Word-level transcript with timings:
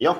Jo, 0.00 0.16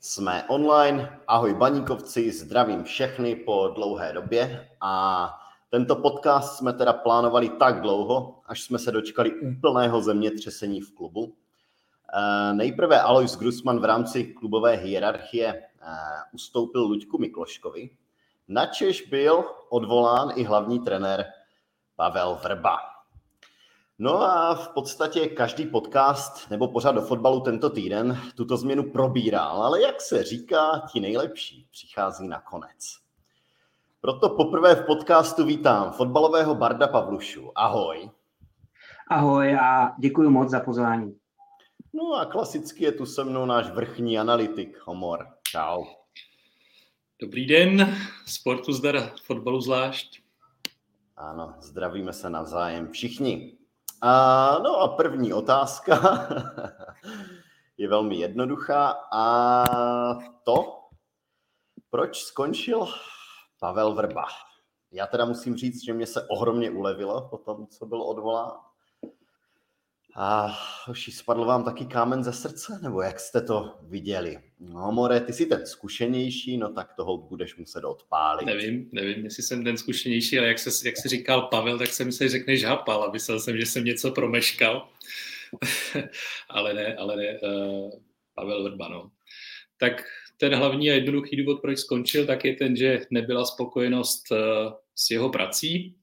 jsme 0.00 0.44
online. 0.48 1.20
Ahoj 1.28 1.54
baníkovci, 1.54 2.32
zdravím 2.32 2.84
všechny 2.84 3.36
po 3.36 3.68
dlouhé 3.68 4.12
době 4.12 4.68
a 4.80 5.34
tento 5.70 5.96
podcast 5.96 6.58
jsme 6.58 6.72
teda 6.72 6.92
plánovali 6.92 7.48
tak 7.48 7.80
dlouho, 7.80 8.40
až 8.46 8.62
jsme 8.62 8.78
se 8.78 8.92
dočkali 8.92 9.40
úplného 9.40 10.02
zemětřesení 10.02 10.80
v 10.80 10.94
klubu. 10.94 11.34
Eh, 12.14 12.52
nejprve 12.52 13.00
Alois 13.00 13.36
Grusman 13.36 13.80
v 13.80 13.84
rámci 13.84 14.24
klubové 14.24 14.76
hierarchie 14.76 15.48
eh, 15.48 15.86
ustoupil 16.32 16.82
Luďku 16.82 17.18
Mikloškovi, 17.18 17.90
načež 18.48 19.02
byl 19.02 19.44
odvolán 19.68 20.32
i 20.34 20.44
hlavní 20.44 20.80
trenér 20.80 21.24
Pavel 21.96 22.38
Vrba. 22.42 22.89
No 24.02 24.22
a 24.22 24.54
v 24.54 24.68
podstatě 24.68 25.26
každý 25.26 25.66
podcast 25.66 26.50
nebo 26.50 26.68
pořád 26.68 26.92
do 26.92 27.02
fotbalu 27.02 27.40
tento 27.40 27.70
týden 27.70 28.20
tuto 28.34 28.56
změnu 28.56 28.90
probíral, 28.92 29.62
ale 29.62 29.82
jak 29.82 30.00
se 30.00 30.24
říká, 30.24 30.82
ti 30.92 31.00
nejlepší 31.00 31.68
přichází 31.70 32.28
nakonec. 32.28 32.96
Proto 34.00 34.28
poprvé 34.28 34.74
v 34.74 34.86
podcastu 34.86 35.44
vítám 35.44 35.92
fotbalového 35.92 36.54
Barda 36.54 36.88
Pavlušu. 36.88 37.52
Ahoj. 37.54 38.10
Ahoj 39.08 39.54
a 39.54 39.94
děkuji 39.98 40.30
moc 40.30 40.50
za 40.50 40.60
pozvání. 40.60 41.16
No 41.92 42.14
a 42.14 42.24
klasicky 42.24 42.84
je 42.84 42.92
tu 42.92 43.06
se 43.06 43.24
mnou 43.24 43.46
náš 43.46 43.70
vrchní 43.70 44.18
analytik 44.18 44.78
Homor. 44.84 45.26
Čau. 45.42 45.84
Dobrý 47.22 47.46
den, 47.46 47.96
sportu 48.26 48.72
zdar, 48.72 49.12
fotbalu 49.22 49.60
zvlášť. 49.60 50.22
Ano, 51.16 51.54
zdravíme 51.60 52.12
se 52.12 52.30
navzájem 52.30 52.88
všichni. 52.92 53.59
A, 54.00 54.58
no 54.62 54.76
a 54.76 54.88
první 54.88 55.32
otázka 55.32 56.00
je 57.78 57.88
velmi 57.88 58.16
jednoduchá 58.16 58.90
a 59.12 59.64
to, 60.44 60.80
proč 61.90 62.22
skončil 62.22 62.86
Pavel 63.60 63.94
Vrba? 63.94 64.24
Já 64.92 65.06
teda 65.06 65.24
musím 65.24 65.56
říct, 65.56 65.84
že 65.84 65.92
mě 65.92 66.06
se 66.06 66.28
ohromně 66.28 66.70
ulevilo 66.70 67.28
po 67.28 67.38
tom, 67.38 67.66
co 67.66 67.86
byl 67.86 68.02
odvolán. 68.02 68.69
A 70.22 70.58
hoši, 70.84 71.12
spadl 71.12 71.44
vám 71.44 71.64
taky 71.64 71.84
kámen 71.84 72.24
ze 72.24 72.32
srdce, 72.32 72.78
nebo 72.82 73.02
jak 73.02 73.20
jste 73.20 73.40
to 73.40 73.78
viděli? 73.82 74.38
No, 74.58 74.92
More, 74.92 75.20
ty 75.20 75.32
jsi 75.32 75.46
ten 75.46 75.66
zkušenější, 75.66 76.56
no 76.56 76.72
tak 76.72 76.94
toho 76.94 77.16
budeš 77.18 77.56
muset 77.56 77.84
odpálit. 77.84 78.46
Nevím, 78.46 78.88
nevím, 78.92 79.24
jestli 79.24 79.42
jsem 79.42 79.64
ten 79.64 79.76
zkušenější, 79.76 80.38
ale 80.38 80.48
jak 80.48 80.58
se, 80.58 80.88
jak 80.88 80.96
se 80.96 81.08
říkal 81.08 81.42
Pavel, 81.42 81.78
tak 81.78 81.88
jsem 81.88 82.12
si 82.12 82.28
řekneš 82.28 82.64
hapal 82.64 83.04
a 83.04 83.10
myslel 83.10 83.40
jsem, 83.40 83.58
že 83.58 83.66
jsem 83.66 83.84
něco 83.84 84.10
promeškal. 84.10 84.88
ale 86.48 86.74
ne, 86.74 86.96
ale 86.96 87.16
ne, 87.16 87.40
uh, 87.40 87.90
Pavel 88.34 88.64
Vrba, 88.64 88.88
no. 88.88 89.10
Tak 89.78 90.04
ten 90.36 90.54
hlavní 90.54 90.90
a 90.90 90.94
jednoduchý 90.94 91.36
důvod, 91.36 91.60
proč 91.60 91.78
skončil, 91.78 92.26
tak 92.26 92.44
je 92.44 92.56
ten, 92.56 92.76
že 92.76 93.00
nebyla 93.10 93.44
spokojenost 93.44 94.30
uh, 94.30 94.38
s 94.94 95.10
jeho 95.10 95.28
prací, 95.28 95.96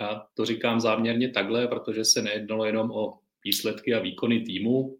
a 0.00 0.26
to 0.34 0.44
říkám 0.44 0.80
záměrně 0.80 1.30
takhle, 1.30 1.68
protože 1.68 2.04
se 2.04 2.22
nejednalo 2.22 2.64
jenom 2.64 2.90
o 2.90 3.19
výsledky 3.44 3.94
a 3.94 3.98
výkony 3.98 4.40
týmu. 4.40 4.98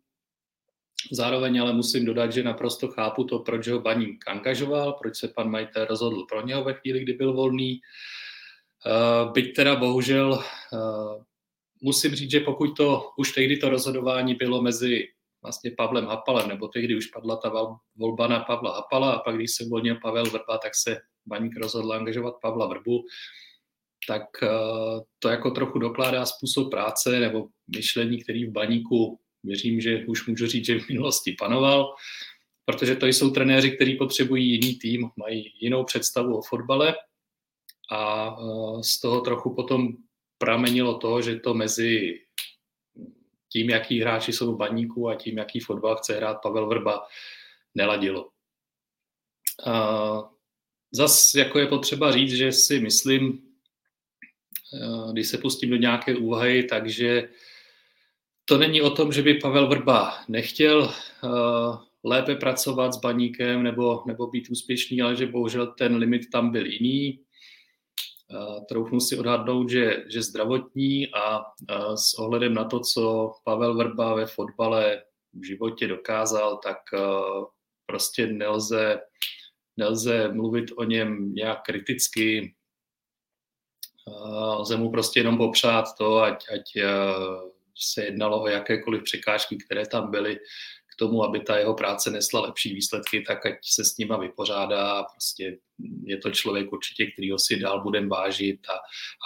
Zároveň 1.13 1.61
ale 1.61 1.73
musím 1.73 2.05
dodat, 2.05 2.33
že 2.33 2.43
naprosto 2.43 2.89
chápu 2.89 3.25
to, 3.25 3.39
proč 3.39 3.69
ho 3.69 3.81
Baník 3.81 4.29
angažoval, 4.29 4.93
proč 4.93 5.17
se 5.17 5.29
pan 5.29 5.51
majitel 5.51 5.85
rozhodl 5.85 6.27
pro 6.29 6.47
něho 6.47 6.65
ve 6.65 6.75
chvíli, 6.75 7.01
kdy 7.01 7.13
byl 7.13 7.33
volný. 7.33 7.81
Uh, 8.87 9.33
byť 9.33 9.57
teda 9.57 9.77
bohužel 9.77 10.33
uh, 10.33 11.23
musím 11.83 12.15
říct, 12.15 12.31
že 12.31 12.41
pokud 12.41 12.77
to 12.77 13.11
už 13.19 13.33
tehdy 13.33 13.57
to 13.57 13.69
rozhodování 13.69 14.35
bylo 14.35 14.63
mezi 14.63 15.05
vlastně 15.43 15.71
Pavlem 15.71 16.07
Hapalem, 16.07 16.49
nebo 16.49 16.69
tehdy 16.69 16.97
už 16.97 17.07
padla 17.07 17.37
ta 17.37 17.53
volba 17.97 18.27
na 18.29 18.41
Pavla 18.41 18.75
Hapala 18.75 19.13
a 19.13 19.19
pak 19.19 19.37
když 19.37 19.51
se 19.51 19.65
uvolnil 19.65 19.97
Pavel 20.03 20.25
Vrba, 20.25 20.59
tak 20.59 20.75
se 20.75 21.01
Baník 21.27 21.57
rozhodl 21.57 21.93
angažovat 21.93 22.35
Pavla 22.43 22.67
Vrbu 22.67 23.05
tak 24.09 24.23
eh, 24.43 24.49
to 25.19 25.29
jako 25.29 25.51
trochu 25.51 25.79
dokládá 25.79 26.27
způsob 26.27 26.71
práce 26.71 27.21
nebo 27.21 27.49
myšlení, 27.77 28.23
který 28.23 28.47
v 28.47 28.53
baníku, 28.53 29.21
věřím, 29.45 29.81
že 29.81 30.05
už 30.07 30.27
můžu 30.27 30.47
říct, 30.47 30.67
že 30.67 30.81
v 30.81 30.89
minulosti 30.89 31.37
panoval, 31.39 31.95
protože 32.65 32.97
to 32.97 33.07
jsou 33.07 33.31
trenéři, 33.31 33.71
kteří 33.71 33.97
potřebují 33.97 34.51
jiný 34.51 34.75
tým, 34.75 35.11
mají 35.17 35.53
jinou 35.61 35.85
představu 35.85 36.39
o 36.39 36.43
fotbale 36.43 36.95
a 37.93 38.31
eh, 38.41 38.83
z 38.83 39.01
toho 39.01 39.21
trochu 39.21 39.55
potom 39.55 39.89
pramenilo 40.39 40.99
to, 40.99 41.23
že 41.23 41.37
to 41.37 41.55
mezi 41.55 42.21
tím, 43.53 43.71
jaký 43.71 44.01
hráči 44.01 44.33
jsou 44.33 44.55
v 44.55 44.59
baníku 44.59 45.09
a 45.09 45.15
tím, 45.15 45.39
jaký 45.39 45.61
fotbal 45.61 45.97
chce 45.97 46.17
hrát 46.17 46.43
Pavel 46.43 46.67
Vrba, 46.67 47.07
neladilo. 47.75 48.31
Zas 50.93 51.35
jako 51.35 51.59
je 51.59 51.67
potřeba 51.67 52.13
říct, 52.13 52.33
že 52.33 52.53
si 52.53 52.81
myslím, 52.81 53.50
Eh, 53.50 53.50
když 55.13 55.29
se 55.29 55.39
pustím 55.39 55.71
do 55.71 55.77
nějaké 55.77 56.17
úvahy, 56.17 56.63
takže 56.63 57.29
to 58.45 58.59
není 58.59 58.83
o 58.83 58.91
tom, 58.91 59.13
že 59.13 59.23
by 59.23 59.35
Pavel 59.35 59.69
Vrba 59.69 60.15
nechtěl 60.29 60.91
eh, 61.25 61.29
lépe 62.05 62.35
pracovat 62.35 62.93
s 62.93 62.97
baníkem 62.97 63.63
nebo, 63.63 64.03
nebo 64.07 64.27
být 64.27 64.51
úspěšný, 64.51 65.03
ale 65.03 65.17
že 65.17 65.27
bohužel 65.27 65.67
ten 65.67 65.97
limit 65.97 66.31
tam 66.33 66.51
byl 66.51 66.67
jiný. 66.67 67.21
Uh, 68.33 68.65
troufnu 68.65 69.01
si 69.01 69.19
odhadnout, 69.19 69.71
že, 69.71 70.05
že 70.09 70.23
zdravotní 70.23 71.09
a 71.15 71.41
s 71.95 72.15
ohledem 72.19 72.55
na 72.55 72.65
to, 72.65 72.81
co 72.81 73.33
Pavel 73.45 73.77
Vrba 73.77 74.15
ve 74.15 74.27
fotbale 74.27 75.03
v 75.33 75.47
životě 75.47 75.87
dokázal, 75.87 76.61
tak 76.65 76.77
prostě 77.87 78.27
nelze, 78.27 79.01
nelze 79.77 80.33
mluvit 80.33 80.71
o 80.77 80.85
něm 80.85 81.35
nějak 81.35 81.63
kriticky. 81.63 82.55
Lze 84.59 84.77
mu 84.77 84.91
prostě 84.91 85.21
jenom 85.21 85.39
popřát 85.39 85.85
to, 85.99 86.19
ať, 86.23 86.47
ať 86.55 86.77
eh, 86.77 86.87
se 87.77 88.05
jednalo 88.05 88.43
o 88.43 88.49
jakékoliv 88.49 89.03
překážky, 89.03 89.57
které 89.57 89.87
tam 89.87 90.11
byly 90.11 90.37
k 90.87 90.97
tomu, 90.99 91.25
aby 91.25 91.41
ta 91.41 91.59
jeho 91.59 91.75
práce 91.75 92.11
nesla 92.11 92.41
lepší 92.41 92.75
výsledky, 92.75 93.21
tak 93.21 93.47
ať 93.47 93.55
se 93.63 93.85
s 93.85 93.97
nima 93.97 94.17
vypořádá. 94.17 95.03
Prostě 95.03 95.59
je 96.05 96.19
to 96.19 96.31
člověk 96.31 96.73
určitě, 96.73 97.07
který 97.07 97.31
ho 97.31 97.39
si 97.39 97.57
dál 97.57 97.83
budem 97.83 98.09
vážit 98.09 98.61
a, 98.69 98.75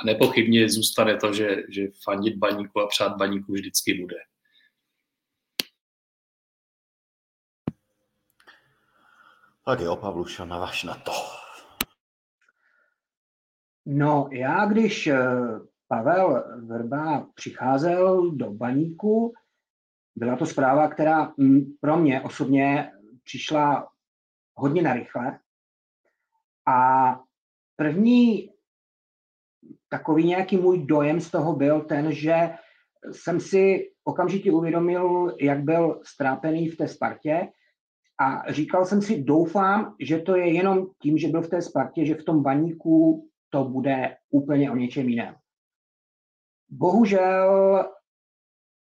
a 0.02 0.04
nepochybně 0.06 0.68
zůstane 0.68 1.16
to, 1.16 1.32
že, 1.32 1.56
že 1.68 1.82
fandit 2.02 2.36
baníku 2.36 2.80
a 2.80 2.86
přát 2.86 3.16
baníku 3.16 3.52
vždycky 3.52 3.94
bude. 3.94 4.16
Tak 9.64 9.80
jo, 9.80 9.96
Pavluša, 9.96 10.44
navaž 10.44 10.82
na 10.82 10.94
to. 10.94 11.43
No, 13.86 14.28
já 14.32 14.66
když 14.66 15.06
eh, 15.06 15.18
Pavel 15.88 16.44
Vrba 16.66 17.26
přicházel 17.34 18.30
do 18.30 18.50
baníku, 18.50 19.32
byla 20.16 20.36
to 20.36 20.46
zpráva, 20.46 20.88
která 20.88 21.32
pro 21.80 21.96
mě 21.96 22.20
osobně 22.20 22.92
přišla 23.24 23.88
hodně 24.54 24.82
narychle. 24.82 25.38
A 26.68 27.20
první 27.76 28.50
takový 29.88 30.26
nějaký 30.26 30.56
můj 30.56 30.86
dojem 30.86 31.20
z 31.20 31.30
toho 31.30 31.56
byl 31.56 31.80
ten, 31.80 32.12
že 32.12 32.54
jsem 33.12 33.40
si 33.40 33.90
okamžitě 34.04 34.52
uvědomil, 34.52 35.36
jak 35.40 35.62
byl 35.62 36.00
strápený 36.04 36.68
v 36.68 36.76
té 36.76 36.88
Spartě 36.88 37.48
a 38.20 38.52
říkal 38.52 38.84
jsem 38.84 39.02
si, 39.02 39.22
doufám, 39.22 39.96
že 40.00 40.18
to 40.18 40.36
je 40.36 40.52
jenom 40.52 40.86
tím, 41.02 41.18
že 41.18 41.28
byl 41.28 41.42
v 41.42 41.48
té 41.48 41.62
Spartě, 41.62 42.06
že 42.06 42.14
v 42.14 42.24
tom 42.24 42.42
baníku 42.42 43.28
to 43.54 43.64
bude 43.64 44.16
úplně 44.30 44.70
o 44.70 44.76
něčem 44.76 45.08
jiném. 45.08 45.34
Bohužel 46.68 47.84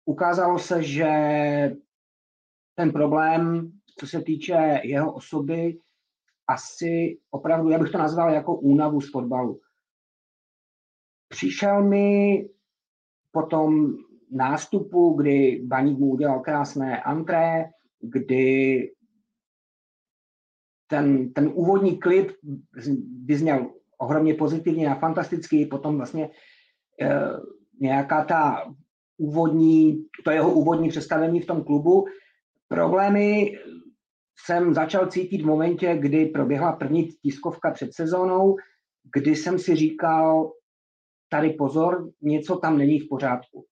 ukázalo 0.06 0.60
se, 0.60 0.84
že 0.84 1.12
ten 2.76 2.92
problém, 2.92 3.72
co 4.00 4.08
se 4.08 4.22
týče 4.22 4.82
jeho 4.84 5.14
osoby, 5.14 5.80
asi 6.48 7.20
opravdu, 7.30 7.70
já 7.70 7.80
bych 7.80 7.92
to 7.92 7.98
nazval 7.98 8.34
jako 8.34 8.56
únavu 8.56 9.02
z 9.02 9.12
fotbalu. 9.12 9.62
Přišel 11.28 11.84
mi 11.84 12.50
po 13.32 13.42
tom 13.42 13.98
nástupu, 14.32 15.14
kdy 15.14 15.64
Baník 15.66 16.00
mu 16.00 16.10
udělal 16.10 16.40
krásné 16.40 17.04
antré, 17.04 17.70
kdy 18.02 18.92
ten, 20.88 21.34
ten 21.34 21.52
úvodní 21.56 22.00
klip 22.00 22.32
vyzněl 23.26 23.75
ohromně 23.98 24.34
pozitivně 24.34 24.90
a 24.90 25.00
fantasticky, 25.00 25.66
potom 25.66 25.98
vlastně 25.98 26.30
e, 27.02 27.10
nějaká 27.82 28.24
ta 28.24 28.74
úvodní, 29.18 30.06
to 30.24 30.32
jeho 30.32 30.54
úvodní 30.54 30.90
představení 30.90 31.42
v 31.42 31.46
tom 31.46 31.64
klubu. 31.64 32.06
Problémy 32.68 33.52
jsem 34.46 34.74
začal 34.74 35.08
cítit 35.08 35.42
v 35.42 35.46
momentě, 35.46 35.98
kdy 35.98 36.26
proběhla 36.26 36.72
první 36.72 37.08
tiskovka 37.08 37.72
před 37.72 37.94
sezónou, 37.94 38.56
kdy 39.16 39.36
jsem 39.36 39.60
si 39.60 39.76
říkal, 39.76 40.52
tady 41.30 41.50
pozor, 41.50 42.10
něco 42.22 42.58
tam 42.58 42.78
není 42.78 43.00
v 43.00 43.08
pořádku. 43.10 43.66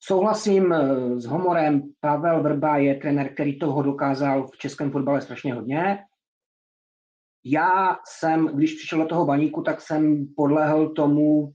Souhlasím 0.00 0.74
s 1.16 1.24
Homorem, 1.24 1.82
Pavel 2.00 2.42
Vrba 2.42 2.76
je 2.76 2.94
trenér, 2.94 3.34
který 3.34 3.58
toho 3.58 3.82
dokázal 3.82 4.46
v 4.46 4.58
českém 4.58 4.90
fotbale 4.90 5.20
strašně 5.20 5.54
hodně. 5.54 5.98
Já 7.50 7.96
jsem, 8.06 8.46
když 8.46 8.74
přišel 8.74 8.98
do 8.98 9.06
toho 9.06 9.26
baníku, 9.26 9.62
tak 9.62 9.80
jsem 9.80 10.26
podlehl 10.36 10.88
tomu 10.88 11.52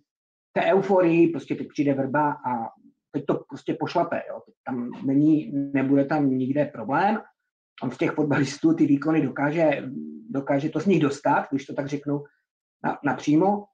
té 0.53 0.61
euforii, 0.61 1.27
prostě 1.27 1.55
teď 1.55 1.67
přijde 1.67 1.93
Vrba 1.93 2.31
a 2.31 2.69
teď 3.11 3.25
to 3.25 3.43
prostě 3.49 3.77
pošlape. 3.79 4.21
Jo. 4.29 4.41
Tam 4.65 4.91
není, 5.05 5.51
nebude 5.73 6.05
tam 6.05 6.29
nikde 6.29 6.65
problém. 6.65 7.21
On 7.83 7.91
z 7.91 7.97
těch 7.97 8.11
fotbalistů 8.11 8.73
ty 8.73 8.85
výkony 8.85 9.21
dokáže, 9.21 9.83
dokáže 10.29 10.69
to 10.69 10.79
z 10.79 10.85
nich 10.85 10.99
dostat, 10.99 11.47
když 11.51 11.65
to 11.65 11.73
tak 11.73 11.87
řeknu 11.87 12.23
na, 12.83 12.99
napřímo. 13.03 13.65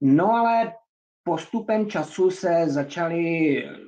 No 0.00 0.32
ale 0.32 0.72
postupem 1.22 1.90
času 1.90 2.30
se 2.30 2.64
začaly, 2.68 3.18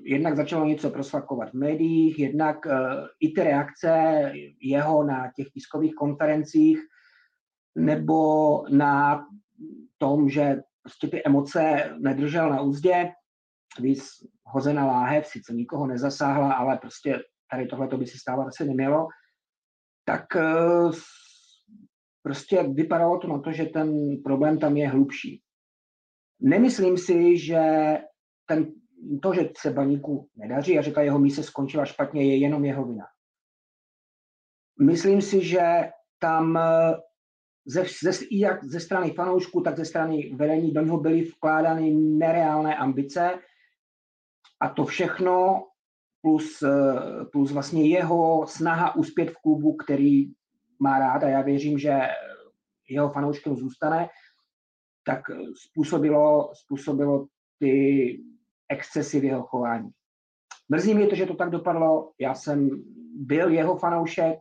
jednak 0.04 0.36
začalo 0.36 0.64
něco 0.64 0.90
prosvakovat 0.90 1.50
v 1.50 1.54
médiích, 1.54 2.18
jednak 2.18 2.66
uh, 2.66 2.72
i 3.20 3.32
ty 3.32 3.42
reakce 3.42 3.92
jeho 4.62 5.04
na 5.04 5.32
těch 5.36 5.46
tiskových 5.50 5.94
konferencích 5.94 6.78
nebo 7.76 8.62
na 8.68 9.26
tom, 9.98 10.28
že 10.28 10.62
prostě 10.82 11.08
ty 11.08 11.22
emoce 11.24 11.90
nedržel 11.98 12.50
na 12.50 12.60
úzdě, 12.60 13.12
víc 13.80 14.08
hozená 14.44 14.86
láhev, 14.86 15.26
sice 15.26 15.52
nikoho 15.52 15.86
nezasáhla, 15.86 16.54
ale 16.54 16.78
prostě 16.78 17.18
tady 17.50 17.66
tohle 17.66 17.88
to 17.88 17.98
by 17.98 18.06
si 18.06 18.18
stávat 18.18 18.46
asi 18.46 18.64
nemělo, 18.64 19.08
tak 20.04 20.24
uh, 20.34 20.92
prostě 22.22 22.62
vypadalo 22.62 23.18
to 23.18 23.28
na 23.28 23.38
to, 23.38 23.52
že 23.52 23.64
ten 23.64 24.16
problém 24.24 24.58
tam 24.58 24.76
je 24.76 24.88
hlubší. 24.88 25.42
Nemyslím 26.40 26.98
si, 26.98 27.38
že 27.38 27.60
ten, 28.46 28.72
to, 29.22 29.34
že 29.34 29.50
se 29.58 29.70
baníku 29.70 30.28
nedaří 30.36 30.78
a 30.78 30.82
že 30.82 30.92
ta 30.92 31.02
jeho 31.02 31.18
mise 31.18 31.42
skončila 31.42 31.84
špatně, 31.84 32.24
je 32.24 32.36
jenom 32.36 32.64
jeho 32.64 32.84
vina. 32.84 33.04
Myslím 34.80 35.22
si, 35.22 35.44
že 35.44 35.90
tam 36.18 36.58
ze, 37.66 37.84
ze, 38.02 38.10
jak 38.30 38.64
ze 38.64 38.80
strany 38.80 39.10
fanoušků, 39.10 39.60
tak 39.60 39.76
ze 39.76 39.84
strany 39.84 40.34
vedení 40.34 40.72
do 40.72 40.80
něho 40.80 41.00
byly 41.00 41.22
vkládány 41.22 41.94
nereálné 41.94 42.76
ambice 42.76 43.38
a 44.60 44.68
to 44.68 44.84
všechno 44.84 45.66
plus, 46.22 46.62
plus 47.32 47.52
vlastně 47.52 47.88
jeho 47.88 48.46
snaha 48.46 48.96
uspět 48.96 49.30
v 49.30 49.42
klubu, 49.42 49.76
který 49.76 50.32
má 50.78 50.98
rád 50.98 51.24
a 51.24 51.28
já 51.28 51.42
věřím, 51.42 51.78
že 51.78 52.00
jeho 52.88 53.10
fanouškem 53.10 53.56
zůstane, 53.56 54.08
tak 55.04 55.20
způsobilo, 55.54 56.50
způsobilo 56.54 57.26
ty 57.58 58.20
excesy 58.68 59.20
v 59.20 59.24
jeho 59.24 59.42
chování. 59.42 59.90
Mrzí 60.68 60.94
mě 60.94 61.06
to, 61.06 61.14
že 61.14 61.26
to 61.26 61.34
tak 61.34 61.50
dopadlo. 61.50 62.12
Já 62.20 62.34
jsem 62.34 62.70
byl 63.14 63.50
jeho 63.50 63.76
fanoušek. 63.76 64.38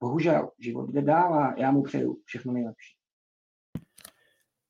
Bohužel, 0.00 0.50
život 0.58 0.90
jde 0.90 1.02
dál 1.02 1.34
a 1.34 1.54
já 1.56 1.70
mu 1.70 1.82
přeju 1.82 2.16
všechno 2.24 2.52
nejlepší. 2.52 2.94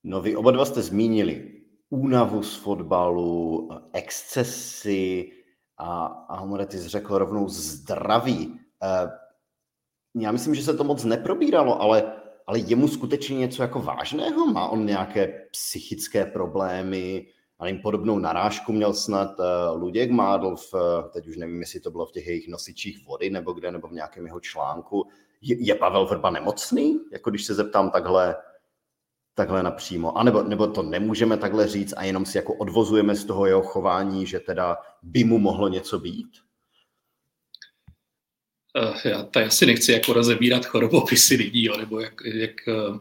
No 0.05 0.21
vy 0.21 0.37
oba 0.37 0.51
dva 0.51 0.65
jste 0.65 0.83
zmínili 0.83 1.63
únavu 1.91 2.43
z 2.43 2.57
fotbalu, 2.57 3.69
excesy 3.93 5.33
a, 5.77 6.07
a 6.07 6.67
jsi 6.71 6.89
řekl 6.89 7.19
rovnou 7.19 7.49
zdraví. 7.49 8.61
Eh, 8.83 9.11
já 10.15 10.33
myslím, 10.33 10.55
že 10.55 10.63
se 10.63 10.77
to 10.77 10.85
moc 10.85 11.05
neprobíralo, 11.05 11.81
ale 11.81 12.21
ale 12.51 12.59
je 12.59 12.77
mu 12.77 12.89
skutečně 12.89 13.39
něco 13.39 13.63
jako 13.63 13.81
vážného? 13.81 14.47
Má 14.47 14.69
on 14.69 14.87
nějaké 14.87 15.49
psychické 15.51 16.27
problémy? 16.27 17.27
A 17.61 17.67
jim 17.67 17.79
podobnou 17.79 18.19
narážku 18.19 18.73
měl 18.73 18.95
snad 18.95 19.39
uh, 19.39 19.81
Luděk 19.83 20.11
Mádl, 20.11 20.57
v, 20.57 20.75
teď 21.13 21.27
už 21.27 21.37
nevím, 21.37 21.61
jestli 21.61 21.81
to 21.81 21.91
bylo 21.91 22.07
v 22.07 22.13
těch 22.13 22.27
jejich 22.27 22.49
nosičích 22.49 23.07
vody 23.07 23.31
nebo 23.31 23.53
kde, 23.53 23.71
nebo 23.71 23.89
v 23.89 23.93
nějakém 23.93 24.27
jeho 24.27 24.41
článku. 24.41 25.09
Je, 25.43 25.57
je 25.67 25.75
Pavel 25.75 26.07
Vrba 26.07 26.31
nemocný? 26.31 27.01
Jako 27.13 27.31
když 27.31 27.45
se 27.45 27.55
zeptám 27.55 27.91
takhle, 27.91 28.37
takhle 29.35 29.63
napřímo. 29.63 30.19
A 30.19 30.23
nebo, 30.23 30.43
nebo 30.43 30.67
to 30.67 30.83
nemůžeme 30.83 31.37
takhle 31.37 31.69
říct 31.69 31.95
a 31.97 32.05
jenom 32.05 32.27
si 32.27 32.39
jako 32.39 32.55
odvozujeme 32.55 33.15
z 33.15 33.25
toho 33.25 33.47
jeho 33.47 33.63
chování, 33.63 34.27
že 34.27 34.41
teda 34.41 34.77
by 35.03 35.25
mu 35.25 35.39
mohlo 35.39 35.69
něco 35.69 35.99
být? 35.99 36.29
Eh, 38.77 39.09
já 39.09 39.23
tady 39.23 39.47
asi 39.47 39.67
nechci 39.67 39.93
jako 39.93 40.13
rozebírat 40.13 40.67
chorobopisy 40.67 41.35
lidí, 41.35 41.65
jo, 41.65 41.77
nebo 41.77 42.01
jak, 42.01 42.15
jak, 42.25 42.69
eh, 42.69 42.99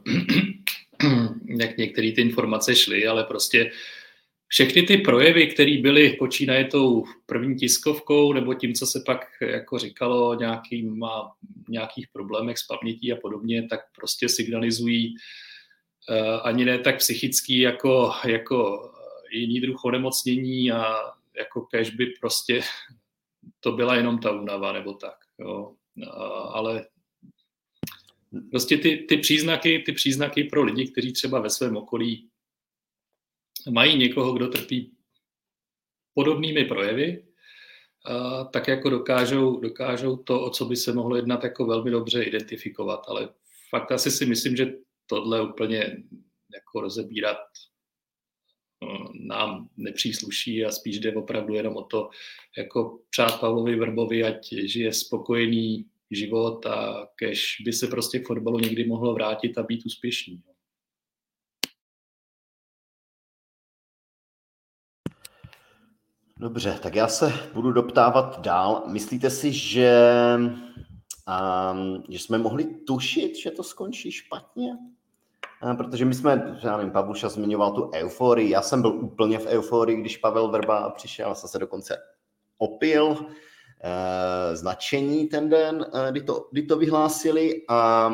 jak 1.59 1.77
některé 1.77 2.11
ty 2.11 2.21
informace 2.21 2.75
šly, 2.75 3.07
ale 3.07 3.23
prostě 3.23 3.71
všechny 4.51 4.83
ty 4.83 4.97
projevy, 4.97 5.47
které 5.47 5.77
byly 5.81 6.09
počínaje 6.09 6.65
tou 6.65 7.03
první 7.25 7.55
tiskovkou 7.55 8.33
nebo 8.33 8.53
tím, 8.53 8.73
co 8.73 8.85
se 8.85 9.03
pak 9.05 9.25
jako 9.41 9.79
říkalo 9.79 10.35
nějakým, 10.35 11.03
nějakých 11.69 12.07
problémech 12.13 12.57
s 12.57 12.67
pamětí 12.67 13.13
a 13.13 13.15
podobně, 13.15 13.67
tak 13.67 13.79
prostě 13.95 14.29
signalizují 14.29 15.15
uh, 16.09 16.39
ani 16.43 16.65
ne 16.65 16.79
tak 16.79 16.97
psychický 16.97 17.59
jako, 17.59 18.13
jako 18.25 18.91
jiný 19.31 19.61
druh 19.61 19.85
onemocnění 19.85 20.71
a 20.71 20.95
jako 21.37 21.61
kež 21.61 21.89
by 21.89 22.05
prostě 22.05 22.61
to 23.59 23.71
byla 23.71 23.95
jenom 23.95 24.19
ta 24.19 24.31
únava 24.31 24.73
nebo 24.73 24.93
tak. 24.93 25.15
Jo. 25.39 25.73
Ale 26.49 26.87
prostě 28.49 28.77
ty, 28.77 28.97
ty, 28.97 29.17
příznaky, 29.17 29.83
ty 29.85 29.91
příznaky 29.91 30.43
pro 30.43 30.63
lidi, 30.63 30.87
kteří 30.87 31.13
třeba 31.13 31.39
ve 31.39 31.49
svém 31.49 31.77
okolí 31.77 32.29
mají 33.69 33.97
někoho, 33.97 34.33
kdo 34.33 34.47
trpí 34.47 34.91
podobnými 36.13 36.65
projevy, 36.65 37.25
tak 38.51 38.67
jako 38.67 38.89
dokážou, 38.89 39.59
dokážou 39.59 40.17
to, 40.17 40.43
o 40.43 40.49
co 40.49 40.65
by 40.65 40.75
se 40.75 40.93
mohlo 40.93 41.15
jednat, 41.15 41.43
jako 41.43 41.65
velmi 41.65 41.91
dobře 41.91 42.23
identifikovat. 42.23 43.01
Ale 43.07 43.29
fakt 43.69 43.91
asi 43.91 44.11
si 44.11 44.25
myslím, 44.25 44.55
že 44.55 44.73
tohle 45.05 45.41
úplně 45.41 46.03
jako 46.53 46.81
rozebírat 46.81 47.37
no, 48.83 49.11
nám 49.13 49.69
nepřísluší 49.77 50.65
a 50.65 50.71
spíš 50.71 50.99
jde 50.99 51.15
opravdu 51.15 51.53
jenom 51.53 51.75
o 51.75 51.83
to, 51.83 52.09
jako 52.57 52.99
přát 53.09 53.39
Pavlovi 53.39 53.75
Vrbovi, 53.75 54.23
ať 54.23 54.53
žije 54.53 54.93
spokojený 54.93 55.85
život 56.11 56.65
a 56.65 57.07
kež 57.15 57.57
by 57.65 57.73
se 57.73 57.87
prostě 57.87 58.23
fotbalu 58.27 58.59
někdy 58.59 58.87
mohlo 58.87 59.13
vrátit 59.13 59.57
a 59.57 59.63
být 59.63 59.85
úspěšný. 59.85 60.41
Dobře, 66.39 66.79
tak 66.83 66.95
já 66.95 67.07
se 67.07 67.33
budu 67.53 67.71
doptávat 67.71 68.41
dál. 68.41 68.83
Myslíte 68.87 69.29
si, 69.29 69.53
že, 69.53 70.01
um, 70.37 72.03
že 72.09 72.19
jsme 72.19 72.37
mohli 72.37 72.63
tušit, 72.63 73.37
že 73.37 73.51
to 73.51 73.63
skončí 73.63 74.11
špatně? 74.11 74.77
Um, 75.69 75.77
protože 75.77 76.05
my 76.05 76.13
jsme, 76.13 76.57
já 76.63 76.77
nevím, 76.77 76.91
Pavluša 76.91 77.29
zmiňoval 77.29 77.71
tu 77.71 77.91
euforii, 77.93 78.49
já 78.49 78.61
jsem 78.61 78.81
byl 78.81 78.91
úplně 78.91 79.39
v 79.39 79.45
euforii, 79.45 80.01
když 80.01 80.17
Pavel 80.17 80.47
Vrba 80.47 80.89
přišel, 80.89 81.35
jsem 81.35 81.49
se 81.49 81.59
dokonce 81.59 81.97
opil, 82.57 83.25
eh, 83.83 84.55
značení 84.55 85.27
ten 85.27 85.49
den, 85.49 85.85
eh, 85.93 86.11
kdy, 86.11 86.21
to, 86.21 86.47
kdy 86.51 86.61
to 86.61 86.77
vyhlásili, 86.77 87.61
a, 87.69 88.09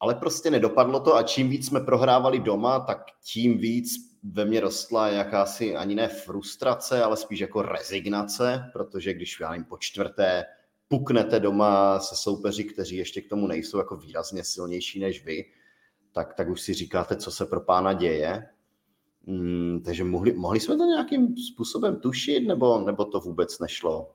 ale 0.00 0.14
prostě 0.14 0.50
nedopadlo 0.50 1.00
to 1.00 1.16
a 1.16 1.22
čím 1.22 1.48
víc 1.48 1.66
jsme 1.66 1.80
prohrávali 1.80 2.40
doma, 2.40 2.80
tak 2.80 2.98
tím 3.32 3.58
víc 3.58 4.09
ve 4.22 4.44
mně 4.44 4.60
rostla 4.60 5.08
jakási 5.08 5.76
ani 5.76 5.94
ne 5.94 6.08
frustrace, 6.08 7.02
ale 7.02 7.16
spíš 7.16 7.40
jako 7.40 7.62
rezignace, 7.62 8.70
protože 8.72 9.14
když 9.14 9.40
já 9.40 9.50
nevím, 9.50 9.64
po 9.64 9.78
čtvrté 9.78 10.44
puknete 10.88 11.40
doma 11.40 12.00
se 12.00 12.16
soupeři, 12.16 12.64
kteří 12.64 12.96
ještě 12.96 13.20
k 13.20 13.28
tomu 13.28 13.46
nejsou 13.46 13.78
jako 13.78 13.96
výrazně 13.96 14.44
silnější 14.44 15.00
než 15.00 15.24
vy, 15.24 15.44
tak, 16.12 16.34
tak 16.34 16.48
už 16.48 16.60
si 16.60 16.74
říkáte, 16.74 17.16
co 17.16 17.30
se 17.30 17.46
pro 17.46 17.60
pána 17.60 17.92
děje. 17.92 18.48
Hmm, 19.26 19.82
takže 19.84 20.04
mohli, 20.04 20.32
mohli 20.32 20.60
jsme 20.60 20.76
to 20.76 20.84
nějakým 20.84 21.36
způsobem 21.36 21.96
tušit, 21.96 22.40
nebo, 22.40 22.80
nebo 22.80 23.04
to 23.04 23.20
vůbec 23.20 23.58
nešlo 23.58 24.10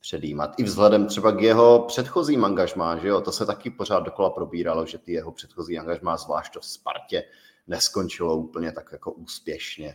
předjímat? 0.00 0.54
I 0.58 0.62
vzhledem 0.62 1.06
třeba 1.06 1.32
k 1.32 1.40
jeho 1.40 1.84
předchozím 1.88 2.44
angažmá, 2.44 2.96
že 2.96 3.08
jo? 3.08 3.20
To 3.20 3.32
se 3.32 3.46
taky 3.46 3.70
pořád 3.70 4.00
dokola 4.00 4.30
probíralo, 4.30 4.86
že 4.86 4.98
ty 4.98 5.12
jeho 5.12 5.32
předchozí 5.32 5.78
angažmá, 5.78 6.16
zvlášť 6.16 6.52
to 6.52 6.60
v 6.60 6.64
Spartě, 6.64 7.24
neskončilo 7.66 8.36
úplně 8.36 8.72
tak 8.72 8.92
jako 8.92 9.12
úspěšně. 9.12 9.94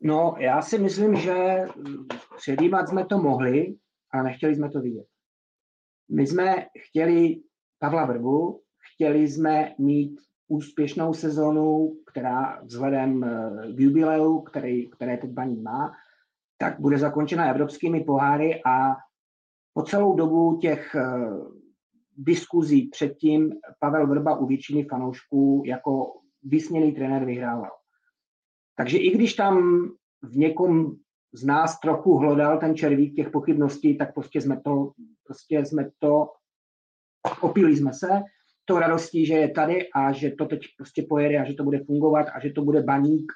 No, 0.00 0.34
já 0.38 0.62
si 0.62 0.78
myslím, 0.78 1.16
že 1.16 1.66
předjímat 2.36 2.88
jsme 2.88 3.06
to 3.06 3.18
mohli, 3.18 3.76
ale 4.10 4.22
nechtěli 4.22 4.54
jsme 4.56 4.70
to 4.70 4.80
vidět. 4.80 5.06
My 6.08 6.26
jsme 6.26 6.66
chtěli 6.88 7.42
Pavla 7.78 8.06
Vrbu, 8.06 8.62
chtěli 8.94 9.28
jsme 9.28 9.74
mít 9.78 10.20
úspěšnou 10.48 11.14
sezonu, 11.14 11.96
která 12.06 12.62
vzhledem 12.62 13.24
eh, 13.24 13.72
k 13.72 13.80
jubileu, 13.80 14.40
který, 14.40 14.90
které 14.90 15.16
teď 15.16 15.30
baní 15.30 15.60
má, 15.60 15.92
tak 16.58 16.80
bude 16.80 16.98
zakončena 16.98 17.50
evropskými 17.50 18.04
poháry 18.04 18.62
a 18.66 18.96
po 19.72 19.82
celou 19.82 20.16
dobu 20.16 20.58
těch 20.62 20.94
eh, 20.94 21.02
diskuzí 22.18 22.88
předtím 22.88 23.52
Pavel 23.80 24.06
Vrba 24.06 24.38
u 24.38 24.46
většiny 24.46 24.84
fanoušků 24.84 25.62
jako 25.66 26.12
vysněný 26.42 26.92
trenér 26.92 27.24
vyhrával. 27.24 27.70
Takže 28.76 28.98
i 28.98 29.10
když 29.10 29.34
tam 29.34 29.84
v 30.22 30.36
někom 30.36 30.96
z 31.32 31.44
nás 31.44 31.80
trochu 31.80 32.16
hlodal 32.16 32.58
ten 32.58 32.76
červík 32.76 33.16
těch 33.16 33.30
pochybností, 33.30 33.98
tak 33.98 34.14
prostě 34.14 34.40
jsme 34.40 34.60
to, 34.60 34.92
prostě 35.24 35.66
jsme 35.66 35.90
to, 35.98 36.26
opili 37.40 37.76
jsme 37.76 37.92
se 37.92 38.08
to 38.64 38.78
radostí, 38.78 39.26
že 39.26 39.34
je 39.34 39.50
tady 39.50 39.90
a 39.94 40.12
že 40.12 40.30
to 40.30 40.46
teď 40.46 40.60
prostě 40.76 41.06
pojede 41.08 41.38
a 41.38 41.44
že 41.44 41.54
to 41.54 41.64
bude 41.64 41.84
fungovat 41.84 42.26
a 42.34 42.40
že 42.40 42.50
to 42.50 42.62
bude 42.62 42.82
baník, 42.82 43.32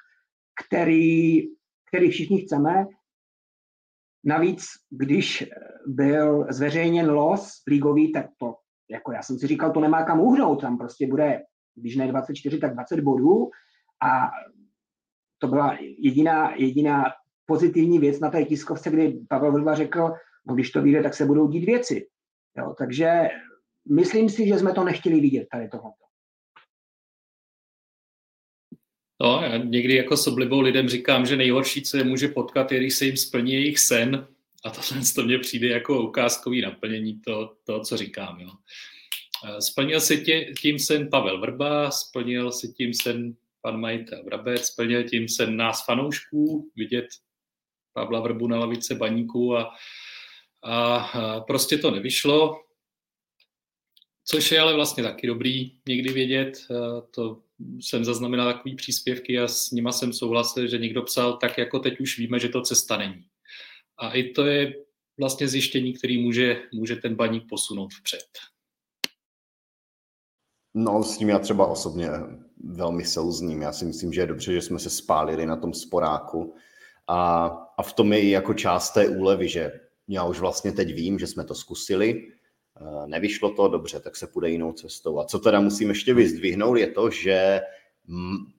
který, 0.65 1.41
který 1.87 2.09
všichni 2.09 2.41
chceme. 2.41 2.85
Navíc, 4.25 4.65
když 4.89 5.49
byl 5.87 6.45
zveřejněn 6.49 7.09
los 7.09 7.63
ligový, 7.67 8.11
tak 8.11 8.25
to, 8.37 8.55
jako 8.93 9.11
já 9.11 9.21
jsem 9.21 9.39
si 9.39 9.47
říkal, 9.47 9.71
to 9.71 9.79
nemá 9.79 10.03
kam 10.03 10.19
uhnout, 10.19 10.61
tam 10.61 10.77
prostě 10.77 11.07
bude, 11.07 11.43
když 11.75 11.95
ne 11.95 12.07
24, 12.07 12.57
tak 12.57 12.73
20 12.73 12.99
bodů 12.99 13.49
a 14.03 14.31
to 15.37 15.47
byla 15.47 15.77
jediná, 15.97 16.55
jediná 16.55 17.05
pozitivní 17.45 17.99
věc 17.99 18.19
na 18.19 18.29
té 18.29 18.45
tiskovce, 18.45 18.89
kdy 18.89 19.19
Pavel 19.29 19.51
Vrba 19.51 19.75
řekl, 19.75 20.13
no 20.47 20.55
když 20.55 20.71
to 20.71 20.81
vyjde, 20.81 21.03
tak 21.03 21.13
se 21.13 21.25
budou 21.25 21.47
dít 21.47 21.65
věci. 21.65 22.07
Jo, 22.57 22.75
takže 22.77 23.29
myslím 23.89 24.29
si, 24.29 24.47
že 24.47 24.59
jsme 24.59 24.73
to 24.73 24.83
nechtěli 24.83 25.19
vidět 25.19 25.47
tady 25.51 25.69
tohoto. 25.69 26.03
No, 29.21 29.41
já 29.41 29.57
někdy 29.57 29.95
jako 29.95 30.17
s 30.17 30.27
oblibou 30.27 30.61
lidem 30.61 30.89
říkám, 30.89 31.25
že 31.25 31.35
nejhorší, 31.35 31.81
co 31.81 31.97
je 31.97 32.03
může 32.03 32.27
potkat, 32.27 32.71
je, 32.71 32.79
když 32.79 32.95
se 32.95 33.05
jim 33.05 33.17
splní 33.17 33.53
jejich 33.53 33.79
sen. 33.79 34.27
A 34.65 34.69
tohle 34.69 35.03
to 35.15 35.23
mně 35.23 35.39
přijde 35.39 35.67
jako 35.67 36.07
ukázkový 36.07 36.61
naplnění 36.61 37.19
toho, 37.19 37.55
to, 37.63 37.79
co 37.79 37.97
říkám. 37.97 38.39
Jo. 38.39 38.49
Splnil 39.59 40.01
si 40.01 40.21
tě, 40.21 40.53
tím 40.61 40.79
sen 40.79 41.09
Pavel 41.09 41.39
Vrba, 41.39 41.91
splnil 41.91 42.51
si 42.51 42.73
tím 42.73 42.93
sen 42.93 43.35
pan 43.61 43.79
majitel 43.79 44.23
Brabec, 44.23 44.65
splnil 44.65 45.03
tím 45.03 45.29
sen 45.29 45.57
nás 45.57 45.85
fanoušků, 45.85 46.71
vidět 46.75 47.07
Pavla 47.93 48.19
Vrbu 48.19 48.47
na 48.47 48.59
lavice 48.59 48.95
baníku 48.95 49.57
a, 49.57 49.75
a, 50.63 51.39
prostě 51.39 51.77
to 51.77 51.91
nevyšlo. 51.91 52.63
Což 54.25 54.51
je 54.51 54.59
ale 54.59 54.73
vlastně 54.73 55.03
taky 55.03 55.27
dobrý 55.27 55.71
někdy 55.87 56.13
vědět. 56.13 56.67
To 57.15 57.41
jsem 57.79 58.05
zaznamenal 58.05 58.53
takový 58.53 58.75
příspěvky 58.75 59.39
a 59.39 59.47
s 59.47 59.71
nima 59.71 59.91
jsem 59.91 60.13
souhlasil, 60.13 60.67
že 60.67 60.77
někdo 60.77 61.01
psal, 61.01 61.37
tak 61.37 61.57
jako 61.57 61.79
teď 61.79 61.99
už 61.99 62.17
víme, 62.17 62.39
že 62.39 62.49
to 62.49 62.61
cesta 62.61 62.97
není. 62.97 63.25
A 63.97 64.11
i 64.11 64.23
to 64.23 64.45
je 64.45 64.73
vlastně 65.19 65.47
zjištění, 65.47 65.93
který 65.93 66.23
může, 66.23 66.61
může 66.73 66.95
ten 66.95 67.15
baník 67.15 67.43
posunout 67.49 67.93
vpřed. 67.93 68.27
No, 70.73 71.03
s 71.03 71.17
tím 71.17 71.29
já 71.29 71.39
třeba 71.39 71.67
osobně 71.67 72.09
velmi 72.63 73.05
souzním. 73.05 73.61
Já 73.61 73.73
si 73.73 73.85
myslím, 73.85 74.13
že 74.13 74.21
je 74.21 74.27
dobře, 74.27 74.53
že 74.53 74.61
jsme 74.61 74.79
se 74.79 74.89
spálili 74.89 75.45
na 75.45 75.55
tom 75.55 75.73
sporáku. 75.73 76.55
A, 77.07 77.45
a 77.77 77.83
v 77.83 77.93
tom 77.93 78.13
je 78.13 78.21
i 78.21 78.29
jako 78.29 78.53
část 78.53 78.91
té 78.91 79.09
úlevy, 79.09 79.49
že 79.49 79.71
já 80.07 80.25
už 80.25 80.39
vlastně 80.39 80.71
teď 80.71 80.93
vím, 80.93 81.19
že 81.19 81.27
jsme 81.27 81.43
to 81.43 81.55
zkusili, 81.55 82.33
Eh, 82.81 83.07
nevyšlo 83.07 83.53
to 83.53 83.67
dobře, 83.67 83.99
tak 83.99 84.15
se 84.15 84.27
půjde 84.27 84.49
jinou 84.49 84.73
cestou. 84.73 85.19
A 85.19 85.25
co 85.25 85.39
teda 85.39 85.59
musím 85.59 85.89
ještě 85.89 86.13
vyzdvihnout, 86.13 86.77
je 86.77 86.87
to, 86.87 87.09
že 87.09 87.61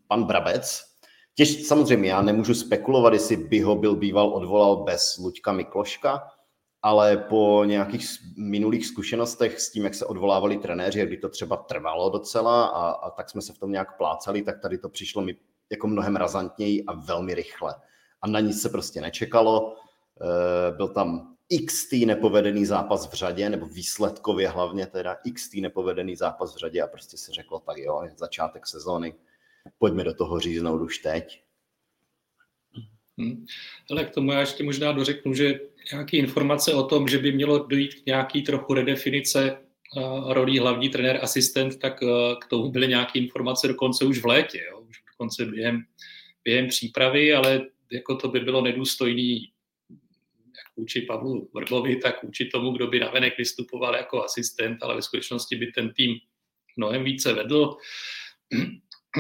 pan 0.09 0.25
Brabec, 0.25 0.94
těž 1.35 1.67
samozřejmě 1.67 2.11
já 2.11 2.23
nemůžu 2.23 2.55
spekulovat, 2.55 3.13
jestli 3.13 3.37
by 3.37 3.61
ho 3.61 3.77
byl 3.77 3.97
býval 3.97 4.29
odvolal 4.29 4.77
bez 4.77 5.19
Luďka 5.19 5.53
Mikloška, 5.53 6.29
ale 6.83 7.17
po 7.17 7.63
nějakých 7.65 8.07
minulých 8.37 8.87
zkušenostech 8.87 9.61
s 9.61 9.73
tím, 9.73 9.85
jak 9.85 9.95
se 9.95 10.07
odvolávali 10.07 10.57
trenéři, 10.57 11.07
kdy 11.07 11.17
to 11.17 11.29
třeba 11.29 11.57
trvalo 11.57 12.11
docela 12.11 12.67
a, 12.67 12.91
a 12.91 13.11
tak 13.11 13.31
jsme 13.31 13.43
se 13.43 13.53
v 13.53 13.59
tom 13.59 13.73
nějak 13.73 13.97
plácali, 13.97 14.43
tak 14.43 14.61
tady 14.61 14.79
to 14.79 14.89
přišlo 14.89 15.23
mi 15.23 15.37
jako 15.71 15.87
mnohem 15.87 16.17
razantněji 16.17 16.85
a 16.85 16.93
velmi 16.93 17.35
rychle. 17.35 17.75
A 18.23 18.29
na 18.29 18.41
nic 18.41 18.63
se 18.63 18.69
prostě 18.69 19.01
nečekalo. 19.01 19.75
Eh, 20.21 20.73
byl 20.77 20.89
tam 20.89 21.37
x 21.49 21.75
nepovedený 22.07 22.67
zápas 22.67 23.07
v 23.07 23.13
řadě, 23.13 23.51
nebo 23.51 23.67
výsledkově 23.67 24.49
hlavně 24.49 24.87
teda 24.87 25.17
x 25.25 25.51
nepovedený 25.61 26.17
zápas 26.17 26.55
v 26.55 26.59
řadě 26.59 26.83
a 26.83 26.87
prostě 26.87 27.17
se 27.17 27.33
řeklo, 27.33 27.61
tak 27.61 27.79
jo, 27.79 28.03
začátek 28.17 28.67
sezóny, 28.67 29.15
pojďme 29.79 30.05
do 30.05 30.15
toho 30.15 30.41
říznout 30.41 30.83
už 30.83 30.99
teď. 30.99 31.43
Hmm. 33.19 33.47
Ale 33.91 34.05
k 34.05 34.11
tomu 34.11 34.33
já 34.33 34.41
ještě 34.41 34.65
možná 34.65 34.93
dořeknu, 34.93 35.35
že 35.35 35.61
nějaké 35.93 36.17
informace 36.17 36.75
o 36.75 36.83
tom, 36.83 37.09
že 37.09 37.19
by 37.19 37.33
mělo 37.33 37.59
dojít 37.59 37.95
k 37.95 38.07
nějaký 38.07 38.43
trochu 38.43 38.75
redefinice 38.75 39.59
uh, 39.97 40.33
rolí 40.33 40.59
hlavní 40.59 40.89
trenér, 40.89 41.19
asistent, 41.23 41.79
tak 41.79 42.03
uh, 42.03 42.11
k 42.41 42.47
tomu 42.47 42.71
byly 42.71 42.89
nějaké 42.89 43.19
informace 43.19 43.69
dokonce 43.69 44.05
už 44.05 44.19
v 44.23 44.27
létě, 44.27 44.65
jo? 44.71 44.81
už 44.81 44.97
dokonce 45.13 45.45
během, 45.45 45.85
během 46.45 46.69
přípravy, 46.69 47.35
ale 47.35 47.67
jako 47.93 48.17
to 48.17 48.29
by 48.29 48.41
bylo 48.41 48.63
nedůstojný 48.63 49.51
vůči 50.77 51.01
Pavlu 51.01 51.51
Vrbovi, 51.55 51.97
tak 51.97 52.23
vůči 52.23 52.45
tomu, 52.45 52.71
kdo 52.71 52.87
by 52.87 53.01
navenek 53.01 53.39
vystupoval 53.39 53.97
jako 53.97 54.25
asistent, 54.25 54.83
ale 54.83 54.95
ve 54.95 55.03
skutečnosti 55.03 55.57
by 55.57 55.67
ten 55.67 55.93
tým 55.93 56.17
mnohem 56.77 57.05
více 57.05 57.33
vedl. 57.33 57.77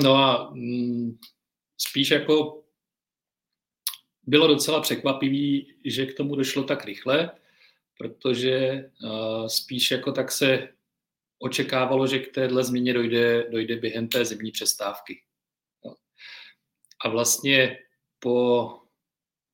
No 0.02 0.14
a 0.16 0.50
mm, 0.50 1.18
spíš 1.78 2.10
jako 2.10 2.64
bylo 4.22 4.46
docela 4.46 4.80
překvapivý, 4.80 5.74
že 5.84 6.06
k 6.06 6.16
tomu 6.16 6.36
došlo 6.36 6.64
tak 6.64 6.84
rychle, 6.84 7.30
protože 7.98 8.84
spíš 9.46 9.90
jako 9.90 10.12
tak 10.12 10.32
se 10.32 10.68
očekávalo, 11.38 12.06
že 12.06 12.18
k 12.18 12.34
téhle 12.34 12.64
změně 12.64 12.92
dojde, 12.92 13.50
dojde 13.50 13.76
během 13.76 14.08
té 14.08 14.24
zimní 14.24 14.50
přestávky. 14.50 15.22
No. 15.84 15.94
A 17.04 17.08
vlastně 17.08 17.78
po 18.18 18.70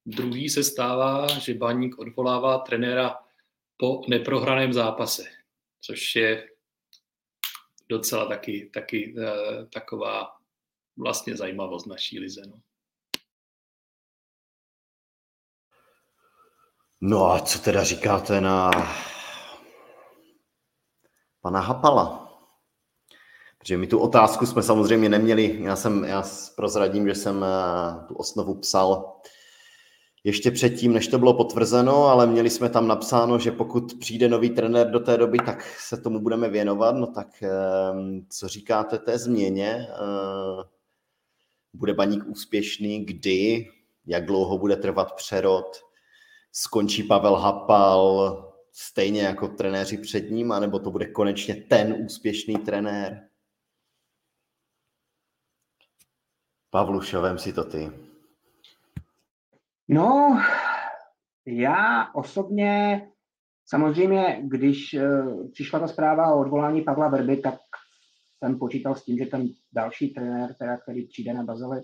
Druhý 0.06 0.48
se 0.48 0.64
stává, 0.64 1.38
že 1.38 1.54
baník 1.54 1.98
odvolává 1.98 2.58
trenéra 2.58 3.18
po 3.76 4.02
neprohraném 4.08 4.72
zápase, 4.72 5.24
což 5.80 6.16
je 6.16 6.49
docela 7.90 8.26
taky, 8.26 8.70
taky 8.74 9.14
uh, 9.14 9.68
taková 9.74 10.28
vlastně 10.96 11.36
zajímavost 11.36 11.86
naší 11.86 12.18
lize. 12.18 12.42
No. 12.46 12.60
no 17.00 17.32
a 17.32 17.40
co 17.40 17.58
teda 17.58 17.84
říkáte 17.84 18.40
na 18.40 18.70
pana 21.40 21.60
Hapala? 21.60 22.26
Protože 23.58 23.76
my 23.76 23.86
tu 23.86 23.98
otázku 23.98 24.46
jsme 24.46 24.62
samozřejmě 24.62 25.08
neměli, 25.08 25.62
já 25.62 25.76
jsem, 25.76 26.04
já 26.04 26.22
prozradím, 26.56 27.08
že 27.08 27.14
jsem 27.14 27.36
uh, 27.36 28.06
tu 28.08 28.14
osnovu 28.14 28.54
psal 28.54 29.20
ještě 30.24 30.50
předtím, 30.50 30.92
než 30.92 31.08
to 31.08 31.18
bylo 31.18 31.34
potvrzeno, 31.34 32.04
ale 32.04 32.26
měli 32.26 32.50
jsme 32.50 32.68
tam 32.68 32.88
napsáno, 32.88 33.38
že 33.38 33.52
pokud 33.52 33.94
přijde 34.00 34.28
nový 34.28 34.50
trenér 34.50 34.90
do 34.90 35.00
té 35.00 35.16
doby, 35.16 35.38
tak 35.46 35.64
se 35.78 35.96
tomu 35.96 36.20
budeme 36.20 36.48
věnovat. 36.48 36.96
No 36.96 37.06
tak 37.06 37.42
ehm, 37.42 38.26
co 38.28 38.48
říkáte 38.48 38.98
té 38.98 39.18
změně? 39.18 39.86
Eh, 39.90 40.64
bude 41.72 41.94
baník 41.94 42.24
úspěšný? 42.26 43.04
Kdy? 43.04 43.68
Jak 44.06 44.26
dlouho 44.26 44.58
bude 44.58 44.76
trvat 44.76 45.14
přerod? 45.14 45.76
Skončí 46.52 47.02
Pavel 47.02 47.34
Hapal 47.34 48.46
stejně 48.72 49.22
jako 49.22 49.48
trenéři 49.48 49.98
před 49.98 50.30
ním, 50.30 50.52
anebo 50.52 50.78
to 50.78 50.90
bude 50.90 51.06
konečně 51.06 51.54
ten 51.54 51.96
úspěšný 52.04 52.54
trenér? 52.54 53.28
Pavlušovem 56.70 57.38
si 57.38 57.52
to 57.52 57.64
ty. 57.64 58.09
No, 59.92 60.42
já 61.46 62.12
osobně, 62.14 63.02
samozřejmě, 63.66 64.42
když 64.42 64.94
uh, 64.94 65.50
přišla 65.50 65.78
ta 65.80 65.88
zpráva 65.88 66.34
o 66.34 66.40
odvolání 66.40 66.82
Pavla 66.82 67.08
Verby, 67.08 67.36
tak 67.36 67.54
jsem 68.38 68.58
počítal 68.58 68.94
s 68.94 69.04
tím, 69.04 69.18
že 69.18 69.26
ten 69.26 69.48
další 69.72 70.14
trenér, 70.14 70.54
teda, 70.54 70.76
který 70.76 71.06
přijde 71.06 71.34
na 71.34 71.42
Bazali, 71.42 71.82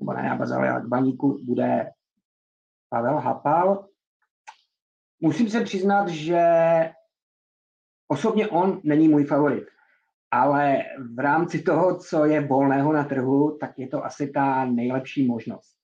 nebo 0.00 0.12
ne 0.12 0.22
na 0.22 0.36
Bazali, 0.36 0.68
ale 0.68 0.82
k 0.82 0.86
Baníku, 0.86 1.38
bude 1.44 1.90
Pavel 2.88 3.18
Hapal. 3.18 3.88
Musím 5.20 5.48
se 5.48 5.60
přiznat, 5.60 6.08
že 6.08 6.44
osobně 8.08 8.48
on 8.48 8.80
není 8.84 9.08
můj 9.08 9.24
favorit, 9.24 9.64
ale 10.30 10.82
v 11.14 11.18
rámci 11.18 11.62
toho, 11.62 11.98
co 11.98 12.24
je 12.24 12.40
volného 12.40 12.92
na 12.92 13.04
trhu, 13.04 13.58
tak 13.60 13.78
je 13.78 13.88
to 13.88 14.04
asi 14.04 14.30
ta 14.30 14.64
nejlepší 14.64 15.26
možnost. 15.26 15.76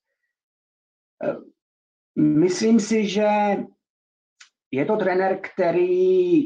Myslím 2.18 2.80
si, 2.80 3.08
že 3.08 3.28
je 4.70 4.84
to 4.84 4.96
trenér, 4.96 5.40
který 5.40 6.42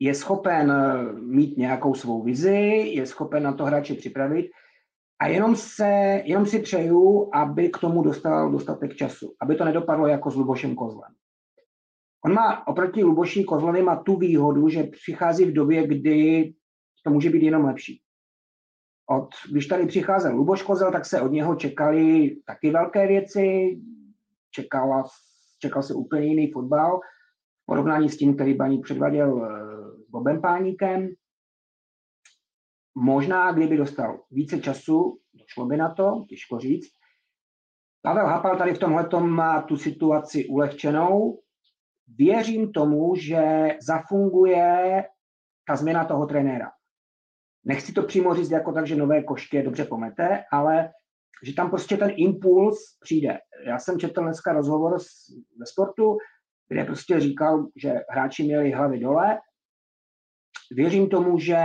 je 0.00 0.14
schopen 0.14 0.72
mít 1.20 1.56
nějakou 1.56 1.94
svou 1.94 2.22
vizi, 2.22 2.92
je 2.94 3.06
schopen 3.06 3.42
na 3.42 3.52
to 3.52 3.64
hráče 3.64 3.94
připravit 3.94 4.50
a 5.20 5.26
jenom, 5.26 5.56
se, 5.56 6.22
jenom 6.24 6.46
si 6.46 6.58
přeju, 6.58 7.30
aby 7.34 7.68
k 7.68 7.78
tomu 7.78 8.02
dostal 8.02 8.50
dostatek 8.50 8.96
času, 8.96 9.34
aby 9.42 9.56
to 9.56 9.64
nedopadlo 9.64 10.06
jako 10.06 10.30
s 10.30 10.36
Lubošem 10.36 10.74
Kozlem. 10.74 11.14
On 12.24 12.34
má 12.34 12.66
oproti 12.66 13.04
Luboší 13.04 13.44
Kozleny 13.44 13.82
má 13.82 13.96
tu 13.96 14.16
výhodu, 14.16 14.68
že 14.68 14.82
přichází 14.82 15.44
v 15.44 15.52
době, 15.52 15.86
kdy 15.86 16.52
to 17.04 17.10
může 17.10 17.30
být 17.30 17.42
jenom 17.42 17.64
lepší. 17.64 18.02
Od, 19.10 19.28
když 19.50 19.66
tady 19.66 19.86
přicházel 19.86 20.36
Luboš 20.36 20.62
Kozel, 20.62 20.92
tak 20.92 21.06
se 21.06 21.20
od 21.20 21.32
něho 21.32 21.54
čekali 21.54 22.36
taky 22.46 22.70
velké 22.70 23.06
věci, 23.06 23.78
čekala, 24.50 25.04
čekal 25.58 25.82
se 25.82 25.94
úplně 25.94 26.26
jiný 26.26 26.52
fotbal 26.52 27.00
v 27.62 27.66
porovnání 27.66 28.08
s 28.08 28.16
tím, 28.16 28.34
který 28.34 28.54
Baník 28.54 28.84
předváděl 28.84 29.44
eh, 29.44 30.04
s 30.06 30.10
Bobem 30.10 30.40
Páníkem. 30.40 31.08
Možná, 32.94 33.52
kdyby 33.52 33.76
dostal 33.76 34.20
více 34.30 34.60
času, 34.60 35.18
došlo 35.34 35.66
by 35.66 35.76
na 35.76 35.94
to, 35.94 36.24
těžko 36.28 36.58
říct. 36.58 36.90
Pavel 38.02 38.26
Hapal 38.26 38.58
tady 38.58 38.74
v 38.74 38.78
tomhle 38.78 39.08
má 39.20 39.62
tu 39.62 39.76
situaci 39.76 40.46
ulehčenou. 40.46 41.40
Věřím 42.08 42.72
tomu, 42.72 43.14
že 43.16 43.68
zafunguje 43.82 45.04
ta 45.66 45.76
změna 45.76 46.04
toho 46.04 46.26
trenéra. 46.26 46.70
Nechci 47.64 47.92
to 47.92 48.02
přímo 48.02 48.34
říct 48.34 48.50
jako 48.50 48.72
tak, 48.72 48.86
že 48.86 48.96
nové 48.96 49.22
koště 49.22 49.62
dobře 49.62 49.84
pomete, 49.84 50.44
ale 50.52 50.90
že 51.42 51.54
tam 51.54 51.70
prostě 51.70 51.96
ten 51.96 52.10
impuls 52.16 52.78
přijde. 53.00 53.38
Já 53.66 53.78
jsem 53.78 53.98
četl 53.98 54.22
dneska 54.22 54.52
rozhovor 54.52 54.98
ve 55.58 55.66
sportu, 55.66 56.18
kde 56.68 56.84
prostě 56.84 57.20
říkal, 57.20 57.66
že 57.76 57.94
hráči 58.08 58.42
měli 58.42 58.70
hlavy 58.70 58.98
dole. 58.98 59.38
Věřím 60.70 61.08
tomu, 61.08 61.38
že 61.38 61.56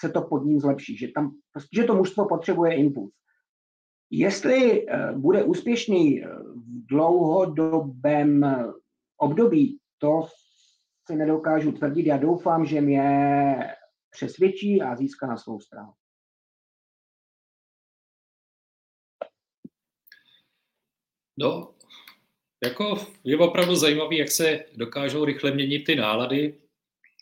se 0.00 0.08
to 0.08 0.22
pod 0.22 0.44
ním 0.44 0.60
zlepší, 0.60 0.96
že, 0.96 1.08
tam, 1.14 1.30
prostě, 1.52 1.80
že 1.80 1.84
to 1.84 1.94
mužstvo 1.94 2.28
potřebuje 2.28 2.74
impuls. 2.74 3.10
Jestli 4.10 4.86
eh, 4.88 5.12
bude 5.12 5.44
úspěšný 5.44 6.24
eh, 6.24 6.28
v 6.28 6.86
dlouhodobém 6.86 8.44
eh, 8.44 8.66
období, 9.16 9.78
to 9.98 10.26
si 11.06 11.16
nedokážu 11.16 11.72
tvrdit. 11.72 12.06
Já 12.06 12.16
doufám, 12.16 12.66
že 12.66 12.80
mě 12.80 13.58
přesvědčí 14.18 14.82
a 14.82 14.96
získá 14.96 15.26
na 15.26 15.36
svou 15.36 15.60
stranu. 15.60 15.92
No, 21.38 21.74
jako 22.64 23.06
je 23.24 23.38
opravdu 23.38 23.76
zajímavý, 23.76 24.18
jak 24.18 24.30
se 24.30 24.64
dokážou 24.76 25.24
rychle 25.24 25.50
měnit 25.50 25.84
ty 25.84 25.96
nálady. 25.96 26.60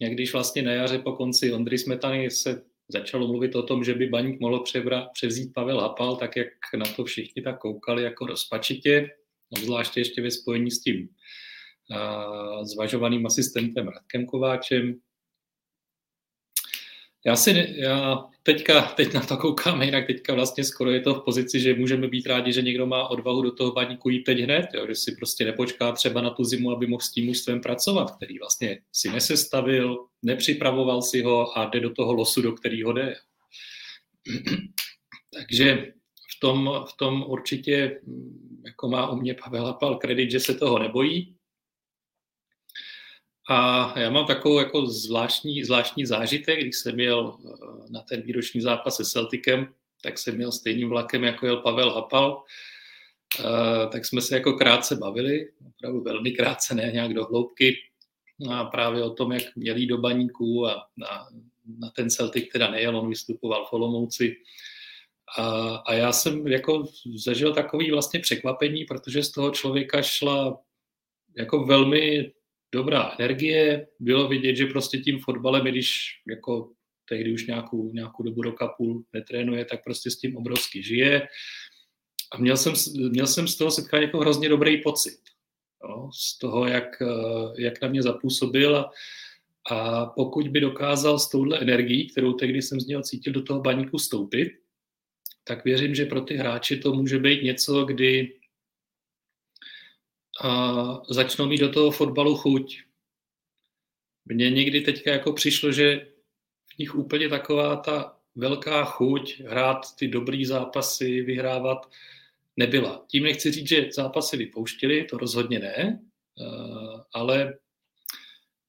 Jak 0.00 0.12
když 0.12 0.32
vlastně 0.32 0.62
na 0.62 0.72
jaře 0.72 0.98
po 0.98 1.12
konci 1.12 1.52
Ondry 1.52 1.78
Smetany 1.78 2.30
se 2.30 2.64
začalo 2.88 3.26
mluvit 3.26 3.54
o 3.54 3.62
tom, 3.62 3.84
že 3.84 3.94
by 3.94 4.06
baník 4.06 4.40
mohl 4.40 4.64
převzít 5.12 5.52
Pavel 5.54 5.80
Hapal, 5.80 6.16
tak 6.16 6.36
jak 6.36 6.48
na 6.76 6.86
to 6.96 7.04
všichni 7.04 7.42
tak 7.42 7.58
koukali 7.58 8.02
jako 8.02 8.26
rozpačitě, 8.26 9.10
obzvláště 9.50 10.00
ještě 10.00 10.22
ve 10.22 10.30
spojení 10.30 10.70
s 10.70 10.80
tím 10.80 11.08
uh, 11.90 12.64
zvažovaným 12.64 13.26
asistentem 13.26 13.88
Radkem 13.88 14.26
Kováčem. 14.26 15.00
Já 17.26 17.36
si, 17.36 17.74
já 17.76 18.24
teďka, 18.42 18.82
teď 18.82 19.14
na 19.14 19.20
to 19.20 19.36
koukám 19.36 19.82
jinak, 19.82 20.06
teďka 20.06 20.34
vlastně 20.34 20.64
skoro 20.64 20.90
je 20.90 21.00
to 21.00 21.14
v 21.14 21.24
pozici, 21.24 21.60
že 21.60 21.74
můžeme 21.74 22.08
být 22.08 22.26
rádi, 22.26 22.52
že 22.52 22.62
někdo 22.62 22.86
má 22.86 23.08
odvahu 23.08 23.42
do 23.42 23.52
toho 23.52 23.72
baníku 23.72 24.08
jít 24.08 24.22
teď 24.22 24.38
hned, 24.38 24.66
jo, 24.74 24.86
že 24.86 24.94
si 24.94 25.16
prostě 25.16 25.44
nepočká 25.44 25.92
třeba 25.92 26.20
na 26.20 26.30
tu 26.30 26.44
zimu, 26.44 26.70
aby 26.70 26.86
mohl 26.86 27.02
s 27.02 27.12
tím 27.12 27.26
mužstvem 27.26 27.60
pracovat, 27.60 28.16
který 28.16 28.38
vlastně 28.38 28.78
si 28.92 29.10
nesestavil, 29.10 30.06
nepřipravoval 30.22 31.02
si 31.02 31.22
ho 31.22 31.58
a 31.58 31.64
jde 31.64 31.80
do 31.80 31.90
toho 31.90 32.12
losu, 32.12 32.42
do 32.42 32.52
kterého 32.52 32.92
jde. 32.92 33.16
Takže 35.34 35.92
v 36.36 36.40
tom, 36.40 36.70
v 36.88 36.96
tom 36.96 37.24
určitě 37.26 38.00
jako 38.66 38.88
má 38.88 39.10
u 39.10 39.16
mě 39.16 39.34
Pavel 39.34 39.64
Hapal 39.64 39.96
kredit, 39.96 40.30
že 40.30 40.40
se 40.40 40.54
toho 40.54 40.78
nebojí, 40.78 41.35
a 43.48 43.92
já 43.98 44.10
mám 44.10 44.26
takovou 44.26 44.58
jako 44.58 44.86
zvláštní, 44.86 45.64
zvláštní 45.64 46.06
zážitek, 46.06 46.60
když 46.60 46.76
jsem 46.76 47.00
jel 47.00 47.38
eh, 47.38 47.48
na 47.90 48.00
ten 48.00 48.22
výroční 48.22 48.60
zápas 48.60 48.96
se 48.96 49.04
Celticem, 49.04 49.74
tak 50.02 50.18
jsem 50.18 50.36
měl 50.36 50.52
stejným 50.52 50.88
vlakem, 50.88 51.24
jako 51.24 51.46
jel 51.46 51.56
Pavel 51.56 51.90
Hapal, 51.90 52.44
Uh, 53.40 53.90
tak 53.92 54.04
jsme 54.04 54.20
se 54.20 54.34
jako 54.34 54.52
krátce 54.52 54.96
bavili, 54.96 55.48
opravdu 55.68 56.00
velmi 56.00 56.30
krátce, 56.30 56.74
ne 56.74 56.90
nějak 56.92 57.14
do 57.14 57.24
hloubky, 57.24 57.76
no 58.38 58.52
a 58.52 58.64
právě 58.64 59.02
o 59.02 59.10
tom, 59.10 59.32
jak 59.32 59.56
měli 59.56 59.86
do 59.86 59.98
baníků 59.98 60.66
a 60.66 60.86
na, 60.96 61.28
na 61.78 61.90
ten 61.90 62.10
Celtic 62.10 62.48
teda 62.52 62.70
nejel, 62.70 62.98
on 62.98 63.08
vystupoval 63.08 63.66
v 63.66 63.72
Olomouci. 63.72 64.36
A, 65.38 65.76
a 65.76 65.94
já 65.94 66.12
jsem 66.12 66.46
jako 66.46 66.84
zažil 67.14 67.54
takový 67.54 67.90
vlastně 67.90 68.20
překvapení, 68.20 68.84
protože 68.84 69.22
z 69.22 69.30
toho 69.30 69.50
člověka 69.50 70.02
šla 70.02 70.58
jako 71.36 71.64
velmi 71.64 72.32
dobrá 72.72 73.14
energie, 73.18 73.86
bylo 74.00 74.28
vidět, 74.28 74.56
že 74.56 74.66
prostě 74.66 74.98
tím 74.98 75.18
fotbalem, 75.18 75.66
když 75.66 76.08
jako 76.28 76.72
tehdy 77.08 77.32
už 77.32 77.46
nějakou, 77.46 77.92
nějakou 77.92 78.22
dobu 78.22 78.42
roka 78.42 78.68
půl 78.68 79.04
netrénuje, 79.12 79.64
tak 79.64 79.84
prostě 79.84 80.10
s 80.10 80.18
tím 80.18 80.36
obrovsky 80.36 80.82
žije. 80.82 81.28
A 82.32 82.38
měl 82.38 82.56
jsem, 82.56 82.72
měl 83.10 83.26
jsem 83.26 83.48
z 83.48 83.56
toho 83.56 83.70
setkání 83.70 84.04
jako 84.04 84.18
hrozně 84.18 84.48
dobrý 84.48 84.82
pocit. 84.82 85.18
Jo, 85.88 86.10
z 86.14 86.38
toho, 86.38 86.66
jak, 86.66 87.02
jak 87.58 87.82
na 87.82 87.88
mě 87.88 88.02
zapůsobil 88.02 88.76
a, 88.76 88.90
a 89.70 90.06
pokud 90.06 90.48
by 90.48 90.60
dokázal 90.60 91.18
s 91.18 91.30
touhle 91.30 91.58
energií, 91.58 92.08
kterou 92.08 92.32
tehdy 92.32 92.62
jsem 92.62 92.80
z 92.80 92.86
něho 92.86 93.02
cítil, 93.02 93.32
do 93.32 93.42
toho 93.42 93.60
baníku 93.60 93.98
stoupit, 93.98 94.48
tak 95.44 95.64
věřím, 95.64 95.94
že 95.94 96.06
pro 96.06 96.20
ty 96.20 96.36
hráče 96.36 96.76
to 96.76 96.92
může 96.92 97.18
být 97.18 97.42
něco, 97.42 97.84
kdy 97.84 98.32
a 100.42 101.02
začnou 101.08 101.46
mít 101.46 101.58
do 101.58 101.68
toho 101.68 101.90
fotbalu 101.90 102.36
chuť. 102.36 102.82
Mně 104.24 104.50
někdy 104.50 104.80
teďka 104.80 105.10
jako 105.10 105.32
přišlo, 105.32 105.72
že 105.72 106.08
v 106.74 106.78
nich 106.78 106.94
úplně 106.94 107.28
taková 107.28 107.76
ta 107.76 108.16
velká 108.34 108.84
chuť 108.84 109.40
hrát 109.40 109.96
ty 109.98 110.08
dobrý 110.08 110.44
zápasy, 110.44 111.22
vyhrávat 111.22 111.90
nebyla. 112.56 113.04
Tím 113.08 113.22
nechci 113.22 113.52
říct, 113.52 113.68
že 113.68 113.88
zápasy 113.92 114.36
vypouštili, 114.36 115.04
to 115.04 115.18
rozhodně 115.18 115.58
ne, 115.58 116.00
ale 117.12 117.54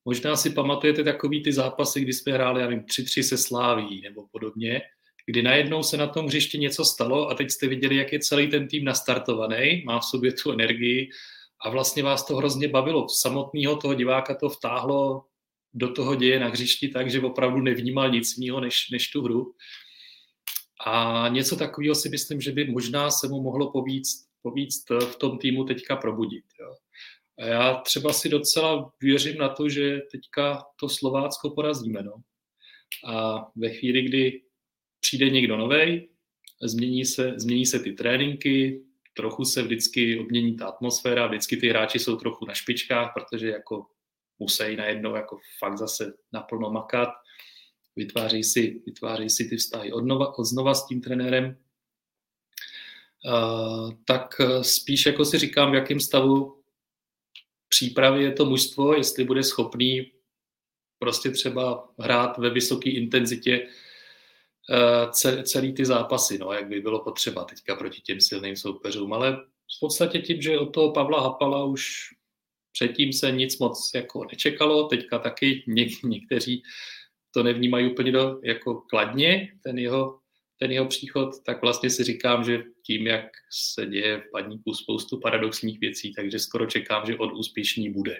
možná 0.05 0.35
si 0.35 0.49
pamatujete 0.49 1.03
takový 1.03 1.43
ty 1.43 1.53
zápasy, 1.53 2.01
kdy 2.01 2.13
jsme 2.13 2.33
hráli, 2.33 2.61
já 2.61 2.67
vím, 2.67 2.79
3-3 2.79 3.21
se 3.21 3.37
Sláví 3.37 4.01
nebo 4.01 4.27
podobně, 4.31 4.81
kdy 5.25 5.41
najednou 5.41 5.83
se 5.83 5.97
na 5.97 6.07
tom 6.07 6.25
hřišti 6.25 6.57
něco 6.57 6.85
stalo 6.85 7.29
a 7.29 7.33
teď 7.33 7.51
jste 7.51 7.67
viděli, 7.67 7.95
jak 7.95 8.13
je 8.13 8.19
celý 8.19 8.47
ten 8.47 8.67
tým 8.67 8.85
nastartovaný, 8.85 9.83
má 9.85 9.99
v 9.99 10.05
sobě 10.05 10.31
tu 10.31 10.51
energii 10.51 11.09
a 11.61 11.69
vlastně 11.69 12.03
vás 12.03 12.25
to 12.25 12.35
hrozně 12.35 12.67
bavilo. 12.67 13.09
Samotného 13.09 13.75
toho 13.75 13.93
diváka 13.93 14.35
to 14.35 14.49
vtáhlo 14.49 15.25
do 15.73 15.93
toho 15.93 16.15
děje 16.15 16.39
na 16.39 16.47
hřišti 16.47 16.87
tak, 16.87 17.11
že 17.11 17.21
opravdu 17.21 17.61
nevnímal 17.61 18.09
nic 18.09 18.37
jiného 18.37 18.59
než, 18.59 18.89
než 18.91 19.07
tu 19.07 19.21
hru. 19.21 19.53
A 20.85 21.25
něco 21.27 21.55
takového 21.55 21.95
si 21.95 22.09
myslím, 22.09 22.41
že 22.41 22.51
by 22.51 22.71
možná 22.71 23.11
se 23.11 23.27
mu 23.27 23.41
mohlo 23.41 23.71
povíct, 23.71 24.27
povíct 24.41 24.89
v 24.89 25.15
tom 25.15 25.37
týmu 25.37 25.63
teďka 25.63 25.95
probudit. 25.95 26.45
Jo. 26.59 26.75
A 27.39 27.45
já 27.45 27.73
třeba 27.73 28.13
si 28.13 28.29
docela 28.29 28.91
věřím 29.01 29.37
na 29.37 29.49
to, 29.49 29.69
že 29.69 29.99
teďka 30.11 30.63
to 30.79 30.89
Slovácko 30.89 31.49
porazíme. 31.49 32.03
No. 32.03 32.13
A 33.05 33.45
ve 33.55 33.69
chvíli, 33.69 34.01
kdy 34.01 34.41
přijde 34.99 35.29
někdo 35.29 35.57
novej, 35.57 36.09
změní 36.63 37.05
se, 37.05 37.33
změní 37.37 37.65
se 37.65 37.79
ty 37.79 37.93
tréninky, 37.93 38.81
trochu 39.17 39.45
se 39.45 39.63
vždycky 39.63 40.19
obmění 40.19 40.55
ta 40.55 40.67
atmosféra, 40.67 41.27
vždycky 41.27 41.57
ty 41.57 41.69
hráči 41.69 41.99
jsou 41.99 42.15
trochu 42.15 42.45
na 42.45 42.53
špičkách, 42.53 43.11
protože 43.13 43.49
jako 43.49 43.85
musí 44.39 44.75
najednou 44.75 45.15
jako 45.15 45.39
fakt 45.59 45.77
zase 45.77 46.13
naplno 46.33 46.69
makat, 46.69 47.09
vytváří 47.95 48.43
si, 48.43 48.81
vytváří 48.85 49.29
si 49.29 49.45
ty 49.45 49.57
vztahy 49.57 49.93
odnova, 49.93 50.37
odznova 50.37 50.73
s 50.73 50.87
tím 50.87 51.01
trenérem, 51.01 51.57
uh, 53.25 53.91
tak 54.05 54.41
spíš 54.61 55.05
jako 55.05 55.25
si 55.25 55.37
říkám, 55.37 55.71
v 55.71 55.75
jakém 55.75 55.99
stavu 55.99 56.63
přípravy 57.69 58.23
je 58.23 58.31
to 58.31 58.45
mužstvo, 58.45 58.93
jestli 58.93 59.23
bude 59.23 59.43
schopný 59.43 60.11
prostě 60.99 61.31
třeba 61.31 61.89
hrát 61.99 62.37
ve 62.37 62.49
vysoké 62.49 62.89
intenzitě 62.89 63.67
celý 65.43 65.73
ty 65.73 65.85
zápasy, 65.85 66.37
no, 66.37 66.51
jak 66.51 66.67
by 66.67 66.81
bylo 66.81 67.03
potřeba 67.03 67.43
teďka 67.43 67.75
proti 67.75 68.01
těm 68.01 68.21
silným 68.21 68.55
soupeřům, 68.55 69.13
ale 69.13 69.37
v 69.77 69.79
podstatě 69.79 70.19
tím, 70.19 70.41
že 70.41 70.59
od 70.59 70.65
toho 70.65 70.91
Pavla 70.91 71.21
Hapala 71.21 71.65
už 71.65 71.85
předtím 72.71 73.13
se 73.13 73.31
nic 73.31 73.59
moc 73.59 73.91
jako 73.95 74.23
nečekalo, 74.31 74.87
teďka 74.87 75.19
taky 75.19 75.63
něk, 75.67 76.03
někteří 76.03 76.63
to 77.31 77.43
nevnímají 77.43 77.91
úplně 77.91 78.11
do, 78.11 78.39
jako 78.43 78.81
kladně, 78.81 79.51
ten 79.63 79.77
jeho, 79.77 80.19
ten 80.59 80.71
jeho 80.71 80.85
příchod, 80.85 81.29
tak 81.45 81.61
vlastně 81.61 81.89
si 81.89 82.03
říkám, 82.03 82.43
že 82.43 82.63
tím, 82.83 83.07
jak 83.07 83.25
se 83.51 83.85
děje 83.85 84.17
v 84.17 84.31
padníku 84.31 84.73
spoustu 84.73 85.19
paradoxních 85.19 85.79
věcí, 85.79 86.13
takže 86.13 86.39
skoro 86.39 86.65
čekám, 86.65 87.05
že 87.05 87.17
od 87.17 87.33
úspěšní 87.33 87.89
bude. 87.93 88.17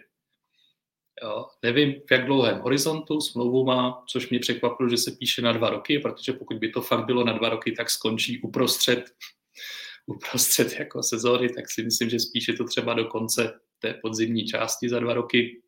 Jo, 1.23 1.45
nevím, 1.63 1.93
v 1.93 2.12
jak 2.12 2.25
dlouhém 2.25 2.60
horizontu 2.60 3.21
smlouvu 3.21 3.65
má, 3.65 4.03
což 4.08 4.30
mě 4.30 4.39
překvapilo, 4.39 4.89
že 4.89 4.97
se 4.97 5.12
píše 5.12 5.41
na 5.41 5.51
dva 5.51 5.69
roky, 5.69 5.99
protože 5.99 6.34
pokud 6.34 6.58
by 6.58 6.69
to 6.69 6.82
fakt 6.82 7.06
bylo 7.06 7.23
na 7.23 7.34
dva 7.34 7.49
roky, 7.49 7.71
tak 7.71 7.89
skončí 7.89 8.41
uprostřed, 8.41 9.03
uprostřed 10.06 10.80
jako 10.80 11.03
sezóny, 11.03 11.49
tak 11.49 11.69
si 11.69 11.84
myslím, 11.84 12.10
že 12.10 12.19
spíše 12.19 12.53
to 12.53 12.63
třeba 12.63 12.93
do 12.93 13.06
konce 13.06 13.60
té 13.80 13.93
podzimní 13.93 14.45
části 14.45 14.89
za 14.89 14.99
dva 14.99 15.13
roky. 15.13 15.62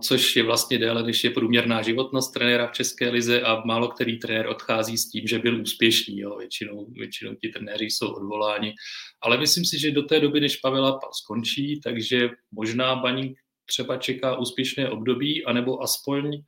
Což 0.00 0.36
je 0.36 0.42
vlastně 0.42 0.78
déle, 0.78 1.02
než 1.02 1.24
je 1.24 1.30
průměrná 1.30 1.82
životnost 1.82 2.34
trenéra 2.34 2.66
v 2.66 2.72
České 2.72 3.10
lize 3.10 3.42
a 3.42 3.64
málo 3.64 3.88
který 3.88 4.18
trenér 4.18 4.46
odchází 4.46 4.98
s 4.98 5.10
tím, 5.10 5.26
že 5.26 5.38
byl 5.38 5.60
úspěšný. 5.60 6.18
Jo. 6.18 6.36
Většinou, 6.38 6.86
většinou 6.90 7.34
ti 7.34 7.48
trenéři 7.48 7.84
jsou 7.84 8.08
odvoláni. 8.08 8.74
Ale 9.22 9.38
myslím 9.38 9.64
si, 9.64 9.78
že 9.78 9.90
do 9.90 10.02
té 10.02 10.20
doby, 10.20 10.40
než 10.40 10.56
Pavela 10.56 10.98
skončí, 11.12 11.80
takže 11.80 12.30
možná 12.52 12.96
Baník 12.96 13.38
třeba 13.66 13.96
čeká 13.96 14.38
úspěšné 14.38 14.90
období, 14.90 15.44
anebo 15.44 15.82
aspoň 15.82 16.42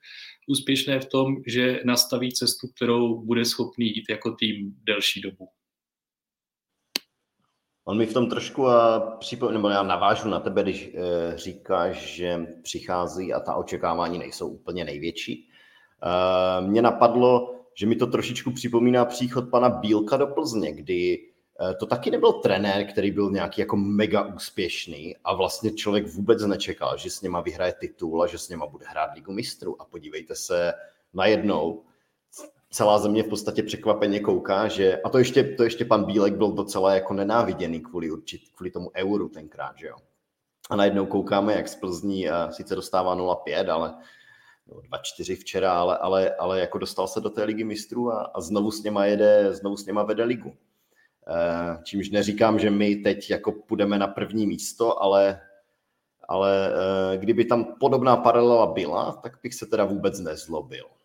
úspěšné 0.48 1.00
v 1.00 1.06
tom, 1.06 1.36
že 1.46 1.80
nastaví 1.84 2.32
cestu, 2.32 2.68
kterou 2.76 3.24
bude 3.24 3.44
schopný 3.44 3.86
jít 3.86 4.04
jako 4.10 4.30
tým 4.30 4.74
delší 4.82 5.20
dobu. 5.20 5.48
On 7.88 7.98
mi 7.98 8.06
v 8.06 8.12
tom 8.12 8.28
trošku 8.28 8.68
a 8.68 9.00
připom... 9.00 9.52
nebo 9.52 9.68
já 9.68 9.82
navážu 9.82 10.28
na 10.28 10.40
tebe, 10.40 10.62
když 10.62 10.94
e, 10.94 11.38
říkáš, 11.38 12.14
že 12.14 12.46
přichází 12.62 13.32
a 13.32 13.40
ta 13.40 13.54
očekávání 13.54 14.18
nejsou 14.18 14.48
úplně 14.48 14.84
největší. 14.84 15.48
E, 16.02 16.66
mně 16.66 16.82
napadlo, 16.82 17.54
že 17.74 17.86
mi 17.86 17.96
to 17.96 18.06
trošičku 18.06 18.50
připomíná 18.50 19.04
příchod 19.04 19.50
pana 19.50 19.68
Bílka 19.68 20.16
do 20.16 20.26
Plzně, 20.26 20.72
kdy 20.72 21.18
to 21.80 21.86
taky 21.86 22.10
nebyl 22.10 22.32
trenér, 22.32 22.86
který 22.86 23.10
byl 23.10 23.30
nějaký 23.30 23.60
jako 23.60 23.76
mega 23.76 24.22
úspěšný 24.22 25.16
a 25.24 25.34
vlastně 25.34 25.72
člověk 25.72 26.06
vůbec 26.06 26.42
nečekal, 26.42 26.96
že 26.96 27.10
s 27.10 27.22
něma 27.22 27.40
vyhraje 27.40 27.72
titul 27.72 28.22
a 28.22 28.26
že 28.26 28.38
s 28.38 28.48
něma 28.48 28.66
bude 28.66 28.86
hrát 28.88 29.14
ligu 29.14 29.32
mistrů. 29.32 29.82
A 29.82 29.84
podívejte 29.84 30.34
se 30.34 30.72
najednou, 31.14 31.82
celá 32.76 32.98
země 32.98 33.22
v 33.22 33.28
podstatě 33.28 33.62
překvapeně 33.62 34.20
kouká, 34.20 34.68
že, 34.68 34.96
a 34.96 35.08
to 35.08 35.18
ještě, 35.18 35.44
to 35.44 35.64
ještě 35.64 35.84
pan 35.84 36.04
Bílek 36.04 36.34
byl 36.34 36.52
docela 36.52 36.94
jako 36.94 37.14
nenáviděný 37.14 37.80
kvůli, 37.80 38.10
určit, 38.10 38.40
kvůli 38.54 38.70
tomu 38.70 38.90
euru 38.94 39.28
tenkrát, 39.28 39.78
že 39.78 39.86
jo. 39.86 39.96
A 40.70 40.76
najednou 40.76 41.06
koukáme, 41.06 41.52
jak 41.52 41.68
z 41.68 41.74
Plzní 41.74 42.28
a 42.28 42.52
sice 42.52 42.74
dostává 42.74 43.16
0,5, 43.16 43.72
ale 43.72 43.94
no, 44.66 44.80
2-4 45.20 45.36
včera, 45.36 45.72
ale, 45.72 45.98
ale, 45.98 46.34
ale 46.34 46.60
jako 46.60 46.78
dostal 46.78 47.08
se 47.08 47.20
do 47.20 47.30
té 47.30 47.44
ligy 47.44 47.64
mistrů 47.64 48.12
a, 48.12 48.22
a 48.34 48.40
znovu 48.40 48.70
s 48.70 48.82
něma 48.82 49.04
jede, 49.04 49.54
znovu 49.54 49.76
s 49.76 49.86
něma 49.86 50.02
vede 50.02 50.24
ligu. 50.24 50.52
E, 51.28 51.82
čímž 51.84 52.10
neříkám, 52.10 52.58
že 52.58 52.70
my 52.70 52.96
teď 52.96 53.30
jako 53.30 53.52
půjdeme 53.52 53.98
na 53.98 54.06
první 54.06 54.46
místo, 54.46 55.02
ale, 55.02 55.40
ale 56.28 56.68
e, 56.68 57.18
kdyby 57.18 57.44
tam 57.44 57.64
podobná 57.80 58.16
paralela 58.16 58.66
byla, 58.66 59.12
tak 59.22 59.38
bych 59.42 59.54
se 59.54 59.66
teda 59.66 59.84
vůbec 59.84 60.20
nezlobil. 60.20 60.95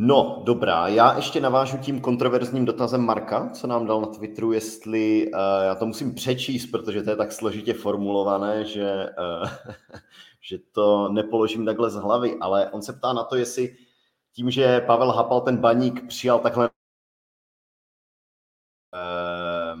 No, 0.00 0.42
dobrá. 0.44 0.88
Já 0.88 1.16
ještě 1.16 1.40
navážu 1.40 1.78
tím 1.78 2.00
kontroverzním 2.00 2.64
dotazem 2.64 3.00
Marka, 3.00 3.50
co 3.50 3.66
nám 3.66 3.86
dal 3.86 4.00
na 4.00 4.06
Twitteru, 4.06 4.52
jestli, 4.52 5.32
uh, 5.32 5.40
já 5.64 5.74
to 5.74 5.86
musím 5.86 6.14
přečíst, 6.14 6.66
protože 6.66 7.02
to 7.02 7.10
je 7.10 7.16
tak 7.16 7.32
složitě 7.32 7.74
formulované, 7.74 8.64
že, 8.64 9.06
uh, 9.18 9.48
že 10.40 10.58
to 10.72 11.08
nepoložím 11.12 11.64
takhle 11.64 11.90
z 11.90 11.94
hlavy, 11.94 12.36
ale 12.40 12.70
on 12.70 12.82
se 12.82 12.92
ptá 12.92 13.12
na 13.12 13.24
to, 13.24 13.36
jestli 13.36 13.76
tím, 14.32 14.50
že 14.50 14.80
Pavel 14.80 15.10
Hapal 15.10 15.40
ten 15.40 15.56
baník 15.56 16.06
přijal 16.08 16.38
takhle, 16.38 16.70
uh, 18.94 19.80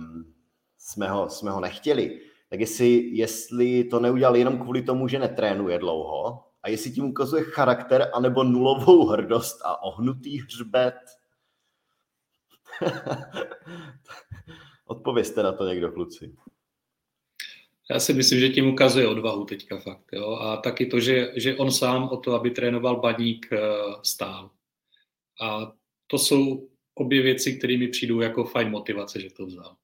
jsme, 0.78 1.08
ho, 1.08 1.28
jsme 1.28 1.50
ho 1.50 1.60
nechtěli, 1.60 2.20
tak 2.50 2.60
jestli, 2.60 3.10
jestli 3.16 3.84
to 3.84 4.00
neudělal 4.00 4.36
jenom 4.36 4.58
kvůli 4.58 4.82
tomu, 4.82 5.08
že 5.08 5.18
netrénuje 5.18 5.78
dlouho, 5.78 6.47
a 6.68 6.70
jestli 6.70 6.90
tím 6.90 7.04
ukazuje 7.04 7.44
charakter 7.44 8.10
anebo 8.14 8.44
nulovou 8.44 9.06
hrdost 9.06 9.60
a 9.64 9.82
ohnutý 9.82 10.38
hřbet. 10.38 10.94
Odpovězte 14.86 15.42
na 15.42 15.52
to 15.52 15.64
někdo, 15.64 15.92
kluci. 15.92 16.36
Já 17.90 18.00
si 18.00 18.12
myslím, 18.12 18.40
že 18.40 18.48
tím 18.48 18.68
ukazuje 18.68 19.08
odvahu 19.08 19.44
teďka 19.44 19.78
fakt. 19.78 20.04
Jo? 20.12 20.36
A 20.36 20.56
taky 20.56 20.86
to, 20.86 21.00
že, 21.00 21.32
že 21.36 21.56
on 21.56 21.72
sám 21.72 22.08
o 22.08 22.16
to, 22.16 22.34
aby 22.34 22.50
trénoval 22.50 23.00
baník, 23.00 23.52
eh, 23.52 23.58
stál. 24.02 24.50
A 25.40 25.72
to 26.06 26.18
jsou 26.18 26.68
obě 26.94 27.22
věci, 27.22 27.58
které 27.58 27.76
mi 27.78 27.88
přijdou 27.88 28.20
jako 28.20 28.44
fajn 28.44 28.70
motivace, 28.70 29.20
že 29.20 29.30
to 29.30 29.46
vzal. 29.46 29.76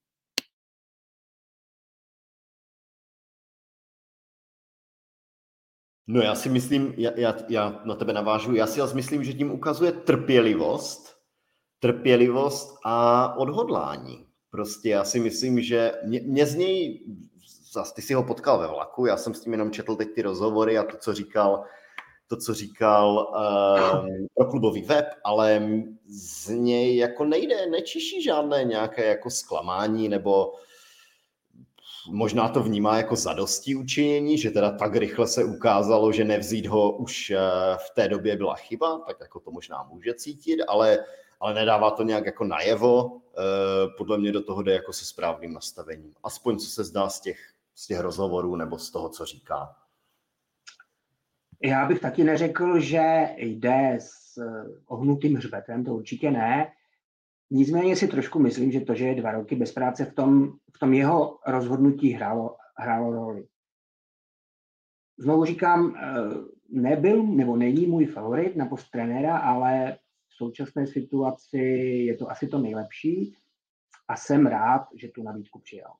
No 6.06 6.22
já 6.22 6.34
si 6.34 6.48
myslím, 6.48 6.94
já, 6.96 7.10
já, 7.16 7.36
já 7.48 7.80
na 7.84 7.94
tebe 7.94 8.12
navážu, 8.12 8.54
já 8.54 8.66
si 8.66 8.80
myslím, 8.94 9.24
že 9.24 9.32
tím 9.32 9.52
ukazuje 9.52 9.92
trpělivost, 9.92 11.16
trpělivost 11.80 12.78
a 12.84 13.36
odhodlání. 13.36 14.26
Prostě 14.50 14.88
já 14.88 15.04
si 15.04 15.20
myslím, 15.20 15.62
že 15.62 15.92
mě, 16.04 16.20
mě 16.24 16.46
z 16.46 16.54
něj, 16.54 17.06
zase 17.72 17.94
ty 17.94 18.02
si 18.02 18.14
ho 18.14 18.22
potkal 18.22 18.58
ve 18.58 18.66
vlaku, 18.66 19.06
já 19.06 19.16
jsem 19.16 19.34
s 19.34 19.40
tím 19.40 19.52
jenom 19.52 19.70
četl 19.70 19.96
teď 19.96 20.08
ty 20.14 20.22
rozhovory 20.22 20.78
a 20.78 20.82
to, 20.82 20.96
co 20.96 21.14
říkal, 21.14 21.64
to, 22.26 22.36
co 22.36 22.54
říkal 22.54 23.32
uh, 23.34 24.08
pro 24.34 24.50
klubový 24.50 24.82
web, 24.82 25.06
ale 25.24 25.68
z 26.06 26.48
něj 26.48 26.96
jako 26.96 27.24
nejde, 27.24 27.66
nečiší 27.66 28.22
žádné 28.22 28.64
nějaké 28.64 29.06
jako 29.06 29.30
zklamání 29.30 30.08
nebo 30.08 30.52
možná 32.10 32.48
to 32.48 32.62
vnímá 32.62 32.96
jako 32.96 33.16
zadosti 33.16 33.74
učinění, 33.74 34.38
že 34.38 34.50
teda 34.50 34.70
tak 34.70 34.96
rychle 34.96 35.26
se 35.26 35.44
ukázalo, 35.44 36.12
že 36.12 36.24
nevzít 36.24 36.66
ho 36.66 36.92
už 36.96 37.30
eh, 37.30 37.38
v 37.76 37.90
té 37.94 38.08
době 38.08 38.36
byla 38.36 38.54
chyba, 38.54 38.98
tak 38.98 39.16
jako 39.20 39.40
to 39.40 39.50
možná 39.50 39.82
může 39.82 40.14
cítit, 40.14 40.62
ale, 40.68 40.98
ale 41.40 41.54
nedává 41.54 41.90
to 41.90 42.02
nějak 42.02 42.26
jako 42.26 42.44
najevo. 42.44 43.20
Eh, 43.38 43.88
podle 43.98 44.18
mě 44.18 44.32
do 44.32 44.42
toho 44.42 44.62
jde 44.62 44.72
jako 44.72 44.92
se 44.92 45.04
správným 45.04 45.52
nastavením. 45.52 46.14
Aspoň 46.24 46.58
co 46.58 46.66
se 46.66 46.84
zdá 46.84 47.08
z 47.08 47.20
těch, 47.20 47.38
z 47.74 47.86
těch 47.86 48.00
rozhovorů 48.00 48.56
nebo 48.56 48.78
z 48.78 48.90
toho, 48.90 49.08
co 49.08 49.24
říká. 49.24 49.76
Já 51.62 51.86
bych 51.86 52.00
taky 52.00 52.24
neřekl, 52.24 52.80
že 52.80 53.28
jde 53.36 53.96
s 54.00 54.38
eh, 54.38 54.64
ohnutým 54.86 55.36
hřbetem, 55.36 55.84
to 55.84 55.94
určitě 55.94 56.30
ne. 56.30 56.72
Nicméně 57.56 57.96
si 57.96 58.08
trošku 58.08 58.38
myslím, 58.38 58.72
že 58.72 58.80
to, 58.80 58.94
že 58.94 59.04
je 59.04 59.14
dva 59.14 59.32
roky 59.32 59.56
bez 59.56 59.72
práce, 59.72 60.04
v 60.04 60.14
tom, 60.14 60.52
v 60.76 60.78
tom 60.78 60.94
jeho 60.94 61.38
rozhodnutí 61.46 62.10
hrálo, 62.10 62.56
hrálo 62.76 63.12
roli. 63.12 63.46
Znovu 65.18 65.44
říkám, 65.44 65.96
eh, 65.96 66.02
nebyl 66.68 67.22
nebo 67.22 67.56
není 67.56 67.86
můj 67.86 68.06
favorit 68.06 68.56
na 68.56 68.66
post 68.66 68.90
trenéra, 68.90 69.38
ale 69.38 69.98
v 70.28 70.34
současné 70.34 70.86
situaci 70.86 71.58
je 72.06 72.16
to 72.16 72.30
asi 72.30 72.48
to 72.48 72.58
nejlepší 72.58 73.36
a 74.08 74.16
jsem 74.16 74.46
rád, 74.46 74.88
že 74.94 75.08
tu 75.08 75.22
nabídku 75.22 75.58
přijal. 75.58 75.94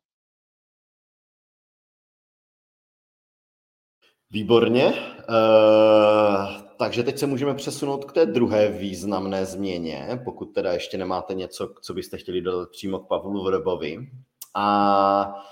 Výborně. 4.35 4.87
Uh, 4.87 6.63
takže 6.77 7.03
teď 7.03 7.19
se 7.19 7.27
můžeme 7.27 7.55
přesunout 7.55 8.05
k 8.05 8.13
té 8.13 8.27
druhé 8.27 8.69
významné 8.69 9.47
změně, 9.47 10.21
pokud 10.25 10.47
teda 10.47 10.73
ještě 10.73 10.99
nemáte 10.99 11.35
něco, 11.35 11.75
co 11.83 11.95
byste 11.95 12.19
chtěli 12.19 12.41
dodat 12.41 12.71
přímo 12.71 12.99
k 12.99 13.09
Pavlu 13.09 13.45
Vrbovi. 13.45 14.09
A 14.55 15.45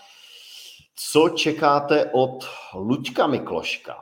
co 0.96 1.28
čekáte 1.28 2.10
od 2.12 2.44
Luďka 2.74 3.26
Mikloška? 3.26 3.96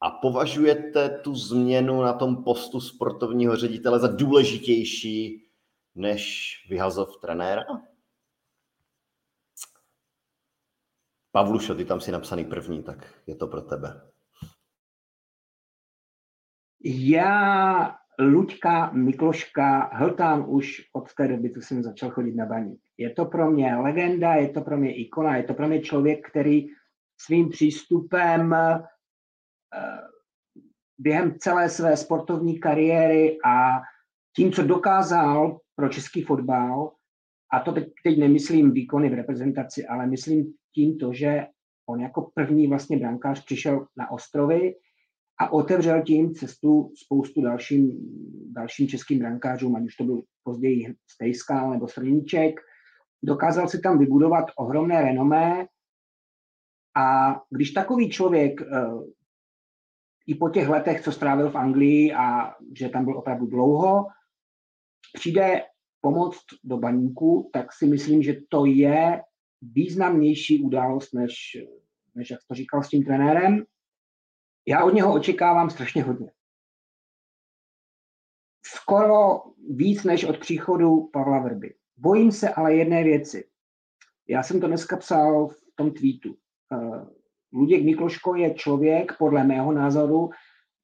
A 0.00 0.10
považujete 0.10 1.20
tu 1.24 1.34
změnu 1.34 2.02
na 2.02 2.12
tom 2.12 2.44
postu 2.44 2.80
sportovního 2.80 3.56
ředitele 3.56 3.98
za 3.98 4.08
důležitější 4.08 5.44
než 5.94 6.52
vyhazov 6.70 7.16
trenéra? 7.20 7.62
Pavlušo, 11.32 11.74
ty 11.74 11.84
tam 11.84 12.00
si 12.00 12.12
napsaný 12.12 12.44
první, 12.44 12.82
tak 12.82 13.14
je 13.26 13.36
to 13.36 13.46
pro 13.46 13.62
tebe. 13.62 14.00
Já 16.84 17.96
Luďka 18.20 18.90
Mikloška 18.92 19.90
hltám 19.92 20.50
už 20.50 20.82
od 20.92 21.14
té 21.14 21.28
doby, 21.28 21.52
co 21.52 21.60
jsem 21.60 21.82
začal 21.82 22.10
chodit 22.10 22.34
na 22.34 22.46
baník. 22.46 22.80
Je 22.98 23.10
to 23.10 23.24
pro 23.24 23.50
mě 23.50 23.76
legenda, 23.76 24.34
je 24.34 24.48
to 24.48 24.60
pro 24.60 24.76
mě 24.76 24.96
ikona, 24.96 25.36
je 25.36 25.42
to 25.42 25.54
pro 25.54 25.68
mě 25.68 25.80
člověk, 25.80 26.30
který 26.30 26.66
svým 27.20 27.48
přístupem 27.48 28.54
eh, 28.54 28.82
během 30.98 31.38
celé 31.38 31.68
své 31.68 31.96
sportovní 31.96 32.60
kariéry 32.60 33.38
a 33.44 33.80
tím, 34.36 34.52
co 34.52 34.62
dokázal 34.62 35.58
pro 35.76 35.88
český 35.88 36.22
fotbal, 36.22 36.92
a 37.52 37.60
to 37.60 37.72
teď, 37.72 37.88
teď 38.04 38.18
nemyslím 38.18 38.72
výkony 38.72 39.10
v 39.10 39.14
reprezentaci, 39.14 39.86
ale 39.86 40.06
myslím 40.06 40.52
tím 40.74 40.98
to, 40.98 41.12
že 41.12 41.46
on 41.86 42.00
jako 42.00 42.30
první 42.34 42.66
vlastně 42.66 42.96
brankář 42.98 43.44
přišel 43.44 43.86
na 43.96 44.10
ostrovy, 44.10 44.74
a 45.40 45.52
otevřel 45.52 46.02
tím 46.02 46.34
cestu 46.34 46.92
spoustu 46.96 47.42
dalším, 47.42 47.90
dalším 48.52 48.88
českým 48.88 49.18
brankářům, 49.18 49.76
ať 49.76 49.82
už 49.82 49.96
to 49.96 50.04
byl 50.04 50.22
později 50.42 50.94
Stejskal 51.10 51.70
nebo 51.70 51.88
Srníček. 51.88 52.60
Dokázal 53.22 53.68
si 53.68 53.80
tam 53.80 53.98
vybudovat 53.98 54.44
ohromné 54.56 55.02
renomé 55.02 55.66
a 56.96 57.36
když 57.50 57.70
takový 57.70 58.10
člověk 58.10 58.60
eh, 58.62 58.66
i 60.26 60.34
po 60.34 60.48
těch 60.48 60.68
letech, 60.68 61.00
co 61.00 61.12
strávil 61.12 61.50
v 61.50 61.56
Anglii 61.56 62.12
a 62.12 62.54
že 62.76 62.88
tam 62.88 63.04
byl 63.04 63.18
opravdu 63.18 63.46
dlouho, 63.46 64.06
přijde 65.14 65.62
pomoct 66.00 66.44
do 66.64 66.76
baníku, 66.76 67.50
tak 67.52 67.72
si 67.72 67.86
myslím, 67.86 68.22
že 68.22 68.36
to 68.48 68.64
je 68.64 69.22
významnější 69.62 70.62
událost, 70.62 71.14
než, 71.14 71.34
než 72.14 72.30
jak 72.30 72.40
to 72.48 72.54
říkal 72.54 72.82
s 72.82 72.88
tím 72.88 73.04
trenérem. 73.04 73.64
Já 74.66 74.84
od 74.84 74.94
něho 74.94 75.14
očekávám 75.14 75.70
strašně 75.70 76.02
hodně. 76.02 76.32
Skoro 78.66 79.42
víc 79.70 80.04
než 80.04 80.24
od 80.24 80.38
příchodu 80.38 81.10
Pavla 81.12 81.38
Vrby. 81.38 81.74
Bojím 81.96 82.32
se 82.32 82.48
ale 82.48 82.74
jedné 82.74 83.04
věci. 83.04 83.48
Já 84.28 84.42
jsem 84.42 84.60
to 84.60 84.66
dneska 84.66 84.96
psal 84.96 85.48
v 85.48 85.56
tom 85.76 85.90
tweetu. 85.90 86.36
Uh, 86.72 87.08
Luděk 87.52 87.84
Mikloško 87.84 88.34
je 88.34 88.54
člověk, 88.54 89.18
podle 89.18 89.44
mého 89.44 89.72
názoru, 89.72 90.30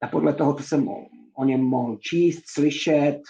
a 0.01 0.07
podle 0.07 0.33
toho, 0.33 0.53
co 0.53 0.63
jsem 0.63 0.87
o, 0.87 1.05
o 1.33 1.45
něm 1.45 1.61
mohl 1.61 1.97
číst, 1.97 2.43
slyšet, 2.47 3.21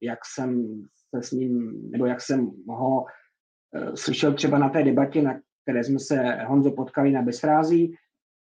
jak 0.00 0.18
jsem 0.34 0.80
se 0.94 0.95
s 1.22 1.30
ním, 1.30 1.82
nebo 1.90 2.06
jak 2.06 2.20
jsem 2.20 2.50
ho 2.68 3.00
uh, 3.00 3.94
slyšel 3.94 4.34
třeba 4.34 4.58
na 4.58 4.68
té 4.68 4.82
debatě, 4.82 5.22
na 5.22 5.40
které 5.62 5.84
jsme 5.84 5.98
se 5.98 6.44
Honzo 6.44 6.70
potkali 6.70 7.12
na 7.12 7.22
Bezfrází, 7.22 7.94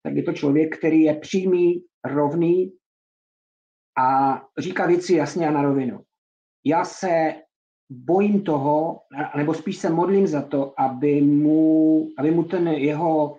tak 0.02 0.14
je 0.14 0.22
to 0.22 0.32
člověk, 0.32 0.78
který 0.78 1.02
je 1.02 1.14
přímý, 1.14 1.84
rovný 2.04 2.72
a 3.98 4.40
říká 4.58 4.86
věci 4.86 5.14
jasně 5.14 5.48
a 5.48 5.50
na 5.50 5.62
rovinu. 5.62 6.00
Já 6.64 6.84
se 6.84 7.34
bojím 7.90 8.42
toho, 8.42 9.00
nebo 9.36 9.54
spíš 9.54 9.78
se 9.78 9.90
modlím 9.90 10.26
za 10.26 10.42
to, 10.42 10.80
aby 10.80 11.20
mu, 11.20 12.08
aby 12.18 12.30
mu 12.30 12.44
ten 12.44 12.68
jeho, 12.68 13.38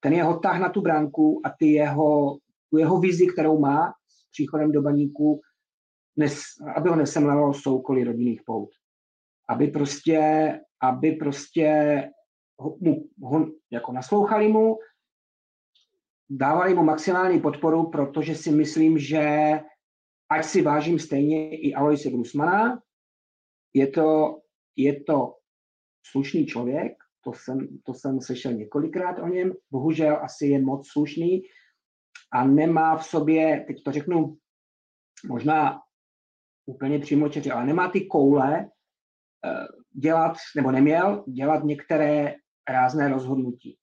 ten 0.00 0.12
jeho 0.12 0.38
tah 0.38 0.60
na 0.60 0.68
tu 0.68 0.80
bránku 0.80 1.40
a 1.44 1.50
ty 1.58 1.66
jeho, 1.66 2.38
tu 2.70 2.78
jeho 2.78 3.00
vizi, 3.00 3.26
kterou 3.26 3.58
má 3.58 3.92
s 4.08 4.30
příchodem 4.30 4.72
do 4.72 4.82
baníku, 4.82 5.40
nes, 6.16 6.42
aby 6.76 6.88
ho 6.88 6.96
nesemlalo 6.96 7.54
soukolí 7.54 8.04
rodinných 8.04 8.42
pout. 8.42 8.70
Aby 9.48 9.68
prostě, 9.68 10.20
aby 10.82 11.12
prostě 11.12 11.68
ho, 12.58 12.76
mu, 12.80 13.08
ho, 13.22 13.46
jako 13.70 13.92
naslouchali 13.92 14.48
mu, 14.48 14.78
dávali 16.30 16.74
mu 16.74 16.82
maximální 16.82 17.40
podporu, 17.40 17.90
protože 17.90 18.34
si 18.34 18.50
myslím, 18.50 18.98
že 18.98 19.24
ať 20.30 20.44
si 20.44 20.62
vážím 20.62 20.98
stejně 20.98 21.58
i 21.58 21.74
Aloise 21.74 22.10
Grusmana, 22.10 22.82
je 23.74 23.86
to, 23.86 24.40
je 24.76 25.02
to 25.02 25.36
slušný 26.10 26.46
člověk, 26.46 26.92
to 27.24 27.32
jsem, 27.32 27.68
to 27.84 27.94
jsem 27.94 28.20
slyšel 28.20 28.52
několikrát 28.52 29.18
o 29.18 29.28
něm, 29.28 29.52
bohužel 29.70 30.16
asi 30.22 30.46
je 30.46 30.62
moc 30.62 30.88
slušný 30.88 31.42
a 32.32 32.46
nemá 32.46 32.96
v 32.96 33.06
sobě, 33.06 33.64
teď 33.66 33.82
to 33.82 33.92
řeknu 33.92 34.36
možná 35.28 35.80
úplně 36.70 36.98
přímo 36.98 37.28
čeři, 37.28 37.50
ale 37.50 37.66
nemá 37.66 37.88
ty 37.88 38.06
koule 38.06 38.60
eh, 39.44 39.66
dělat, 39.92 40.36
nebo 40.56 40.70
neměl 40.70 41.24
dělat 41.28 41.64
některé 41.64 42.34
rázné 42.68 43.08
rozhodnutí. 43.08 43.76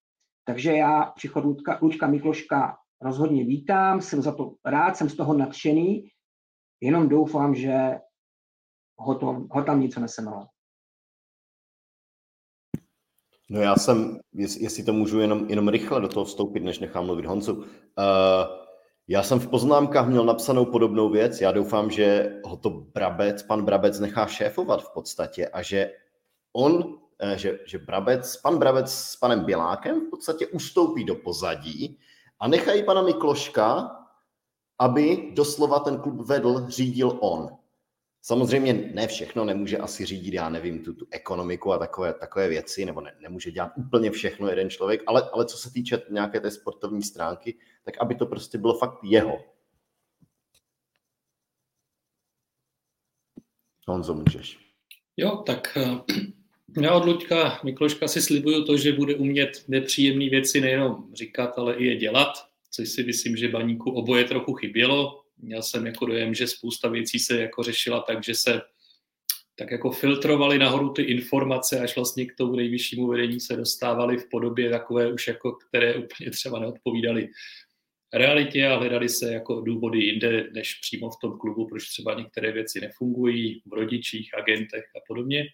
Takže 0.45 0.71
já 0.71 1.05
příchod 1.05 1.43
Lučka, 1.43 1.79
Lučka 1.81 2.07
Mikloška 2.07 2.77
rozhodně 3.01 3.43
vítám, 3.43 4.01
jsem 4.01 4.21
za 4.21 4.35
to 4.35 4.55
rád, 4.65 4.97
jsem 4.97 5.09
z 5.09 5.15
toho 5.15 5.33
nadšený, 5.33 6.09
jenom 6.81 7.09
doufám, 7.09 7.55
že 7.55 7.99
ho, 8.97 9.15
to, 9.15 9.47
ho 9.51 9.63
tam 9.63 9.81
něco 9.81 9.99
nesemelo. 9.99 10.47
No 13.49 13.61
já 13.61 13.75
jsem, 13.75 14.19
jestli 14.33 14.83
to 14.83 14.93
můžu 14.93 15.19
jenom, 15.19 15.49
jenom 15.49 15.67
rychle 15.67 16.01
do 16.01 16.07
toho 16.07 16.25
vstoupit, 16.25 16.59
než 16.59 16.79
nechám 16.79 17.05
mluvit 17.05 17.25
Honzu. 17.25 17.53
Uh, 17.53 17.65
já 19.07 19.23
jsem 19.23 19.39
v 19.39 19.47
poznámkách 19.47 20.07
měl 20.07 20.25
napsanou 20.25 20.65
podobnou 20.65 21.09
věc. 21.09 21.41
Já 21.41 21.51
doufám, 21.51 21.91
že 21.91 22.35
ho 22.45 22.57
to 22.57 22.69
Brabec, 22.69 23.43
pan 23.43 23.65
Brabec 23.65 23.99
nechá 23.99 24.27
šéfovat 24.27 24.83
v 24.83 24.93
podstatě 24.93 25.47
a 25.47 25.61
že 25.61 25.91
on, 26.53 26.99
eh, 27.19 27.37
že, 27.37 27.59
že 27.65 27.77
Brabec, 27.77 28.37
pan 28.37 28.57
Brabec 28.57 28.93
s 28.93 29.15
panem 29.15 29.45
Bělákem 29.45 30.07
v 30.07 30.09
podstatě 30.09 30.47
ustoupí 30.47 31.03
do 31.03 31.15
pozadí 31.15 31.99
a 32.39 32.47
nechají 32.47 32.83
pana 32.83 33.01
Mikloška, 33.01 33.91
aby 34.79 35.31
doslova 35.33 35.79
ten 35.79 35.97
klub 35.97 36.27
vedl, 36.27 36.65
řídil 36.67 37.17
on. 37.19 37.49
Samozřejmě 38.27 38.73
ne 38.73 39.07
všechno 39.07 39.45
nemůže 39.45 39.77
asi 39.77 40.05
řídit, 40.05 40.33
já 40.33 40.49
nevím, 40.49 40.83
tu, 40.83 40.93
tu 40.93 41.07
ekonomiku 41.11 41.73
a 41.73 41.77
takové, 41.77 42.13
takové 42.13 42.49
věci, 42.49 42.85
nebo 42.85 43.01
ne, 43.01 43.15
nemůže 43.19 43.51
dělat 43.51 43.71
úplně 43.77 44.11
všechno 44.11 44.47
jeden 44.47 44.69
člověk, 44.69 45.03
ale, 45.07 45.29
ale 45.33 45.45
co 45.45 45.57
se 45.57 45.73
týče 45.73 46.01
nějaké 46.09 46.39
té 46.39 46.51
sportovní 46.51 47.03
stránky, 47.03 47.57
tak 47.83 47.97
aby 47.97 48.15
to 48.15 48.25
prostě 48.25 48.57
bylo 48.57 48.77
fakt 48.77 48.99
jeho. 49.03 49.39
Honzo, 53.87 54.13
můžeš. 54.13 54.59
Jo, 55.17 55.43
tak 55.45 55.77
eh, 55.77 56.13
já 56.81 56.93
od 56.93 57.05
Luďka 57.05 57.59
Mikloška 57.63 58.07
si 58.07 58.21
slibuju 58.21 58.65
to, 58.65 58.77
že 58.77 58.93
bude 58.93 59.15
umět 59.15 59.63
nepříjemné 59.67 60.29
věci 60.29 60.61
nejenom 60.61 61.13
říkat, 61.13 61.53
ale 61.57 61.75
i 61.75 61.85
je 61.85 61.95
dělat, 61.95 62.33
což 62.71 62.89
si 62.89 63.03
myslím, 63.03 63.37
že 63.37 63.49
baníku 63.49 63.91
oboje 63.91 64.23
trochu 64.23 64.53
chybělo 64.53 65.26
měl 65.37 65.61
jsem 65.61 65.85
jako 65.85 66.05
dojem, 66.05 66.33
že 66.33 66.47
spousta 66.47 66.89
věcí 66.89 67.19
se 67.19 67.41
jako 67.41 67.63
řešila 67.63 68.01
tak, 68.01 68.23
že 68.23 68.35
se 68.35 68.61
tak 69.55 69.71
jako 69.71 69.91
filtrovali 69.91 70.59
nahoru 70.59 70.93
ty 70.93 71.01
informace, 71.01 71.79
až 71.79 71.95
vlastně 71.95 72.25
k 72.25 72.35
tomu 72.35 72.55
nejvyššímu 72.55 73.07
vedení 73.07 73.39
se 73.39 73.55
dostávali 73.55 74.17
v 74.17 74.29
podobě 74.29 74.69
takové 74.69 75.13
už 75.13 75.27
jako, 75.27 75.51
které 75.51 75.95
úplně 75.95 76.31
třeba 76.31 76.59
neodpovídaly 76.59 77.29
realitě 78.13 78.67
a 78.67 78.77
hledali 78.77 79.09
se 79.09 79.33
jako 79.33 79.61
důvody 79.61 79.99
jinde, 79.99 80.49
než 80.53 80.73
přímo 80.73 81.09
v 81.09 81.19
tom 81.21 81.37
klubu, 81.37 81.67
proč 81.67 81.89
třeba 81.89 82.13
některé 82.13 82.51
věci 82.51 82.81
nefungují 82.81 83.61
v 83.65 83.73
rodičích, 83.73 84.37
agentech 84.37 84.83
a 84.95 84.99
podobně. 85.07 85.45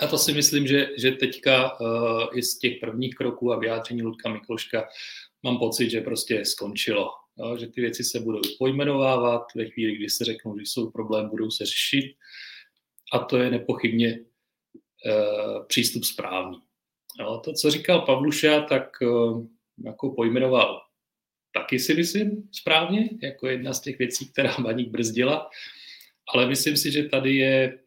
A 0.00 0.06
to 0.06 0.18
si 0.18 0.32
myslím, 0.32 0.66
že, 0.66 0.88
že 0.98 1.12
teďka 1.12 1.80
uh, 1.80 2.38
i 2.38 2.42
z 2.42 2.58
těch 2.58 2.78
prvních 2.80 3.14
kroků 3.14 3.52
a 3.52 3.58
vyjádření 3.58 4.02
Ludka 4.02 4.28
Mikloška 4.28 4.88
mám 5.42 5.58
pocit, 5.58 5.90
že 5.90 6.00
prostě 6.00 6.44
skončilo 6.44 7.10
jo, 7.38 7.56
že 7.56 7.66
ty 7.66 7.80
věci 7.80 8.04
se 8.04 8.20
budou 8.20 8.40
pojmenovávat 8.58 9.42
ve 9.56 9.70
chvíli, 9.70 9.96
kdy 9.96 10.10
se 10.10 10.24
řeknou, 10.24 10.58
že 10.58 10.64
jsou 10.66 10.90
problém, 10.90 11.28
budou 11.28 11.50
se 11.50 11.66
řešit 11.66 12.16
a 13.12 13.18
to 13.18 13.38
je 13.38 13.50
nepochybně 13.50 14.08
e, 14.08 14.20
přístup 15.66 16.04
správný. 16.04 16.58
Jo, 17.20 17.40
to, 17.44 17.52
co 17.52 17.70
říkal 17.70 18.00
Pavluša, 18.00 18.60
tak 18.60 19.02
e, 19.02 19.06
jako 19.84 20.10
pojmenoval 20.10 20.82
taky 21.52 21.78
si 21.78 21.94
myslím 21.94 22.48
správně, 22.52 23.10
jako 23.22 23.48
jedna 23.48 23.72
z 23.72 23.80
těch 23.80 23.98
věcí, 23.98 24.28
která 24.32 24.56
Baník 24.60 24.88
brzdila, 24.88 25.50
ale 26.34 26.46
myslím 26.46 26.76
si, 26.76 26.92
že 26.92 27.04
tady 27.04 27.36
je 27.36 27.78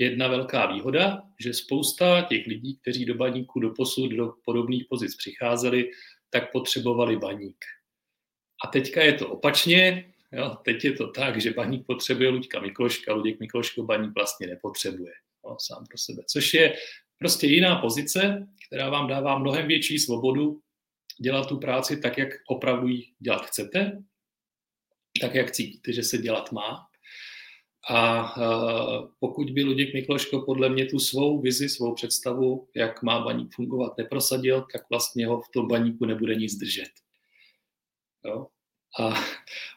jedna 0.00 0.28
velká 0.28 0.72
výhoda, 0.72 1.22
že 1.40 1.54
spousta 1.54 2.26
těch 2.28 2.46
lidí, 2.46 2.76
kteří 2.76 3.04
do 3.04 3.14
baníku 3.14 3.60
do 3.60 3.70
posud 3.70 4.10
do 4.12 4.32
podobných 4.44 4.84
pozic 4.88 5.16
přicházeli, 5.16 5.90
tak 6.30 6.52
potřebovali 6.52 7.16
baník. 7.16 7.64
A 8.64 8.66
teďka 8.66 9.02
je 9.02 9.12
to 9.12 9.28
opačně, 9.28 10.12
jo, 10.32 10.56
teď 10.64 10.84
je 10.84 10.92
to 10.92 11.06
tak, 11.08 11.40
že 11.40 11.52
baník 11.52 11.86
potřebuje 11.86 12.28
Luďka 12.28 12.60
Mikloška, 12.60 13.14
Luděk 13.14 13.40
Mikloško 13.40 13.82
baník 13.82 14.14
vlastně 14.14 14.46
nepotřebuje 14.46 15.12
jo, 15.44 15.56
sám 15.60 15.84
pro 15.88 15.98
sebe, 15.98 16.22
což 16.26 16.54
je 16.54 16.74
prostě 17.18 17.46
jiná 17.46 17.76
pozice, 17.76 18.46
která 18.66 18.90
vám 18.90 19.08
dává 19.08 19.38
mnohem 19.38 19.66
větší 19.66 19.98
svobodu 19.98 20.60
dělat 21.20 21.48
tu 21.48 21.58
práci 21.58 22.00
tak, 22.00 22.18
jak 22.18 22.28
opravdu 22.48 22.88
ji 22.88 23.02
dělat 23.18 23.46
chcete, 23.46 24.02
tak, 25.20 25.34
jak 25.34 25.50
cítíte, 25.50 25.92
že 25.92 26.02
se 26.02 26.18
dělat 26.18 26.52
má. 26.52 26.86
A 27.90 28.22
uh, 28.36 29.08
pokud 29.20 29.50
by 29.50 29.62
Luděk 29.62 29.94
Mikloško 29.94 30.42
podle 30.42 30.68
mě 30.68 30.86
tu 30.86 30.98
svou 30.98 31.40
vizi, 31.40 31.68
svou 31.68 31.94
představu, 31.94 32.68
jak 32.74 33.02
má 33.02 33.20
baník 33.20 33.54
fungovat, 33.54 33.98
neprosadil, 33.98 34.66
tak 34.72 34.82
vlastně 34.90 35.26
ho 35.26 35.40
v 35.40 35.48
tom 35.48 35.68
baníku 35.68 36.04
nebude 36.04 36.34
nic 36.34 36.54
držet. 36.54 36.90
Jo? 38.24 38.46
A, 38.98 39.14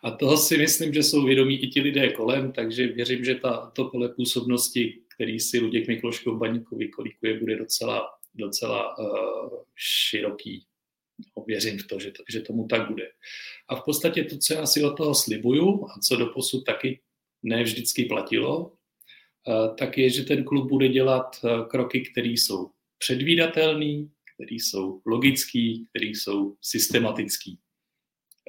a 0.04 0.12
toho 0.12 0.38
si 0.38 0.58
myslím, 0.58 0.94
že 0.94 1.04
jsou 1.04 1.26
vědomí 1.26 1.64
i 1.64 1.68
ti 1.68 1.82
lidé 1.82 2.10
kolem, 2.10 2.52
takže 2.52 2.88
věřím, 2.88 3.26
že 3.26 3.36
ta, 3.36 3.72
to 3.76 3.86
pole 3.86 4.10
působnosti, 4.10 5.00
který 5.16 5.40
si 5.40 5.60
Luděk 5.60 5.88
Mikloško 5.88 6.36
v 6.36 6.38
Baníku 6.38 6.78
vykolikuje, 6.78 7.40
bude 7.40 7.56
docela, 7.56 8.10
docela 8.36 8.98
uh, 8.98 9.50
široký. 9.76 10.66
No, 11.38 11.44
věřím 11.48 11.80
v 11.80 11.88
to 11.88 12.00
že, 12.00 12.12
to, 12.12 12.24
že 12.30 12.42
tomu 12.42 12.68
tak 12.68 12.88
bude. 12.88 13.12
A 13.68 13.76
v 13.76 13.84
podstatě 13.86 14.24
to, 14.24 14.38
co 14.38 14.54
já 14.54 14.66
si 14.66 14.84
od 14.84 14.98
toho 14.98 15.16
slibuju 15.16 15.86
a 15.86 16.00
co 16.00 16.16
do 16.16 16.26
posud 16.26 16.66
taky 16.66 17.00
ne 17.44 17.64
vždycky 17.64 18.06
platilo, 18.06 18.60
uh, 18.60 19.76
tak 19.76 19.98
je, 19.98 20.10
že 20.10 20.24
ten 20.24 20.44
klub 20.44 20.70
bude 20.70 20.88
dělat 20.88 21.40
uh, 21.44 21.66
kroky, 21.68 22.02
které 22.02 22.28
jsou 22.28 22.72
předvídatelné, 22.98 24.08
které 24.36 24.56
jsou 24.56 25.02
logické, 25.06 25.74
které 25.90 26.06
jsou 26.06 26.56
systematické. 26.62 27.52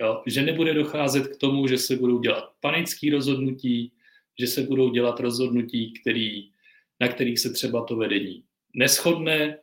Jo? 0.00 0.22
Že 0.26 0.42
nebude 0.42 0.74
docházet 0.74 1.26
k 1.26 1.36
tomu, 1.36 1.66
že 1.66 1.78
se 1.78 1.96
budou 1.96 2.18
dělat 2.18 2.52
panické 2.60 3.10
rozhodnutí, 3.10 3.92
že 4.40 4.46
se 4.46 4.62
budou 4.62 4.90
dělat 4.90 5.20
rozhodnutí, 5.20 5.92
který, 6.00 6.50
na 7.00 7.08
kterých 7.08 7.38
se 7.38 7.50
třeba 7.50 7.84
to 7.84 7.96
vedení 7.96 8.44
neschodne 8.74 9.58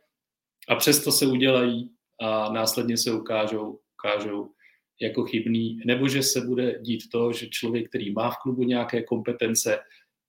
a 0.68 0.74
přesto 0.74 1.12
se 1.12 1.26
udělají 1.26 1.90
a 2.20 2.52
následně 2.52 2.96
se 2.96 3.12
ukážou, 3.12 3.80
ukážou 3.98 4.50
jako 5.00 5.24
chybný, 5.24 5.80
nebo 5.86 6.08
že 6.08 6.22
se 6.22 6.40
bude 6.40 6.78
dít 6.82 7.02
to, 7.12 7.32
že 7.32 7.46
člověk, 7.46 7.88
který 7.88 8.12
má 8.12 8.30
v 8.30 8.36
klubu 8.42 8.62
nějaké 8.62 9.02
kompetence, 9.02 9.78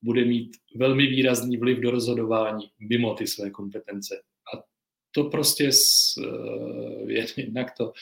bude 0.02 0.24
mít 0.24 0.56
velmi 0.76 1.06
výrazný 1.06 1.56
vliv 1.56 1.78
do 1.78 1.90
rozhodování 1.90 2.70
mimo 2.78 3.14
ty 3.14 3.26
své 3.26 3.50
kompetence. 3.50 4.22
A 4.54 4.62
to 5.10 5.24
prostě 5.24 5.72
s, 5.72 6.14
eh, 6.18 6.87
jednak 7.36 7.76
to, 7.76 7.92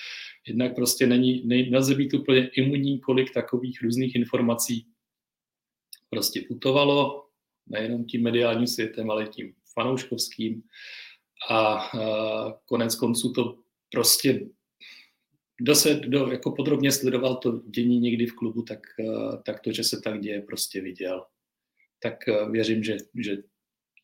jednak 0.46 0.74
prostě 0.74 1.06
není, 1.06 1.42
ne, 1.46 1.62
nelze 1.62 1.94
být 1.94 2.14
úplně 2.14 2.48
imunní, 2.48 3.00
kolik 3.00 3.34
takových 3.34 3.82
různých 3.82 4.14
informací 4.14 4.86
prostě 6.10 6.44
putovalo, 6.48 7.26
nejenom 7.66 8.04
tím 8.04 8.22
mediálním 8.22 8.66
světem, 8.66 9.10
ale 9.10 9.26
tím 9.26 9.54
fanouškovským. 9.74 10.62
A, 11.50 11.74
a 11.74 12.52
konec 12.64 12.94
konců 12.94 13.32
to 13.32 13.58
prostě 13.90 14.46
kdo 15.58 15.74
se 15.74 16.00
kdo 16.04 16.26
jako 16.26 16.50
podrobně 16.52 16.92
sledoval 16.92 17.36
to 17.36 17.58
dění 17.58 18.00
někdy 18.00 18.26
v 18.26 18.34
klubu, 18.34 18.62
tak, 18.62 18.80
tak 19.44 19.60
to, 19.60 19.72
že 19.72 19.84
se 19.84 20.00
tak 20.00 20.20
děje, 20.20 20.42
prostě 20.42 20.80
viděl. 20.80 21.24
Tak 22.02 22.14
věřím, 22.50 22.84
že, 22.84 22.96
že 23.14 23.36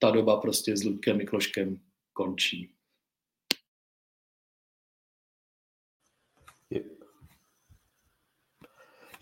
ta 0.00 0.10
doba 0.10 0.36
prostě 0.36 0.76
s 0.76 0.84
Ludkem 0.84 1.16
Mikloškem 1.16 1.80
končí. 2.12 2.71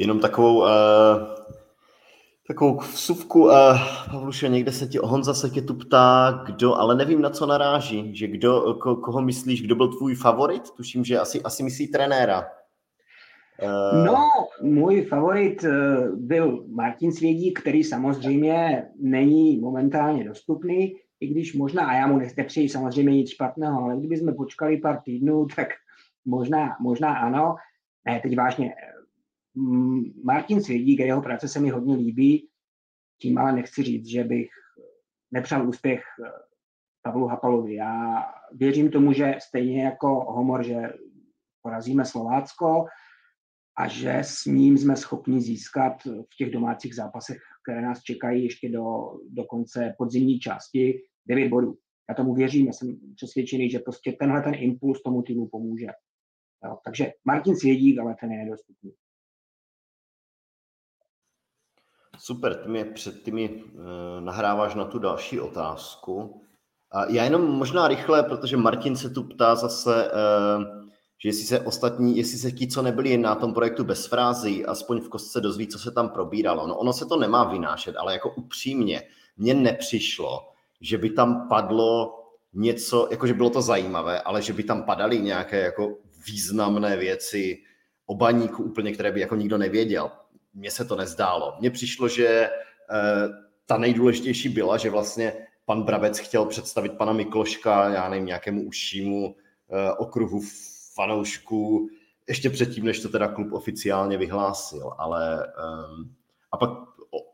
Jenom 0.01 0.21
takovou, 0.21 0.59
uh, 0.59 0.69
takovou 2.49 2.79
vsuvku, 2.79 3.45
uh, 3.45 3.53
Pavluše, 4.11 4.49
někde 4.49 4.73
se 4.73 4.87
ti, 4.87 4.99
Honza 4.99 5.35
se 5.35 5.51
tě 5.51 5.63
tu 5.63 5.75
ptá, 5.75 6.43
kdo, 6.47 6.75
ale 6.75 6.95
nevím, 6.95 7.23
na 7.23 7.31
co 7.31 7.47
naráží, 7.47 8.17
že 8.17 8.27
kdo, 8.27 8.75
ko, 8.75 8.97
koho 8.97 9.23
myslíš, 9.23 9.63
kdo 9.63 9.75
byl 9.75 9.89
tvůj 9.89 10.15
favorit? 10.15 10.71
Tuším, 10.77 11.05
že 11.05 11.19
asi, 11.19 11.43
asi 11.43 11.63
myslí 11.63 11.89
trenéra. 11.89 12.49
Uh... 13.63 14.07
No, 14.07 14.17
můj 14.63 15.03
favorit 15.03 15.65
byl 16.15 16.65
Martin 16.69 17.13
Svědík, 17.13 17.61
který 17.61 17.85
samozřejmě 17.85 18.87
není 19.01 19.59
momentálně 19.59 20.25
dostupný, 20.25 20.97
i 21.21 21.27
když 21.27 21.55
možná, 21.55 21.87
a 21.87 21.95
já 21.95 22.07
mu 22.07 22.21
nepřeji 22.37 22.69
samozřejmě 22.69 23.17
nic 23.17 23.31
špatného, 23.31 23.85
ale 23.85 23.97
kdybychom 23.97 24.35
počkali 24.35 24.77
pár 24.77 25.01
týdnů, 25.05 25.47
tak 25.57 25.69
možná, 26.25 26.77
možná 26.81 27.15
ano. 27.15 27.57
Ne, 28.07 28.21
teď 28.23 28.37
vážně, 28.37 28.75
Martin 30.25 30.63
Svědík 30.63 31.01
a 31.01 31.05
jeho 31.05 31.23
práce 31.23 31.49
se 31.49 31.61
mi 31.61 31.71
hodně 31.71 31.95
líbí, 31.95 32.49
tím 33.23 33.39
ale 33.39 33.53
nechci 33.53 33.83
říct, 33.83 34.07
že 34.07 34.25
bych 34.25 34.49
nepřál 35.31 35.69
úspěch 35.69 36.03
eh, 36.27 36.31
Pavlu 37.03 37.27
Hapalovi. 37.27 37.75
Já 37.75 38.25
věřím 38.53 38.91
tomu, 38.91 39.13
že 39.13 39.35
stejně 39.43 39.85
jako 39.85 40.09
Homor, 40.09 40.65
že 40.65 40.93
porazíme 41.63 42.05
Slovácko 42.05 42.87
a 43.79 43.89
že 43.89 44.19
s 44.19 44.45
ním 44.45 44.79
jsme 44.79 44.97
schopni 44.97 45.41
získat 45.41 46.05
v 46.05 46.37
těch 46.39 46.51
domácích 46.51 46.95
zápasech, 46.95 47.39
které 47.65 47.83
nás 47.83 48.03
čekají 48.03 48.45
ještě 48.45 48.69
do, 48.69 49.13
do 49.31 49.45
konce 49.45 49.95
podzimní 49.99 50.39
části, 50.39 51.03
9 51.27 51.49
bodů. 51.49 51.79
Já 52.09 52.15
tomu 52.15 52.35
věřím, 52.35 52.67
já 52.67 52.73
jsem 52.73 52.99
přesvědčený, 53.17 53.71
že 53.71 53.79
prostě 53.79 54.13
tenhle 54.13 54.43
ten 54.43 54.55
impuls 54.55 55.03
tomu 55.03 55.23
týmu 55.23 55.49
pomůže. 55.49 55.87
Jo, 56.65 56.79
takže 56.85 57.13
Martin 57.25 57.57
Svědík, 57.57 57.99
ale 57.99 58.17
ten 58.21 58.33
je 58.33 58.39
nedostupný. 58.39 58.93
Super, 62.23 62.55
ty 62.55 62.69
mi 62.69 62.85
před 62.85 63.23
ty 63.23 63.31
mi 63.31 63.49
uh, 63.49 63.83
nahráváš 64.21 64.75
na 64.75 64.85
tu 64.85 64.99
další 64.99 65.41
otázku. 65.41 66.43
A 66.93 67.05
já 67.05 67.25
jenom 67.25 67.43
možná 67.43 67.89
rychle, 67.89 68.23
protože 68.23 68.57
Martin 68.57 68.97
se 68.97 69.11
tu 69.11 69.23
ptá 69.23 69.55
zase, 69.55 70.11
uh, 70.11 70.65
že 71.19 71.29
jestli 71.29 71.45
se 71.45 71.61
ostatní, 71.61 72.17
jestli 72.17 72.39
se 72.39 72.53
ti, 72.53 72.69
co 72.69 72.83
nebyli 72.83 73.19
na 73.19 73.35
tom 73.35 73.55
projektu 73.55 73.85
bez 73.85 74.07
frází, 74.07 74.67
aspoň 74.67 75.01
v 75.01 75.09
kostce 75.09 75.41
dozví, 75.41 75.67
co 75.67 75.79
se 75.79 75.91
tam 75.91 76.09
probíralo. 76.09 76.67
No 76.67 76.77
ono 76.77 76.93
se 76.93 77.07
to 77.07 77.17
nemá 77.17 77.45
vynášet, 77.45 77.97
ale 77.97 78.13
jako 78.13 78.31
upřímně, 78.31 79.03
mně 79.37 79.55
nepřišlo, 79.55 80.49
že 80.81 80.99
by 80.99 81.11
tam 81.11 81.49
padlo 81.49 82.19
něco, 82.53 83.09
jakože 83.11 83.35
bylo 83.35 83.51
to 83.51 83.63
zajímavé, 83.63 84.21
ale 84.21 84.43
že 84.43 84.53
by 84.53 84.63
tam 84.63 84.83
padaly 84.83 85.21
nějaké 85.21 85.61
jako 85.61 85.97
významné 86.27 86.97
věci 86.97 87.63
o 88.07 88.15
baníku 88.15 88.63
úplně, 88.63 88.93
které 88.93 89.13
by 89.13 89.21
jako 89.21 89.37
nikdo 89.37 89.59
nevěděl 89.59 90.11
mně 90.55 90.71
se 90.71 90.85
to 90.85 90.97
nezdálo. 90.97 91.57
Mně 91.61 91.71
přišlo, 91.71 92.09
že 92.09 92.27
eh, 92.29 92.51
ta 93.67 93.79
nejdůležitější 93.79 94.49
byla, 94.49 94.77
že 94.77 94.91
vlastně 94.91 95.33
pan 95.65 95.83
Brabec 95.83 96.19
chtěl 96.19 96.47
představit 96.47 96.93
pana 96.93 97.13
Mikloška, 97.13 97.89
já 97.89 98.09
nevím, 98.09 98.27
nějakému 98.27 98.63
užšímu 98.67 99.37
eh, 99.71 99.93
okruhu 99.93 100.43
fanoušků, 100.95 101.89
ještě 102.29 102.51
předtím, 102.51 102.85
než 102.85 103.01
to 103.01 103.09
teda 103.09 103.29
klub 103.29 103.53
oficiálně 103.53 104.19
vyhlásil, 104.19 104.95
ale 104.99 105.53
um, 105.99 106.15
a 106.53 106.57
pak 106.57 106.71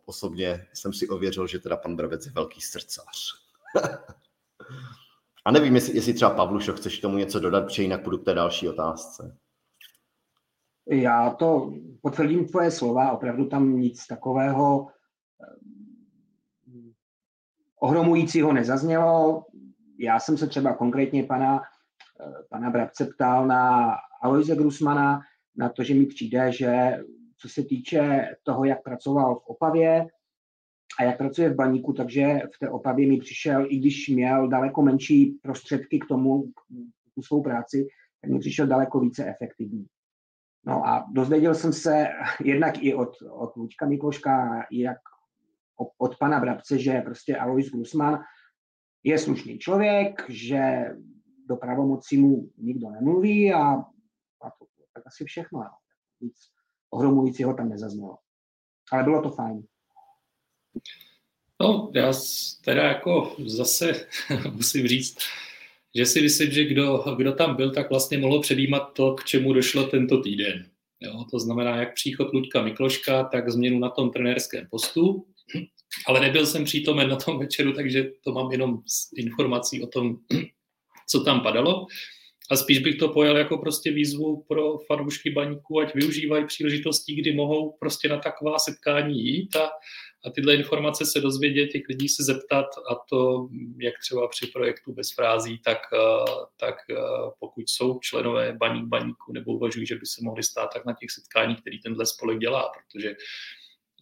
osobně 0.07 0.67
jsem 0.73 0.93
si 0.93 1.09
ověřil, 1.09 1.47
že 1.47 1.59
teda 1.59 1.77
pan 1.77 1.97
Brabec 1.97 2.27
je 2.27 2.33
velký 2.33 2.61
srdcař. 2.61 3.35
a 5.45 5.51
nevím, 5.51 5.75
jestli, 5.75 5.97
jestli 5.97 6.15
třeba 6.15 6.31
Pavlušo 6.31 6.73
chceš 6.73 6.99
tomu 6.99 7.17
něco 7.17 7.41
dodat, 7.41 7.65
protože 7.65 7.83
jinak 7.83 8.03
půjdu 8.03 8.19
k 8.19 8.25
té 8.25 8.35
další 8.35 8.69
otázce. 8.69 9.37
Já 10.91 11.31
to 11.31 11.73
potvrdím 12.03 12.45
tvoje 12.45 12.71
slova, 12.71 13.13
opravdu 13.13 13.49
tam 13.49 13.79
nic 13.79 14.07
takového 14.07 14.89
eh, 14.89 15.57
ohromujícího 17.81 18.53
nezaznělo. 18.53 19.45
Já 19.99 20.21
jsem 20.21 20.39
se 20.39 20.47
třeba 20.47 20.75
konkrétně 20.75 21.25
pana, 21.25 21.63
eh, 22.21 22.43
pana 22.51 22.71
Brabce 22.71 23.05
ptal 23.05 23.47
na 23.47 23.95
Aloise 24.23 24.57
Grusmana, 24.57 25.21
na 25.57 25.69
to, 25.69 25.83
že 25.83 25.95
mi 25.95 26.07
přijde, 26.07 26.53
že 26.53 26.99
co 27.39 27.49
se 27.49 27.63
týče 27.63 28.29
toho, 28.43 28.65
jak 28.65 28.83
pracoval 28.83 29.35
v 29.35 29.47
Opavě 29.47 30.07
a 30.99 31.03
jak 31.03 31.19
pracuje 31.19 31.51
v 31.51 31.55
baníku, 31.55 31.93
takže 31.93 32.41
v 32.55 32.59
té 32.59 32.71
Opavě 32.71 33.09
mi 33.09 33.19
přišel, 33.19 33.67
i 33.69 33.79
když 33.79 34.09
měl 34.09 34.49
daleko 34.49 34.83
menší 34.83 35.39
prostředky 35.43 35.99
k 35.99 36.07
tomu, 36.07 36.43
k 36.43 37.25
svou 37.25 37.43
práci, 37.43 37.87
tak 38.21 38.31
mi 38.31 38.39
přišel 38.39 38.67
daleko 38.67 39.01
více 39.01 39.25
efektivní. 39.25 39.87
No 40.67 40.87
a 40.87 41.07
dozvěděl 41.13 41.55
jsem 41.55 41.73
se 41.73 42.07
jednak 42.45 42.75
i 42.79 42.95
od, 42.95 43.17
od 43.31 43.57
Luďka 43.57 43.87
Mikloška, 43.87 44.67
jak 44.73 44.99
od 45.99 46.19
pana 46.19 46.41
Brabce, 46.41 46.79
že 46.79 47.01
prostě 47.01 47.37
Alois 47.37 47.71
Grusman 47.71 48.19
je 49.05 49.19
slušný 49.19 49.59
člověk, 49.59 50.23
že 50.29 50.85
do 51.49 51.57
pravomocí 51.57 52.19
mu 52.19 52.51
nikdo 52.59 52.91
nemluví 52.91 53.53
a, 53.53 53.61
a 54.43 54.51
to 54.59 54.67
tak 54.95 55.07
asi 55.07 55.25
všechno. 55.25 55.59
No. 55.59 55.71
Nic 56.21 56.35
ohromujícího 56.91 57.55
tam 57.55 57.69
nezaznělo. 57.69 58.19
Ale 58.93 59.03
bylo 59.03 59.23
to 59.23 59.31
fajn. 59.31 59.63
No, 61.61 61.91
já 61.95 62.13
teda 62.65 62.83
jako 62.83 63.37
zase 63.47 63.93
musím 64.53 64.87
říct, 64.87 65.19
že 65.97 66.07
si 66.07 66.23
myslím, 66.23 66.51
že 66.51 66.65
kdo, 66.65 67.05
kdo 67.17 67.33
tam 67.33 67.57
byl, 67.57 67.71
tak 67.71 67.91
vlastně 67.91 68.19
mohlo 68.19 68.41
předjímat 68.41 68.93
to, 68.93 69.15
k 69.15 69.25
čemu 69.25 69.53
došlo 69.53 69.85
tento 69.85 70.21
týden. 70.21 70.71
Jo, 71.01 71.25
to 71.31 71.39
znamená, 71.39 71.77
jak 71.77 71.95
příchod 71.95 72.33
Luďka 72.33 72.63
Mikloška, 72.63 73.25
tak 73.25 73.51
změnu 73.51 73.79
na 73.79 73.91
tom 73.91 74.11
trenérském 74.11 74.67
postu. 74.71 75.27
Ale 76.07 76.21
nebyl 76.21 76.47
jsem 76.47 76.65
přítomen 76.65 77.09
na 77.09 77.17
tom 77.17 77.39
večeru, 77.39 77.73
takže 77.73 78.11
to 78.25 78.33
mám 78.33 78.53
jenom 78.53 78.79
informací 79.17 79.83
o 79.83 79.87
tom, 79.87 80.17
co 81.09 81.25
tam 81.25 81.41
padalo. 81.41 81.87
A 82.51 82.57
spíš 82.57 82.79
bych 82.79 82.97
to 82.97 83.09
pojal 83.09 83.37
jako 83.37 83.59
prostě 83.59 83.91
výzvu 83.91 84.45
pro 84.49 84.79
fanoušky 84.79 85.31
baníku, 85.31 85.81
ať 85.81 85.95
využívají 85.95 86.47
příležitostí, 86.47 87.17
kdy 87.17 87.35
mohou 87.35 87.77
prostě 87.81 88.09
na 88.09 88.19
taková 88.19 88.59
setkání 88.59 89.25
jít 89.25 89.57
a, 89.57 89.71
a 90.25 90.31
tyhle 90.31 90.55
informace 90.55 91.07
se 91.07 91.21
dozvědět, 91.21 91.69
těch 91.69 91.83
lidí 91.89 92.09
se 92.09 92.25
zeptat 92.25 92.67
a 92.91 92.95
to, 93.11 93.49
jak 93.81 93.95
třeba 93.99 94.29
při 94.29 94.47
projektu 94.47 94.93
bez 94.93 95.13
frází, 95.13 95.59
tak, 95.59 95.79
eh, 95.95 96.31
tak 96.61 96.75
eh, 96.91 96.97
pokud 97.39 97.69
jsou 97.69 97.99
členové 97.99 98.53
baník 98.53 98.85
baníku 98.85 99.33
nebo 99.33 99.53
uvažují, 99.53 99.87
že 99.87 99.95
by 99.95 100.07
se 100.07 100.21
mohli 100.25 100.43
stát 100.43 100.71
tak 100.75 100.85
na 100.87 100.93
těch 101.01 101.11
setkáních, 101.11 101.61
který 101.61 101.81
tenhle 101.81 102.07
spolek 102.07 102.39
dělá, 102.39 102.73
protože 102.73 103.11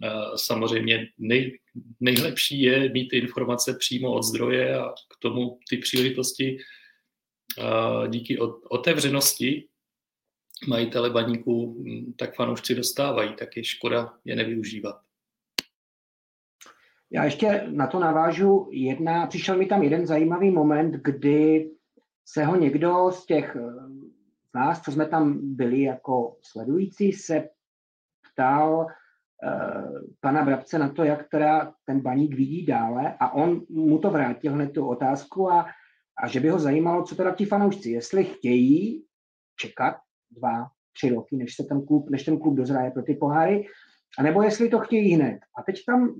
eh, 0.03 0.11
samozřejmě 0.37 1.09
nej, 1.19 1.59
nejlepší 2.01 2.63
je 2.63 2.89
mít 2.89 3.09
ty 3.09 3.19
informace 3.19 3.77
přímo 3.79 4.13
od 4.13 4.23
zdroje 4.23 4.79
a 4.79 4.89
k 4.89 5.17
tomu 5.19 5.59
ty 5.71 5.77
příležitosti 5.77 6.59
díky 8.09 8.39
otevřenosti 8.71 9.69
majitele 10.69 11.11
baníků, 11.11 11.77
hm, 11.79 12.13
tak 12.17 12.35
fanoušci 12.35 12.75
dostávají, 12.75 13.35
tak 13.35 13.57
je 13.57 13.65
škoda 13.65 14.13
je 14.25 14.37
nevyužívat. 14.37 15.04
Já 17.15 17.25
ještě 17.25 17.67
na 17.71 17.87
to 17.87 17.99
navážu. 17.99 18.69
Jedna, 18.71 19.27
přišel 19.27 19.59
mi 19.59 19.67
tam 19.67 19.83
jeden 19.83 20.07
zajímavý 20.07 20.51
moment, 20.51 20.91
kdy 20.91 21.71
se 22.25 22.45
ho 22.45 22.57
někdo 22.57 23.11
z 23.11 23.27
těch 23.27 23.57
z 24.51 24.55
nás, 24.55 24.81
co 24.81 24.93
jsme 24.93 25.07
tam 25.07 25.55
byli 25.57 25.83
jako 25.83 26.37
sledující, 26.43 27.13
se 27.13 27.49
ptal 28.33 28.79
uh, 28.79 30.01
pana 30.21 30.45
Brabce 30.45 30.79
na 30.79 30.89
to, 30.89 31.05
jak 31.05 31.29
teda 31.29 31.75
ten 31.85 32.01
baník 32.01 32.35
vidí 32.35 32.67
dále 32.67 33.17
a 33.21 33.33
on 33.33 33.63
mu 33.69 33.99
to 33.99 34.11
vrátil 34.11 34.53
hned 34.53 34.73
tu 34.73 34.89
otázku 34.89 35.51
a, 35.53 35.67
a 36.23 36.29
že 36.29 36.41
by 36.41 36.49
ho 36.49 36.59
zajímalo, 36.59 37.03
co 37.03 37.17
teda 37.17 37.35
ti 37.35 37.45
fanoušci, 37.45 37.91
jestli 37.91 38.25
chtějí 38.25 39.05
čekat 39.61 39.97
dva, 40.31 40.67
tři 40.93 41.15
roky, 41.15 41.37
než 41.37 41.55
se 41.55 41.65
ten 41.65 41.87
klub, 41.87 42.11
než 42.11 42.25
ten 42.25 42.39
klub 42.39 42.55
dozraje 42.55 42.91
pro 42.91 43.03
ty 43.03 43.15
poháry, 43.15 43.67
a 44.19 44.23
nebo 44.23 44.43
jestli 44.43 44.69
to 44.69 44.79
chtějí 44.79 45.15
hned. 45.15 45.39
A 45.59 45.63
teď 45.63 45.85
tam 45.87 46.15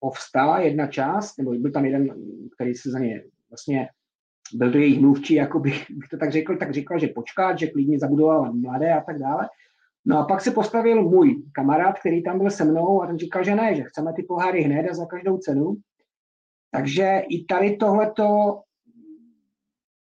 povstala 0.00 0.60
jedna 0.60 0.86
část, 0.86 1.38
nebo 1.38 1.50
byl 1.50 1.72
tam 1.72 1.84
jeden, 1.84 2.14
který 2.54 2.74
se 2.74 2.90
za 2.90 2.98
ně 2.98 3.24
vlastně 3.50 3.88
byl 4.54 4.72
to 4.72 4.78
jejich 4.78 5.00
mluvčí, 5.00 5.34
jako 5.34 5.58
bych, 5.58 5.90
bych 5.90 6.08
to 6.08 6.16
tak 6.16 6.32
řekl, 6.32 6.56
tak 6.56 6.72
říkal, 6.72 6.98
že 6.98 7.08
počkat, 7.08 7.58
že 7.58 7.66
klidně 7.66 7.98
zabudoval 7.98 8.52
mladé 8.52 8.94
a 8.94 9.00
tak 9.00 9.18
dále. 9.18 9.48
No 10.04 10.18
a 10.18 10.24
pak 10.24 10.40
se 10.40 10.50
postavil 10.50 11.02
můj 11.02 11.42
kamarád, 11.52 11.98
který 11.98 12.22
tam 12.22 12.38
byl 12.38 12.50
se 12.50 12.64
mnou 12.64 13.02
a 13.02 13.06
ten 13.06 13.18
říkal, 13.18 13.44
že 13.44 13.54
ne, 13.54 13.74
že 13.74 13.84
chceme 13.84 14.12
ty 14.12 14.22
poháry 14.22 14.62
hned 14.62 14.88
a 14.90 14.94
za 14.94 15.06
každou 15.06 15.38
cenu. 15.38 15.76
Takže 16.70 17.22
i 17.28 17.44
tady 17.44 17.76
tohleto 17.76 18.26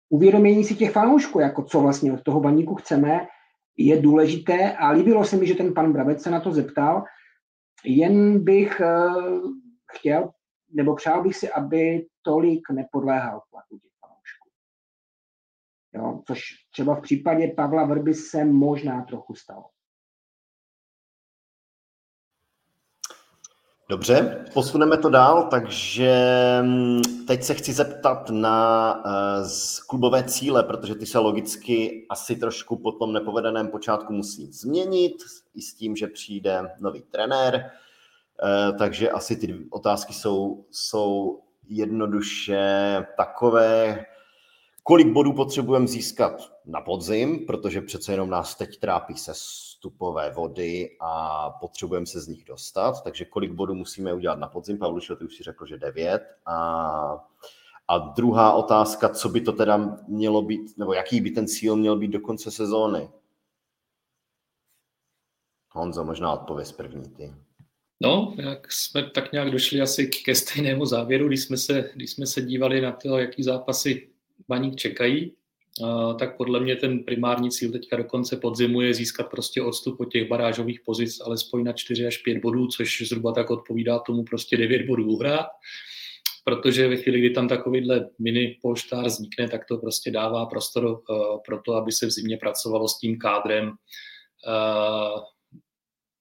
uvědomění 0.10 0.64
si 0.64 0.76
těch 0.76 0.92
fanoušků, 0.92 1.40
jako 1.40 1.64
co 1.64 1.82
vlastně 1.82 2.14
od 2.14 2.24
toho 2.24 2.40
baníku 2.40 2.76
chceme, 2.76 3.28
je 3.86 4.02
důležité 4.02 4.78
a 4.78 4.90
líbilo 4.90 5.26
se 5.26 5.38
mi, 5.38 5.48
že 5.48 5.56
ten 5.56 5.74
pan 5.74 5.94
Brabec 5.94 6.24
se 6.24 6.32
na 6.32 6.40
to 6.40 6.52
zeptal. 6.52 7.04
Jen 7.86 8.44
bych 8.44 8.82
uh, 8.82 9.52
chtěl, 9.98 10.30
nebo 10.74 10.96
přál 10.96 11.24
bych 11.24 11.36
si, 11.36 11.52
aby 11.52 12.08
tolik 12.22 12.62
nepodléhal 12.72 13.42
platu 13.50 13.80
těch 13.80 13.92
fanoušků. 14.00 14.50
Jo, 15.94 16.24
což 16.28 16.42
třeba 16.72 16.96
v 16.96 17.02
případě 17.02 17.48
Pavla 17.48 17.86
Vrby 17.86 18.14
se 18.14 18.46
možná 18.46 19.02
trochu 19.02 19.36
stalo. 19.36 19.66
Dobře, 23.92 24.46
posuneme 24.54 24.98
to 24.98 25.10
dál, 25.10 25.48
takže 25.52 26.14
mm, 26.62 27.02
teď 27.28 27.44
se 27.44 27.54
chci 27.54 27.74
zeptat 27.74 28.30
na 28.30 28.96
uh, 29.06 29.48
klubové 29.88 30.24
cíle, 30.24 30.64
protože 30.64 30.96
ty 30.96 31.06
se 31.06 31.20
logicky 31.20 32.06
asi 32.10 32.36
trošku 32.36 32.76
po 32.76 32.92
tom 32.92 33.14
nepovedeném 33.14 33.68
počátku 33.68 34.14
musí 34.14 34.52
změnit, 34.52 35.14
i 35.56 35.62
s 35.62 35.74
tím, 35.74 35.96
že 35.96 36.08
přijde 36.08 36.70
nový 36.80 37.02
trenér, 37.02 37.56
uh, 37.56 38.78
takže 38.78 39.10
asi 39.10 39.36
ty 39.36 39.66
otázky 39.70 40.14
jsou, 40.14 40.66
jsou 40.72 41.40
jednoduše 41.68 43.06
takové, 43.18 44.06
kolik 44.84 45.08
bodů 45.08 45.34
potřebujeme 45.34 45.88
získat 45.88 46.52
na 46.66 46.82
podzim, 46.82 47.46
protože 47.46 47.82
přece 47.82 48.12
jenom 48.14 48.30
nás 48.30 48.56
teď 48.56 48.80
trápí 48.80 49.18
se 49.18 49.34
vstupové 49.82 50.32
vody 50.32 50.98
a 51.00 51.50
potřebujeme 51.50 52.06
se 52.06 52.22
z 52.22 52.28
nich 52.28 52.46
dostat, 52.46 53.04
takže 53.04 53.26
kolik 53.26 53.52
bodů 53.52 53.76
musíme 53.76 54.14
udělat 54.14 54.40
na 54.40 54.48
podzim, 54.48 54.78
Pavlušo, 54.78 55.16
ty 55.16 55.26
už 55.26 55.36
si 55.36 55.44
řekl, 55.44 55.66
že 55.66 55.78
devět. 55.78 56.22
A, 56.46 56.56
a 57.88 57.98
druhá 57.98 58.54
otázka, 58.54 59.10
co 59.10 59.30
by 59.30 59.42
to 59.42 59.52
teda 59.52 59.98
mělo 60.08 60.42
být, 60.42 60.78
nebo 60.78 60.94
jaký 60.94 61.22
by 61.22 61.32
ten 61.32 61.48
cíl 61.48 61.76
měl 61.76 61.98
být 61.98 62.08
do 62.08 62.20
konce 62.20 62.52
sezóny? 62.52 63.10
Honzo, 65.70 66.04
možná 66.04 66.34
odpověď 66.34 66.76
první 66.76 67.10
ty. 67.10 67.34
No, 68.02 68.34
jak 68.38 68.72
jsme 68.72 69.10
tak 69.10 69.32
nějak 69.32 69.52
došli 69.52 69.82
asi 69.82 70.08
ke 70.08 70.36
stejnému 70.36 70.86
závěru, 70.86 71.28
když 71.28 71.44
jsme 71.44 71.58
se, 71.58 71.92
když 71.96 72.12
jsme 72.12 72.26
se 72.26 72.42
dívali 72.42 72.82
na 72.82 72.92
to, 72.92 73.18
jaký 73.18 73.44
zápasy 73.44 74.10
Baník 74.48 74.76
čekají, 74.76 75.36
tak 76.20 76.38
podle 76.38 76.60
mě 76.60 76.76
ten 76.76 77.04
primární 77.04 77.52
cíl 77.52 77.72
teďka 77.72 77.98
do 77.98 78.04
konce 78.04 78.38
podzimu 78.38 78.82
je 78.82 78.94
získat 78.94 79.24
prostě 79.24 79.62
odstup 79.62 80.00
od 80.00 80.12
těch 80.12 80.30
barážových 80.30 80.82
pozic 80.86 81.20
alespoň 81.22 81.64
na 81.64 81.74
4 81.74 82.06
až 82.06 82.18
5 82.18 82.38
bodů, 82.38 82.68
což 82.68 83.02
zhruba 83.08 83.32
tak 83.32 83.50
odpovídá 83.50 84.00
tomu 84.00 84.24
prostě 84.24 84.58
9 84.58 84.86
bodů 84.88 85.06
uhrát. 85.06 85.48
Protože 86.44 86.88
ve 86.88 86.98
chvíli, 86.98 87.20
kdy 87.20 87.30
tam 87.30 87.48
takovýhle 87.48 88.10
mini 88.20 88.58
polštár 88.62 89.06
vznikne, 89.06 89.50
tak 89.50 89.66
to 89.66 89.78
prostě 89.78 90.12
dává 90.12 90.46
prostor 90.46 90.86
uh, 90.86 90.98
pro 91.46 91.62
to, 91.62 91.74
aby 91.74 91.92
se 91.92 92.06
v 92.06 92.12
zimě 92.12 92.38
pracovalo 92.38 92.88
s 92.88 93.00
tím 93.00 93.18
kádrem 93.18 93.68
uh, 93.68 95.24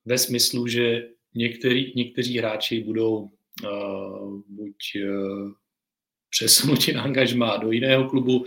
ve 0.04 0.18
smyslu, 0.18 0.66
že 0.66 1.08
některý, 1.34 1.92
někteří 1.96 2.38
hráči 2.38 2.84
budou 2.84 3.16
uh, 3.16 4.40
buď 4.48 4.76
přesunuti 6.30 6.92
na 6.92 7.02
angažmá 7.08 7.56
do 7.56 7.70
jiného 7.70 8.08
klubu, 8.08 8.44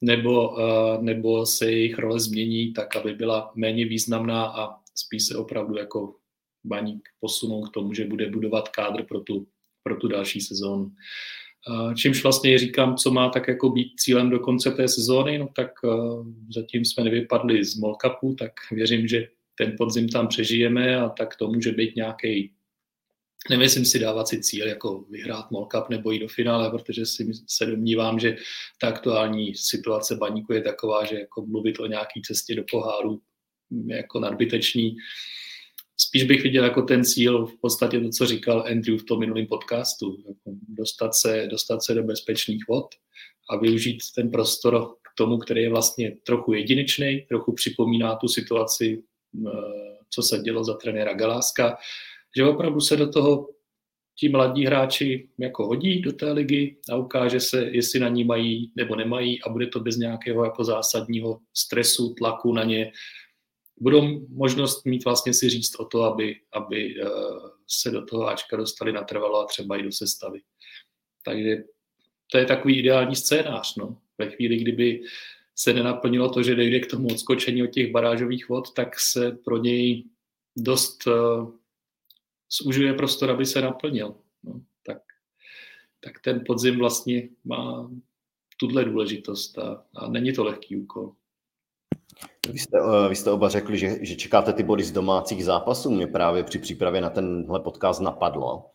nebo, 0.00 0.48
uh, 0.48 1.02
nebo 1.02 1.46
se 1.46 1.70
jejich 1.70 1.98
role 1.98 2.20
změní 2.20 2.72
tak, 2.72 2.96
aby 2.96 3.14
byla 3.14 3.52
méně 3.54 3.84
významná 3.84 4.46
a 4.46 4.80
spíš 4.94 5.26
se 5.26 5.36
opravdu 5.36 5.76
jako 5.76 6.14
baník 6.64 7.08
posunou 7.20 7.62
k 7.62 7.70
tomu, 7.70 7.94
že 7.94 8.04
bude 8.04 8.30
budovat 8.30 8.68
kádr 8.68 9.02
pro 9.02 9.20
tu, 9.20 9.46
pro 9.82 9.96
tu 9.96 10.08
další 10.08 10.40
sezónu. 10.40 10.92
Uh, 11.68 11.94
čímž 11.94 12.22
vlastně 12.22 12.58
říkám, 12.58 12.96
co 12.96 13.10
má 13.10 13.28
tak 13.28 13.48
jako 13.48 13.70
být 13.70 13.92
cílem 14.00 14.30
do 14.30 14.38
konce 14.38 14.70
té 14.70 14.88
sezóny, 14.88 15.38
no 15.38 15.48
tak 15.56 15.70
uh, 15.84 16.26
zatím 16.54 16.84
jsme 16.84 17.04
nevypadli 17.04 17.64
z 17.64 17.76
Molkapu, 17.76 18.34
tak 18.34 18.52
věřím, 18.72 19.08
že 19.08 19.28
ten 19.54 19.74
podzim 19.78 20.08
tam 20.08 20.28
přežijeme 20.28 20.96
a 20.96 21.08
tak 21.08 21.36
to 21.36 21.48
může 21.48 21.72
být 21.72 21.96
nějaký 21.96 22.52
Nemyslím 23.50 23.84
si 23.84 23.98
dávat 23.98 24.28
si 24.28 24.42
cíl 24.42 24.66
jako 24.66 25.04
vyhrát 25.10 25.50
Mall 25.50 25.66
Cup 25.66 25.88
nebo 25.88 26.10
jít 26.10 26.18
do 26.18 26.28
finále, 26.28 26.70
protože 26.70 27.06
si 27.06 27.30
se 27.46 27.66
domnívám, 27.66 28.18
že 28.18 28.36
ta 28.80 28.88
aktuální 28.88 29.54
situace 29.54 30.16
baníku 30.16 30.52
je 30.52 30.62
taková, 30.62 31.04
že 31.04 31.18
jako 31.18 31.46
mluvit 31.46 31.80
o 31.80 31.86
nějaký 31.86 32.22
cestě 32.22 32.54
do 32.54 32.64
poháru 32.70 33.20
je 33.86 33.96
jako 33.96 34.20
nadbytečný. 34.20 34.96
Spíš 35.96 36.24
bych 36.24 36.42
viděl 36.42 36.64
jako 36.64 36.82
ten 36.82 37.04
cíl 37.04 37.46
v 37.46 37.60
podstatě 37.60 38.00
to, 38.00 38.08
co 38.08 38.26
říkal 38.26 38.64
Andrew 38.70 38.98
v 38.98 39.04
tom 39.04 39.20
minulém 39.20 39.46
podcastu, 39.46 40.16
jako 40.28 40.58
dostat, 40.68 41.14
se, 41.14 41.46
dostat 41.50 41.82
se 41.82 41.94
do 41.94 42.02
bezpečných 42.02 42.68
vod 42.68 42.86
a 43.50 43.56
využít 43.56 43.98
ten 44.14 44.30
prostor 44.30 44.94
k 45.02 45.16
tomu, 45.16 45.38
který 45.38 45.62
je 45.62 45.70
vlastně 45.70 46.16
trochu 46.26 46.52
jedinečný, 46.52 47.26
trochu 47.28 47.52
připomíná 47.52 48.16
tu 48.16 48.28
situaci, 48.28 49.02
eh, 49.46 49.50
co 50.10 50.22
se 50.22 50.38
dělo 50.38 50.64
za 50.64 50.74
trenéra 50.74 51.14
Galáska, 51.14 51.76
že 52.36 52.44
opravdu 52.44 52.80
se 52.80 52.96
do 52.96 53.10
toho 53.12 53.48
ti 54.16 54.28
mladí 54.28 54.66
hráči 54.66 55.28
jako 55.38 55.66
hodí 55.66 56.00
do 56.00 56.12
té 56.12 56.32
ligy 56.32 56.76
a 56.90 56.96
ukáže 56.96 57.40
se, 57.40 57.64
jestli 57.64 58.00
na 58.00 58.08
ní 58.08 58.24
mají 58.24 58.72
nebo 58.76 58.96
nemají 58.96 59.42
a 59.42 59.48
bude 59.48 59.66
to 59.66 59.80
bez 59.80 59.96
nějakého 59.96 60.44
jako 60.44 60.64
zásadního 60.64 61.40
stresu, 61.54 62.14
tlaku 62.14 62.52
na 62.52 62.64
ně. 62.64 62.92
Budou 63.80 64.26
možnost 64.28 64.86
mít 64.86 65.04
vlastně 65.04 65.34
si 65.34 65.50
říct 65.50 65.80
o 65.80 65.84
to, 65.84 66.02
aby, 66.02 66.36
aby 66.52 66.94
eh, 67.00 67.06
se 67.66 67.90
do 67.90 68.04
toho 68.04 68.28
Ačka 68.28 68.56
dostali 68.56 68.92
natrvalo 68.92 69.40
a 69.40 69.46
třeba 69.46 69.76
i 69.76 69.82
do 69.82 69.92
sestavy. 69.92 70.40
Takže 71.24 71.56
to 72.30 72.38
je 72.38 72.44
takový 72.44 72.78
ideální 72.78 73.16
scénář. 73.16 73.76
No. 73.76 73.98
Ve 74.18 74.30
chvíli, 74.30 74.56
kdyby 74.56 75.02
se 75.54 75.72
nenaplnilo 75.72 76.30
to, 76.30 76.42
že 76.42 76.54
dojde 76.54 76.80
k 76.80 76.90
tomu 76.90 77.08
odskočení 77.08 77.62
od 77.62 77.70
těch 77.70 77.92
barážových 77.92 78.48
vod, 78.48 78.72
tak 78.72 79.00
se 79.00 79.38
pro 79.44 79.58
něj 79.58 80.04
dost 80.56 81.06
eh, 81.06 81.12
zužuje 82.50 82.94
prostor, 82.94 83.30
aby 83.30 83.46
se 83.46 83.60
naplnil. 83.60 84.14
No, 84.42 84.60
tak, 84.86 84.98
tak 86.00 86.20
ten 86.20 86.44
podzim 86.46 86.78
vlastně 86.78 87.28
má 87.44 87.90
tuhle 88.56 88.84
důležitost 88.84 89.58
a, 89.58 89.84
a 89.94 90.08
není 90.08 90.32
to 90.32 90.44
lehký 90.44 90.76
úkol. 90.76 91.12
Vy 92.52 92.58
jste, 92.58 92.78
eh, 92.78 93.08
vy 93.08 93.16
jste 93.16 93.30
oba 93.30 93.48
řekli, 93.48 93.78
že, 93.78 93.98
že 94.00 94.16
čekáte 94.16 94.52
ty 94.52 94.62
body 94.62 94.84
z 94.84 94.92
domácích 94.92 95.44
zápasů. 95.44 95.90
Mě 95.90 96.06
právě 96.06 96.44
při 96.44 96.58
přípravě 96.58 97.00
na 97.00 97.10
tenhle 97.10 97.60
podcast 97.60 98.00
napadlo, 98.00 98.70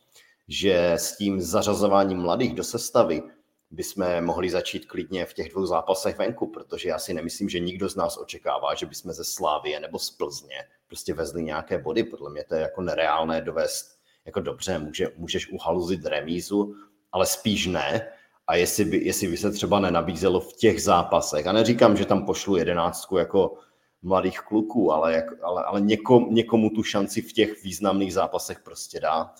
že 0.47 0.91
s 0.91 1.17
tím 1.17 1.41
zařazováním 1.41 2.17
mladých 2.17 2.53
do 2.53 2.63
sestavy 2.63 3.24
bychom 3.72 4.26
mohli 4.26 4.49
začít 4.49 4.86
klidně 4.86 5.26
v 5.26 5.34
těch 5.34 5.49
dvou 5.49 5.65
zápasech 5.65 6.17
venku, 6.17 6.47
protože 6.47 6.89
já 6.89 6.99
si 6.99 7.13
nemyslím, 7.13 7.49
že 7.49 7.59
nikdo 7.59 7.89
z 7.89 7.95
nás 7.95 8.17
očekává, 8.17 8.76
že 8.76 8.86
bychom 8.86 9.11
ze 9.13 9.24
Slávie 9.24 9.80
nebo 9.80 9.99
z 9.99 10.11
Plzně 10.11 10.65
prostě 10.88 11.13
vezli 11.13 11.43
nějaké 11.43 11.78
body. 11.78 12.03
Podle 12.03 12.30
mě 12.30 12.43
to 12.43 12.55
je 12.55 12.61
jako 12.61 12.82
nereálné 12.82 13.41
dovést, 13.41 13.99
jako 14.26 14.39
dobře, 14.39 14.80
může, 14.80 15.11
můžeš 15.17 15.51
uhaluzit 15.51 16.05
remízu, 16.05 16.76
ale 17.11 17.26
spíš 17.26 17.67
ne. 17.67 18.11
A 18.47 18.55
jestli 18.55 18.86
by, 18.86 18.97
jestli 18.97 19.28
by 19.28 19.38
se 19.38 19.51
třeba 19.51 19.80
nenabízelo 19.80 20.39
v 20.39 20.53
těch 20.53 20.84
zápasech, 20.84 21.47
a 21.47 21.51
neříkám, 21.51 21.97
že 21.97 22.05
tam 22.05 22.26
pošlu 22.26 22.57
jedenáctku 22.57 23.17
jako 23.17 23.57
mladých 24.01 24.39
kluků, 24.39 24.91
ale, 24.91 25.13
jak, 25.13 25.43
ale, 25.43 25.63
ale 25.63 25.82
někom, 25.82 26.34
někomu 26.34 26.70
tu 26.70 26.84
šanci 26.84 27.22
v 27.22 27.34
těch 27.34 27.63
významných 27.63 28.13
zápasech 28.13 28.59
prostě 28.59 28.99
dát. 28.99 29.36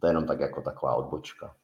To 0.00 0.06
je 0.06 0.10
jenom 0.10 0.26
tak 0.26 0.40
jako 0.40 0.62
taková 0.62 0.94
odbočka. 0.94 1.56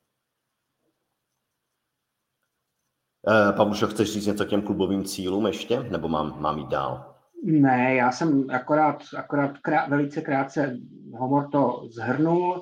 Eh, 3.28 3.52
Pavlušo, 3.52 3.86
chceš 3.86 4.12
říct 4.12 4.26
něco 4.26 4.44
těm 4.44 4.62
klubovým 4.62 5.04
cílům 5.04 5.46
ještě, 5.46 5.82
nebo 5.82 6.08
mám, 6.08 6.40
mám 6.40 6.58
jít 6.58 6.68
dál? 6.68 7.14
Ne, 7.44 7.94
já 7.94 8.12
jsem 8.12 8.50
akorát, 8.50 9.02
akorát 9.16 9.58
krát, 9.58 9.88
velice 9.88 10.20
krátce 10.20 10.76
Homor 11.18 11.48
to 11.52 11.88
zhrnul. 11.90 12.60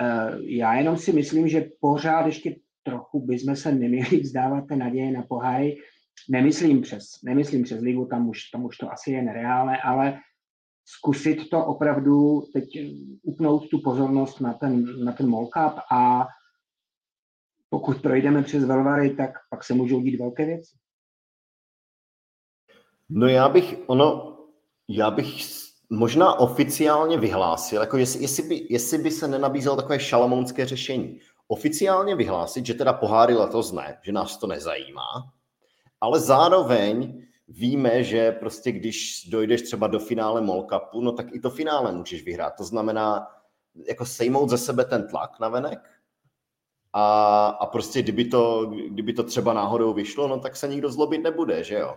Eh, 0.00 0.30
já 0.40 0.74
jenom 0.74 0.96
si 0.96 1.12
myslím, 1.12 1.48
že 1.48 1.68
pořád 1.80 2.26
ještě 2.26 2.56
trochu 2.82 3.26
bychom 3.26 3.56
se 3.56 3.72
neměli 3.72 4.20
vzdávat 4.20 4.66
té 4.68 4.76
naděje 4.76 5.12
na 5.12 5.22
poháry. 5.22 5.76
Nemyslím 6.30 6.80
přes, 6.80 7.04
nemyslím 7.24 7.64
přes 7.64 7.80
ligu, 7.80 8.06
tam 8.06 8.28
už, 8.28 8.50
tam 8.50 8.64
už 8.64 8.76
to 8.76 8.92
asi 8.92 9.10
je 9.10 9.22
nereálné, 9.22 9.82
ale 9.82 10.18
zkusit 10.84 11.50
to 11.50 11.64
opravdu 11.64 12.42
teď 12.52 12.64
upnout 13.22 13.68
tu 13.68 13.80
pozornost 13.84 14.40
na 14.40 14.52
ten, 14.52 15.04
na 15.04 15.12
ten 15.12 15.26
Cup 15.30 15.78
a 15.92 16.26
pokud 17.74 18.02
projdeme 18.02 18.42
přes 18.42 18.64
Velvary, 18.64 19.10
tak 19.10 19.30
pak 19.50 19.64
se 19.64 19.74
můžou 19.74 20.00
dít 20.00 20.16
velké 20.16 20.46
věci. 20.46 20.76
No 23.08 23.26
já 23.26 23.48
bych, 23.48 23.76
ono, 23.86 24.38
já 24.88 25.10
bych 25.10 25.26
možná 25.90 26.34
oficiálně 26.34 27.18
vyhlásil, 27.18 27.80
jako 27.80 27.96
jestli, 27.96 28.22
jestli, 28.22 28.42
by, 28.42 28.66
jestli 28.70 28.98
by 28.98 29.10
se 29.10 29.28
nenabízelo 29.28 29.76
takové 29.76 30.00
šalamounské 30.00 30.66
řešení. 30.66 31.20
oficiálně 31.48 32.16
vyhlásit, 32.16 32.66
že 32.66 32.74
teda 32.74 32.92
poháry 32.92 33.34
letos 33.34 33.72
ne, 33.72 33.98
že 34.02 34.12
nás 34.12 34.36
to 34.36 34.46
nezajímá, 34.46 35.32
ale 36.00 36.20
zároveň 36.20 37.26
víme, 37.48 38.04
že 38.04 38.32
prostě 38.32 38.72
když 38.72 39.28
dojdeš 39.30 39.62
třeba 39.62 39.86
do 39.86 39.98
finále 39.98 40.40
Mall 40.40 40.66
Cupu, 40.72 41.00
no 41.00 41.12
tak 41.12 41.34
i 41.34 41.40
to 41.40 41.50
finále 41.50 41.92
můžeš 41.92 42.24
vyhrát. 42.24 42.54
To 42.56 42.64
znamená 42.64 43.26
jako 43.88 44.06
sejmout 44.06 44.50
ze 44.50 44.58
sebe 44.58 44.84
ten 44.84 45.08
tlak 45.08 45.40
na 45.40 45.48
venek 45.48 45.78
a, 46.96 47.46
a 47.46 47.66
prostě 47.66 48.02
kdyby 48.02 48.24
to, 48.24 48.66
kdyby 48.88 49.12
to 49.12 49.22
třeba 49.22 49.52
náhodou 49.52 49.92
vyšlo, 49.92 50.28
no 50.28 50.40
tak 50.40 50.56
se 50.56 50.68
nikdo 50.68 50.90
zlobit 50.90 51.22
nebude, 51.22 51.64
že 51.64 51.78
jo? 51.78 51.96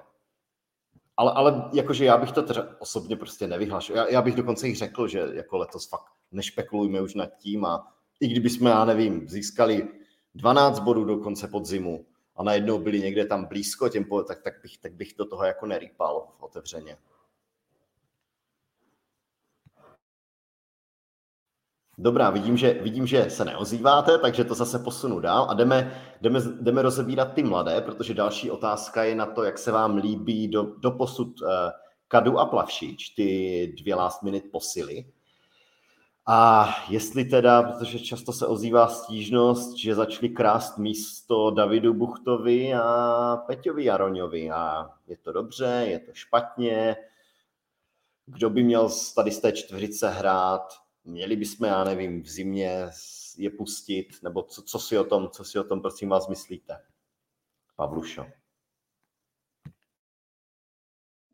Ale, 1.18 1.32
ale 1.32 1.70
jakože 1.74 2.06
já 2.06 2.18
bych 2.18 2.32
to 2.32 2.43
třeba 2.43 2.68
osobně 2.80 3.16
prostě 3.16 3.48
nevyhlašil. 3.48 3.95
Já, 3.95 4.08
já 4.08 4.22
bych 4.22 4.36
dokonce 4.36 4.68
i 4.68 4.76
řekl, 4.76 5.08
že 5.08 5.28
jako 5.34 5.58
letos 5.58 5.89
fakt 5.89 6.12
nešpekulujme 6.32 7.02
už 7.02 7.16
nad 7.16 7.30
tím 7.38 7.66
a 7.66 7.93
i 8.20 8.28
kdyby 8.28 8.50
jsme, 8.50 8.70
já 8.70 8.86
nevím, 8.86 9.30
získali 9.30 9.88
12 10.36 10.80
bodů 10.80 11.06
do 11.06 11.18
konce 11.18 11.48
podzimu 11.48 12.06
a 12.36 12.43
najednou 12.43 12.80
byli 12.80 13.00
někde 13.00 13.26
tam 13.26 13.45
blízko 13.45 13.89
těm, 13.89 14.06
tak, 14.28 14.41
tak, 14.41 14.54
bych, 14.62 14.78
tak 14.78 14.93
bych 14.93 15.14
do 15.18 15.26
toho 15.26 15.43
jako 15.43 15.66
nerýpal 15.66 16.28
otevřeně. 16.39 16.98
Dobrá, 22.00 22.30
vidím 22.30 22.58
že, 22.58 22.74
vidím, 22.74 23.08
že 23.08 23.30
se 23.30 23.45
neozýváte, 23.45 24.18
takže 24.18 24.43
to 24.43 24.56
zase 24.56 24.80
posunu 24.80 25.20
dál 25.20 25.48
a 25.50 25.54
jdeme, 25.54 26.02
jdeme, 26.22 26.39
jdeme 26.62 26.82
rozebírat 26.82 27.34
ty 27.34 27.43
mladé, 27.43 27.82
protože 27.82 28.14
další 28.14 28.52
otázka 28.52 29.04
je 29.04 29.16
na 29.16 29.26
to, 29.26 29.43
jak 29.43 29.58
se 29.58 29.72
vám 29.72 29.98
líbí 29.98 30.48
do, 30.48 30.64
do 30.64 30.91
posud 30.91 31.41
uh, 31.41 31.50
Kadu 32.08 32.39
a 32.39 32.45
Plavšič, 32.45 33.10
ty 33.10 33.74
dvě 33.82 33.95
last 33.95 34.24
minute 34.24 34.48
posily. 34.52 35.06
A 36.26 36.70
jestli 36.89 37.26
teda, 37.26 37.64
protože 37.64 38.00
často 38.00 38.34
se 38.34 38.48
ozývá 38.48 38.88
stížnost, 38.88 39.78
že 39.78 39.95
začali 39.95 40.30
krást 40.30 40.78
místo 40.78 41.52
Davidu 41.52 41.93
Buchtovi 41.93 42.74
a 42.74 43.43
Peťovi 43.48 43.86
Jaroňovi. 43.86 44.52
A 44.52 44.89
je 45.08 45.18
to 45.18 45.32
dobře, 45.32 45.84
je 45.88 46.00
to 46.00 46.12
špatně, 46.14 46.95
kdo 48.26 48.50
by 48.50 48.64
měl 48.64 48.89
tady 49.16 49.32
z 49.32 49.39
té 49.39 49.52
čtveřice 49.52 50.10
hrát, 50.10 50.74
měli 51.08 51.36
bychom, 51.36 51.68
já 51.68 51.84
nevím, 51.84 52.22
v 52.22 52.30
zimě 52.30 52.89
je 53.38 53.49
pustit, 53.49 54.08
nebo 54.24 54.43
co, 54.43 54.62
co 54.62 54.80
si 54.80 54.97
o 54.97 55.03
tom, 55.03 55.30
co 55.30 55.43
si 55.43 55.60
o 55.60 55.64
tom, 55.64 55.82
prosím 55.82 56.10
vás, 56.10 56.28
myslíte? 56.28 56.82
Pavlušo. 57.76 58.26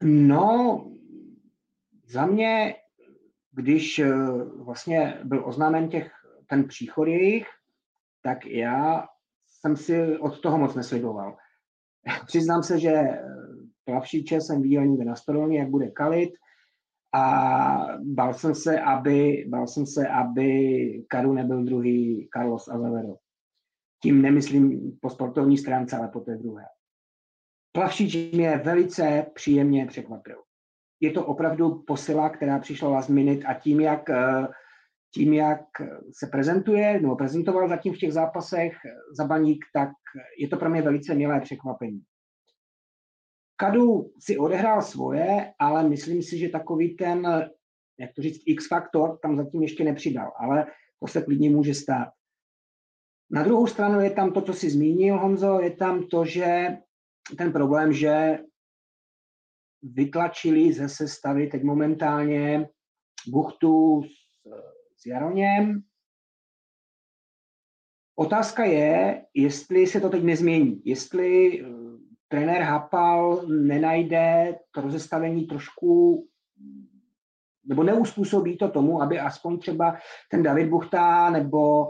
No, 0.03 0.86
za 2.05 2.26
mě, 2.26 2.76
když 3.51 3.99
eh, 3.99 4.15
vlastně 4.55 5.19
byl 5.24 5.47
oznámen 5.47 5.89
těch, 5.89 6.11
ten 6.47 6.67
příchod 6.67 7.07
jejich, 7.07 7.47
tak 8.21 8.45
já 8.45 9.07
jsem 9.47 9.78
si 9.78 10.17
od 10.17 10.41
toho 10.41 10.57
moc 10.57 10.76
nesliboval. 10.76 11.38
Přiznám 12.26 12.63
se, 12.63 12.80
že 12.80 12.89
eh, 12.89 13.24
plavšíče 13.86 14.41
jsem 14.41 14.61
viděl 14.61 14.86
někde 14.86 15.05
na 15.05 15.15
storoně, 15.15 15.59
jak 15.59 15.69
bude 15.69 15.91
kalit, 15.91 16.34
a 17.14 17.97
bál 18.01 18.34
jsem 18.34 18.55
se, 18.55 18.80
aby, 18.80 19.45
bál 19.49 19.68
jsem 19.68 19.86
se, 19.86 20.07
aby 20.07 21.05
Karu 21.07 21.34
nebyl 21.34 21.64
druhý 21.64 22.30
Carlos 22.34 22.68
Azavero. 22.68 23.16
Tím 24.03 24.22
nemyslím 24.22 24.97
po 25.01 25.09
sportovní 25.09 25.57
stránce, 25.57 25.97
ale 25.97 26.07
po 26.07 26.20
té 26.20 26.36
druhé. 26.36 26.64
Plavšič 27.72 28.32
mě 28.32 28.57
velice 28.57 29.26
příjemně 29.34 29.86
překvapil. 29.86 30.38
Je 30.99 31.11
to 31.11 31.26
opravdu 31.26 31.84
posila, 31.88 32.30
která 32.30 32.59
přišla 32.59 32.89
last 32.89 33.09
minute 33.09 33.47
a 33.47 33.53
tím, 33.53 33.82
jak, 33.82 34.09
tím, 35.14 35.34
jak 35.34 35.61
se 36.20 36.28
prezentuje, 36.28 37.01
nebo 37.01 37.16
prezentoval 37.16 37.70
zatím 37.70 37.93
v 37.93 37.97
těch 37.97 38.14
zápasech 38.14 38.74
za 39.18 39.26
baník, 39.28 39.66
tak 39.74 39.89
je 40.39 40.47
to 40.47 40.57
pro 40.57 40.70
mě 40.70 40.82
velice 40.82 41.16
milé 41.16 41.41
překvapení. 41.41 42.01
Kadu 43.56 44.12
si 44.20 44.38
odehrál 44.38 44.82
svoje, 44.82 45.54
ale 45.60 45.89
myslím 45.89 46.24
si, 46.24 46.38
že 46.38 46.49
takový 46.49 46.95
ten, 46.95 47.28
jak 47.99 48.14
to 48.16 48.22
říct, 48.22 48.43
X-faktor 48.45 49.20
tam 49.22 49.38
zatím 49.38 49.62
ještě 49.62 49.84
nepřidal, 49.84 50.32
ale 50.39 50.68
to 50.99 51.08
se 51.08 51.22
klidně 51.22 51.49
může 51.49 51.74
stát. 51.74 52.08
Na 53.32 53.43
druhou 53.43 53.68
stranu 53.68 53.99
je 53.99 54.12
tam 54.12 54.34
to, 54.34 54.41
co 54.41 54.54
si 54.54 54.70
zmínil, 54.70 55.20
Honzo, 55.20 55.60
je 55.60 55.72
tam 55.72 56.08
to, 56.08 56.26
že 56.26 56.78
ten 57.38 57.51
problém, 57.51 57.93
že 57.93 58.39
vytlačili 59.84 60.74
ze 60.74 60.89
sestavy 60.89 61.47
teď 61.47 61.64
momentálně 61.64 62.70
Buchtu 63.28 64.04
s, 64.04 64.49
s 65.01 65.06
Jaroněm. 65.06 65.82
Otázka 68.16 68.64
je, 68.64 69.26
jestli 69.34 69.88
se 69.88 70.01
to 70.01 70.10
teď 70.10 70.24
nezmění, 70.24 70.82
jestli 70.86 71.62
trenér 72.34 72.61
Hapal 72.61 73.45
nenajde 73.47 74.55
to 74.71 74.81
rozestavení 74.81 75.45
trošku 75.45 76.25
nebo 77.65 77.84
neuspůsobí 77.84 78.57
to 78.57 78.69
tomu, 78.69 79.01
aby 79.01 79.19
aspoň 79.19 79.59
třeba 79.59 79.97
ten 80.31 80.43
David 80.43 80.69
Buchta 80.69 81.29
nebo, 81.29 81.89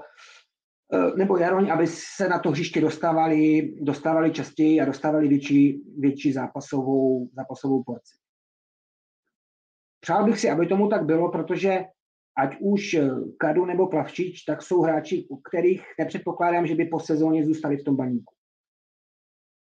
eh, 0.94 1.18
nebo 1.18 1.38
Jaroň, 1.38 1.72
aby 1.72 1.88
se 1.88 2.30
na 2.30 2.40
to 2.40 2.52
hřiště 2.52 2.82
dostávali, 2.82 3.74
dostávali 3.82 4.32
častěji 4.32 4.82
a 4.82 4.86
dostávali 4.86 5.28
větší, 5.28 5.82
větší 5.98 6.34
zápasovou, 6.34 7.30
zápasovou 7.34 7.84
porci. 7.84 8.16
Přál 10.00 10.26
bych 10.26 10.40
si, 10.40 10.50
aby 10.50 10.68
tomu 10.68 10.90
tak 10.90 11.06
bylo, 11.06 11.32
protože 11.32 11.86
ať 12.38 12.58
už 12.60 12.96
Kadu 13.38 13.66
nebo 13.66 13.88
Plavčič, 13.88 14.44
tak 14.44 14.62
jsou 14.62 14.82
hráči, 14.82 15.28
u 15.30 15.38
kterých 15.38 15.84
nepředpokládám, 16.00 16.68
že 16.68 16.76
by 16.76 16.86
po 16.86 17.00
sezóně 17.00 17.46
zůstali 17.46 17.78
v 17.78 17.84
tom 17.84 17.96
baníku 17.96 18.34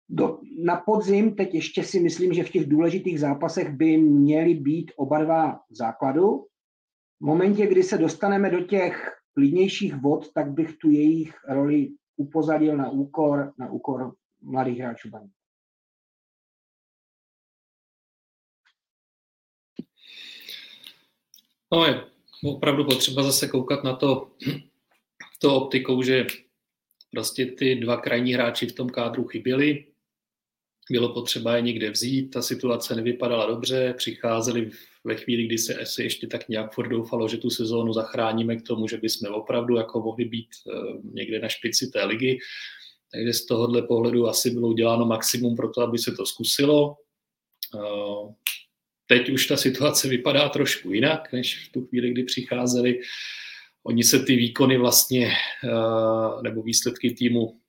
do, 0.09 0.41
na 0.65 0.77
podzim 0.77 1.35
teď 1.35 1.55
ještě 1.55 1.85
si 1.85 2.01
myslím, 2.01 2.33
že 2.33 2.45
v 2.45 2.51
těch 2.51 2.69
důležitých 2.69 3.21
zápasech 3.21 3.69
by 3.69 3.97
měly 3.97 4.55
být 4.55 4.93
oba 4.97 5.25
dva 5.25 5.61
základu. 5.71 6.47
V 7.21 7.25
momentě, 7.25 7.67
kdy 7.67 7.83
se 7.83 7.99
dostaneme 7.99 8.51
do 8.51 8.61
těch 8.61 9.17
klidnějších 9.35 9.95
vod, 9.95 10.33
tak 10.33 10.51
bych 10.51 10.77
tu 10.77 10.91
jejich 10.91 11.35
roli 11.49 11.89
upozadil 12.17 12.77
na 12.77 12.91
úkor, 12.91 13.53
na 13.59 13.71
úkor 13.71 14.15
mladých 14.43 14.79
hráčů 14.79 15.11
baní. 15.11 15.31
No 21.73 21.87
je 21.87 22.05
opravdu 22.45 22.85
potřeba 22.85 23.23
zase 23.23 23.49
koukat 23.49 23.85
na 23.85 23.97
to, 23.97 24.31
to 25.39 25.57
optikou, 25.57 26.03
že 26.03 26.27
prostě 27.11 27.47
ty 27.47 27.75
dva 27.75 27.97
krajní 27.97 28.33
hráči 28.33 28.67
v 28.67 28.75
tom 28.75 28.89
kádru 28.89 29.25
chyběli 29.25 29.87
bylo 30.91 31.15
potřeba 31.15 31.57
je 31.57 31.63
někde 31.63 31.91
vzít, 31.91 32.31
ta 32.31 32.43
situace 32.43 32.95
nevypadala 32.95 33.47
dobře, 33.47 33.95
přicházeli 33.97 34.71
ve 35.05 35.17
chvíli, 35.17 35.47
kdy 35.47 35.59
se 35.59 35.75
asi 35.75 36.03
ještě 36.03 36.27
tak 36.27 36.49
nějak 36.49 36.73
furt 36.73 36.89
doufalo, 36.89 37.29
že 37.29 37.37
tu 37.37 37.51
sezónu 37.51 37.93
zachráníme 37.93 38.57
k 38.57 38.63
tomu, 38.63 38.89
že 38.89 38.97
bychom 38.97 39.35
opravdu 39.35 39.77
jako 39.77 40.01
mohli 40.01 40.25
být 40.25 40.49
eh, 40.67 40.73
někde 41.13 41.39
na 41.41 41.49
špici 41.49 41.87
té 41.87 42.05
ligy. 42.05 42.39
Takže 43.13 43.33
z 43.33 43.47
tohohle 43.47 43.83
pohledu 43.83 44.29
asi 44.29 44.51
bylo 44.51 44.69
uděláno 44.69 45.07
maximum 45.07 45.57
pro 45.57 45.69
to, 45.69 45.81
aby 45.81 45.99
se 45.99 46.13
to 46.13 46.27
zkusilo. 46.27 46.97
Eh, 47.75 48.35
teď 49.07 49.29
už 49.29 49.47
ta 49.47 49.57
situace 49.57 50.09
vypadá 50.09 50.49
trošku 50.49 50.93
jinak, 50.93 51.33
než 51.33 51.69
v 51.69 51.73
tu 51.73 51.87
chvíli, 51.87 52.11
kdy 52.11 52.23
přicházeli. 52.23 53.01
Oni 53.83 54.05
se 54.05 54.19
ty 54.19 54.37
výkony 54.37 54.79
vlastně, 54.79 55.33
eh, 55.65 56.43
nebo 56.43 56.63
výsledky 56.63 57.11
týmu 57.11 57.61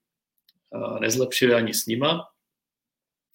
nezlepšily 0.99 1.53
ani 1.53 1.73
s 1.73 1.85
nima, 1.85 2.27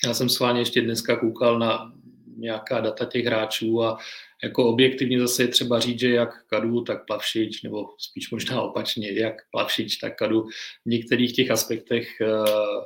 já 0.07 0.15
jsem 0.15 0.29
schválně 0.29 0.61
ještě 0.61 0.81
dneska 0.81 1.17
koukal 1.17 1.59
na 1.59 1.93
nějaká 2.37 2.81
data 2.81 3.05
těch 3.05 3.25
hráčů 3.25 3.83
a 3.83 3.99
jako 4.45 4.69
objektivně 4.69 5.21
zase 5.21 5.43
je 5.43 5.49
třeba 5.49 5.81
říct, 5.81 6.01
že 6.01 6.11
jak 6.11 6.47
Kadu, 6.47 6.81
tak 6.81 7.07
Plavšič, 7.07 7.63
nebo 7.63 7.89
spíš 7.99 8.31
možná 8.31 8.63
opačně, 8.63 9.13
jak 9.13 9.35
Plavšič, 9.51 9.97
tak 9.97 10.17
Kadu 10.17 10.43
v 10.87 10.87
některých 10.87 11.35
těch 11.35 11.51
aspektech 11.51 12.09
uh, 12.21 12.85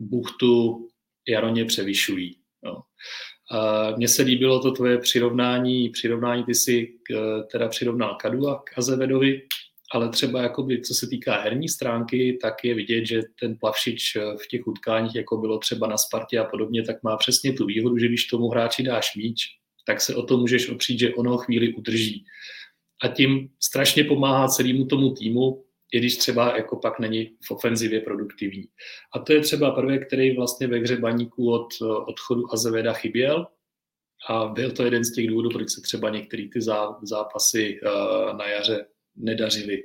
buchtu 0.00 0.88
Jaroně 1.28 1.64
převyšují. 1.64 2.38
No. 2.64 2.72
Uh, 2.72 3.96
Mně 3.96 4.08
se 4.08 4.22
líbilo 4.22 4.62
to 4.62 4.70
tvoje 4.70 4.98
přirovnání, 4.98 5.88
přirovnání 5.88 6.44
ty 6.44 6.54
si 6.54 6.88
uh, 7.10 7.42
teda 7.52 7.68
přirovnal 7.68 8.14
Kadu 8.14 8.48
a 8.48 8.62
k 8.62 8.78
Azevedovi, 8.78 9.42
ale 9.92 10.08
třeba 10.08 10.42
jakoby, 10.42 10.80
co 10.80 10.94
se 10.94 11.06
týká 11.06 11.40
herní 11.40 11.68
stránky, 11.68 12.38
tak 12.42 12.64
je 12.64 12.74
vidět, 12.74 13.06
že 13.06 13.22
ten 13.40 13.56
plavšič 13.56 14.16
eh, 14.16 14.20
v 14.20 14.46
těch 14.46 14.66
utkáních, 14.66 15.14
jako 15.14 15.36
bylo 15.36 15.58
třeba 15.58 15.86
na 15.86 15.96
Spartě 15.96 16.38
a 16.38 16.44
podobně, 16.44 16.82
tak 16.82 17.02
má 17.02 17.16
přesně 17.16 17.52
tu 17.52 17.66
výhodu, 17.66 17.98
že 17.98 18.08
když 18.08 18.26
tomu 18.26 18.48
hráči 18.48 18.82
dáš 18.82 19.16
míč, 19.16 19.46
tak 19.86 20.00
se 20.00 20.14
o 20.14 20.22
to 20.22 20.36
můžeš 20.38 20.68
opřít, 20.68 20.98
že 20.98 21.14
ono 21.14 21.36
chvíli 21.36 21.74
udrží. 21.74 22.24
A 23.02 23.08
tím 23.08 23.48
strašně 23.62 24.04
pomáhá 24.04 24.48
celému 24.48 24.86
tomu 24.86 25.14
týmu, 25.14 25.64
i 25.92 25.98
když 25.98 26.16
třeba 26.16 26.56
jako 26.56 26.76
pak 26.76 26.98
není 26.98 27.30
v 27.44 27.50
ofenzivě 27.50 28.00
produktivní. 28.00 28.64
A 29.14 29.18
to 29.18 29.32
je 29.32 29.40
třeba 29.40 29.70
prvek, 29.70 30.06
který 30.06 30.36
vlastně 30.36 30.66
ve 30.66 30.78
hře 30.78 30.96
baníku 30.96 31.52
od 31.52 31.68
eh, 31.82 31.86
odchodu 31.86 32.52
Azeveda 32.52 32.92
chyběl, 32.92 33.46
a 34.28 34.46
byl 34.46 34.70
to 34.70 34.84
jeden 34.84 35.04
z 35.04 35.12
těch 35.12 35.28
důvodů, 35.28 35.50
proč 35.50 35.70
se 35.70 35.80
třeba 35.80 36.10
některé 36.10 36.48
ty 36.52 36.60
zápasy 37.02 37.80
eh, 37.82 38.36
na 38.36 38.46
jaře 38.48 38.86
nedařili. 39.16 39.82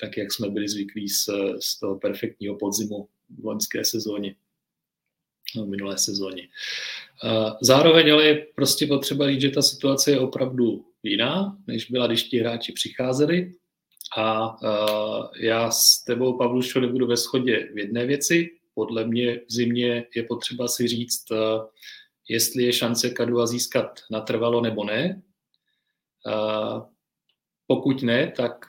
tak 0.00 0.16
jak 0.16 0.32
jsme 0.32 0.50
byli 0.50 0.68
zvyklí 0.68 1.08
z, 1.08 1.28
z 1.60 1.80
toho 1.80 1.98
perfektního 1.98 2.56
podzimu 2.56 3.08
v 3.40 3.44
loňské 3.44 3.84
sezóně, 3.84 4.34
no, 5.56 5.66
minulé 5.66 5.98
sezóně. 5.98 6.48
Zároveň 7.60 8.12
ale 8.12 8.24
je 8.24 8.46
prostě 8.54 8.86
potřeba 8.86 9.30
říct, 9.30 9.40
že 9.40 9.50
ta 9.50 9.62
situace 9.62 10.10
je 10.10 10.20
opravdu 10.20 10.86
jiná, 11.02 11.58
než 11.66 11.90
byla, 11.90 12.06
když 12.06 12.22
ti 12.22 12.38
hráči 12.38 12.72
přicházeli. 12.72 13.54
A 14.16 14.56
já 15.40 15.70
s 15.70 16.04
tebou, 16.06 16.38
Pavlušo, 16.38 16.80
nebudu 16.80 17.06
ve 17.06 17.16
shodě 17.16 17.68
v 17.74 17.78
jedné 17.78 18.06
věci. 18.06 18.50
Podle 18.74 19.06
mě 19.06 19.36
v 19.36 19.52
zimě 19.52 20.06
je 20.16 20.22
potřeba 20.22 20.68
si 20.68 20.88
říct, 20.88 21.24
jestli 22.28 22.62
je 22.62 22.72
šance 22.72 23.10
Kadua 23.10 23.46
získat 23.46 24.00
natrvalo 24.10 24.60
nebo 24.60 24.84
ne. 24.84 25.22
Pokud 27.66 28.02
ne, 28.02 28.32
tak 28.36 28.66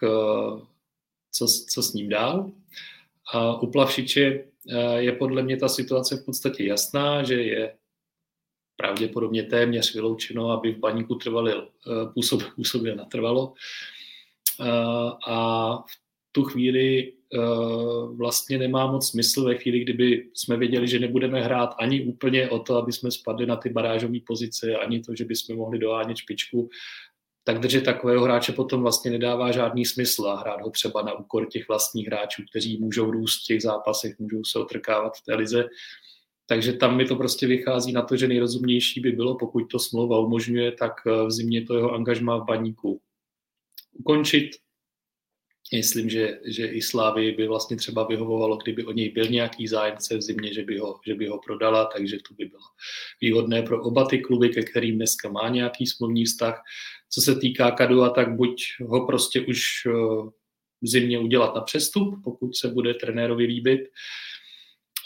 co, 1.31 1.45
co 1.69 1.83
s 1.83 1.93
ním 1.93 2.09
dál? 2.09 2.51
A 3.33 3.61
u 3.61 3.71
Plavšiče 3.71 4.43
je 4.97 5.11
podle 5.11 5.43
mě 5.43 5.57
ta 5.57 5.67
situace 5.67 6.17
v 6.17 6.25
podstatě 6.25 6.63
jasná, 6.63 7.23
že 7.23 7.33
je 7.33 7.75
pravděpodobně 8.75 9.43
téměř 9.43 9.93
vyloučeno, 9.93 10.51
aby 10.51 10.73
v 10.73 10.79
baníku 10.79 11.15
trvalil, 11.15 11.69
působ, 12.13 12.43
působil 12.55 12.95
natrvalo. 12.95 13.53
A 15.27 15.77
v 15.77 16.31
tu 16.31 16.43
chvíli 16.43 17.13
vlastně 18.15 18.57
nemá 18.57 18.91
moc 18.91 19.09
smysl 19.09 19.45
ve 19.45 19.57
chvíli, 19.57 19.79
kdyby 19.79 20.29
jsme 20.33 20.57
věděli, 20.57 20.87
že 20.87 20.99
nebudeme 20.99 21.41
hrát 21.41 21.75
ani 21.79 22.03
úplně 22.03 22.49
o 22.49 22.59
to, 22.59 22.75
aby 22.75 22.93
jsme 22.93 23.11
spadli 23.11 23.45
na 23.45 23.55
ty 23.55 23.69
barážové 23.69 24.19
pozice, 24.27 24.75
ani 24.75 24.99
to, 24.99 25.15
že 25.15 25.25
bychom 25.25 25.55
mohli 25.55 25.79
dohánět 25.79 26.17
špičku, 26.17 26.69
tak 27.47 27.59
držet 27.59 27.85
takového 27.85 28.23
hráče 28.23 28.51
potom 28.51 28.81
vlastně 28.81 29.11
nedává 29.11 29.51
žádný 29.51 29.85
smysl 29.85 30.25
a 30.25 30.39
hrát 30.39 30.61
ho 30.61 30.69
třeba 30.69 31.01
na 31.01 31.13
úkor 31.13 31.47
těch 31.47 31.67
vlastních 31.67 32.07
hráčů, 32.07 32.43
kteří 32.49 32.77
můžou 32.77 33.11
růst 33.11 33.43
v 33.43 33.47
těch 33.47 33.61
zápasech, 33.61 34.19
můžou 34.19 34.43
se 34.43 34.59
otrkávat 34.59 35.17
v 35.17 35.25
té 35.25 35.35
lize. 35.35 35.65
Takže 36.45 36.73
tam 36.73 36.97
mi 36.97 37.05
to 37.05 37.15
prostě 37.15 37.47
vychází 37.47 37.91
na 37.91 38.01
to, 38.01 38.15
že 38.15 38.27
nejrozumnější 38.27 38.99
by 38.99 39.11
bylo, 39.11 39.37
pokud 39.37 39.59
to 39.71 39.79
smlouva 39.79 40.19
umožňuje, 40.19 40.71
tak 40.71 40.93
v 41.05 41.31
zimě 41.31 41.65
to 41.65 41.75
jeho 41.75 41.93
angažma 41.93 42.37
v 42.37 42.45
baníku 42.45 43.01
ukončit, 43.93 44.49
myslím, 45.75 46.09
že, 46.09 46.39
že 46.45 46.67
i 46.67 46.81
Slávy 46.81 47.31
by 47.31 47.47
vlastně 47.47 47.77
třeba 47.77 48.07
vyhovovalo, 48.07 48.57
kdyby 48.57 48.85
o 48.85 48.91
něj 48.91 49.09
byl 49.09 49.25
nějaký 49.25 49.67
zájemce 49.67 50.17
v 50.17 50.21
zimě, 50.21 50.53
že 50.53 50.63
by, 50.63 50.77
ho, 50.77 50.99
že 51.05 51.15
by 51.15 51.27
ho 51.27 51.39
prodala, 51.45 51.85
takže 51.85 52.17
to 52.27 52.33
by 52.33 52.45
bylo 52.45 52.63
výhodné 53.21 53.61
pro 53.61 53.83
oba 53.83 54.05
ty 54.05 54.19
kluby, 54.19 54.49
ke 54.49 54.61
kterým 54.61 54.95
dneska 54.95 55.29
má 55.29 55.49
nějaký 55.49 55.87
smluvní 55.87 56.25
vztah. 56.25 56.61
Co 57.09 57.21
se 57.21 57.35
týká 57.35 57.71
Kadua, 57.71 58.09
tak 58.09 58.35
buď 58.35 58.63
ho 58.81 59.05
prostě 59.05 59.41
už 59.41 59.63
eh, 59.85 59.91
v 60.81 60.87
zimě 60.87 61.19
udělat 61.19 61.55
na 61.55 61.61
přestup, 61.61 62.15
pokud 62.23 62.55
se 62.55 62.67
bude 62.67 62.93
trenérovi 62.93 63.45
líbit, 63.45 63.81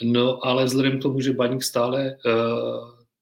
No, 0.04 0.46
ale 0.46 0.66
vzhledem 0.66 1.00
k 1.00 1.02
tomu, 1.02 1.22
že 1.22 1.34
Baník 1.34 1.64
stále, 1.64 2.10
eh, 2.10 2.18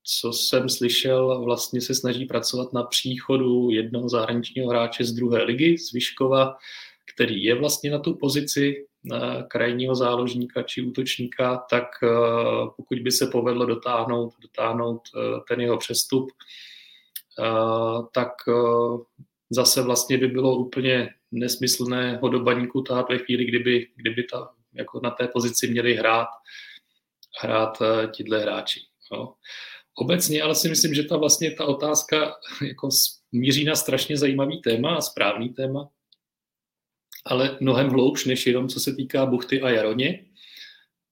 co 0.03 0.33
jsem 0.33 0.69
slyšel, 0.69 1.43
vlastně 1.43 1.81
se 1.81 1.95
snaží 1.95 2.25
pracovat 2.25 2.73
na 2.73 2.83
příchodu 2.83 3.69
jednoho 3.69 4.09
zahraničního 4.09 4.69
hráče 4.69 5.03
z 5.05 5.13
druhé 5.13 5.43
ligy, 5.43 5.77
z 5.77 5.91
Vyškova, 5.93 6.55
který 7.19 7.43
je 7.43 7.55
vlastně 7.55 7.91
na 7.91 7.99
tu 7.99 8.15
pozici 8.15 8.85
krajního 9.47 9.95
záložníka 9.95 10.63
či 10.63 10.81
útočníka, 10.81 11.57
tak 11.69 11.85
eh, 12.03 12.07
pokud 12.75 12.99
by 12.99 13.11
se 13.11 13.27
povedlo 13.27 13.65
dotáhnout, 13.65 14.33
dotáhnout 14.41 15.01
eh, 15.15 15.39
ten 15.47 15.61
jeho 15.61 15.77
přestup, 15.77 16.31
eh, 17.39 18.03
tak 18.13 18.31
zase 19.49 19.81
vlastně 19.81 20.17
by 20.17 20.27
bylo 20.27 20.55
úplně 20.55 21.09
nesmyslné 21.31 22.19
ho 22.21 22.29
do 22.29 22.39
baníku 22.39 22.81
tát 22.81 23.09
ve 23.09 23.17
chvíli, 23.17 23.45
kdyby, 23.45 23.87
kdyby 23.95 24.23
ta, 24.23 24.49
jako 24.73 24.99
na 25.03 25.09
té 25.09 25.27
pozici 25.27 25.67
měli 25.67 25.93
hrát, 25.93 26.27
hrát 27.41 27.77
tihle 28.11 28.39
hráči. 28.39 28.79
Jo. 29.13 29.33
Obecně 29.97 30.41
ale 30.41 30.55
si 30.55 30.69
myslím, 30.69 30.93
že 30.93 31.03
ta 31.03 31.17
vlastně 31.17 31.51
ta 31.51 31.65
otázka 31.65 32.35
jako 32.67 32.89
míří 33.31 33.65
na 33.65 33.75
strašně 33.75 34.17
zajímavý 34.17 34.61
téma 34.61 34.95
a 34.95 35.01
správný 35.01 35.49
téma, 35.49 35.89
ale 37.25 37.57
mnohem 37.61 37.89
hloubš, 37.89 38.25
než 38.25 38.47
jenom 38.47 38.67
co 38.67 38.79
se 38.79 38.95
týká 38.95 39.25
Buchty 39.25 39.61
a 39.61 39.69
Jaroně, 39.69 40.25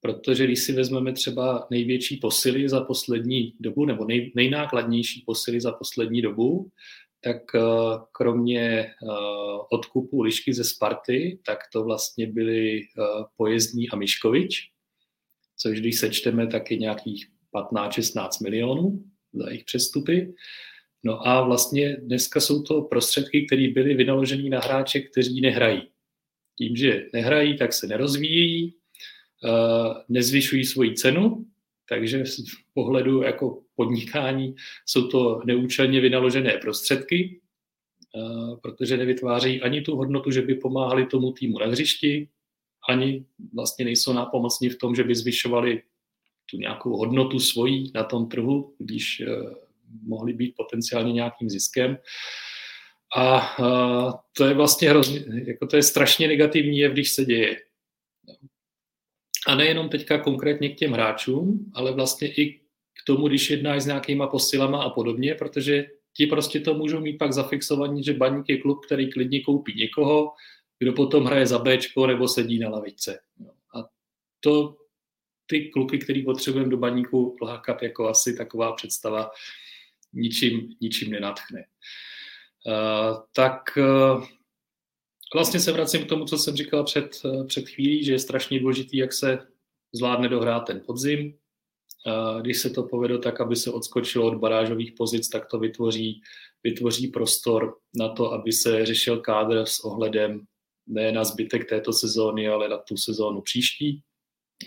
protože 0.01 0.43
když 0.43 0.60
si 0.60 0.74
vezmeme 0.74 1.14
třeba 1.14 1.68
největší 1.72 2.18
posily 2.18 2.70
za 2.70 2.82
poslední 2.82 3.53
dobu, 3.60 3.86
nebo 3.86 4.05
nej, 4.05 4.32
nejnákladnější 4.36 5.24
posily 5.26 5.62
za 5.62 5.72
poslední 5.72 6.22
dobu, 6.22 6.72
tak 7.24 7.55
eh, 7.55 7.60
kromě 8.12 8.62
eh, 8.62 8.93
odkupu 9.72 10.22
Lišky 10.22 10.53
ze 10.53 10.64
Sparty, 10.64 11.39
tak 11.45 11.60
to 11.74 11.84
vlastně 11.84 12.28
byli 12.28 12.82
eh, 12.82 13.03
Pojezdní 13.38 13.89
a 13.89 13.95
Miškovič, 13.95 14.72
což 15.58 15.80
když 15.80 15.99
sečteme, 15.99 16.47
tak 16.47 16.72
je 16.72 16.78
nějakých 16.78 17.28
15-16 17.53 18.43
milionů 18.43 19.03
za 19.34 19.49
jejich 19.49 19.64
přestupy. 19.64 20.34
No 21.03 21.28
a 21.28 21.41
vlastně 21.41 21.97
dneska 21.97 22.39
jsou 22.39 22.64
to 22.64 22.82
prostředky, 22.82 23.45
které 23.45 23.68
byly 23.68 23.93
vynaloženy 23.93 24.49
na 24.49 24.60
hráče, 24.60 24.99
kteří 24.99 25.41
nehrají 25.41 25.89
tím, 26.58 26.76
že 26.76 27.05
nehrají, 27.14 27.58
tak 27.58 27.74
se 27.74 27.88
nerozvíjí, 27.88 28.74
eh, 29.45 30.03
nezvyšují 30.10 30.66
svoji 30.66 30.93
cenu, 30.93 31.45
takže 31.89 32.26
z 32.26 32.39
pohledu 32.74 33.22
jako 33.22 33.62
podnikání 33.76 34.55
jsou 34.86 35.08
to 35.08 35.41
neúčelně 35.45 36.01
vynaložené 36.01 36.58
prostředky, 36.58 37.39
eh, 38.16 38.55
protože 38.62 38.97
nevytvářejí 38.97 39.62
ani 39.62 39.82
tu 39.82 39.95
hodnotu, 39.95 40.32
že 40.32 40.41
by 40.41 40.55
pomáhali 40.55 41.05
tomu 41.05 41.32
týmu 41.32 41.60
na 41.60 41.66
hřišti, 41.66 42.30
ani 42.89 43.26
vlastně 43.53 43.86
nejsou 43.86 44.14
nápomocní 44.14 44.70
v 44.70 44.78
tom, 44.78 44.95
že 44.95 45.03
by 45.03 45.16
zvyšovali 45.16 45.82
tu 46.51 46.58
nějakou 46.58 46.97
hodnotu 46.97 47.39
svojí 47.39 47.91
na 47.95 48.03
tom 48.03 48.28
trhu, 48.28 48.76
když 48.78 49.20
eh, 49.20 49.26
mohli 50.03 50.34
být 50.34 50.53
potenciálně 50.58 51.14
nějakým 51.14 51.49
ziskem. 51.49 51.97
A 53.16 53.55
to 54.34 54.45
je 54.45 54.53
vlastně 54.53 54.89
hrozně, 54.89 55.24
jako 55.45 55.68
to 55.68 55.76
je 55.76 55.84
strašně 55.84 56.28
negativní 56.28 56.78
jev, 56.78 56.91
když 56.91 57.12
se 57.12 57.26
děje. 57.26 57.62
A 59.47 59.55
nejenom 59.55 59.89
teďka 59.89 60.18
konkrétně 60.18 60.70
k 60.70 60.78
těm 60.78 60.91
hráčům, 60.91 61.72
ale 61.74 61.91
vlastně 61.91 62.34
i 62.34 62.53
k 62.53 63.05
tomu, 63.05 63.28
když 63.28 63.49
jednáš 63.49 63.84
s 63.84 63.86
nějakýma 63.86 64.28
posilama 64.28 64.84
a 64.84 64.89
podobně, 64.89 65.36
protože 65.36 65.86
ti 66.14 66.28
prostě 66.28 66.60
to 66.60 66.74
můžou 66.74 66.99
mít 66.99 67.18
pak 67.18 67.34
zafixovaní, 67.34 68.03
že 68.03 68.14
baník 68.14 68.49
je 68.49 68.58
klub, 68.58 68.86
který 68.86 69.12
klidně 69.12 69.41
koupí 69.41 69.74
někoho, 69.76 70.34
kdo 70.80 70.93
potom 70.93 71.26
hraje 71.26 71.47
za 71.47 71.60
Bčko 71.60 72.08
nebo 72.08 72.28
sedí 72.28 72.60
na 72.60 72.70
lavičce. 72.70 73.20
A 73.76 73.86
to 74.39 74.78
ty 75.45 75.70
kluky, 75.70 75.97
který 75.97 76.24
potřebujeme 76.24 76.72
do 76.72 76.78
baníku 76.78 77.36
lákat, 77.41 77.84
jako 77.84 78.10
asi 78.10 78.38
taková 78.38 78.72
představa 78.72 79.32
ničím, 80.14 80.76
ničím 80.82 81.12
nenatchne. 81.12 81.60
Eh, 81.60 82.16
tak 83.36 83.78
eh, 83.78 84.28
vlastně 85.34 85.59
se 85.59 85.72
vracím 85.72 86.05
k 86.05 86.09
tomu, 86.09 86.26
co 86.26 86.38
jsem 86.38 86.55
říkal 86.55 86.84
před, 86.84 87.22
eh, 87.26 87.43
před 87.43 87.70
chvílí, 87.70 88.03
že 88.03 88.11
je 88.11 88.20
strašně 88.20 88.59
důležitý, 88.59 88.97
jak 88.97 89.13
se 89.13 89.47
zvládne 89.95 90.30
dohrát 90.30 90.59
ten 90.59 90.82
podzim. 90.86 91.38
Když 92.41 92.57
se 92.57 92.70
to 92.70 92.84
povede 92.84 93.18
tak, 93.18 93.41
aby 93.41 93.55
se 93.55 93.72
odskočilo 93.72 94.28
od 94.28 94.36
barážových 94.36 94.91
pozic, 94.91 95.30
tak 95.30 95.45
to 95.45 95.59
vytvoří, 95.59 96.22
vytvoří 96.63 97.07
prostor 97.07 97.78
na 97.95 98.09
to, 98.09 98.32
aby 98.32 98.51
se 98.51 98.86
řešil 98.86 99.18
kádr 99.18 99.65
s 99.65 99.80
ohledem 99.80 100.45
ne 100.88 101.11
na 101.11 101.24
zbytek 101.24 101.70
této 101.70 101.93
sezóny, 101.93 102.47
ale 102.47 102.70
na 102.70 102.78
tu 102.78 102.97
sezónu 102.97 103.41
příští, 103.41 104.01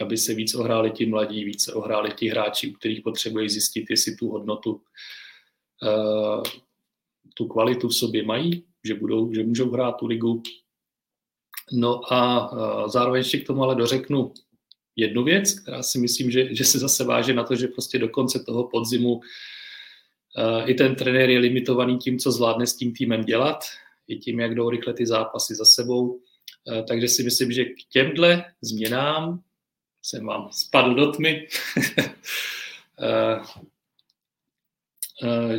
aby 0.01 0.17
se 0.17 0.35
víc 0.35 0.55
ohráli 0.55 0.91
ti 0.91 1.07
mladí, 1.07 1.45
víc 1.45 1.65
se 1.65 1.73
ohráli 1.73 2.13
ti 2.13 2.29
hráči, 2.29 2.71
u 2.71 2.73
kterých 2.73 3.03
potřebují 3.03 3.49
zjistit, 3.49 3.91
jestli 3.91 4.17
tu 4.17 4.29
hodnotu 4.29 4.83
tu 7.35 7.47
kvalitu 7.47 7.89
v 7.89 7.95
sobě 7.95 8.23
mají, 8.23 8.65
že, 8.85 8.95
budou, 8.95 9.35
že 9.35 9.45
můžou 9.45 9.71
hrát 9.71 9.93
tu 9.93 10.07
ligu. 10.07 10.43
No 11.73 12.13
a 12.13 12.51
zároveň 12.89 13.19
ještě 13.19 13.39
k 13.39 13.47
tomu 13.47 13.63
ale 13.63 13.75
dořeknu 13.75 14.33
jednu 14.97 15.25
věc, 15.25 15.61
která 15.61 15.83
si 15.83 15.99
myslím, 15.99 16.31
že, 16.31 16.55
že 16.55 16.65
se 16.65 16.79
zase 16.79 17.05
váže 17.05 17.35
na 17.35 17.45
to, 17.45 17.57
že 17.57 17.69
prostě 17.69 17.99
do 17.99 18.09
konce 18.09 18.45
toho 18.47 18.69
podzimu 18.69 19.21
i 20.65 20.75
ten 20.75 20.95
trenér 20.95 21.31
je 21.31 21.39
limitovaný 21.39 21.99
tím, 21.99 22.19
co 22.19 22.33
zvládne 22.33 22.67
s 22.67 22.77
tím 22.77 22.93
týmem 22.93 23.25
dělat, 23.25 23.65
i 24.09 24.17
tím, 24.17 24.41
jak 24.41 24.55
jdou 24.55 24.71
rychle 24.71 24.95
ty 24.95 25.07
zápasy 25.07 25.55
za 25.55 25.65
sebou. 25.65 26.21
Takže 26.89 27.09
si 27.09 27.23
myslím, 27.23 27.53
že 27.53 27.65
k 27.65 27.77
těmhle 27.89 28.45
změnám 28.63 29.43
jsem 30.03 30.27
vám 30.27 30.49
spadl 30.53 30.95
do 30.95 31.13
tmy, 31.13 31.49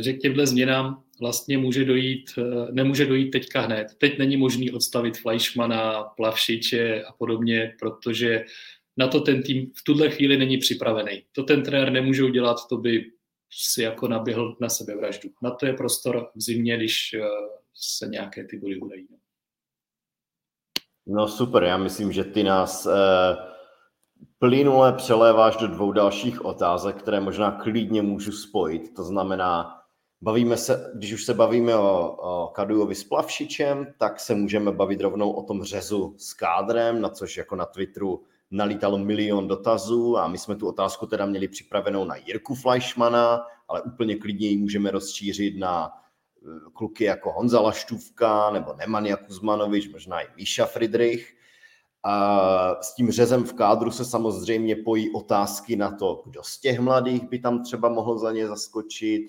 že 0.00 0.12
k 0.12 0.20
těmhle 0.20 0.46
změnám 0.46 1.01
vlastně 1.20 1.58
může 1.58 1.84
dojít, 1.84 2.30
eh, 2.38 2.72
nemůže 2.72 3.06
dojít 3.06 3.30
teďka 3.30 3.60
hned. 3.60 3.86
Teď 3.98 4.18
není 4.18 4.36
možný 4.36 4.70
odstavit 4.70 5.18
Fleischmana, 5.18 6.02
Plavšiče 6.02 7.02
a 7.02 7.12
podobně, 7.12 7.76
protože 7.80 8.44
na 8.96 9.08
to 9.08 9.20
ten 9.20 9.42
tým 9.42 9.72
v 9.76 9.84
tuhle 9.84 10.10
chvíli 10.10 10.36
není 10.36 10.58
připravený. 10.58 11.24
To 11.32 11.42
ten 11.42 11.62
trenér 11.62 11.92
nemůže 11.92 12.24
udělat, 12.24 12.56
to 12.68 12.76
by 12.76 13.04
si 13.50 13.82
jako 13.82 14.08
naběhl 14.08 14.56
na 14.60 14.68
sebe 14.68 14.96
vraždu. 14.96 15.30
Na 15.42 15.50
to 15.50 15.66
je 15.66 15.72
prostor 15.72 16.30
v 16.34 16.40
zimě, 16.40 16.76
když 16.76 17.14
eh, 17.14 17.20
se 17.74 18.06
nějaké 18.06 18.44
ty 18.44 18.58
body 18.58 18.80
udají. 18.80 19.06
No 21.06 21.28
super, 21.28 21.62
já 21.62 21.76
myslím, 21.76 22.12
že 22.12 22.24
ty 22.24 22.42
nás 22.42 22.86
eh, 22.86 23.36
plynule 24.38 24.92
přeléváš 24.92 25.56
do 25.56 25.66
dvou 25.66 25.92
dalších 25.92 26.44
otázek, 26.44 26.96
které 26.96 27.20
možná 27.20 27.50
klidně 27.50 28.02
můžu 28.02 28.32
spojit. 28.32 28.94
To 28.94 29.04
znamená, 29.04 29.81
bavíme 30.22 30.56
se, 30.56 30.92
když 30.94 31.12
už 31.12 31.24
se 31.24 31.34
bavíme 31.34 31.76
o, 31.76 32.16
o 32.20 32.48
Kadujovi 32.48 32.94
s 32.94 33.04
Plavšičem, 33.04 33.86
tak 33.98 34.20
se 34.20 34.34
můžeme 34.34 34.72
bavit 34.72 35.00
rovnou 35.00 35.30
o 35.30 35.42
tom 35.42 35.64
řezu 35.64 36.14
s 36.18 36.34
kádrem, 36.34 37.00
na 37.00 37.08
což 37.08 37.36
jako 37.36 37.56
na 37.56 37.66
Twitteru 37.66 38.22
nalítalo 38.50 38.98
milion 38.98 39.48
dotazů 39.48 40.18
a 40.18 40.28
my 40.28 40.38
jsme 40.38 40.56
tu 40.56 40.68
otázku 40.68 41.06
teda 41.06 41.26
měli 41.26 41.48
připravenou 41.48 42.04
na 42.04 42.16
Jirku 42.16 42.54
Fleischmana, 42.54 43.42
ale 43.68 43.82
úplně 43.82 44.16
klidně 44.16 44.48
ji 44.48 44.56
můžeme 44.56 44.90
rozšířit 44.90 45.58
na 45.58 45.90
eh, 45.90 46.70
kluky 46.72 47.04
jako 47.04 47.32
Honza 47.32 47.60
Laštůvka 47.60 48.50
nebo 48.50 48.74
Nemanja 48.74 49.16
Kuzmanovič, 49.16 49.88
možná 49.88 50.20
i 50.20 50.26
Míša 50.36 50.66
Friedrich. 50.66 51.36
A 52.04 52.82
s 52.82 52.94
tím 52.94 53.10
řezem 53.10 53.44
v 53.44 53.52
kádru 53.52 53.90
se 53.90 54.04
samozřejmě 54.04 54.76
pojí 54.76 55.10
otázky 55.10 55.76
na 55.76 55.90
to, 55.90 56.22
kdo 56.26 56.42
z 56.42 56.60
těch 56.60 56.80
mladých 56.80 57.28
by 57.28 57.38
tam 57.38 57.62
třeba 57.62 57.88
mohl 57.88 58.18
za 58.18 58.32
ně 58.32 58.48
zaskočit. 58.48 59.22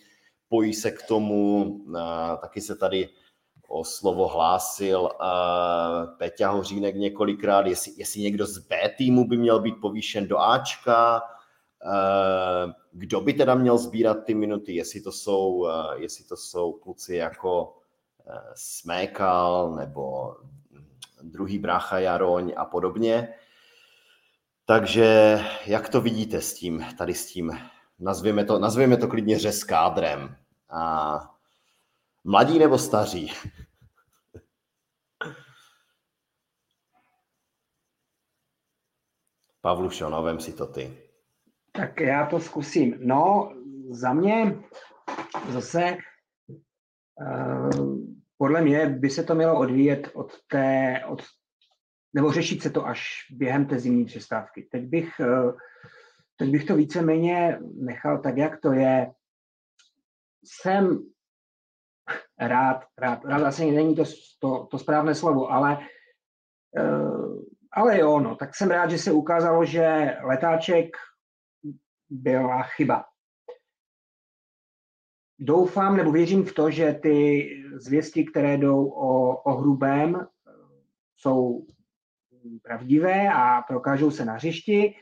Pojí 0.53 0.73
se 0.73 0.91
k 0.91 1.01
tomu, 1.01 1.79
taky 2.41 2.61
se 2.61 2.75
tady 2.75 3.09
o 3.67 3.83
slovo 3.83 4.27
hlásil 4.27 5.09
Peťa 6.17 6.49
Hořínek 6.49 6.95
několikrát, 6.95 7.67
jestli, 7.67 7.93
jestli 7.97 8.21
někdo 8.21 8.45
z 8.45 8.57
B 8.57 8.93
týmu 8.97 9.27
by 9.27 9.37
měl 9.37 9.59
být 9.59 9.75
povýšen 9.81 10.27
do 10.27 10.39
Ačka, 10.39 11.21
kdo 12.91 13.21
by 13.21 13.33
teda 13.33 13.55
měl 13.55 13.77
sbírat 13.77 14.17
ty 14.25 14.33
minuty, 14.33 14.75
jestli 14.75 15.01
to 15.01 15.11
jsou, 15.11 15.67
jestli 15.95 16.23
to 16.25 16.37
jsou 16.37 16.73
kluci 16.73 17.15
jako 17.15 17.77
Smékal 18.55 19.75
nebo 19.75 20.35
druhý 21.23 21.59
brácha 21.59 21.99
Jaroň 21.99 22.53
a 22.57 22.65
podobně. 22.65 23.33
Takže 24.65 25.39
jak 25.65 25.89
to 25.89 26.01
vidíte 26.01 26.41
s 26.41 26.53
tím, 26.53 26.85
tady 26.97 27.13
s 27.13 27.25
tím, 27.25 27.51
nazvěme 27.99 28.45
to, 28.45 28.59
nazvěme 28.59 28.97
to 28.97 29.07
klidně 29.07 29.39
řez 29.39 29.63
kádrem. 29.63 30.35
A 30.73 31.19
mladí 32.23 32.59
nebo 32.59 32.77
staří? 32.77 33.31
Pavlušo, 39.61 40.09
no, 40.09 40.23
vem 40.23 40.39
si 40.39 40.53
to 40.53 40.67
ty. 40.67 40.97
Tak 41.71 41.99
já 41.99 42.25
to 42.25 42.39
zkusím. 42.39 42.97
No, 42.99 43.53
za 43.89 44.13
mě 44.13 44.63
zase 45.49 45.97
uh, 47.15 47.97
podle 48.37 48.61
mě 48.61 48.85
by 48.85 49.09
se 49.09 49.23
to 49.23 49.35
mělo 49.35 49.59
odvíjet 49.59 50.09
od 50.13 50.41
té, 50.47 51.01
od, 51.07 51.23
nebo 52.13 52.31
řešit 52.31 52.61
se 52.61 52.69
to 52.69 52.85
až 52.85 53.03
během 53.31 53.65
té 53.65 53.79
zimní 53.79 54.05
přestávky. 54.05 54.67
Teď 54.71 54.83
bych, 54.83 55.19
uh, 55.19 55.57
teď 56.35 56.49
bych 56.49 56.65
to 56.65 56.75
víceméně 56.75 57.59
nechal 57.73 58.21
tak, 58.21 58.37
jak 58.37 58.61
to 58.61 58.71
je. 58.73 59.11
Jsem 60.43 60.99
rád, 62.39 62.85
rád, 62.97 63.25
rád 63.25 63.43
asi 63.43 63.71
není 63.71 63.95
to, 63.95 64.03
to, 64.39 64.67
to 64.71 64.79
správné 64.79 65.15
slovo, 65.15 65.51
ale 65.51 65.77
uh, 66.79 67.43
ale 67.75 67.99
jo, 67.99 68.19
no, 68.19 68.35
tak 68.35 68.55
jsem 68.55 68.71
rád, 68.71 68.89
že 68.89 68.97
se 68.97 69.11
ukázalo, 69.11 69.65
že 69.65 70.17
letáček 70.23 70.97
byla 72.09 72.63
chyba. 72.63 73.05
Doufám 75.39 75.97
nebo 75.97 76.11
věřím 76.11 76.45
v 76.45 76.53
to, 76.53 76.71
že 76.71 76.93
ty 76.93 77.47
zvěsti, 77.75 78.25
které 78.25 78.57
jdou 78.57 78.87
o, 78.87 79.37
o 79.37 79.53
hrubém, 79.53 80.27
jsou 81.15 81.65
pravdivé 82.61 83.29
a 83.33 83.61
prokážou 83.61 84.11
se 84.11 84.25
na 84.25 84.33
hřišti. 84.33 84.95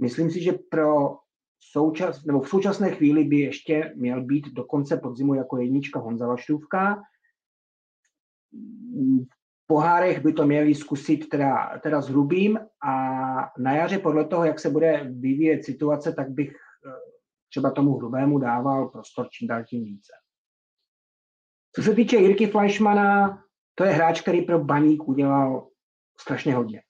Myslím 0.00 0.30
si, 0.30 0.42
že 0.42 0.52
pro 0.52 1.18
součas, 1.60 2.24
nebo 2.24 2.40
v 2.40 2.48
současné 2.48 2.90
chvíli 2.90 3.24
by 3.24 3.36
ještě 3.36 3.92
měl 3.96 4.24
být 4.24 4.48
do 4.48 4.64
konce 4.64 4.96
podzimu 4.96 5.34
jako 5.34 5.56
jednička 5.56 6.00
Honza 6.00 6.26
Laštůvka 6.26 7.02
pohárech 9.68 10.22
by 10.22 10.32
to 10.32 10.46
měli 10.46 10.74
zkusit 10.74 11.28
teda, 11.28 11.78
teda 11.82 12.00
s 12.00 12.08
hrubým 12.08 12.58
a 12.88 12.94
na 13.58 13.72
jaře 13.72 13.98
podle 13.98 14.24
toho, 14.24 14.44
jak 14.44 14.60
se 14.60 14.70
bude 14.70 15.04
vyvíjet 15.04 15.64
situace, 15.64 16.12
tak 16.12 16.30
bych 16.30 16.50
eh, 16.50 16.90
třeba 17.48 17.70
tomu 17.70 17.96
hrubému 17.96 18.38
dával 18.38 18.88
prostor 18.88 19.28
čím 19.30 19.48
dál 19.48 19.64
tím 19.64 19.84
více. 19.84 20.12
Co 21.76 21.82
se 21.82 21.94
týče 21.94 22.16
Jirky 22.16 22.46
Fleischmana, 22.46 23.42
to 23.74 23.84
je 23.84 23.92
hráč, 23.92 24.20
který 24.20 24.42
pro 24.42 24.64
Baník 24.64 25.08
udělal 25.08 25.68
strašně 26.20 26.54
hodně. 26.54 26.82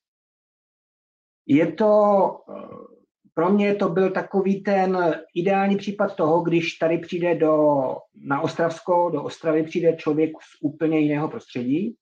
Je 1.46 1.72
to, 1.72 2.30
eh, 2.48 2.97
pro 3.38 3.50
mě 3.50 3.74
to 3.74 3.88
byl 3.88 4.10
takový 4.10 4.62
ten 4.62 5.14
ideální 5.34 5.76
případ 5.76 6.16
toho, 6.16 6.42
když 6.42 6.74
tady 6.74 6.98
přijde 6.98 7.34
do, 7.34 7.86
na 8.14 8.40
Ostravsko, 8.40 9.10
do 9.12 9.22
Ostravy 9.22 9.62
přijde 9.62 9.96
člověk 9.96 10.30
z 10.30 10.62
úplně 10.62 10.98
jiného 10.98 11.28
prostředí, 11.28 11.96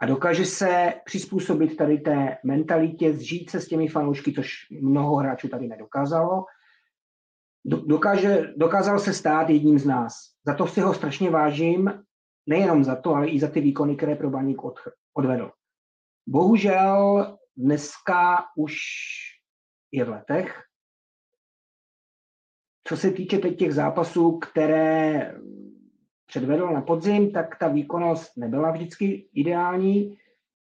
a 0.00 0.06
dokáže 0.06 0.44
se 0.44 0.94
přizpůsobit 1.04 1.76
tady 1.76 1.98
té 1.98 2.38
mentalitě, 2.44 3.12
zžít 3.12 3.50
se 3.50 3.60
s 3.60 3.68
těmi 3.68 3.88
fanoušky, 3.88 4.32
což 4.32 4.50
mnoho 4.70 5.16
hráčů 5.16 5.48
tady 5.48 5.68
nedokázalo. 5.68 6.44
Dokáže, 7.64 8.52
dokázal 8.56 8.98
se 8.98 9.14
stát 9.14 9.50
jedním 9.50 9.78
z 9.78 9.86
nás. 9.86 10.12
Za 10.46 10.54
to 10.54 10.66
si 10.66 10.80
ho 10.80 10.94
strašně 10.94 11.30
vážím, 11.30 11.92
nejenom 12.46 12.84
za 12.84 12.96
to, 12.96 13.14
ale 13.14 13.28
i 13.28 13.40
za 13.40 13.48
ty 13.48 13.60
výkony, 13.60 13.96
které 13.96 14.14
pro 14.16 14.30
Baník 14.30 14.64
od, 14.64 14.74
odvedl. 15.14 15.50
Bohužel 16.26 17.26
dneska 17.56 18.44
už 18.56 18.74
je 19.92 20.04
v 20.04 20.08
letech. 20.08 20.62
Co 22.88 22.96
se 22.96 23.10
týče 23.10 23.38
teď 23.38 23.58
těch 23.58 23.74
zápasů, 23.74 24.38
které 24.38 25.34
předvedl 26.26 26.66
na 26.66 26.82
podzim, 26.82 27.32
tak 27.32 27.58
ta 27.58 27.68
výkonnost 27.68 28.36
nebyla 28.36 28.70
vždycky 28.70 29.28
ideální, 29.34 30.18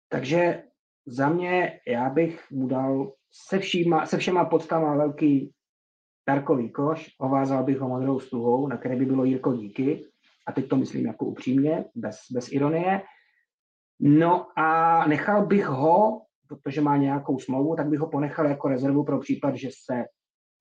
takže 0.08 0.62
za 1.06 1.28
mě 1.28 1.80
já 1.88 2.10
bych 2.10 2.50
mu 2.50 2.66
dal 2.68 3.12
se, 3.48 3.58
všíma, 3.58 4.06
se 4.06 4.18
všema 4.18 4.44
podstama 4.44 4.96
velký 4.96 5.54
tarkový 6.24 6.70
koš, 6.70 7.10
ovázal 7.18 7.64
bych 7.64 7.78
ho 7.78 7.88
modrou 7.88 8.20
stuhou, 8.20 8.68
na 8.68 8.76
které 8.76 8.96
by 8.96 9.04
bylo 9.04 9.24
Jirko 9.24 9.52
díky, 9.52 10.06
a 10.46 10.52
teď 10.52 10.68
to 10.68 10.76
myslím 10.76 11.06
jako 11.06 11.24
upřímně, 11.24 11.84
bez, 11.94 12.16
bez 12.30 12.52
ironie. 12.52 13.02
No 14.00 14.58
a 14.58 15.06
nechal 15.06 15.46
bych 15.46 15.66
ho, 15.66 16.22
protože 16.56 16.80
má 16.80 16.96
nějakou 16.96 17.38
smlouvu, 17.38 17.76
tak 17.76 17.88
bych 17.88 18.00
ho 18.00 18.10
ponechal 18.10 18.46
jako 18.46 18.68
rezervu 18.68 19.04
pro 19.04 19.18
případ, 19.18 19.54
že 19.54 19.68
se 19.84 20.04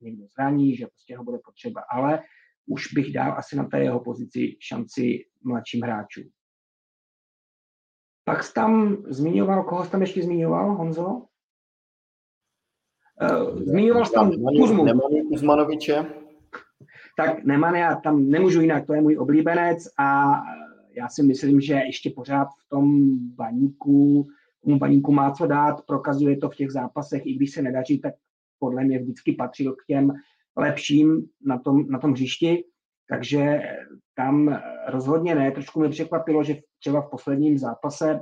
někdo 0.02 0.24
zraní, 0.28 0.76
že 0.76 0.88
prostě 0.88 1.18
ho 1.18 1.24
bude 1.24 1.38
potřeba. 1.46 1.82
Ale 1.92 2.24
už 2.68 2.94
bych 2.94 3.14
dal 3.14 3.34
asi 3.38 3.56
na 3.56 3.64
té 3.64 3.84
jeho 3.84 4.00
pozici 4.00 4.58
šanci 4.60 5.26
mladším 5.44 5.82
hráčům. 5.82 6.24
Pak 8.24 8.44
jsi 8.44 8.54
tam 8.54 8.98
zmiňoval, 9.08 9.64
koho 9.64 9.86
jsi 9.86 9.92
tam 9.92 10.02
ještě 10.02 10.24
zmiňoval, 10.24 10.76
Honzo? 10.76 11.06
Uh, 13.22 13.60
zmiňoval 13.64 14.06
jsi 14.06 14.14
tam 14.14 14.32
Kuzmu. 14.32 14.86
Nemanja 14.86 15.24
Kuzmanoviče. 15.30 16.06
Tak 17.18 17.44
Nemanja, 17.44 17.90
já 17.90 17.96
tam 17.96 18.30
nemůžu 18.30 18.62
jinak, 18.62 18.88
to 18.88 18.94
je 18.94 19.02
můj 19.02 19.18
oblíbenec 19.18 19.78
a 20.00 20.32
já 20.94 21.10
si 21.10 21.24
myslím, 21.24 21.62
že 21.62 21.74
ještě 21.74 22.10
pořád 22.16 22.48
v 22.66 22.70
tom 22.70 22.86
baníku, 23.36 24.28
tomu 24.64 24.80
baníku 24.80 25.12
má 25.12 25.32
co 25.32 25.48
dát, 25.48 25.86
prokazuje 25.86 26.38
to 26.38 26.50
v 26.50 26.56
těch 26.56 26.72
zápasech, 26.72 27.26
i 27.26 27.34
když 27.34 27.52
se 27.52 27.62
nedaří, 27.62 28.00
tak 28.00 28.14
podle 28.60 28.84
mě 28.84 29.00
vždycky 29.00 29.32
patřil 29.32 29.74
k 29.74 29.86
těm 29.88 30.14
lepším 30.58 31.26
na 31.46 31.60
tom, 31.60 31.88
na 31.88 32.00
tom 32.00 32.12
hřišti, 32.12 32.64
takže 33.10 33.62
tam 34.16 34.62
rozhodně 34.88 35.36
ne. 35.36 35.52
Trošku 35.52 35.80
mě 35.80 35.90
překvapilo, 35.90 36.44
že 36.44 36.56
třeba 36.80 37.02
v 37.02 37.10
posledním 37.10 37.58
zápase 37.58 38.20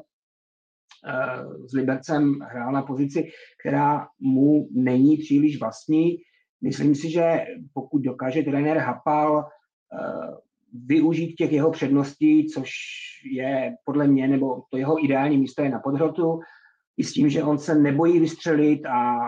eh, 1.08 1.68
s 1.68 1.74
Libercem 1.74 2.40
hrál 2.42 2.72
na 2.72 2.82
pozici, 2.82 3.32
která 3.62 4.08
mu 4.20 4.68
není 4.72 5.18
příliš 5.18 5.60
vlastní. 5.60 6.18
Myslím 6.64 6.96
si, 6.96 7.12
že 7.12 7.46
pokud 7.74 8.00
dokáže 8.00 8.44
trenér 8.44 8.78
Hapal 8.78 9.40
eh, 9.40 10.49
využít 10.74 11.36
těch 11.36 11.52
jeho 11.52 11.72
předností, 11.72 12.48
což 12.48 12.70
je 13.32 13.76
podle 13.86 14.08
mě, 14.08 14.28
nebo 14.28 14.64
to 14.70 14.78
jeho 14.78 15.06
ideální 15.06 15.38
místo 15.38 15.62
je 15.62 15.70
na 15.70 15.80
podhrotu, 15.80 16.40
i 16.98 17.04
s 17.04 17.14
tím, 17.14 17.30
že 17.30 17.44
on 17.44 17.58
se 17.58 17.76
nebojí 17.76 18.20
vystřelit 18.20 18.86
a 18.86 19.20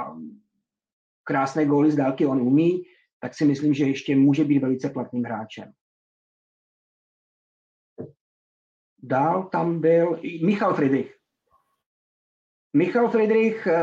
krásné 1.23 1.65
góly 1.65 1.91
z 1.91 1.95
dálky 1.95 2.25
on 2.25 2.41
umí, 2.41 2.83
tak 3.19 3.33
si 3.33 3.45
myslím, 3.45 3.73
že 3.73 3.85
ještě 3.85 4.15
může 4.15 4.43
být 4.43 4.59
velice 4.59 4.89
platným 4.89 5.23
hráčem. 5.23 5.71
Dál 9.03 9.49
tam 9.49 9.81
byl 9.81 10.21
Michal 10.45 10.73
Friedrich. 10.73 11.17
Michal 12.73 13.09
Friedrich, 13.09 13.67
eh, 13.67 13.81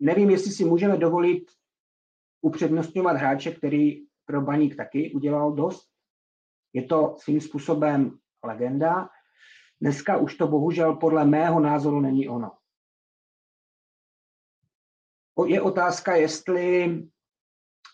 nevím, 0.00 0.30
jestli 0.30 0.50
si 0.50 0.64
můžeme 0.64 0.96
dovolit 0.96 1.50
upřednostňovat 2.40 3.16
hráče, 3.16 3.50
který 3.50 4.07
pro 4.28 4.40
Baník 4.40 4.76
taky 4.76 5.12
udělal 5.12 5.52
dost. 5.52 5.88
Je 6.72 6.82
to 6.82 7.16
svým 7.18 7.40
způsobem 7.40 8.18
legenda. 8.44 9.08
Dneska 9.80 10.16
už 10.16 10.34
to 10.34 10.48
bohužel 10.48 10.96
podle 10.96 11.24
mého 11.24 11.60
názoru 11.60 12.00
není 12.00 12.28
ono. 12.28 12.52
Je 15.46 15.62
otázka, 15.62 16.14
jestli, 16.16 16.98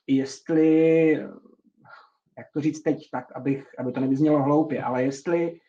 jestli 0.07 1.11
jak 2.39 2.47
to 2.53 2.61
říct 2.61 2.83
teď 2.83 3.11
tak, 3.11 3.33
abych, 3.33 3.79
aby 3.79 3.93
to 3.93 4.01
nevyznělo 4.01 4.43
hloupě, 4.43 4.83
ale 4.83 5.03
jestli 5.05 5.61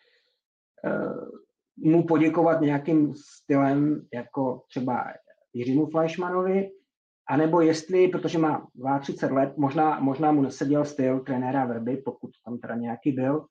uh, 0.84 1.30
mu 1.78 2.08
poděkovat 2.08 2.62
nějakým 2.62 3.16
stylem, 3.16 4.08
jako 4.14 4.64
třeba 4.70 5.14
Jiřímu 5.54 5.86
Fleischmanovi, 5.86 6.72
anebo 7.30 7.62
jestli, 7.62 8.08
protože 8.08 8.38
má 8.38 8.68
32 9.02 9.42
let, 9.42 9.58
možná, 9.58 10.00
možná 10.00 10.32
mu 10.32 10.42
neseděl 10.42 10.86
styl 10.86 11.20
trenéra 11.20 11.66
Verby, 11.66 11.98
pokud 11.98 12.32
tam 12.46 12.58
teda 12.58 12.76
nějaký 12.76 13.12
byl, 13.12 13.46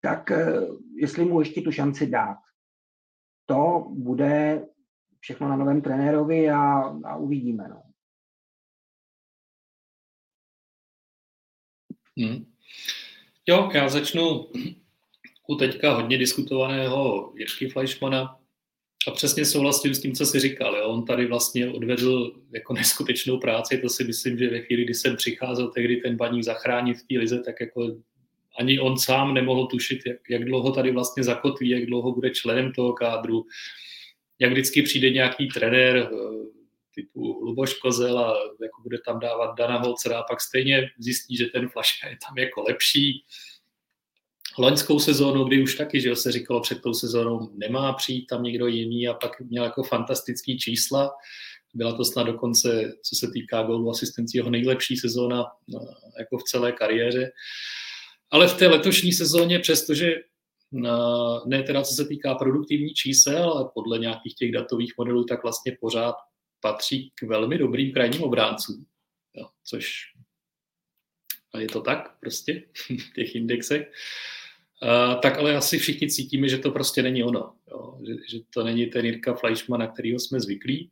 tak 0.00 0.30
uh, 0.30 0.80
jestli 0.96 1.24
mu 1.24 1.40
ještě 1.40 1.60
tu 1.60 1.72
šanci 1.72 2.06
dát. 2.06 2.38
To 3.46 3.86
bude 3.90 4.66
všechno 5.20 5.48
na 5.48 5.56
novém 5.56 5.82
trenérovi 5.82 6.50
a, 6.50 6.80
a 7.04 7.16
uvidíme. 7.16 7.68
No. 7.68 7.82
Hmm. 12.18 12.52
Jo, 13.46 13.70
já 13.74 13.88
začnu 13.88 14.46
u 15.48 15.54
teďka 15.56 15.94
hodně 15.94 16.18
diskutovaného 16.18 17.32
Jirky 17.36 17.68
Fleischmana 17.68 18.39
a 19.08 19.10
přesně 19.10 19.44
souhlasím 19.44 19.94
s 19.94 20.00
tím, 20.00 20.14
co 20.14 20.26
jsi 20.26 20.40
říkal. 20.40 20.76
Jo. 20.76 20.88
On 20.88 21.04
tady 21.04 21.26
vlastně 21.26 21.68
odvedl 21.68 22.32
jako 22.52 22.72
neskutečnou 22.72 23.38
práci, 23.38 23.78
to 23.78 23.88
si 23.88 24.04
myslím, 24.04 24.38
že 24.38 24.50
ve 24.50 24.60
chvíli, 24.60 24.84
kdy 24.84 24.94
jsem 24.94 25.16
přicházel 25.16 25.70
tehdy 25.70 25.96
ten 25.96 26.16
baník 26.16 26.44
zachránit 26.44 26.96
v 26.96 27.06
té 27.08 27.18
lize, 27.18 27.42
tak 27.42 27.60
jako 27.60 27.96
ani 28.58 28.80
on 28.80 28.98
sám 28.98 29.34
nemohl 29.34 29.66
tušit, 29.66 30.00
jak, 30.06 30.16
jak 30.30 30.44
dlouho 30.44 30.72
tady 30.72 30.90
vlastně 30.90 31.24
zakotví, 31.24 31.68
jak 31.68 31.86
dlouho 31.86 32.12
bude 32.12 32.30
členem 32.30 32.72
toho 32.72 32.92
kádru, 32.92 33.46
jak 34.38 34.52
vždycky 34.52 34.82
přijde 34.82 35.10
nějaký 35.10 35.48
trenér, 35.48 36.10
typu 36.94 37.40
Luboš 37.42 37.74
Kozel 37.74 38.18
a 38.18 38.38
jako 38.62 38.82
bude 38.82 38.98
tam 39.06 39.20
dávat 39.20 39.54
Dana 39.54 39.78
Holcera 39.78 40.18
a 40.18 40.22
pak 40.22 40.40
stejně 40.40 40.90
zjistí, 40.98 41.36
že 41.36 41.46
ten 41.46 41.68
Flaška 41.68 42.08
je 42.08 42.18
tam 42.28 42.38
jako 42.38 42.62
lepší. 42.62 43.24
Loňskou 44.60 44.98
sezónu, 44.98 45.44
kdy 45.44 45.62
už 45.62 45.74
taky, 45.74 46.00
že 46.00 46.16
se 46.16 46.32
říkalo 46.32 46.60
před 46.60 46.82
tou 46.82 46.94
sezónou, 46.94 47.50
nemá 47.52 47.92
přijít 47.92 48.26
tam 48.26 48.42
někdo 48.42 48.66
jiný 48.66 49.08
a 49.08 49.14
pak 49.14 49.40
měl 49.40 49.64
jako 49.64 49.82
fantastický 49.82 50.58
čísla. 50.58 51.10
Byla 51.74 51.96
to 51.96 52.04
snad 52.04 52.22
dokonce, 52.22 52.92
co 53.02 53.16
se 53.16 53.30
týká 53.32 53.62
gólu 53.62 53.90
asistencí, 53.90 54.38
jeho 54.38 54.50
nejlepší 54.50 54.96
sezóna 54.96 55.44
no, 55.68 55.80
jako 56.18 56.38
v 56.38 56.42
celé 56.42 56.72
kariéře. 56.72 57.30
Ale 58.30 58.48
v 58.48 58.58
té 58.58 58.68
letošní 58.68 59.12
sezóně, 59.12 59.58
přestože 59.58 60.14
no, 60.72 61.42
ne 61.46 61.62
teda 61.62 61.82
co 61.82 61.94
se 61.94 62.04
týká 62.04 62.34
produktivní 62.34 62.94
čísel, 62.94 63.52
ale 63.52 63.70
podle 63.74 63.98
nějakých 63.98 64.34
těch 64.34 64.52
datových 64.52 64.94
modelů, 64.98 65.24
tak 65.24 65.42
vlastně 65.42 65.76
pořád 65.80 66.14
patří 66.60 67.12
k 67.14 67.22
velmi 67.22 67.58
dobrým 67.58 67.92
krajním 67.92 68.22
obráncům, 68.22 68.86
jo, 69.34 69.46
což 69.64 69.92
a 71.52 71.58
je 71.60 71.68
to 71.68 71.80
tak 71.80 72.20
prostě 72.20 72.62
v 73.10 73.14
těch 73.14 73.34
indexech. 73.34 73.92
Tak 75.22 75.38
ale 75.38 75.56
asi 75.56 75.78
všichni 75.78 76.10
cítíme, 76.10 76.48
že 76.48 76.58
to 76.58 76.70
prostě 76.70 77.02
není 77.02 77.24
ono. 77.24 77.54
Jo? 77.70 77.98
Že, 78.06 78.14
že 78.28 78.38
to 78.54 78.64
není 78.64 78.86
ten 78.86 79.06
Jirka 79.06 79.34
Fleischmann, 79.34 79.80
na 79.80 79.86
kterého 79.86 80.20
jsme 80.20 80.40
zvyklí. 80.40 80.90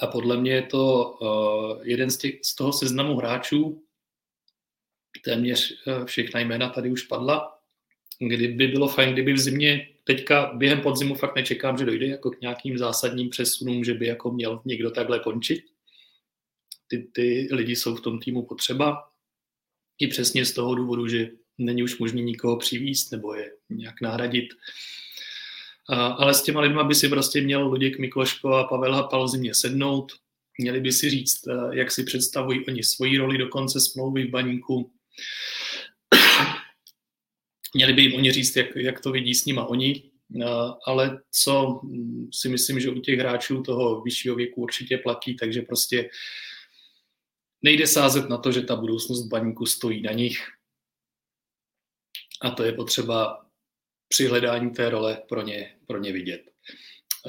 A 0.00 0.06
podle 0.06 0.36
mě 0.36 0.52
je 0.52 0.62
to 0.62 1.10
uh, 1.20 1.86
jeden 1.86 2.10
z, 2.10 2.18
těch, 2.18 2.34
z 2.42 2.54
toho 2.54 2.72
seznamu 2.72 3.16
hráčů, 3.16 3.84
téměř 5.24 5.86
uh, 5.86 6.04
všechna 6.04 6.40
jména 6.40 6.68
tady 6.68 6.90
už 6.90 7.02
padla, 7.02 7.58
kdyby 8.18 8.68
bylo 8.68 8.88
fajn, 8.88 9.12
kdyby 9.12 9.32
v 9.32 9.38
zimě 9.38 9.88
teďka 10.04 10.52
během 10.54 10.80
podzimu 10.80 11.14
fakt 11.14 11.36
nečekám, 11.36 11.78
že 11.78 11.84
dojde 11.84 12.06
jako 12.06 12.30
k 12.30 12.40
nějakým 12.40 12.78
zásadním 12.78 13.30
přesunům, 13.30 13.84
že 13.84 13.94
by 13.94 14.06
jako 14.06 14.30
měl 14.30 14.62
někdo 14.64 14.90
takhle 14.90 15.20
končit. 15.20 15.64
Ty, 16.88 16.98
ty 16.98 17.48
lidi 17.50 17.76
jsou 17.76 17.96
v 17.96 18.00
tom 18.00 18.18
týmu 18.18 18.42
potřeba. 18.42 19.10
I 19.98 20.06
přesně 20.06 20.44
z 20.44 20.52
toho 20.52 20.74
důvodu, 20.74 21.08
že 21.08 21.30
není 21.60 21.82
už 21.82 21.98
možný 21.98 22.22
nikoho 22.22 22.56
přivíst 22.56 23.12
nebo 23.12 23.34
je 23.34 23.52
nějak 23.70 24.00
nahradit. 24.00 24.48
Ale 25.88 26.34
s 26.34 26.42
těma 26.42 26.60
lidma 26.60 26.84
by 26.84 26.94
si 26.94 27.08
prostě 27.08 27.40
měl 27.40 27.66
Luděk 27.66 27.98
Mikloško 27.98 28.54
a 28.54 28.64
Pavel 28.64 28.94
Hapal 28.94 29.28
zimě 29.28 29.54
sednout. 29.54 30.12
Měli 30.58 30.80
by 30.80 30.92
si 30.92 31.10
říct, 31.10 31.46
eh, 31.48 31.52
jak 31.72 31.90
si 31.90 32.04
představují 32.04 32.66
oni 32.66 32.82
svoji 32.82 33.18
roli 33.18 33.38
do 33.38 33.48
konce 33.48 33.80
smlouvy 33.80 34.26
v 34.26 34.30
baníku 34.30 34.92
Měli 37.74 37.92
by 37.92 38.02
jim 38.02 38.14
oni 38.14 38.32
říct, 38.32 38.56
jak, 38.56 38.76
jak 38.76 39.00
to 39.00 39.12
vidí 39.12 39.34
s 39.34 39.44
nima 39.44 39.64
oni, 39.64 40.10
ale 40.86 41.20
co 41.30 41.80
si 42.32 42.48
myslím, 42.48 42.80
že 42.80 42.90
u 42.90 43.00
těch 43.00 43.18
hráčů 43.18 43.62
toho 43.62 44.00
vyššího 44.00 44.36
věku 44.36 44.60
určitě 44.60 44.98
platí, 44.98 45.36
takže 45.36 45.62
prostě 45.62 46.10
nejde 47.62 47.86
sázet 47.86 48.28
na 48.28 48.38
to, 48.38 48.52
že 48.52 48.62
ta 48.62 48.76
budoucnost 48.76 49.26
baníku 49.26 49.66
stojí 49.66 50.02
na 50.02 50.12
nich. 50.12 50.59
A 52.40 52.50
to 52.50 52.64
je 52.64 52.72
potřeba 52.72 53.46
při 54.08 54.26
hledání 54.26 54.70
té 54.70 54.90
role 54.90 55.22
pro 55.28 55.42
ně, 55.42 55.76
pro 55.86 55.98
ně 55.98 56.12
vidět. 56.12 56.42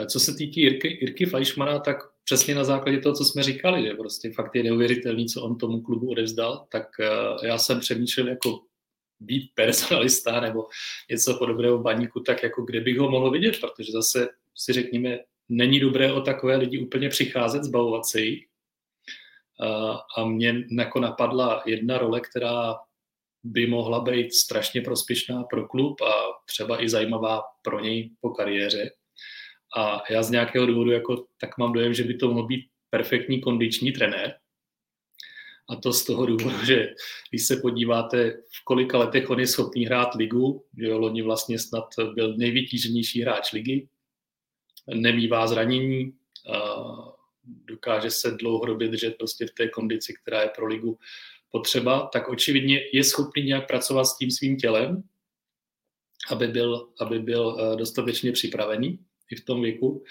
Co 0.07 0.19
se 0.19 0.35
týká 0.35 0.61
Jirky, 0.61 0.87
Jirky 1.01 1.25
Fleischmana, 1.25 1.79
tak 1.79 1.97
přesně 2.23 2.55
na 2.55 2.63
základě 2.63 2.99
toho, 2.99 3.15
co 3.15 3.25
jsme 3.25 3.43
říkali, 3.43 3.83
že 3.83 3.93
prostě 3.93 4.31
fakt 4.31 4.55
je 4.55 4.63
neuvěřitelný, 4.63 5.25
co 5.25 5.43
on 5.43 5.57
tomu 5.57 5.81
klubu 5.81 6.11
odevzdal, 6.11 6.67
tak 6.71 6.87
eh, 6.99 7.47
já 7.47 7.57
jsem 7.57 7.79
přemýšlel 7.79 8.27
jako 8.27 8.59
být 9.19 9.51
personalista 9.55 10.39
nebo 10.39 10.67
něco 11.09 11.33
podobného 11.33 11.77
baníku, 11.77 12.19
tak 12.19 12.43
jako 12.43 12.61
kde 12.61 12.81
bych 12.81 12.97
ho 12.97 13.11
mohl 13.11 13.31
vidět, 13.31 13.59
protože 13.59 13.91
zase 13.91 14.29
si 14.55 14.73
řekněme, 14.73 15.19
není 15.49 15.79
dobré 15.79 16.13
o 16.13 16.21
takové 16.21 16.55
lidi 16.55 16.79
úplně 16.79 17.09
přicházet, 17.09 17.63
zbavovat 17.63 18.05
se 18.05 18.21
jich. 18.21 18.45
A 20.17 20.25
mě 20.25 20.63
jako 20.77 20.99
napadla 20.99 21.63
jedna 21.65 21.97
role, 21.97 22.21
která 22.21 22.75
by 23.43 23.67
mohla 23.67 23.99
být 23.99 24.33
strašně 24.33 24.81
prospěšná 24.81 25.43
pro 25.43 25.67
klub 25.67 26.01
a 26.01 26.13
třeba 26.45 26.83
i 26.83 26.89
zajímavá 26.89 27.41
pro 27.61 27.79
něj 27.79 28.11
po 28.21 28.29
kariéře. 28.29 28.91
A 29.77 30.03
já 30.09 30.23
z 30.23 30.31
nějakého 30.31 30.65
důvodu 30.65 30.91
jako, 30.91 31.25
tak 31.39 31.57
mám 31.57 31.73
dojem, 31.73 31.93
že 31.93 32.03
by 32.03 32.17
to 32.17 32.27
mohl 32.27 32.47
být 32.47 32.67
perfektní 32.89 33.41
kondiční 33.41 33.91
trenér, 33.91 34.37
a 35.69 35.75
to 35.75 35.93
z 35.93 36.05
toho 36.05 36.25
důvodu, 36.25 36.65
že 36.65 36.93
když 37.29 37.45
se 37.45 37.55
podíváte, 37.55 38.31
v 38.31 38.63
kolika 38.63 38.97
letech 38.97 39.29
on 39.29 39.39
je 39.39 39.47
schopný 39.47 39.85
hrát 39.85 40.15
ligu, 40.15 40.65
že 40.77 40.85
jo, 40.85 40.99
loni 40.99 41.21
vlastně 41.21 41.59
snad 41.59 41.85
byl 42.13 42.37
nejvytíženější 42.37 43.21
hráč 43.21 43.51
ligy, 43.51 43.87
nemývá 44.93 45.47
zranění, 45.47 46.13
dokáže 47.43 48.11
se 48.11 48.31
dlouhodobě 48.31 48.87
držet 48.87 49.15
prostě 49.17 49.45
v 49.45 49.51
té 49.51 49.67
kondici, 49.67 50.13
která 50.21 50.41
je 50.41 50.49
pro 50.55 50.67
ligu 50.67 50.99
potřeba, 51.51 52.09
tak 52.13 52.29
očividně 52.29 52.79
je 52.93 53.03
schopný 53.03 53.43
nějak 53.43 53.67
pracovat 53.67 54.05
s 54.05 54.17
tím 54.17 54.31
svým 54.31 54.57
tělem, 54.57 55.03
aby 56.29 56.47
byl, 56.47 56.89
aby 56.99 57.19
byl 57.19 57.57
eh, 57.59 57.75
dostatečně 57.75 58.31
připravený 58.31 58.99
i 59.31 59.35
v 59.35 59.45
tom 59.45 59.61
věku. 59.61 60.03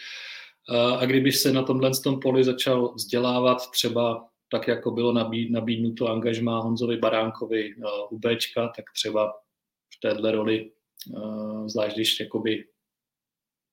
A 0.98 1.06
kdybyš 1.06 1.36
se 1.36 1.52
na 1.52 1.62
tomhle 1.62 1.90
tom 2.04 2.20
poli 2.20 2.44
začal 2.44 2.94
vzdělávat 2.94 3.70
třeba 3.70 4.30
tak 4.50 4.68
jako 4.68 4.90
bylo 4.90 5.12
nabídnuto 5.50 6.08
angažmá 6.08 6.60
Honzovi 6.60 6.96
Baránkovi 6.96 7.74
u 8.10 8.18
Bčka, 8.18 8.68
tak 8.76 8.84
třeba 8.94 9.32
v 9.96 10.00
téhle 10.00 10.32
roli, 10.32 10.70
eh, 11.16 11.68
zvlášť 11.68 11.96
když 11.96 12.20
jakoby 12.20 12.64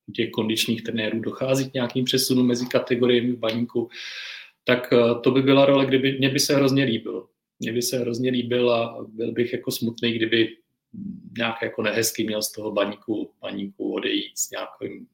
u 0.07 0.11
těch 0.11 0.31
kondičních 0.31 0.83
trenérů 0.83 1.19
dochází 1.19 1.69
k 1.69 1.73
nějakým 1.73 2.05
přesunům 2.05 2.47
mezi 2.47 2.65
kategoriemi 2.65 3.31
v 3.31 3.39
baníku, 3.39 3.89
tak 4.63 4.93
eh, 4.93 5.19
to 5.23 5.31
by 5.31 5.41
byla 5.41 5.65
role, 5.65 5.85
kdyby 5.85 6.17
mě 6.17 6.29
by 6.29 6.39
se 6.39 6.55
hrozně 6.55 6.83
líbil. 6.83 7.27
Mně 7.59 7.73
by 7.73 7.81
se 7.81 7.99
hrozně 7.99 8.31
líbil 8.31 8.71
a 8.71 9.05
byl 9.07 9.31
bych 9.31 9.53
jako 9.53 9.71
smutný, 9.71 10.13
kdyby 10.13 10.57
nějak 11.37 11.61
jako 11.61 11.81
nehezky 11.81 12.23
měl 12.23 12.41
z 12.41 12.51
toho 12.51 12.71
baníku, 12.71 13.31
baníku 13.41 13.93
odejít 13.93 14.37
s 14.37 14.49
nějakým 14.49 15.07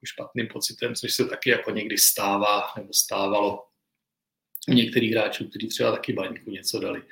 jako 0.00 0.06
špatným 0.06 0.48
pocitem, 0.52 0.94
což 0.94 1.14
se 1.14 1.24
taky 1.24 1.50
jako 1.50 1.70
někdy 1.70 1.98
stává 1.98 2.62
nebo 2.76 2.92
stávalo 2.92 3.64
u 4.68 4.72
některých 4.72 5.12
hráčů, 5.12 5.48
kteří 5.48 5.68
třeba 5.68 5.92
taky 5.92 6.12
baňku 6.12 6.50
něco 6.50 6.80
dali. 6.80 7.02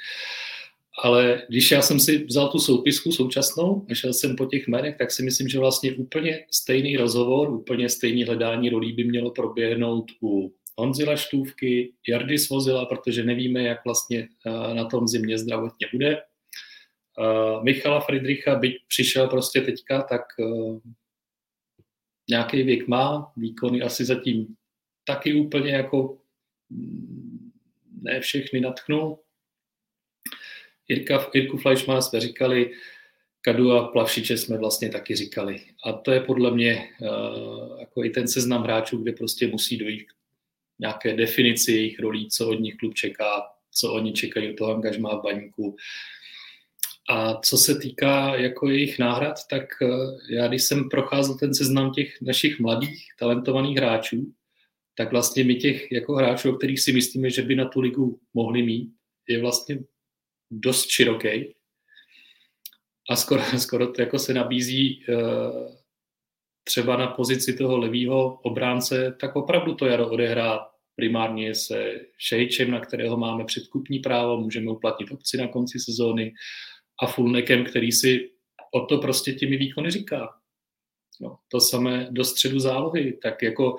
Ale 1.02 1.42
když 1.48 1.70
já 1.70 1.82
jsem 1.82 2.00
si 2.00 2.24
vzal 2.24 2.48
tu 2.48 2.58
soupisku 2.58 3.12
současnou 3.12 3.86
a 3.90 3.94
šel 3.94 4.12
jsem 4.12 4.36
po 4.36 4.46
těch 4.46 4.68
jménech, 4.68 4.96
tak 4.98 5.10
si 5.10 5.22
myslím, 5.22 5.48
že 5.48 5.58
vlastně 5.58 5.92
úplně 5.92 6.46
stejný 6.50 6.96
rozhovor, 6.96 7.50
úplně 7.50 7.88
stejný 7.88 8.24
hledání 8.24 8.70
rolí 8.70 8.92
by 8.92 9.04
mělo 9.04 9.30
proběhnout 9.30 10.10
u 10.22 10.54
Honzi 10.78 11.04
Laštůvky, 11.04 11.92
Jardy 12.08 12.38
Svozila, 12.38 12.86
protože 12.86 13.24
nevíme, 13.24 13.62
jak 13.62 13.84
vlastně 13.84 14.28
eh, 14.46 14.74
na 14.74 14.84
tom 14.84 15.08
zimě 15.08 15.38
zdravotně 15.38 15.86
bude. 15.92 16.16
Eh, 16.16 17.62
Michala 17.62 18.00
Friedricha, 18.00 18.54
byť 18.54 18.76
přišel 18.88 19.28
prostě 19.28 19.60
teďka, 19.60 20.02
tak 20.02 20.22
eh, 20.40 20.80
nějaký 22.30 22.62
věk 22.62 22.88
má, 22.88 23.32
výkony 23.36 23.82
asi 23.82 24.04
zatím 24.04 24.56
taky 25.04 25.34
úplně 25.34 25.70
jako 25.70 26.18
ne 28.02 28.20
všechny 28.20 28.60
natchnul. 28.60 29.18
Jirka, 30.88 31.30
Jirku 31.34 31.56
Fleischmann 31.56 32.02
jsme 32.02 32.20
říkali, 32.20 32.72
Kadu 33.40 33.72
a 33.72 33.88
Plavšiče 33.88 34.36
jsme 34.36 34.58
vlastně 34.58 34.88
taky 34.88 35.16
říkali. 35.16 35.60
A 35.84 35.92
to 35.92 36.10
je 36.10 36.20
podle 36.20 36.50
mě 36.50 36.88
jako 37.80 38.04
i 38.04 38.10
ten 38.10 38.28
seznam 38.28 38.62
hráčů, 38.62 38.98
kde 39.02 39.12
prostě 39.12 39.46
musí 39.46 39.76
dojít 39.76 40.06
nějaké 40.78 41.16
definici 41.16 41.72
jejich 41.72 42.00
rolí, 42.00 42.28
co 42.30 42.48
od 42.48 42.60
nich 42.60 42.76
klub 42.76 42.94
čeká, 42.94 43.42
co 43.70 43.92
oni 43.92 44.12
čekají 44.12 44.50
od 44.50 44.56
toho 44.56 44.74
angažmá 44.74 45.16
v 45.16 45.22
baníku. 45.22 45.76
A 47.10 47.34
co 47.34 47.56
se 47.56 47.78
týká 47.78 48.36
jako 48.36 48.68
jejich 48.68 48.98
náhrad, 48.98 49.34
tak 49.50 49.64
uh, 49.82 50.18
já 50.30 50.48
když 50.48 50.62
jsem 50.62 50.88
procházel 50.88 51.38
ten 51.38 51.54
seznam 51.54 51.92
těch 51.92 52.20
našich 52.22 52.60
mladých, 52.60 53.06
talentovaných 53.18 53.76
hráčů, 53.76 54.32
tak 54.94 55.10
vlastně 55.10 55.44
my 55.44 55.54
těch 55.54 55.92
jako 55.92 56.14
hráčů, 56.14 56.50
o 56.50 56.56
kterých 56.56 56.80
si 56.80 56.92
myslíme, 56.92 57.30
že 57.30 57.42
by 57.42 57.56
na 57.56 57.68
tu 57.68 57.80
ligu 57.80 58.20
mohli 58.34 58.62
mít, 58.62 58.92
je 59.28 59.40
vlastně 59.40 59.78
dost 60.50 60.88
široký 60.88 61.54
a 63.10 63.16
skoro, 63.16 63.42
skoro 63.58 63.92
to 63.92 64.02
jako 64.02 64.18
se 64.18 64.34
nabízí 64.34 65.04
eh, 65.08 65.77
třeba 66.68 66.96
na 66.96 67.06
pozici 67.06 67.56
toho 67.56 67.78
levýho 67.78 68.40
obránce, 68.42 69.16
tak 69.20 69.36
opravdu 69.36 69.74
to 69.74 69.86
jaro 69.86 70.10
odehrát 70.10 70.60
primárně 70.96 71.54
se 71.54 72.00
Šejčem, 72.18 72.70
na 72.70 72.80
kterého 72.80 73.16
máme 73.16 73.44
předkupní 73.44 73.98
právo, 73.98 74.40
můžeme 74.40 74.70
uplatnit 74.70 75.10
obci 75.10 75.36
na 75.36 75.48
konci 75.48 75.78
sezóny 75.78 76.34
a 77.02 77.06
Fulnekem, 77.06 77.64
který 77.64 77.92
si 77.92 78.30
o 78.74 78.80
to 78.80 78.98
prostě 78.98 79.32
těmi 79.32 79.56
výkony 79.56 79.90
říká. 79.90 80.28
No, 81.20 81.38
to 81.48 81.60
samé 81.60 82.08
do 82.10 82.24
středu 82.24 82.58
zálohy, 82.58 83.18
tak 83.22 83.42
jako 83.42 83.76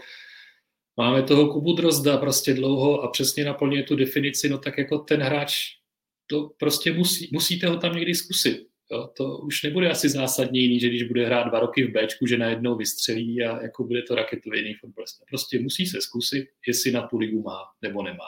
máme 0.98 1.24
toho 1.24 1.54
Kubu 1.54 1.74
Drozda 1.74 2.18
prostě 2.18 2.54
dlouho 2.54 3.02
a 3.02 3.12
přesně 3.12 3.46
naplňuje 3.46 3.84
tu 3.84 3.96
definici, 3.96 4.50
no 4.50 4.58
tak 4.58 4.78
jako 4.78 4.98
ten 4.98 5.22
hráč 5.22 5.80
to 6.28 6.50
prostě 6.60 6.94
musí, 6.94 7.30
musíte 7.34 7.68
ho 7.68 7.78
tam 7.78 7.96
někdy 7.96 8.16
zkusit. 8.16 8.69
Jo, 8.92 9.10
to 9.18 9.38
už 9.38 9.64
nebude 9.64 9.90
asi 9.90 10.10
zásadně 10.10 10.60
jiný, 10.60 10.80
že 10.80 10.90
když 10.90 11.04
bude 11.04 11.26
hrát 11.26 11.48
dva 11.48 11.60
roky 11.60 11.84
v 11.84 11.92
Bčku, 11.92 12.28
že 12.28 12.38
najednou 12.38 12.76
vystřelí 12.76 13.44
a 13.44 13.62
jako 13.62 13.84
bude 13.84 14.02
to 14.02 14.16
raketovějný 14.16 14.74
fotbalista. 14.74 15.26
Prostě 15.30 15.60
musí 15.60 15.86
se 15.86 16.02
zkusit, 16.02 16.50
jestli 16.68 16.92
na 16.92 17.08
tu 17.08 17.18
ligu 17.18 17.42
má 17.42 17.64
nebo 17.82 18.04
nemá. 18.04 18.26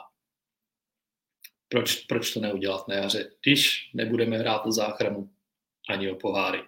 Proč, 1.68 1.96
proč 1.96 2.34
to 2.34 2.40
neudělat 2.40 2.88
na 2.88 2.96
jaře, 2.96 3.32
když 3.42 3.90
nebudeme 3.94 4.38
hrát 4.38 4.66
o 4.66 4.72
záchranu 4.72 5.30
ani 5.90 6.12
o 6.12 6.16
poháry. 6.16 6.60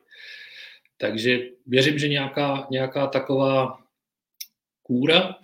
Takže 0.98 1.40
věřím, 1.66 2.00
že 2.00 2.08
nějaká, 2.08 2.68
nějaká 2.72 3.08
taková 3.08 3.84
kůra 4.82 5.36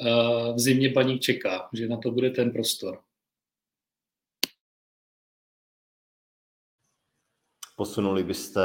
eh, 0.00 0.52
v 0.52 0.58
zimě 0.58 0.88
paní 0.88 1.18
čeká, 1.18 1.68
že 1.72 1.88
na 1.88 1.96
to 1.96 2.10
bude 2.10 2.30
ten 2.30 2.50
prostor. 2.50 3.00
Posunuli 7.76 8.24
byste 8.24 8.62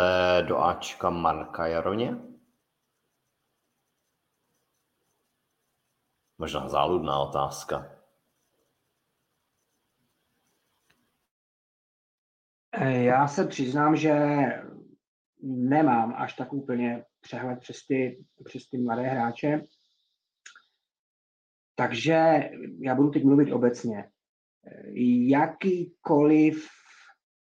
do 0.48 0.58
Ačka 0.58 1.10
Marka 1.10 1.68
Jaroně? 1.68 2.16
Možná 6.38 6.70
záludná 6.70 7.20
otázka. 7.20 8.04
Já 12.82 13.28
se 13.28 13.48
přiznám, 13.48 13.96
že 13.96 14.14
nemám 15.44 16.14
až 16.18 16.34
tak 16.34 16.54
úplně 16.54 17.06
přehled 17.22 17.60
přes 17.60 17.86
ty, 17.88 18.26
přes 18.46 18.70
ty 18.70 18.78
mladé 18.78 19.02
hráče. 19.02 19.68
Takže 21.76 22.50
já 22.80 22.96
budu 22.96 23.12
teď 23.12 23.24
mluvit 23.24 23.52
obecně. 23.52 24.12
Jakýkoliv 25.28 26.68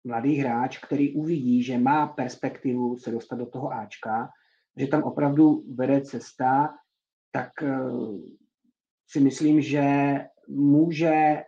mladý 0.09 0.35
hráč, 0.35 0.79
který 0.79 1.15
uvidí, 1.15 1.63
že 1.63 1.79
má 1.79 2.07
perspektivu 2.07 2.97
se 2.97 3.11
dostat 3.11 3.37
do 3.37 3.47
toho 3.47 3.73
Ačka, 3.73 4.29
že 4.77 4.87
tam 4.87 5.03
opravdu 5.03 5.65
vede 5.75 6.01
cesta, 6.01 6.75
tak 7.33 7.51
eh, 7.63 7.77
si 9.11 9.21
myslím, 9.21 9.61
že 9.61 10.17
může 10.49 11.15
eh, 11.15 11.45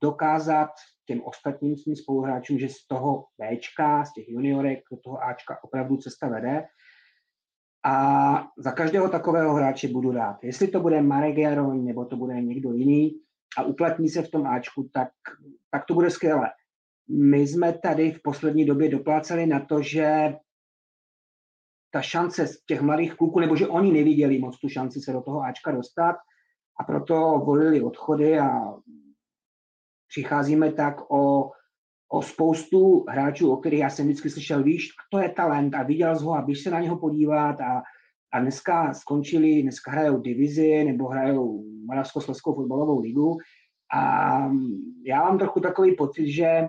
dokázat 0.00 0.70
těm 1.06 1.22
ostatním 1.22 1.76
svým 1.76 1.96
spoluhráčům, 1.96 2.58
že 2.58 2.68
z 2.68 2.86
toho 2.86 3.24
Bčka, 3.38 4.04
z 4.04 4.12
těch 4.12 4.28
juniorek 4.28 4.78
do 4.90 4.96
toho 4.96 5.24
Ačka 5.24 5.64
opravdu 5.64 5.96
cesta 5.96 6.28
vede. 6.28 6.66
A 7.84 7.94
za 8.58 8.72
každého 8.72 9.08
takového 9.08 9.54
hráče 9.54 9.88
budu 9.88 10.12
rád. 10.12 10.44
Jestli 10.44 10.68
to 10.68 10.80
bude 10.80 11.02
Marek 11.02 11.38
Jaroň 11.38 11.84
nebo 11.84 12.04
to 12.04 12.16
bude 12.16 12.40
někdo 12.40 12.72
jiný 12.72 13.20
a 13.58 13.62
uplatní 13.62 14.08
se 14.08 14.22
v 14.22 14.30
tom 14.30 14.46
Ačku, 14.46 14.90
tak, 14.92 15.08
tak 15.70 15.84
to 15.84 15.94
bude 15.94 16.10
skvělé. 16.10 16.50
My 17.18 17.38
jsme 17.38 17.78
tady 17.78 18.12
v 18.12 18.22
poslední 18.22 18.64
době 18.64 18.88
dopláceli 18.88 19.46
na 19.46 19.60
to, 19.60 19.82
že 19.82 20.34
ta 21.90 22.02
šance 22.02 22.46
z 22.46 22.64
těch 22.64 22.80
mladých 22.80 23.14
kluků, 23.14 23.40
nebo 23.40 23.56
že 23.56 23.68
oni 23.68 23.92
neviděli 23.92 24.38
moc 24.38 24.58
tu 24.58 24.68
šanci 24.68 25.00
se 25.00 25.12
do 25.12 25.20
toho 25.20 25.42
Ačka 25.42 25.70
dostat 25.70 26.16
a 26.80 26.84
proto 26.84 27.14
volili 27.44 27.82
odchody 27.82 28.38
a 28.38 28.74
přicházíme 30.08 30.72
tak 30.72 31.10
o, 31.10 31.50
o 32.12 32.22
spoustu 32.22 33.04
hráčů, 33.08 33.52
o 33.52 33.56
kterých 33.56 33.80
já 33.80 33.90
jsem 33.90 34.06
vždycky 34.06 34.30
slyšel, 34.30 34.62
víš, 34.62 34.88
to 35.10 35.18
je 35.18 35.28
talent 35.28 35.74
a 35.74 35.82
viděl 35.82 36.18
jsi 36.18 36.24
ho 36.24 36.34
a 36.34 36.42
běž 36.42 36.62
se 36.62 36.70
na 36.70 36.80
něho 36.80 36.98
podívat 36.98 37.60
a, 37.60 37.82
a 38.32 38.40
dneska 38.40 38.94
skončili, 38.94 39.62
dneska 39.62 39.90
hrajou 39.90 40.20
divizi 40.20 40.84
nebo 40.84 41.08
hrajou 41.08 41.64
Moravskoslezskou 41.86 42.54
fotbalovou 42.54 43.00
ligu. 43.00 43.38
A 43.94 44.38
já 45.06 45.24
mám 45.24 45.38
trochu 45.38 45.60
takový 45.60 45.96
pocit, 45.96 46.32
že 46.32 46.68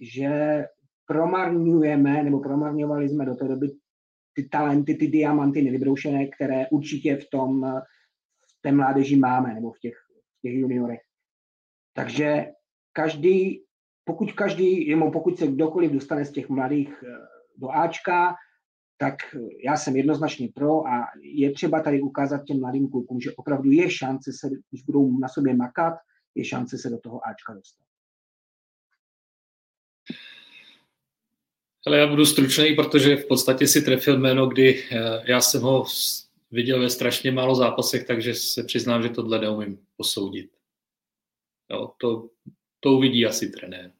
že 0.00 0.64
promarňujeme, 1.06 2.22
nebo 2.22 2.40
promarňovali 2.40 3.08
jsme 3.08 3.24
do 3.24 3.34
té 3.34 3.48
doby 3.48 3.68
ty 4.34 4.48
talenty, 4.48 4.94
ty 4.94 5.08
diamanty 5.08 5.62
nevybroušené, 5.62 6.26
které 6.26 6.66
určitě 6.70 7.16
v 7.16 7.30
tom 7.30 7.62
v 8.58 8.62
té 8.62 8.72
mládeži 8.72 9.16
máme, 9.16 9.54
nebo 9.54 9.72
v 9.72 9.78
těch, 9.78 9.94
v 10.38 10.42
těch 10.42 10.54
juniorech. 10.54 11.00
Takže 11.94 12.46
každý, 12.92 13.64
pokud 14.04 14.32
každý, 14.32 14.90
nebo 14.90 15.10
pokud 15.10 15.38
se 15.38 15.46
kdokoliv 15.46 15.92
dostane 15.92 16.24
z 16.24 16.32
těch 16.32 16.48
mladých 16.48 17.04
eh, 17.06 17.16
do 17.56 17.70
Ačka, 17.70 18.34
tak 18.98 19.14
já 19.64 19.76
jsem 19.76 19.96
jednoznačně 19.96 20.48
pro 20.54 20.86
a 20.86 21.06
je 21.22 21.52
třeba 21.52 21.80
tady 21.82 22.00
ukázat 22.00 22.44
těm 22.44 22.60
mladým 22.60 22.90
klukům, 22.90 23.20
že 23.20 23.32
opravdu 23.36 23.70
je 23.70 23.90
šance 23.90 24.32
se, 24.32 24.48
když 24.70 24.82
budou 24.82 25.18
na 25.18 25.28
sobě 25.28 25.56
makat, 25.56 25.94
je 26.34 26.44
šance 26.44 26.78
se 26.78 26.90
do 26.90 26.98
toho 26.98 27.26
Ačka 27.26 27.54
dostat. 27.54 27.91
Ale 31.86 31.98
já 31.98 32.06
budu 32.06 32.26
stručný, 32.26 32.74
protože 32.74 33.16
v 33.16 33.26
podstatě 33.26 33.66
si 33.66 33.82
trefil 33.82 34.18
jméno, 34.18 34.46
kdy 34.46 34.84
eh, 34.90 35.22
já 35.24 35.40
jsem 35.40 35.62
ho 35.62 35.84
viděl 36.50 36.80
ve 36.80 36.90
strašně 36.90 37.32
málo 37.32 37.54
zápasech, 37.54 38.06
takže 38.06 38.34
se 38.34 38.64
přiznám, 38.64 39.02
že 39.02 39.08
tohle 39.08 39.38
neumím 39.38 39.78
posoudit. 39.96 40.50
Jo, 41.70 41.90
to, 41.98 42.28
to 42.80 42.92
uvidí 42.92 43.26
asi 43.26 43.50
trenér. 43.50 43.92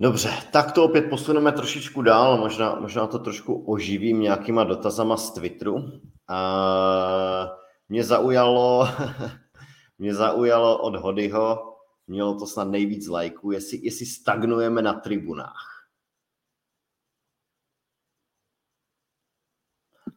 Dobře, 0.00 0.30
tak 0.52 0.72
to 0.72 0.84
opět 0.84 1.02
posuneme 1.02 1.52
trošičku 1.52 2.02
dál, 2.02 2.38
možná, 2.38 2.74
možná 2.74 3.06
to 3.06 3.18
trošku 3.18 3.64
oživím 3.66 4.20
nějakýma 4.20 4.64
dotazama 4.64 5.16
z 5.16 5.30
Twitteru. 5.30 5.74
Uh, 5.74 5.90
mě 7.88 8.04
zaujalo, 8.04 8.88
mě 9.98 10.14
zaujalo 10.14 10.78
od 10.78 10.96
Hodyho, 10.96 11.75
mělo 12.06 12.38
to 12.38 12.46
snad 12.46 12.68
nejvíc 12.68 13.08
lajků, 13.08 13.52
jestli, 13.52 13.78
jestli 13.82 14.06
stagnujeme 14.06 14.82
na 14.82 14.92
tribunách. 14.92 15.76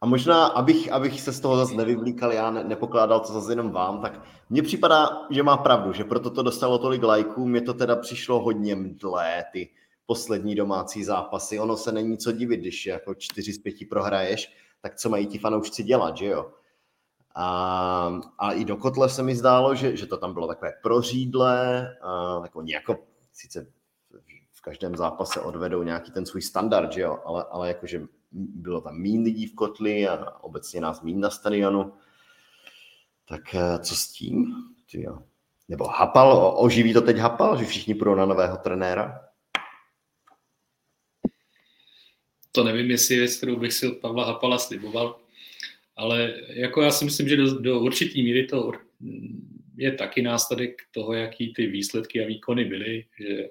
A 0.00 0.06
možná, 0.06 0.46
abych, 0.46 0.92
abych 0.92 1.20
se 1.20 1.32
z 1.32 1.40
toho 1.40 1.56
zase 1.56 1.74
nevyvlíkal, 1.74 2.32
já 2.32 2.50
ne, 2.50 2.64
nepokládal 2.64 3.20
to 3.20 3.32
zase 3.32 3.52
jenom 3.52 3.70
vám, 3.70 4.02
tak 4.02 4.22
mně 4.50 4.62
připadá, 4.62 5.26
že 5.30 5.42
má 5.42 5.56
pravdu, 5.56 5.92
že 5.92 6.04
proto 6.04 6.30
to 6.30 6.42
dostalo 6.42 6.78
tolik 6.78 7.02
lajků, 7.02 7.46
mně 7.46 7.60
to 7.60 7.74
teda 7.74 7.96
přišlo 7.96 8.40
hodně 8.40 8.74
mdlé, 8.74 9.44
ty 9.52 9.70
poslední 10.06 10.54
domácí 10.54 11.04
zápasy. 11.04 11.60
Ono 11.60 11.76
se 11.76 11.92
není 11.92 12.18
co 12.18 12.32
divit, 12.32 12.60
když 12.60 12.86
jako 12.86 13.14
čtyři 13.14 13.52
z 13.52 13.58
pěti 13.58 13.84
prohraješ, 13.84 14.52
tak 14.80 14.96
co 14.96 15.08
mají 15.08 15.26
ti 15.26 15.38
fanoušci 15.38 15.82
dělat, 15.82 16.16
že 16.16 16.26
jo? 16.26 16.52
A, 17.34 18.20
a 18.38 18.52
i 18.52 18.64
do 18.64 18.76
kotle 18.76 19.08
se 19.08 19.22
mi 19.22 19.36
zdálo, 19.36 19.74
že, 19.74 19.96
že 19.96 20.06
to 20.06 20.16
tam 20.16 20.34
bylo 20.34 20.48
takové 20.48 20.72
prořídlé, 20.82 21.88
a, 22.02 22.40
jako 22.42 22.62
nějako, 22.62 22.98
sice 23.32 23.66
v 24.52 24.62
každém 24.62 24.96
zápase 24.96 25.40
odvedou 25.40 25.82
nějaký 25.82 26.12
ten 26.12 26.26
svůj 26.26 26.42
standard, 26.42 26.92
že 26.92 27.00
jo, 27.00 27.18
ale, 27.24 27.44
ale 27.50 27.68
jakože 27.68 28.02
bylo 28.32 28.80
tam 28.80 28.98
mín 28.98 29.22
lidí 29.22 29.46
v 29.46 29.54
kotli 29.54 30.08
a 30.08 30.34
obecně 30.40 30.80
nás 30.80 31.02
mín 31.02 31.20
na 31.20 31.30
stadionu. 31.30 31.92
Tak 33.28 33.54
eh, 33.54 33.78
co 33.78 33.96
s 33.96 34.08
tím? 34.08 34.54
jo. 34.92 35.18
Nebo 35.68 35.84
Hapal, 35.84 36.54
oživí 36.56 36.92
to 36.92 37.00
teď 37.00 37.16
Hapal, 37.16 37.56
že 37.56 37.64
všichni 37.64 37.94
půjdou 37.94 38.14
na 38.14 38.26
nového 38.26 38.56
trenéra? 38.56 39.20
To 42.52 42.64
nevím, 42.64 42.90
jestli 42.90 43.14
je 43.14 43.20
věc, 43.20 43.36
kterou 43.36 43.56
bych 43.56 43.72
si 43.72 43.88
od 43.88 43.98
Pavla 43.98 44.24
Hapala 44.24 44.58
sliboval 44.58 45.20
ale 46.00 46.34
jako 46.48 46.82
já 46.82 46.90
si 46.90 47.04
myslím, 47.04 47.28
že 47.28 47.36
do, 47.36 47.60
do 47.60 47.80
určitý 47.80 48.22
míry 48.22 48.46
to 48.46 48.72
je 49.76 49.92
taky 49.92 50.22
následek 50.22 50.82
toho, 50.90 51.12
jaký 51.12 51.52
ty 51.52 51.66
výsledky 51.66 52.24
a 52.24 52.26
výkony 52.26 52.64
byly, 52.64 53.04
že 53.20 53.48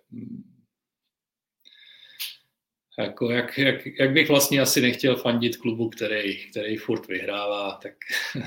jako 2.99 3.31
jak, 3.31 3.57
jak, 3.57 3.85
jak, 3.99 4.11
bych 4.11 4.29
vlastně 4.29 4.61
asi 4.61 4.81
nechtěl 4.81 5.15
fandit 5.15 5.57
klubu, 5.57 5.89
který, 5.89 6.49
který 6.51 6.77
furt 6.77 7.07
vyhrává, 7.07 7.71
tak 7.71 7.93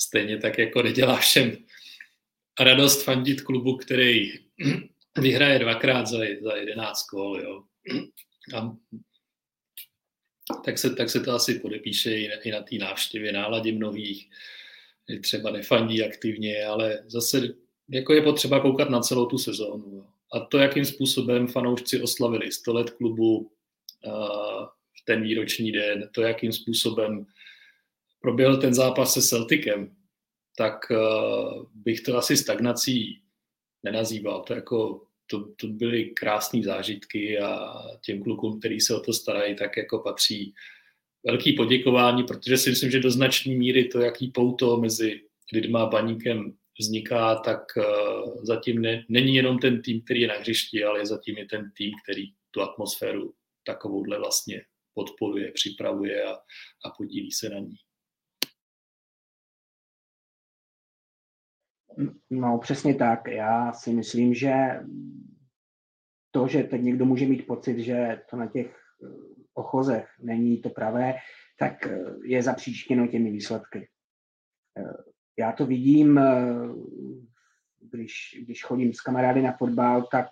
stejně 0.00 0.38
tak 0.38 0.58
jako 0.58 0.82
nedělá 0.82 1.16
všem 1.16 1.56
radost 2.60 3.02
fandit 3.02 3.40
klubu, 3.40 3.76
který 3.76 4.32
vyhraje 5.18 5.58
dvakrát 5.58 6.06
za, 6.06 6.18
za 6.42 6.56
11 6.56 7.02
kol, 7.02 7.40
jo. 7.40 7.62
A, 8.54 8.76
tak 10.64 10.78
se, 10.78 10.94
tak 10.94 11.10
se 11.10 11.20
to 11.20 11.32
asi 11.32 11.58
podepíše 11.58 12.16
i 12.16 12.28
na, 12.28 12.34
i 12.34 12.50
na 12.50 12.62
té 12.62 12.76
návštěvě 12.76 13.32
náladě 13.32 13.72
mnohých, 13.72 14.30
třeba 15.22 15.50
nefandí 15.50 16.04
aktivně, 16.04 16.64
ale 16.64 17.04
zase 17.06 17.48
jako 17.88 18.12
je 18.12 18.22
potřeba 18.22 18.60
koukat 18.60 18.90
na 18.90 19.00
celou 19.00 19.26
tu 19.26 19.38
sezónu. 19.38 20.06
A 20.32 20.40
to, 20.40 20.58
jakým 20.58 20.84
způsobem 20.84 21.48
fanoušci 21.48 22.02
oslavili 22.02 22.52
100 22.52 22.72
let 22.72 22.90
klubu, 22.90 23.50
v 24.92 25.04
ten 25.04 25.22
výroční 25.22 25.72
den, 25.72 26.08
to, 26.12 26.22
jakým 26.22 26.52
způsobem 26.52 27.26
proběhl 28.20 28.56
ten 28.56 28.74
zápas 28.74 29.14
se 29.14 29.22
Celticem, 29.22 29.96
tak 30.56 30.74
bych 31.74 32.00
to 32.00 32.16
asi 32.16 32.36
stagnací 32.36 33.22
nenazýval. 33.82 34.42
To, 34.42 34.54
jako, 34.54 35.05
to, 35.26 35.48
to 35.56 35.66
byly 35.66 36.04
krásné 36.04 36.62
zážitky 36.62 37.38
a 37.38 37.74
těm 38.04 38.22
klukům, 38.22 38.58
který 38.58 38.80
se 38.80 38.94
o 38.94 39.00
to 39.00 39.12
starají, 39.12 39.56
tak 39.56 39.76
jako 39.76 39.98
patří 39.98 40.54
velký 41.26 41.52
poděkování, 41.52 42.22
protože 42.24 42.56
si 42.56 42.70
myslím, 42.70 42.90
že 42.90 43.00
do 43.00 43.10
značné 43.10 43.54
míry 43.54 43.84
to, 43.84 44.00
jaký 44.00 44.28
pouto 44.28 44.76
mezi 44.76 45.20
lidma 45.52 45.82
a 45.82 45.86
baníkem 45.86 46.56
vzniká, 46.80 47.34
tak 47.34 47.62
zatím 48.42 48.82
ne, 48.82 49.04
není 49.08 49.34
jenom 49.34 49.58
ten 49.58 49.82
tým, 49.82 50.02
který 50.02 50.20
je 50.20 50.28
na 50.28 50.34
hřišti, 50.34 50.84
ale 50.84 51.06
zatím 51.06 51.38
je 51.38 51.46
ten 51.46 51.72
tým, 51.76 51.90
který 52.04 52.24
tu 52.50 52.62
atmosféru 52.62 53.34
takovouhle 53.64 54.18
vlastně 54.18 54.62
podporuje, 54.94 55.52
připravuje 55.52 56.24
a, 56.24 56.32
a 56.84 56.90
podílí 56.98 57.32
se 57.32 57.48
na 57.48 57.58
ní. 57.58 57.76
No, 62.30 62.58
přesně 62.58 62.94
tak. 62.94 63.28
Já 63.28 63.72
si 63.72 63.92
myslím, 63.92 64.34
že 64.34 64.52
to, 66.30 66.48
že 66.48 66.62
teď 66.62 66.82
někdo 66.82 67.04
může 67.04 67.26
mít 67.26 67.46
pocit, 67.46 67.78
že 67.78 68.22
to 68.30 68.36
na 68.36 68.46
těch 68.46 68.66
eh, 68.66 69.08
ochozech 69.54 70.08
není 70.20 70.58
to 70.58 70.70
pravé, 70.70 71.14
tak 71.58 71.86
eh, 71.86 71.98
je 72.24 72.42
zapříčtěno 72.42 73.06
těmi 73.06 73.30
výsledky. 73.30 73.88
Eh, 74.78 74.94
já 75.38 75.52
to 75.52 75.66
vidím, 75.66 76.20
když, 77.80 78.40
když 78.44 78.64
chodím 78.64 78.92
s 78.92 79.00
kamarády 79.00 79.42
na 79.42 79.52
fotbal, 79.52 80.02
tak 80.02 80.28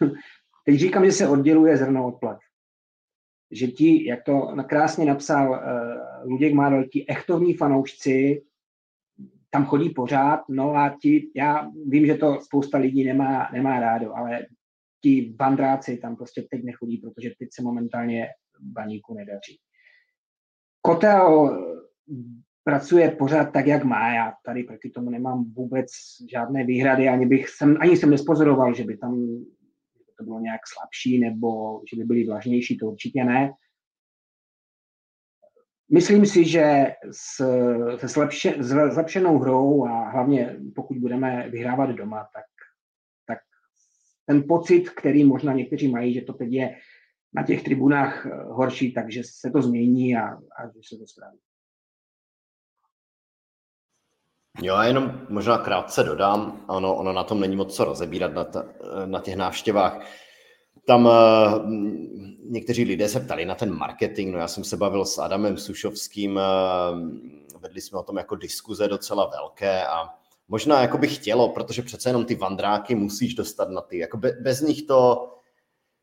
Teď 0.64 0.78
říkám, 0.78 1.04
že 1.04 1.12
se 1.12 1.28
odděluje 1.28 1.76
zrno 1.76 2.06
od 2.06 2.20
plev. 2.20 2.38
Že 3.50 3.66
ti, 3.66 4.08
jak 4.08 4.24
to 4.24 4.56
krásně 4.68 5.04
napsal 5.04 5.62
Luděk 6.24 6.54
Mádl, 6.54 6.84
ti 6.84 7.04
echtovní 7.08 7.54
fanoušci 7.54 8.42
tam 9.54 9.66
chodí 9.66 9.90
pořád, 9.90 10.40
no 10.48 10.74
a 10.76 10.96
ti, 11.02 11.30
já 11.36 11.70
vím, 11.86 12.06
že 12.06 12.14
to 12.14 12.40
spousta 12.40 12.78
lidí 12.78 13.04
nemá, 13.04 13.48
nemá 13.52 13.80
rádo, 13.80 14.16
ale 14.16 14.46
ti 15.02 15.34
vandráci 15.40 15.96
tam 15.96 16.16
prostě 16.16 16.46
teď 16.50 16.64
nechodí, 16.64 16.96
protože 16.96 17.30
teď 17.38 17.48
se 17.52 17.62
momentálně 17.62 18.26
baníku 18.60 19.14
nedaří. 19.14 19.58
Kotel 20.82 21.50
pracuje 22.64 23.10
pořád 23.10 23.44
tak, 23.44 23.66
jak 23.66 23.84
má. 23.84 24.14
Já 24.14 24.32
tady 24.44 24.64
proti 24.64 24.90
tomu 24.90 25.10
nemám 25.10 25.44
vůbec 25.52 25.86
žádné 26.30 26.64
výhrady, 26.64 27.08
ani, 27.08 27.26
bych 27.26 27.48
jsem, 27.48 27.76
ani 27.80 27.96
jsem 27.96 28.10
nespozoroval, 28.10 28.74
že 28.74 28.84
by 28.84 28.96
tam 28.96 29.26
to 30.18 30.24
bylo 30.24 30.40
nějak 30.40 30.60
slabší 30.74 31.20
nebo 31.20 31.80
že 31.90 31.96
by 31.96 32.04
byli 32.04 32.26
vlažnější, 32.26 32.76
to 32.76 32.86
určitě 32.86 33.24
ne. 33.24 33.52
Myslím 35.92 36.26
si, 36.26 36.44
že 36.44 36.86
s, 37.10 37.36
se 37.96 38.08
zlepše, 38.08 38.54
zlepšenou 38.90 39.38
hrou 39.38 39.84
a 39.84 40.10
hlavně 40.10 40.56
pokud 40.74 40.96
budeme 40.96 41.48
vyhrávat 41.50 41.90
doma, 41.90 42.28
tak, 42.34 42.44
tak 43.26 43.38
ten 44.26 44.44
pocit, 44.48 44.90
který 44.90 45.24
možná 45.24 45.52
někteří 45.52 45.88
mají, 45.88 46.14
že 46.14 46.20
to 46.20 46.32
teď 46.32 46.52
je 46.52 46.76
na 47.34 47.42
těch 47.42 47.62
tribunách 47.62 48.26
horší, 48.44 48.92
takže 48.92 49.22
se 49.24 49.50
to 49.50 49.62
změní 49.62 50.16
a, 50.16 50.28
a 50.34 50.66
že 50.66 50.80
se 50.88 50.96
to 50.98 51.06
spraví. 51.06 51.38
Jo, 54.62 54.74
a 54.74 54.84
jenom 54.84 55.26
možná 55.28 55.58
krátce 55.58 56.04
dodám, 56.04 56.64
ono, 56.68 56.96
ono 56.96 57.12
na 57.12 57.24
tom 57.24 57.40
není 57.40 57.56
moc 57.56 57.76
co 57.76 57.84
rozebírat 57.84 58.32
na, 58.32 58.44
ta, 58.44 58.64
na 59.06 59.20
těch 59.20 59.36
návštěvách. 59.36 60.06
Tam 60.86 61.06
uh, 61.06 61.70
někteří 62.44 62.84
lidé 62.84 63.08
se 63.08 63.20
ptali 63.20 63.44
na 63.44 63.54
ten 63.54 63.74
marketing, 63.74 64.32
no 64.32 64.38
já 64.38 64.48
jsem 64.48 64.64
se 64.64 64.76
bavil 64.76 65.04
s 65.04 65.18
Adamem 65.18 65.56
Sušovským, 65.56 66.36
uh, 66.36 67.60
vedli 67.60 67.80
jsme 67.80 67.98
o 67.98 68.02
tom 68.02 68.16
jako 68.16 68.36
diskuze 68.36 68.88
docela 68.88 69.30
velké 69.30 69.86
a 69.86 70.08
možná 70.48 70.80
jako 70.80 70.98
by 70.98 71.08
chtělo, 71.08 71.48
protože 71.48 71.82
přece 71.82 72.08
jenom 72.08 72.24
ty 72.24 72.34
vandráky 72.34 72.94
musíš 72.94 73.34
dostat 73.34 73.70
na 73.70 73.80
ty, 73.80 73.98
jako 73.98 74.16
be, 74.16 74.32
bez 74.32 74.60
nich 74.60 74.82
to, 74.82 75.30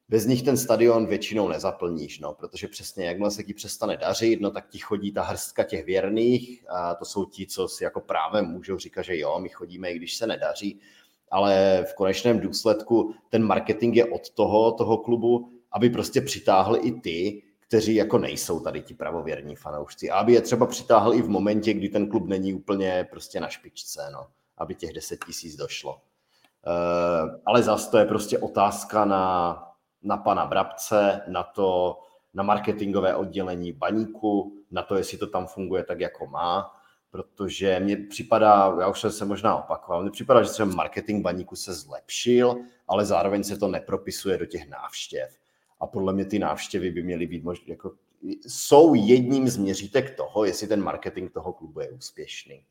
bez 0.10 0.26
nich 0.26 0.44
ten 0.44 0.58
stadion 0.58 1.06
většinou 1.06 1.48
nezaplníš, 1.48 2.20
no, 2.20 2.34
protože 2.34 2.68
přesně 2.68 3.06
jakmile 3.06 3.32
se 3.32 3.44
ti 3.44 3.54
přestane 3.54 3.98
dařit, 3.98 4.42
no 4.42 4.52
tak 4.52 4.70
ti 4.70 4.80
chodí 4.80 5.12
ta 5.12 5.24
hrstka 5.24 5.64
těch 5.64 5.86
věrných 5.86 6.66
a 6.70 6.96
to 6.96 7.06
jsou 7.06 7.26
ti, 7.26 7.48
co 7.48 7.68
si 7.68 7.84
jako 7.84 8.02
právě 8.02 8.42
můžou 8.42 8.78
říkat, 8.78 9.02
že 9.02 9.18
jo, 9.18 9.40
my 9.40 9.50
chodíme, 9.50 9.92
i 9.92 9.96
když 9.96 10.18
se 10.18 10.28
nedaří, 10.28 10.80
ale 11.32 11.84
v 11.90 11.96
konečném 11.96 12.40
důsledku 12.40 13.14
ten 13.30 13.44
marketing 13.44 13.96
je 13.96 14.06
od 14.06 14.30
toho, 14.30 14.72
toho 14.72 14.98
klubu, 14.98 15.50
aby 15.72 15.90
prostě 15.90 16.22
přitáhli 16.22 16.80
i 16.80 16.92
ty, 16.92 17.44
kteří 17.60 17.96
jako 17.96 18.18
nejsou 18.18 18.60
tady 18.60 18.82
ti 18.82 18.94
pravověrní 18.94 19.56
fanoušci. 19.56 20.10
A 20.10 20.16
aby 20.16 20.34
je 20.34 20.42
třeba 20.42 20.66
přitáhl 20.66 21.14
i 21.14 21.22
v 21.22 21.30
momentě, 21.30 21.74
kdy 21.74 21.90
ten 21.90 22.10
klub 22.10 22.28
není 22.28 22.54
úplně 22.54 23.08
prostě 23.12 23.40
na 23.40 23.48
špičce, 23.48 24.10
no, 24.14 24.28
aby 24.58 24.76
těch 24.76 24.94
10 24.94 25.26
tisíc 25.26 25.56
došlo. 25.56 25.94
Uh, 25.94 27.40
ale 27.46 27.64
zase 27.64 27.92
to 27.92 27.98
je 27.98 28.06
prostě 28.06 28.40
otázka 28.40 29.06
na, 29.06 29.58
na 30.04 30.18
pana 30.18 30.46
Brabce, 30.46 31.22
na 31.28 31.44
to, 31.44 32.00
na 32.34 32.44
marketingové 32.44 33.16
oddělení 33.16 33.72
baníku, 33.72 34.54
na 34.72 34.82
to, 34.82 34.96
jestli 34.96 35.18
to 35.18 35.28
tam 35.28 35.48
funguje 35.48 35.84
tak, 35.84 36.00
jako 36.00 36.28
má, 36.28 36.72
protože 37.12 37.80
mně 37.80 37.98
připadá, 37.98 38.78
já 38.80 38.88
už 38.88 39.02
jsem 39.02 39.12
se 39.12 39.26
možná 39.26 39.56
opakoval, 39.56 40.02
mně 40.02 40.12
připadá, 40.12 40.44
že 40.44 40.50
třeba 40.50 40.76
marketing 40.76 41.24
baníku 41.24 41.56
se 41.56 41.74
zlepšil, 41.74 42.56
ale 42.88 43.06
zároveň 43.06 43.44
se 43.44 43.58
to 43.58 43.68
nepropisuje 43.68 44.38
do 44.38 44.46
těch 44.46 44.70
návštěv. 44.70 45.40
A 45.80 45.88
podle 45.88 46.14
mě 46.14 46.26
ty 46.26 46.40
návštěvy 46.40 46.92
by 46.92 47.04
měly 47.04 47.28
být 47.28 47.44
možná, 47.44 47.66
jako, 47.68 47.94
jsou 48.48 48.94
jedním 48.94 49.50
z 49.50 49.58
měřítek 49.58 50.16
toho, 50.16 50.46
jestli 50.46 50.68
ten 50.68 50.84
marketing 50.84 51.32
toho 51.32 51.54
klubu 51.54 51.80
je 51.80 51.90
úspěšný. 51.90 52.66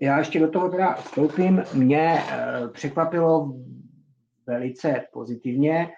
Já 0.00 0.18
ještě 0.18 0.40
do 0.40 0.50
toho 0.50 0.68
teda 0.68 0.94
vstoupím. 0.94 1.62
Mě 1.74 2.24
eh, 2.28 2.68
překvapilo 2.68 3.54
velice 4.46 5.04
pozitivně, 5.12 5.90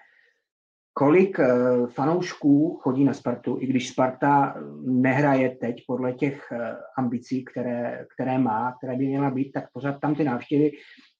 kolik 0.93 1.39
eh, 1.39 1.47
fanoušků 1.87 2.79
chodí 2.81 3.03
na 3.03 3.13
Spartu, 3.13 3.57
i 3.61 3.67
když 3.67 3.89
Sparta 3.89 4.55
nehraje 4.81 5.55
teď 5.55 5.83
podle 5.87 6.13
těch 6.13 6.51
eh, 6.51 6.75
ambicí, 6.97 7.45
které, 7.45 8.05
které 8.13 8.37
má, 8.39 8.75
které 8.77 8.97
by 8.97 9.07
měla 9.07 9.31
být, 9.31 9.51
tak 9.51 9.65
pořád 9.73 9.99
tam 9.99 10.15
ty 10.15 10.23
návštěvy 10.23 10.71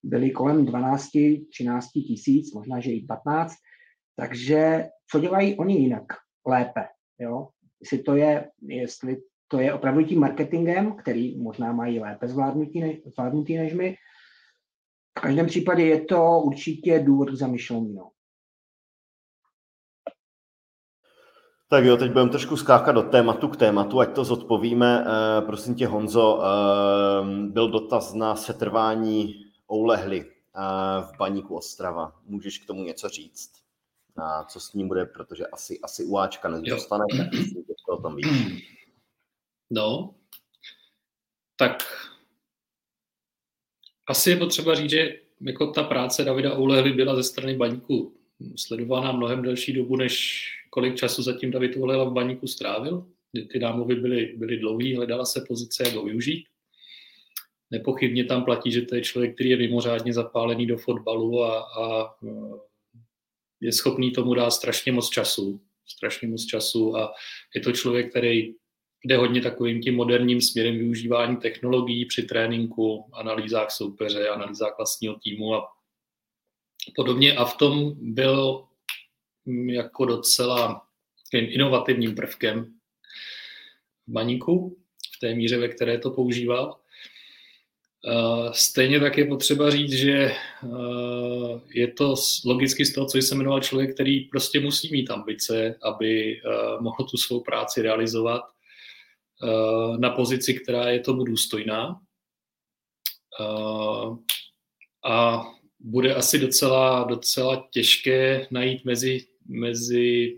byly 0.03 0.31
kolem 0.31 0.65
12, 0.65 1.09
13 1.53 1.87
tisíc, 1.91 2.53
možná, 2.53 2.79
že 2.79 2.91
i 2.91 3.05
15. 3.05 3.53
Takže 4.15 4.85
co 5.11 5.19
dělají 5.19 5.57
oni 5.57 5.79
jinak 5.79 6.03
lépe? 6.47 6.85
Jo? 7.19 7.47
Jestli 7.81 8.03
to 8.03 8.15
je, 8.15 8.49
jestli 8.61 9.17
to 9.47 9.59
je 9.59 9.73
opravdu 9.73 10.03
tím 10.03 10.19
marketingem, 10.19 10.95
který 10.95 11.41
možná 11.41 11.73
mají 11.73 11.99
lépe 11.99 12.27
zvládnutý, 12.27 13.01
zvládnutý 13.05 13.57
než 13.57 13.73
my. 13.73 13.95
V 15.19 15.21
každém 15.21 15.45
případě 15.45 15.83
je 15.85 16.01
to 16.01 16.41
určitě 16.41 16.99
důvod 16.99 17.29
k 17.29 17.35
zamyšlení. 17.35 17.93
No. 17.93 18.12
Tak 21.73 21.85
jo, 21.85 21.97
teď 21.97 22.11
budeme 22.11 22.29
trošku 22.29 22.57
skákat 22.57 22.95
do 22.95 23.01
tématu 23.01 23.47
k 23.47 23.57
tématu, 23.57 23.99
ať 23.99 24.15
to 24.15 24.23
zodpovíme. 24.23 25.05
E, 25.05 25.41
prosím 25.41 25.75
tě, 25.75 25.87
Honzo, 25.87 26.41
e, 26.43 26.47
byl 27.49 27.67
dotaz 27.71 28.13
na 28.13 28.35
setrvání 28.35 29.45
Oulehly 29.71 30.19
e, 30.19 30.25
v 31.01 31.17
Baníku 31.17 31.55
Ostrava. 31.55 32.21
Můžeš 32.25 32.57
k 32.57 32.65
tomu 32.65 32.83
něco 32.83 33.09
říct? 33.09 33.51
A 34.17 34.43
co 34.43 34.59
s 34.59 34.73
ním 34.73 34.87
bude, 34.87 35.05
protože 35.05 35.47
asi, 35.47 35.79
asi 35.83 36.05
u 36.05 36.17
Ačka 36.17 36.49
nezůstane, 36.49 37.05
tak 37.17 37.31
myslím, 37.31 37.63
že 37.67 37.73
to 37.87 37.93
o 37.97 38.01
tom 38.01 38.15
víš. 38.15 38.27
No, 39.71 40.15
tak 41.55 41.83
asi 44.09 44.29
je 44.29 44.37
potřeba 44.37 44.75
říct, 44.75 44.89
že 44.89 45.19
jako 45.41 45.67
ta 45.67 45.83
práce 45.83 46.23
Davida 46.23 46.57
Oulehly 46.57 46.93
byla 46.93 47.15
ze 47.15 47.23
strany 47.23 47.57
Baníku 47.57 48.22
sledovaná 48.55 49.11
mnohem 49.11 49.41
delší 49.41 49.73
dobu, 49.73 49.95
než 49.95 50.43
kolik 50.69 50.95
času 50.95 51.23
zatím 51.23 51.51
David 51.51 51.75
Volela 51.75 52.03
v 52.03 52.13
baníku 52.13 52.47
strávil. 52.47 53.05
Ty 53.51 53.59
námovy 53.59 53.95
byly, 53.95 54.33
byly 54.37 54.57
dlouhý, 54.57 54.95
hledala 54.95 55.25
se 55.25 55.45
pozice, 55.47 55.83
jak 55.83 55.93
ho 55.93 56.03
využít. 56.03 56.45
Nepochybně 57.71 58.25
tam 58.25 58.45
platí, 58.45 58.71
že 58.71 58.81
to 58.81 58.95
je 58.95 59.01
člověk, 59.01 59.35
který 59.35 59.49
je 59.49 59.57
mimořádně 59.57 60.13
zapálený 60.13 60.67
do 60.67 60.77
fotbalu 60.77 61.43
a, 61.43 61.59
a 61.59 62.15
je 63.61 63.71
schopný 63.71 64.11
tomu 64.11 64.33
dát 64.33 64.51
strašně 64.51 64.91
moc 64.91 65.09
času, 65.09 65.61
strašně 65.87 66.27
moc 66.27 66.45
času 66.45 66.97
a 66.97 67.13
je 67.55 67.61
to 67.61 67.71
člověk, 67.71 68.09
který 68.09 68.53
jde 69.05 69.17
hodně 69.17 69.41
takovým 69.41 69.81
tím 69.81 69.95
moderním 69.95 70.41
směrem 70.41 70.77
využívání 70.77 71.37
technologií 71.37 72.05
při 72.05 72.23
tréninku, 72.23 73.05
analýzách 73.13 73.71
soupeře, 73.71 74.27
analýzách 74.27 74.73
vlastního 74.77 75.15
týmu 75.23 75.55
a 75.55 75.67
podobně. 76.95 77.35
A 77.35 77.45
v 77.45 77.57
tom 77.57 77.93
byl 78.14 78.65
jako 79.65 80.05
docela 80.05 80.88
inovativním 81.34 82.15
prvkem 82.15 82.65
v 84.07 84.11
baníku, 84.11 84.77
v 85.15 85.19
té 85.19 85.35
míře, 85.35 85.57
ve 85.57 85.68
které 85.68 85.97
to 85.97 86.11
používal. 86.11 86.80
Stejně 88.51 88.99
tak 88.99 89.18
je 89.18 89.26
potřeba 89.26 89.69
říct, 89.69 89.93
že 89.93 90.35
je 91.69 91.88
to 91.88 92.15
logicky 92.45 92.85
z 92.85 92.93
toho, 92.93 93.07
co 93.07 93.18
jsem 93.18 93.38
jmenoval 93.38 93.61
člověk, 93.61 93.93
který 93.93 94.19
prostě 94.19 94.60
musí 94.60 94.91
mít 94.91 95.10
ambice, 95.10 95.76
aby 95.84 96.41
mohl 96.80 97.03
tu 97.11 97.18
svou 97.18 97.39
práci 97.39 97.81
realizovat 97.81 98.41
na 99.97 100.10
pozici, 100.10 100.53
která 100.53 100.89
je 100.89 100.99
tomu 100.99 101.23
důstojná. 101.23 101.99
A 105.03 105.43
bude 105.84 106.15
asi 106.15 106.39
docela, 106.39 107.03
docela 107.03 107.68
těžké 107.72 108.47
najít 108.51 108.85
mezi, 108.85 109.26
mezi 109.45 110.38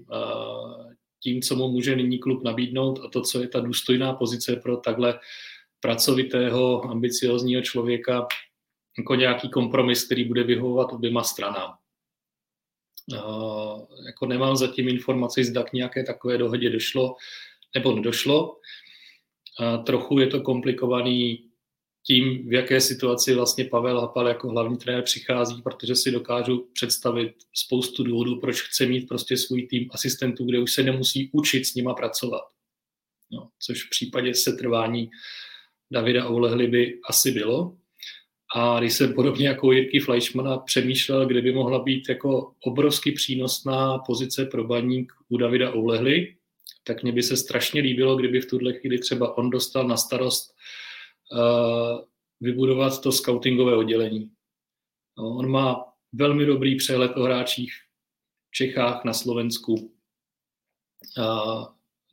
tím, 1.24 1.42
co 1.42 1.56
mu 1.56 1.68
může 1.68 1.96
nyní 1.96 2.20
klub 2.20 2.44
nabídnout 2.44 3.00
a 3.06 3.10
to, 3.10 3.22
co 3.22 3.42
je 3.42 3.48
ta 3.48 3.60
důstojná 3.60 4.14
pozice 4.14 4.56
pro 4.56 4.78
takhle 4.78 5.20
pracovitého, 5.80 6.90
ambiciozního 6.90 7.62
člověka, 7.62 8.28
jako 8.98 9.16
nějaký 9.16 9.50
kompromis, 9.50 10.06
který 10.06 10.24
bude 10.24 10.44
vyhovovat 10.44 10.94
oběma 10.94 11.24
stranám. 11.24 11.72
Uh, 13.14 13.86
jako 14.06 14.26
nemám 14.26 14.56
zatím 14.56 14.90
informaci, 14.90 15.44
zda 15.44 15.64
k 15.64 15.74
nějaké 15.74 16.04
takové 16.04 16.38
dohodě 16.38 16.70
došlo 16.70 17.16
nebo 17.76 17.96
nedošlo. 17.96 18.50
Uh, 18.50 19.84
trochu 19.84 20.20
je 20.20 20.28
to 20.28 20.42
komplikovaný 20.42 21.50
tím, 22.08 22.50
v 22.50 22.54
jaké 22.54 22.82
situaci 22.82 23.34
vlastně 23.34 23.66
Pavel 23.66 24.02
Hapal 24.02 24.28
jako 24.28 24.50
hlavní 24.50 24.78
trenér 24.78 25.04
přichází, 25.04 25.62
protože 25.62 25.96
si 25.96 26.12
dokážu 26.12 26.70
představit 26.74 27.34
spoustu 27.54 28.04
důvodů, 28.04 28.40
proč 28.40 28.62
chce 28.62 28.86
mít 28.86 29.08
prostě 29.08 29.38
svůj 29.38 29.68
tým 29.68 29.90
asistentů, 29.92 30.46
kde 30.46 30.60
už 30.60 30.74
se 30.74 30.84
nemusí 30.84 31.30
učit 31.34 31.66
s 31.66 31.76
nima 31.76 31.94
pracovat. 31.94 32.42
No, 33.32 33.50
což 33.60 33.84
v 33.84 33.90
případě 33.90 34.34
setrvání 34.34 35.10
Davida 35.92 36.30
Oulehly 36.30 36.68
by 36.68 37.00
asi 37.10 37.32
bylo. 37.32 37.78
A 38.56 38.80
když 38.80 38.94
jsem 38.94 39.14
podobně 39.14 39.48
jako 39.48 39.72
Jirky 39.72 40.00
Fleischmana 40.00 40.58
přemýšlel, 40.58 41.28
kde 41.28 41.42
by 41.42 41.52
mohla 41.52 41.84
být 41.84 42.10
jako 42.10 42.54
obrovsky 42.64 43.12
přínosná 43.12 43.98
pozice 43.98 44.46
pro 44.46 44.64
baník 44.64 45.14
u 45.30 45.38
Davida 45.38 45.76
Oulehly, 45.76 46.36
tak 46.84 47.04
mně 47.04 47.12
by 47.12 47.24
se 47.24 47.38
strašně 47.38 47.82
líbilo, 47.82 48.16
kdyby 48.16 48.42
v 48.42 48.46
tuhle 48.46 48.74
chvíli 48.74 48.98
třeba 48.98 49.38
on 49.38 49.50
dostal 49.50 49.88
na 49.88 49.98
starost 49.98 50.56
vybudovat 52.42 53.02
to 53.02 53.12
scoutingové 53.12 53.76
oddělení. 53.76 54.32
No, 55.18 55.30
on 55.30 55.50
má 55.50 55.94
velmi 56.14 56.46
dobrý 56.46 56.76
přehled 56.76 57.18
o 57.18 57.24
hráčích 57.24 57.74
v 58.50 58.56
Čechách, 58.56 59.06
na 59.06 59.14
Slovensku. 59.14 59.92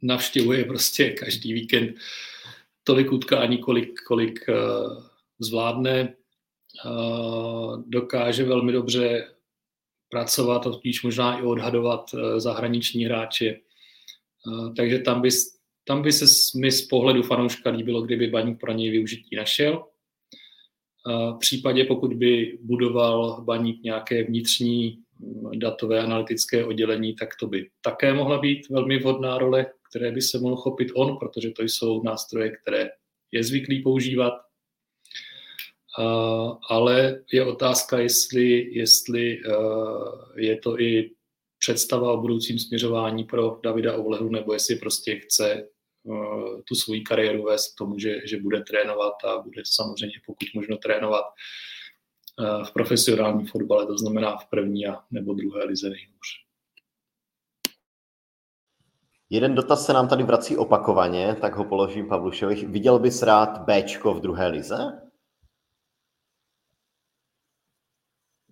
Navštěvuje 0.03 0.65
prostě 0.65 1.11
každý 1.11 1.53
víkend 1.53 1.97
tolik 2.85 3.13
utkání, 3.13 3.59
kolik, 3.59 4.01
kolik 4.07 4.49
uh, 4.49 5.05
zvládne. 5.39 6.15
Dokáže 7.87 8.45
velmi 8.45 8.73
dobře 8.73 9.35
pracovat, 10.09 10.67
a 10.67 10.71
možná 11.03 11.39
i 11.39 11.43
odhadovat 11.43 12.15
uh, 12.15 12.21
zahraniční 12.39 13.05
hráče. 13.05 13.61
Uh, 14.47 14.75
takže 14.75 14.99
tam 14.99 15.21
by, 15.21 15.29
tam 15.85 16.03
by 16.03 16.13
se 16.13 16.25
mi 16.59 16.73
z 16.73 16.87
pohledu 16.87 17.23
fanouška 17.23 17.71
líbilo, 17.71 18.03
kdyby 18.03 18.27
Baník 18.27 18.61
pro 18.61 18.73
něj 18.73 18.91
využití 18.91 19.37
našel. 19.37 19.85
V 21.07 21.39
případě, 21.39 21.85
pokud 21.85 22.15
by 22.15 22.59
budoval 22.63 23.43
Baník 23.45 23.83
nějaké 23.83 24.25
vnitřní 24.25 24.99
mm, 25.19 25.59
datové 25.59 26.01
analytické 26.01 26.65
oddělení, 26.65 27.15
tak 27.15 27.29
to 27.41 27.47
by 27.47 27.71
také 27.81 28.15
mohla 28.15 28.39
být 28.39 28.69
velmi 28.69 28.99
vhodná 28.99 29.39
role 29.39 29.67
které 29.93 30.13
by 30.13 30.23
se 30.23 30.39
mohl 30.39 30.57
chopit 30.57 30.89
on, 30.95 31.17
protože 31.17 31.51
to 31.51 31.63
jsou 31.63 32.03
nástroje, 32.03 32.57
které 32.57 32.91
je 33.33 33.45
zvyklý 33.45 33.83
používat. 33.83 34.33
Ale 36.69 37.25
je 37.33 37.45
otázka, 37.45 37.99
jestli, 37.99 38.75
jestli 38.75 39.39
uh, 39.45 40.39
je 40.39 40.57
to 40.57 40.81
i 40.81 41.11
představa 41.59 42.13
o 42.13 42.21
budoucím 42.21 42.59
směřování 42.59 43.25
pro 43.25 43.61
Davida 43.65 43.99
Oulehlu, 43.99 44.29
nebo 44.29 44.53
jestli 44.53 44.77
prostě 44.77 45.17
chce 45.17 45.69
tu 46.69 46.74
svoji 46.74 47.01
kariéru 47.01 47.43
vést 47.43 47.74
k 47.74 47.79
tomu, 47.79 47.99
že, 47.99 48.27
že 48.27 48.41
bude 48.41 48.61
trénovat 48.61 49.24
a 49.24 49.39
bude 49.39 49.62
samozřejmě 49.65 50.16
pokud 50.27 50.49
možno 50.55 50.77
trénovat 50.77 51.24
v 52.65 52.73
profesionálním 52.73 53.47
fotbale, 53.47 53.87
to 53.87 53.99
znamená 53.99 54.37
v 54.37 54.47
první 54.47 54.87
a 54.87 54.99
nebo 55.11 55.35
druhé 55.35 55.65
lize 55.65 55.91
nejhůř. 55.91 56.43
Jeden 59.31 59.55
dotaz 59.55 59.87
se 59.87 59.93
nám 59.93 60.09
tady 60.09 60.23
vrací 60.23 60.57
opakovaně, 60.57 61.35
tak 61.41 61.55
ho 61.55 61.65
položím 61.65 62.09
Pavlušovi. 62.09 62.55
Viděl 62.55 62.99
bys 62.99 63.23
rád 63.23 63.59
Bčko 63.59 64.15
v 64.15 64.20
druhé 64.20 64.49
lize? 64.49 64.77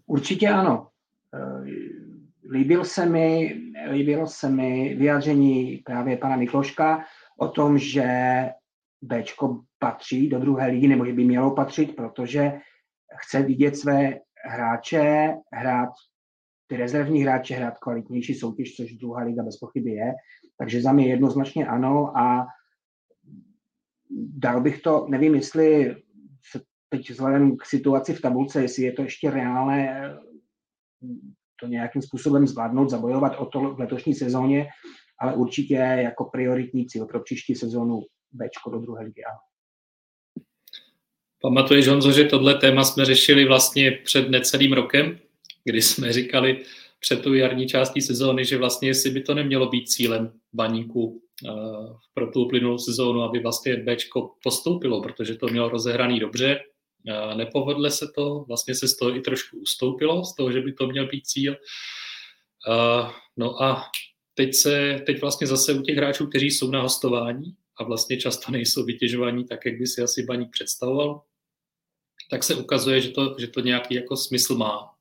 Určitě 0.06 0.48
ano. 0.48 0.88
Líbil 2.50 2.84
se 2.84 3.06
mi, 3.06 3.60
líbilo 3.90 4.26
se 4.26 4.48
mi 4.48 4.94
vyjádření 4.94 5.76
právě 5.76 6.16
pana 6.16 6.36
Mikloška 6.36 7.04
o 7.40 7.48
tom, 7.48 7.78
že 7.78 8.06
Bčko 9.02 9.60
patří 9.78 10.28
do 10.28 10.38
druhé 10.38 10.66
ligy, 10.66 10.88
nebo 10.88 11.06
že 11.06 11.12
by 11.12 11.24
mělo 11.24 11.54
patřit, 11.54 11.96
protože 11.96 12.52
chce 13.16 13.42
vidět 13.42 13.76
své 13.76 14.18
hráče 14.44 15.34
hrát, 15.52 15.88
ty 16.66 16.76
rezervní 16.76 17.22
hráče 17.22 17.54
hrát 17.54 17.78
kvalitnější 17.78 18.34
soutěž, 18.34 18.76
což 18.76 18.92
druhá 18.92 19.22
liga 19.22 19.42
bez 19.42 19.56
pochyby 19.56 19.90
je. 19.90 20.12
Takže 20.58 20.82
za 20.82 20.92
mě 20.92 21.08
jednoznačně 21.08 21.66
ano 21.66 22.18
a 22.18 22.46
dal 24.36 24.60
bych 24.60 24.82
to, 24.82 25.06
nevím, 25.08 25.34
jestli 25.34 25.96
teď 26.88 27.10
vzhledem 27.10 27.56
k 27.56 27.64
situaci 27.66 28.14
v 28.14 28.20
tabulce, 28.20 28.62
jestli 28.62 28.82
je 28.82 28.92
to 28.92 29.02
ještě 29.02 29.30
reálné 29.30 30.10
to 31.60 31.66
nějakým 31.66 32.02
způsobem 32.02 32.46
zvládnout, 32.46 32.90
zabojovat 32.90 33.38
o 33.38 33.46
to 33.46 33.60
v 33.60 33.78
letošní 33.78 34.14
sezóně, 34.14 34.68
ale 35.20 35.34
určitě 35.34 35.74
jako 35.74 36.24
prioritní 36.24 36.86
cíl 36.86 37.06
pro 37.06 37.20
příští 37.20 37.54
sezónu 37.54 38.02
Bčko 38.32 38.70
do 38.70 38.78
druhé 38.78 39.04
ligy. 39.04 39.22
Pamatuješ, 41.42 41.88
Honzo, 41.88 42.12
že 42.12 42.24
tohle 42.24 42.54
téma 42.54 42.84
jsme 42.84 43.04
řešili 43.04 43.44
vlastně 43.44 43.90
před 44.04 44.30
necelým 44.30 44.72
rokem, 44.72 45.18
kdy 45.64 45.82
jsme 45.82 46.12
říkali, 46.12 46.64
před 47.00 47.22
tou 47.22 47.32
jarní 47.32 47.68
částí 47.68 48.00
sezóny, 48.00 48.44
že 48.44 48.58
vlastně 48.58 48.88
jestli 48.88 49.10
by 49.10 49.22
to 49.22 49.34
nemělo 49.34 49.68
být 49.68 49.88
cílem 49.88 50.32
baníku 50.52 51.04
uh, 51.06 51.96
pro 52.14 52.26
tu 52.26 52.44
uplynulou 52.44 52.78
sezónu, 52.78 53.22
aby 53.22 53.38
vlastně 53.38 53.76
Bčko 53.76 54.34
postoupilo, 54.42 55.02
protože 55.02 55.34
to 55.34 55.46
mělo 55.46 55.68
rozehraný 55.68 56.20
dobře, 56.20 56.60
uh, 57.08 57.36
nepovedle 57.36 57.90
se 57.90 58.06
to, 58.14 58.44
vlastně 58.48 58.74
se 58.74 58.88
z 58.88 58.96
toho 58.96 59.16
i 59.16 59.20
trošku 59.20 59.58
ustoupilo, 59.58 60.24
z 60.24 60.34
toho, 60.34 60.52
že 60.52 60.60
by 60.60 60.72
to 60.72 60.86
měl 60.86 61.06
být 61.06 61.26
cíl. 61.26 61.56
Uh, 62.68 63.10
no 63.36 63.62
a 63.62 63.82
teď, 64.34 64.54
se, 64.54 65.02
teď 65.06 65.20
vlastně 65.20 65.46
zase 65.46 65.74
u 65.74 65.82
těch 65.82 65.96
hráčů, 65.96 66.26
kteří 66.26 66.50
jsou 66.50 66.70
na 66.70 66.82
hostování 66.82 67.54
a 67.76 67.84
vlastně 67.84 68.16
často 68.16 68.52
nejsou 68.52 68.84
vytěžovaní 68.84 69.44
tak, 69.44 69.66
jak 69.66 69.78
by 69.78 69.86
si 69.86 70.02
asi 70.02 70.22
baník 70.22 70.50
představoval, 70.50 71.22
tak 72.30 72.44
se 72.44 72.54
ukazuje, 72.54 73.00
že 73.00 73.10
to, 73.10 73.36
že 73.38 73.46
to 73.46 73.60
nějaký 73.60 73.94
jako 73.94 74.16
smysl 74.16 74.56
má. 74.56 74.94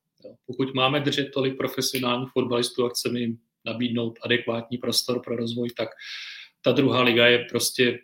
Pokud 0.46 0.74
máme 0.74 1.00
držet 1.00 1.30
tolik 1.34 1.56
profesionálních 1.56 2.30
fotbalistů 2.32 2.84
a 2.84 2.88
chceme 2.88 3.20
jim 3.20 3.38
nabídnout 3.64 4.18
adekvátní 4.22 4.78
prostor 4.78 5.22
pro 5.24 5.36
rozvoj, 5.36 5.70
tak 5.76 5.88
ta 6.62 6.72
druhá 6.72 7.02
liga 7.02 7.26
je 7.26 7.38
prostě 7.38 7.98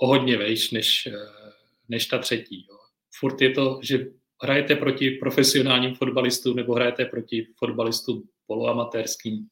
o 0.00 0.06
hodně 0.06 0.36
vejš 0.36 0.70
než, 0.70 1.08
než 1.88 2.06
ta 2.06 2.18
třetí. 2.18 2.66
Jo. 2.70 2.76
Furt 3.18 3.40
je 3.40 3.50
to, 3.50 3.80
že 3.82 4.06
hrajete 4.42 4.76
proti 4.76 5.10
profesionálním 5.10 5.94
fotbalistům 5.94 6.56
nebo 6.56 6.74
hrajete 6.74 7.04
proti 7.04 7.46
fotbalistům 7.58 8.28
poloamatérským. 8.46 9.46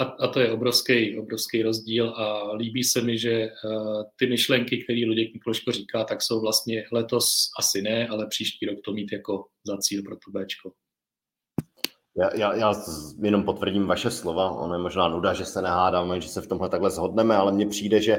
A, 0.00 0.04
a 0.04 0.28
to 0.28 0.40
je 0.40 0.52
obrovský, 0.52 1.18
obrovský 1.18 1.62
rozdíl 1.62 2.08
a 2.08 2.52
líbí 2.52 2.84
se 2.84 3.00
mi, 3.00 3.18
že 3.18 3.48
uh, 3.64 4.02
ty 4.16 4.26
myšlenky, 4.26 4.84
které 4.84 5.00
Luděk 5.06 5.32
Mikloško 5.32 5.72
říká, 5.72 6.04
tak 6.04 6.22
jsou 6.22 6.40
vlastně 6.40 6.84
letos 6.92 7.26
asi 7.58 7.82
ne, 7.82 8.08
ale 8.08 8.26
příští 8.26 8.66
rok 8.66 8.78
to 8.84 8.92
mít 8.92 9.12
jako 9.12 9.46
za 9.66 9.78
cíl 9.78 10.02
pro 10.02 10.16
to 10.16 10.30
Bčko. 10.30 10.72
Já, 12.16 12.36
já, 12.36 12.54
já 12.54 12.74
jenom 13.22 13.44
potvrdím 13.44 13.86
vaše 13.86 14.10
slova. 14.10 14.50
Ono 14.50 14.74
je 14.74 14.80
možná 14.80 15.08
nuda, 15.08 15.34
že 15.34 15.44
se 15.44 15.62
nehádáme, 15.62 16.20
že 16.20 16.28
se 16.28 16.40
v 16.40 16.46
tomhle 16.46 16.68
takhle 16.68 16.90
zhodneme, 16.90 17.36
ale 17.36 17.52
mně 17.52 17.66
přijde, 17.66 18.02
že, 18.02 18.18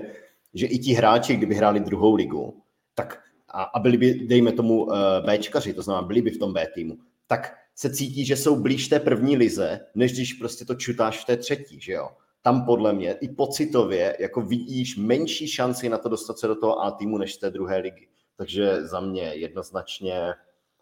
že 0.53 0.65
i 0.65 0.77
ti 0.79 0.93
hráči, 0.93 1.35
kdyby 1.35 1.55
hráli 1.55 1.79
druhou 1.79 2.15
ligu, 2.15 2.63
tak 2.95 3.23
a, 3.49 3.63
a 3.63 3.79
byli 3.79 3.97
by, 3.97 4.13
dejme 4.13 4.51
tomu, 4.51 4.83
uh, 4.83 4.93
Bčkaři, 5.25 5.73
to 5.73 5.81
znamená, 5.81 6.07
byli 6.07 6.21
by 6.21 6.31
v 6.31 6.37
tom 6.37 6.53
B 6.53 6.67
týmu, 6.73 6.97
tak 7.27 7.60
se 7.81 7.89
cítí, 7.89 8.25
že 8.25 8.37
jsou 8.37 8.55
blíž 8.55 8.87
té 8.87 8.99
první 8.99 9.37
lize, 9.37 9.79
než 9.95 10.13
když 10.13 10.33
prostě 10.33 10.65
to 10.65 10.75
čutáš 10.75 11.21
v 11.21 11.25
té 11.25 11.37
třetí, 11.37 11.81
že 11.81 11.93
jo. 11.93 12.09
Tam 12.41 12.65
podle 12.65 12.93
mě 12.93 13.13
i 13.13 13.29
pocitově 13.29 14.17
jako 14.19 14.41
vidíš 14.41 14.97
menší 14.97 15.47
šanci 15.47 15.89
na 15.89 15.97
to 15.97 16.09
dostat 16.09 16.39
se 16.39 16.47
do 16.47 16.55
toho 16.55 16.79
A 16.83 16.91
týmu 16.91 17.17
než 17.17 17.37
té 17.37 17.49
druhé 17.49 17.77
ligy. 17.77 18.07
Takže 18.37 18.87
za 18.87 18.99
mě 18.99 19.23
jednoznačně, 19.23 20.33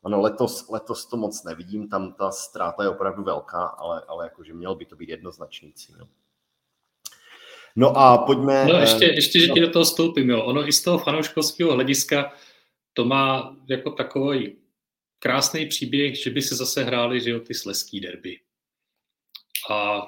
ano, 0.04 0.22
letos, 0.22 0.70
letos 0.70 1.06
to 1.06 1.18
moc 1.18 1.44
nevidím, 1.44 1.90
tam 1.90 2.14
ta 2.14 2.32
ztráta 2.32 2.84
je 2.84 2.90
opravdu 2.90 3.24
velká, 3.24 3.64
ale, 3.64 4.02
ale 4.08 4.26
jakože 4.26 4.54
měl 4.54 4.76
by 4.76 4.86
to 4.86 4.96
být 4.96 5.10
jednoznačný 5.10 5.74
cíl. 5.74 6.08
No 7.76 7.98
a 7.98 8.18
pojďme... 8.18 8.66
No 8.66 8.80
ještě, 8.80 9.06
eh, 9.06 9.16
ještě 9.16 9.40
že 9.40 9.48
ti 9.48 9.60
do 9.60 9.70
toho 9.70 9.86
stoupím, 9.86 10.30
jo. 10.30 10.44
Ono 10.44 10.68
i 10.68 10.72
z 10.72 10.82
toho 10.82 10.98
fanouškovského 10.98 11.74
hlediska 11.74 12.32
to 12.94 13.06
má 13.06 13.56
jako 13.70 13.92
takový 13.92 14.56
krásný 15.20 15.66
příběh, 15.66 16.24
že 16.24 16.30
by 16.30 16.42
se 16.42 16.56
zase 16.56 16.84
hráli, 16.84 17.22
že 17.22 17.30
jo, 17.30 17.40
ty 17.40 17.54
sleský 17.54 18.00
derby. 18.00 18.40
A 19.70 20.02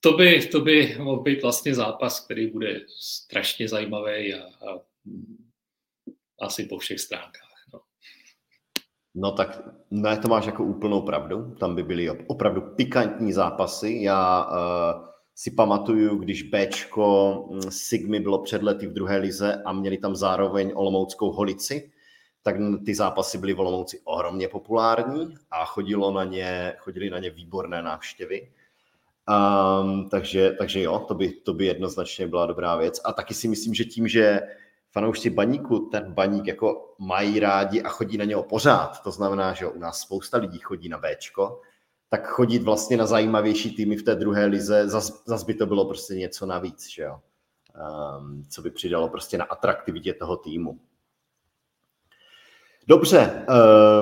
to 0.00 0.12
by, 0.12 0.46
to 0.46 0.60
by 0.60 0.96
mohl 0.98 1.22
být 1.22 1.42
vlastně 1.42 1.74
zápas, 1.74 2.20
který 2.20 2.46
bude 2.46 2.80
strašně 3.00 3.68
zajímavý 3.68 4.34
a, 4.34 4.44
a 4.44 4.80
asi 6.40 6.64
po 6.64 6.78
všech 6.78 7.00
stránkách. 7.00 7.64
No. 7.72 7.80
no 9.14 9.32
tak 9.32 9.62
ne, 9.90 10.18
to 10.18 10.28
máš 10.28 10.46
jako 10.46 10.64
úplnou 10.64 11.02
pravdu. 11.02 11.54
Tam 11.60 11.74
by 11.74 11.82
byly 11.82 12.10
opravdu 12.10 12.60
pikantní 12.60 13.32
zápasy. 13.32 13.98
Já 14.02 14.44
uh, 14.44 15.13
si 15.34 15.50
pamatuju, 15.50 16.16
když 16.16 16.42
Bčko 16.42 17.34
mm, 17.50 17.70
Sigmy 17.70 18.20
bylo 18.20 18.38
před 18.38 18.62
lety 18.62 18.86
v 18.86 18.92
druhé 18.92 19.16
lize 19.16 19.62
a 19.64 19.72
měli 19.72 19.98
tam 19.98 20.16
zároveň 20.16 20.72
Olomouckou 20.74 21.32
holici, 21.32 21.90
tak 22.42 22.56
ty 22.86 22.94
zápasy 22.94 23.38
byly 23.38 23.54
v 23.54 23.60
Olomouci 23.60 24.00
ohromně 24.04 24.48
populární 24.48 25.34
a 25.50 25.64
chodilo 25.64 26.10
na 26.10 26.24
ně, 26.24 26.74
chodili 26.78 27.10
na 27.10 27.18
ně 27.18 27.30
výborné 27.30 27.82
návštěvy. 27.82 28.50
Um, 29.82 30.08
takže, 30.08 30.50
takže 30.58 30.82
jo, 30.82 31.04
to 31.08 31.14
by, 31.14 31.32
to 31.32 31.54
by 31.54 31.66
jednoznačně 31.66 32.26
byla 32.26 32.46
dobrá 32.46 32.76
věc. 32.76 33.00
A 33.04 33.12
taky 33.12 33.34
si 33.34 33.48
myslím, 33.48 33.74
že 33.74 33.84
tím, 33.84 34.08
že 34.08 34.40
fanoušci 34.92 35.30
baníku 35.30 35.78
ten 35.78 36.12
baník 36.12 36.46
jako 36.46 36.94
mají 36.98 37.40
rádi 37.40 37.82
a 37.82 37.88
chodí 37.88 38.16
na 38.16 38.24
něho 38.24 38.42
pořád, 38.42 39.02
to 39.02 39.10
znamená, 39.10 39.52
že 39.52 39.66
u 39.66 39.78
nás 39.78 40.00
spousta 40.00 40.38
lidí 40.38 40.58
chodí 40.58 40.88
na 40.88 40.98
Bčko, 40.98 41.60
tak 42.14 42.26
chodit 42.26 42.62
vlastně 42.62 42.96
na 42.96 43.06
zajímavější 43.06 43.76
týmy 43.76 43.96
v 43.96 44.02
té 44.02 44.14
druhé 44.14 44.46
lize, 44.46 44.88
zas, 44.88 45.22
zas 45.26 45.42
by 45.42 45.54
to 45.54 45.66
bylo 45.66 45.84
prostě 45.84 46.14
něco 46.14 46.46
navíc, 46.46 46.88
že 46.88 47.02
jo? 47.02 47.20
Um, 48.18 48.44
co 48.50 48.62
by 48.62 48.70
přidalo 48.70 49.08
prostě 49.08 49.38
na 49.38 49.44
atraktivitě 49.44 50.14
toho 50.14 50.36
týmu. 50.36 50.78
Dobře, 52.86 53.46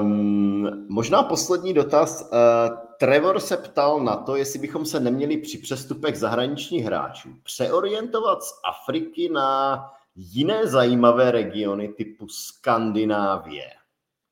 um, 0.01 0.87
možná 0.89 1.23
poslední 1.23 1.75
dotaz. 1.75 2.31
Uh, 2.33 2.77
Trevor 2.99 3.41
se 3.41 3.57
ptal 3.57 4.01
na 4.01 4.17
to, 4.17 4.37
jestli 4.37 4.59
bychom 4.59 4.87
se 4.87 5.01
neměli 5.01 5.37
při 5.37 5.59
přestupech 5.59 6.19
zahraničních 6.19 6.85
hráčů 6.85 7.29
přeorientovat 7.43 8.43
z 8.43 8.53
Afriky 8.65 9.29
na 9.29 9.81
jiné 10.17 10.67
zajímavé 10.67 11.31
regiony 11.31 11.89
typu 11.89 12.29
Skandinávie 12.29 13.71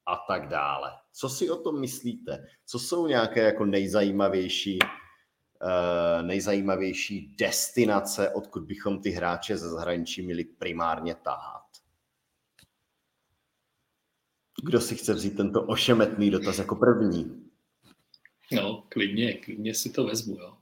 a 0.06 0.16
tak 0.16 0.48
dále. 0.48 0.99
Co 1.12 1.28
si 1.28 1.50
o 1.50 1.56
tom 1.56 1.80
myslíte? 1.80 2.46
Co 2.66 2.78
jsou 2.78 3.06
nějaké 3.06 3.40
jako 3.40 3.64
nejzajímavější, 3.64 4.78
uh, 4.82 6.26
nejzajímavější 6.26 7.34
destinace, 7.38 8.30
odkud 8.30 8.62
bychom 8.62 9.02
ty 9.02 9.10
hráče 9.10 9.56
ze 9.56 9.68
zahraničí 9.68 10.22
měli 10.22 10.44
primárně 10.44 11.14
tahat? 11.14 11.62
Kdo 14.62 14.80
si 14.80 14.96
chce 14.96 15.14
vzít 15.14 15.36
tento 15.36 15.62
ošemetný 15.62 16.30
dotaz 16.30 16.58
jako 16.58 16.76
první? 16.76 17.50
No, 18.52 18.84
klidně, 18.88 19.34
klidně 19.34 19.74
si 19.74 19.90
to 19.90 20.04
vezmu. 20.04 20.36
Jo. 20.40 20.56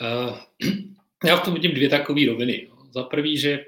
Uh, 0.00 0.38
já 1.24 1.36
v 1.36 1.44
tom 1.44 1.54
vidím 1.54 1.74
dvě 1.74 1.88
takové 1.88 2.26
roviny. 2.26 2.70
Za 2.90 3.02
prvý, 3.02 3.38
že 3.38 3.64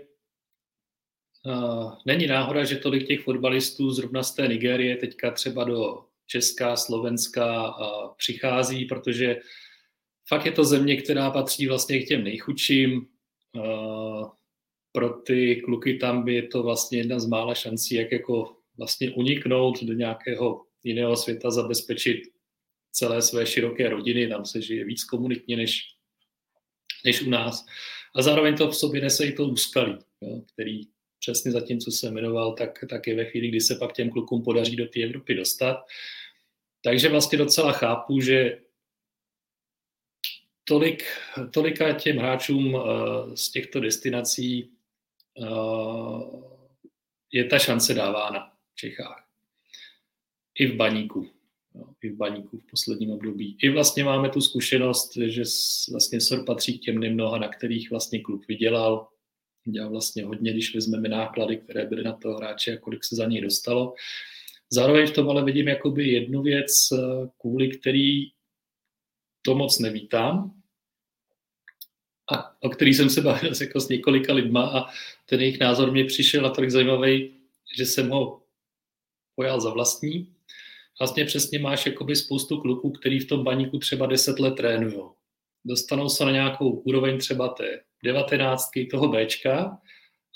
není 2.07 2.27
náhoda, 2.27 2.65
že 2.65 2.77
tolik 2.77 3.07
těch 3.07 3.21
fotbalistů 3.21 3.91
zrovna 3.91 4.23
z 4.23 4.35
té 4.35 4.49
Nigérie 4.49 4.97
teďka 4.97 5.31
třeba 5.31 5.65
do 5.65 6.05
Česká, 6.27 6.77
Slovenska 6.77 7.77
uh, 7.79 8.15
přichází, 8.17 8.85
protože 8.85 9.37
fakt 10.29 10.47
je 10.47 10.53
to 10.53 10.65
země, 10.65 10.97
která 10.97 11.31
patří 11.31 11.67
vlastně 11.67 12.03
k 12.03 12.09
těm 12.09 12.25
nejchudším. 12.25 13.07
Uh, 13.57 14.29
pro 14.93 15.09
ty 15.09 15.63
kluky 15.65 15.95
tam 15.95 16.25
by 16.25 16.35
je 16.35 16.43
to 16.43 16.63
vlastně 16.63 16.99
jedna 16.99 17.19
z 17.19 17.27
mála 17.27 17.55
šancí, 17.55 17.95
jak 17.95 18.13
jako 18.13 18.57
vlastně 18.77 19.11
uniknout 19.11 19.83
do 19.83 19.93
nějakého 19.93 20.65
jiného 20.85 21.17
světa, 21.17 21.51
zabezpečit 21.51 22.21
celé 22.93 23.23
své 23.23 23.47
široké 23.47 23.89
rodiny, 23.89 24.29
tam 24.29 24.45
se 24.45 24.63
žije 24.63 24.85
víc 24.85 25.05
komunitně 25.05 25.57
než, 25.57 25.81
než 27.05 27.23
u 27.23 27.31
nás. 27.31 27.67
A 28.15 28.23
zároveň 28.23 28.57
to 28.57 28.69
v 28.69 28.77
sobě 28.77 29.01
nese 29.01 29.27
i 29.27 29.33
to 29.33 29.45
úskalí, 29.45 29.99
který 30.53 30.81
přesně 31.21 31.53
za 31.53 31.61
tím, 31.61 31.81
co 31.81 31.91
jsem 31.91 32.15
jmenoval, 32.15 32.55
tak, 32.55 32.85
tak 32.91 33.07
je 33.07 33.17
ve 33.17 33.25
chvíli, 33.25 33.49
kdy 33.49 33.61
se 33.61 33.75
pak 33.75 33.93
těm 33.93 34.11
klukům 34.11 34.43
podaří 34.43 34.77
do 34.77 34.87
té 34.87 35.03
Evropy 35.03 35.35
dostat. 35.35 35.87
Takže 36.83 37.09
vlastně 37.09 37.39
docela 37.39 37.73
chápu, 37.73 38.21
že 38.21 38.61
tolik, 40.65 41.05
tolika 41.51 41.93
těm 41.93 42.17
hráčům 42.17 42.75
uh, 42.75 42.83
z 43.35 43.51
těchto 43.51 43.81
destinací 43.81 44.71
uh, 45.39 46.45
je 47.33 47.45
ta 47.45 47.59
šance 47.59 47.95
dávána 47.95 48.53
v 48.73 48.77
Čechách. 48.77 49.29
I 50.59 50.67
v 50.67 50.77
baníku 50.77 51.41
i 52.03 52.09
v 52.11 52.17
baníku 52.17 52.59
v 52.59 52.71
posledním 52.71 53.11
období. 53.11 53.57
I 53.63 53.71
vlastně 53.71 54.05
máme 54.05 54.29
tu 54.29 54.41
zkušenost, 54.41 55.17
že 55.17 55.43
vlastně 55.91 56.21
SOR 56.21 56.45
patří 56.45 56.79
k 56.79 56.83
těm 56.83 56.99
nemnoha, 56.99 57.39
na 57.39 57.49
kterých 57.49 57.91
vlastně 57.91 58.21
klub 58.21 58.43
vydělal. 58.49 59.09
Dělal 59.65 59.91
vlastně 59.91 60.25
hodně, 60.25 60.53
když 60.53 60.75
vezmeme 60.75 61.09
náklady, 61.09 61.57
které 61.57 61.87
byly 61.87 62.05
na 62.05 62.13
toho 62.13 62.37
hráče 62.37 62.77
a 62.77 62.81
kolik 62.81 63.05
se 63.05 63.17
za 63.17 63.27
něj 63.27 63.41
dostalo. 63.41 63.95
Zároveň 64.71 65.07
v 65.07 65.15
tom 65.15 65.31
ale 65.31 65.45
vidím 65.45 65.69
jakoby 65.69 66.09
jednu 66.09 66.43
věc, 66.43 66.73
kvůli 67.41 67.69
který 67.69 68.31
to 69.43 69.55
moc 69.55 69.79
nevítám, 69.79 70.61
a 72.33 72.63
o 72.63 72.69
který 72.69 72.95
jsem 72.95 73.11
se 73.11 73.21
bavil 73.21 73.53
jako 73.61 73.81
s 73.81 73.89
několika 73.89 74.33
lidma 74.33 74.67
a 74.67 74.93
ten 75.27 75.41
jejich 75.41 75.61
názor 75.61 75.93
mě 75.93 76.05
přišel 76.05 76.43
natolik 76.43 76.71
zajímavý, 76.71 77.35
že 77.77 77.87
jsem 77.87 78.11
ho 78.11 78.43
pojal 79.35 79.61
za 79.61 79.71
vlastní 79.71 80.35
vlastně 81.01 81.25
přesně 81.25 81.59
máš 81.59 81.87
jakoby 81.87 82.17
spoustu 82.17 82.61
kluků, 82.61 82.91
který 82.91 83.19
v 83.19 83.29
tom 83.29 83.45
baníku 83.45 83.79
třeba 83.79 84.07
10 84.07 84.39
let 84.39 84.55
trénují. 84.55 85.03
Dostanou 85.65 86.09
se 86.09 86.25
na 86.25 86.31
nějakou 86.31 86.71
úroveň 86.71 87.19
třeba 87.19 87.49
té 87.49 87.81
19 88.05 88.71
toho 88.91 89.09
Bčka 89.09 89.79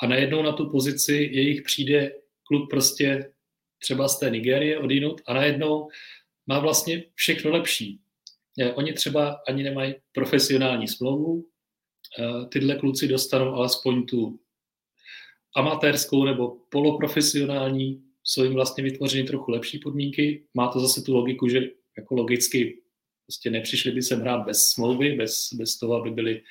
a 0.02 0.06
najednou 0.06 0.42
na 0.42 0.52
tu 0.52 0.70
pozici 0.70 1.14
jejich 1.32 1.62
přijde 1.62 2.12
kluk 2.46 2.70
prostě 2.70 3.32
třeba 3.78 4.08
z 4.08 4.18
té 4.18 4.30
Nigérie 4.30 4.78
odinut 4.78 5.20
a 5.26 5.34
najednou 5.34 5.88
má 6.46 6.58
vlastně 6.58 7.04
všechno 7.14 7.50
lepší. 7.50 8.00
Oni 8.74 8.92
třeba 8.92 9.40
ani 9.48 9.62
nemají 9.62 9.94
profesionální 10.12 10.88
smlouvu, 10.88 11.44
eh, 12.18 12.46
tyhle 12.48 12.76
kluci 12.76 13.08
dostanou 13.08 13.54
alespoň 13.54 14.06
tu 14.06 14.40
amatérskou 15.56 16.24
nebo 16.24 16.56
poloprofesionální 16.70 18.02
jsou 18.24 18.44
jim 18.44 18.54
vlastně 18.54 18.84
vytvořeny 18.84 19.24
trochu 19.24 19.50
lepší 19.50 19.78
podmínky. 19.78 20.46
Má 20.54 20.68
to 20.68 20.80
zase 20.80 21.02
tu 21.02 21.14
logiku, 21.14 21.48
že 21.48 21.60
jako 21.96 22.14
logicky 22.14 22.82
prostě 23.26 23.50
nepřišli 23.50 23.92
by 23.92 24.02
sem 24.02 24.20
hrát 24.20 24.44
bez 24.46 24.68
smlouvy, 24.68 25.12
bez, 25.12 25.52
bez 25.52 25.78
toho, 25.78 25.94
aby 25.94 26.10
byli 26.10 26.42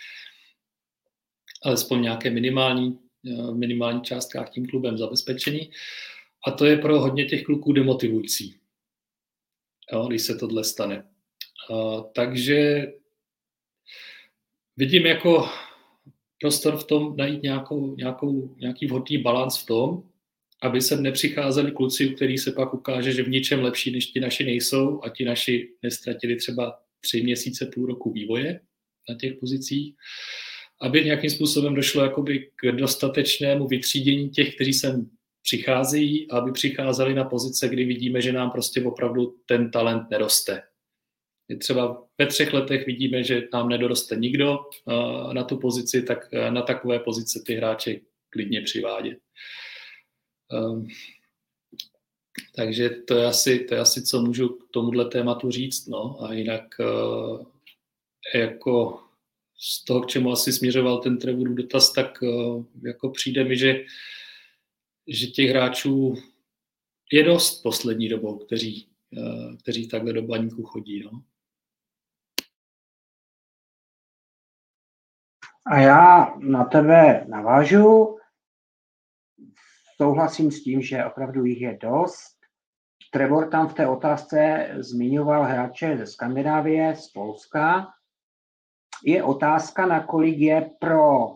alespoň 1.63 2.01
nějaké 2.01 2.29
minimální, 2.29 2.99
eh, 3.27 3.53
minimální 3.53 4.01
částkách 4.01 4.49
tím 4.49 4.65
klubem 4.65 4.97
zabezpečení. 4.97 5.71
A 6.47 6.51
to 6.51 6.65
je 6.65 6.77
pro 6.77 6.99
hodně 6.99 7.25
těch 7.25 7.43
kluků 7.43 7.73
demotivující, 7.73 8.55
jo, 9.93 10.07
když 10.07 10.21
se 10.21 10.35
tohle 10.35 10.63
stane. 10.63 11.09
A, 11.73 12.01
takže 12.01 12.87
vidím 14.77 15.05
jako 15.05 15.49
prostor 16.39 16.77
v 16.77 16.83
tom 16.83 17.15
najít 17.17 17.43
nějakou, 17.43 17.95
nějakou, 17.95 18.55
nějaký 18.57 18.87
vhodný 18.87 19.17
balans 19.17 19.63
v 19.63 19.65
tom, 19.65 20.03
aby 20.61 20.81
sem 20.81 21.03
nepřicházeli 21.03 21.71
kluci, 21.71 22.09
u 22.09 22.15
kterých 22.15 22.39
se 22.39 22.51
pak 22.51 22.73
ukáže, 22.73 23.11
že 23.11 23.23
v 23.23 23.29
ničem 23.29 23.63
lepší 23.63 23.91
než 23.91 24.05
ti 24.05 24.19
naši 24.19 24.43
nejsou 24.43 25.03
a 25.03 25.09
ti 25.09 25.25
naši 25.25 25.69
nestratili 25.83 26.35
třeba 26.35 26.79
tři 26.99 27.23
měsíce, 27.23 27.65
půl 27.65 27.85
roku 27.85 28.11
vývoje 28.11 28.59
na 29.09 29.15
těch 29.15 29.33
pozicích, 29.39 29.95
aby 30.83 31.05
nějakým 31.05 31.29
způsobem 31.29 31.75
došlo 31.75 32.03
jakoby 32.03 32.49
k 32.55 32.71
dostatečnému 32.71 33.67
vytřídění 33.67 34.29
těch, 34.29 34.55
kteří 34.55 34.73
sem 34.73 35.09
přicházejí, 35.41 36.31
aby 36.31 36.51
přicházeli 36.51 37.13
na 37.13 37.23
pozice, 37.23 37.69
kdy 37.69 37.85
vidíme, 37.85 38.21
že 38.21 38.33
nám 38.33 38.51
prostě 38.51 38.83
opravdu 38.83 39.35
ten 39.45 39.71
talent 39.71 40.09
neroste. 40.09 40.61
Třeba 41.59 42.03
ve 42.17 42.27
třech 42.27 42.53
letech 42.53 42.85
vidíme, 42.85 43.23
že 43.23 43.47
nám 43.53 43.69
nedoroste 43.69 44.15
nikdo 44.15 44.59
na 45.33 45.43
tu 45.43 45.57
pozici, 45.57 46.01
tak 46.03 46.31
na 46.49 46.61
takové 46.61 46.99
pozice 46.99 47.43
ty 47.45 47.55
hráče 47.55 47.99
klidně 48.29 48.61
přivádět. 48.61 49.17
Ehm, 50.51 50.87
Takže 52.55 52.89
to 52.89 53.15
je 53.15 53.25
asi, 53.25 53.59
to 53.59 53.75
je 53.75 53.79
asi 53.79 54.03
co 54.03 54.21
můžu 54.21 54.49
k 54.49 54.67
tomuhle 54.71 55.05
tématu 55.05 55.51
říct. 55.51 55.87
No. 55.87 56.23
A 56.23 56.33
jinak 56.33 56.63
eh, 56.79 58.39
jako 58.39 59.02
z 59.63 59.83
toho, 59.83 60.01
k 60.01 60.07
čemu 60.07 60.31
asi 60.31 60.53
směřoval 60.53 60.97
ten 60.97 61.17
Trevor 61.17 61.49
dotaz, 61.49 61.93
tak 61.93 62.23
eh, 62.23 62.27
jako 62.87 63.09
přijde 63.09 63.43
mi, 63.43 63.57
že, 63.57 63.73
že 65.07 65.27
těch 65.27 65.49
hráčů 65.49 66.15
je 67.11 67.23
dost 67.23 67.63
poslední 67.63 68.09
dobou, 68.09 68.37
kteří, 68.37 68.89
eh, 69.17 69.57
kteří 69.57 69.87
takhle 69.87 70.13
do 70.13 70.21
baníku 70.21 70.63
chodí. 70.63 71.03
No. 71.03 71.23
A 75.65 75.79
já 75.79 76.35
na 76.39 76.63
tebe 76.63 77.25
navážu. 77.27 78.17
Souhlasím 80.01 80.51
s 80.51 80.63
tím, 80.63 80.81
že 80.81 81.05
opravdu 81.05 81.45
jich 81.45 81.61
je 81.61 81.77
dost. 81.81 82.37
Trevor 83.11 83.49
tam 83.49 83.67
v 83.67 83.73
té 83.73 83.87
otázce 83.87 84.69
zmiňoval 84.77 85.43
hráče 85.43 85.97
ze 85.97 86.07
Skandinávie, 86.07 86.95
z 86.95 87.07
Polska. 87.07 87.93
Je 89.03 89.23
otázka, 89.23 89.85
nakolik 89.85 90.37
je 90.37 90.69
pro 90.79 91.35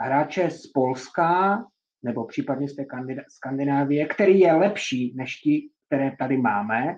hráče 0.00 0.50
z 0.50 0.66
Polska 0.66 1.58
nebo 2.02 2.24
případně 2.24 2.68
z 2.68 2.76
té 2.76 2.84
Skandinávie, 3.28 4.06
který 4.06 4.40
je 4.40 4.52
lepší 4.52 5.14
než 5.16 5.36
ti, 5.36 5.70
které 5.86 6.16
tady 6.18 6.36
máme, 6.36 6.96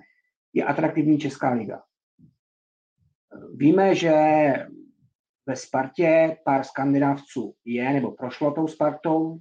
je 0.53 0.63
atraktivní 0.63 1.19
Česká 1.19 1.53
liga. 1.53 1.81
Víme, 3.55 3.95
že 3.95 4.13
ve 5.45 5.55
Spartě 5.55 6.37
pár 6.45 6.63
skandinávců 6.63 7.53
je, 7.65 7.93
nebo 7.93 8.11
prošlo 8.11 8.51
tou 8.51 8.67
Spartou, 8.67 9.39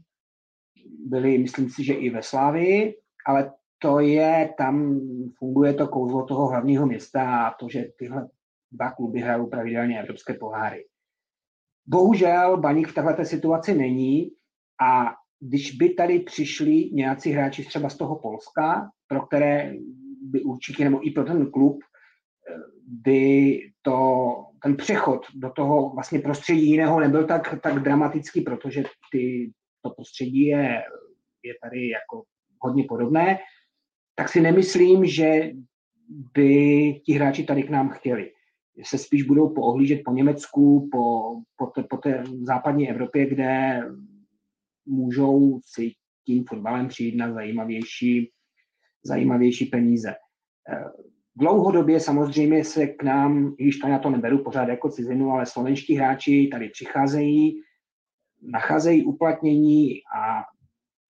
byli, 1.07 1.39
myslím 1.39 1.71
si, 1.71 1.85
že 1.85 1.95
i 1.95 2.11
ve 2.11 2.23
Slávii, 2.23 2.95
ale 3.27 3.53
to 3.79 4.01
je, 4.01 4.55
tam 4.59 5.01
funguje 5.39 5.75
to 5.75 5.89
kouzlo 5.89 6.25
toho 6.25 6.49
hlavního 6.49 6.87
města 6.87 7.47
a 7.47 7.55
to, 7.55 7.69
že 7.69 7.85
tyhle 7.99 8.29
dva 8.77 8.91
kluby 8.91 9.21
hrajou 9.21 9.47
pravidelně 9.47 10.01
evropské 10.01 10.35
poháry. 10.35 10.85
Bohužel 11.87 12.57
Baník 12.57 12.89
v 12.89 12.95
této 12.95 13.25
situaci 13.25 13.75
není 13.75 14.31
a 14.83 15.15
když 15.41 15.77
by 15.77 15.89
tady 15.91 16.19
přišli 16.19 16.91
nějací 16.93 17.31
hráči 17.31 17.65
třeba 17.65 17.89
z 17.89 17.97
toho 17.97 18.19
Polska, 18.19 18.91
pro 19.09 19.21
které 19.21 19.75
by 20.23 20.43
určitě, 20.43 20.85
nebo 20.85 21.07
i 21.07 21.11
pro 21.11 21.25
ten 21.25 21.51
klub, 21.51 21.79
by 22.87 23.59
to, 23.83 24.27
ten 24.63 24.77
přechod 24.77 25.27
do 25.35 25.51
toho 25.51 25.91
vlastně 25.91 26.19
prostředí 26.19 26.71
jiného 26.71 27.01
nebyl 27.01 27.27
tak, 27.27 27.61
tak 27.63 27.83
dramatický, 27.83 28.41
protože 28.41 28.83
ty, 29.13 29.53
to 29.83 29.91
prostředí 29.91 30.47
je, 30.47 30.83
je 31.43 31.55
tady 31.63 31.89
jako 31.89 32.23
hodně 32.61 32.85
podobné, 32.89 33.39
tak 34.15 34.29
si 34.29 34.41
nemyslím, 34.41 35.07
že 35.07 35.51
by 36.35 36.93
ti 37.07 37.13
hráči 37.13 37.45
tady 37.45 37.63
k 37.63 37.71
nám 37.71 37.89
chtěli. 37.89 38.33
Se 38.85 38.99
spíš 38.99 39.23
budou 39.23 39.49
poohlížet 39.49 40.01
po 40.05 40.13
Německu, 40.13 40.89
po, 40.93 41.37
po, 41.57 41.67
té, 41.67 41.83
po 41.83 41.97
té 41.97 42.25
západní 42.43 42.91
Evropě, 42.91 43.27
kde 43.27 43.81
můžou 44.87 45.61
si 45.65 45.93
tím 46.27 46.45
fotbalem 46.49 46.89
přijít 46.89 47.17
na 47.17 47.33
zajímavější, 47.33 48.31
zajímavější 49.05 49.67
peníze. 49.67 50.15
Dlouhodobě 51.37 52.01
samozřejmě 52.01 52.65
se 52.65 52.87
k 52.87 53.03
nám, 53.03 53.55
když 53.55 53.79
to 53.79 53.89
na 53.89 53.99
to 53.99 54.11
neberu 54.11 54.45
pořád 54.45 54.69
jako 54.69 54.91
cizinu, 54.91 55.31
ale 55.31 55.47
slovenští 55.47 55.95
hráči 55.95 56.49
tady 56.53 56.69
přicházejí, 56.69 57.63
nacházejí 58.43 59.05
uplatnění 59.05 59.93
a 60.17 60.43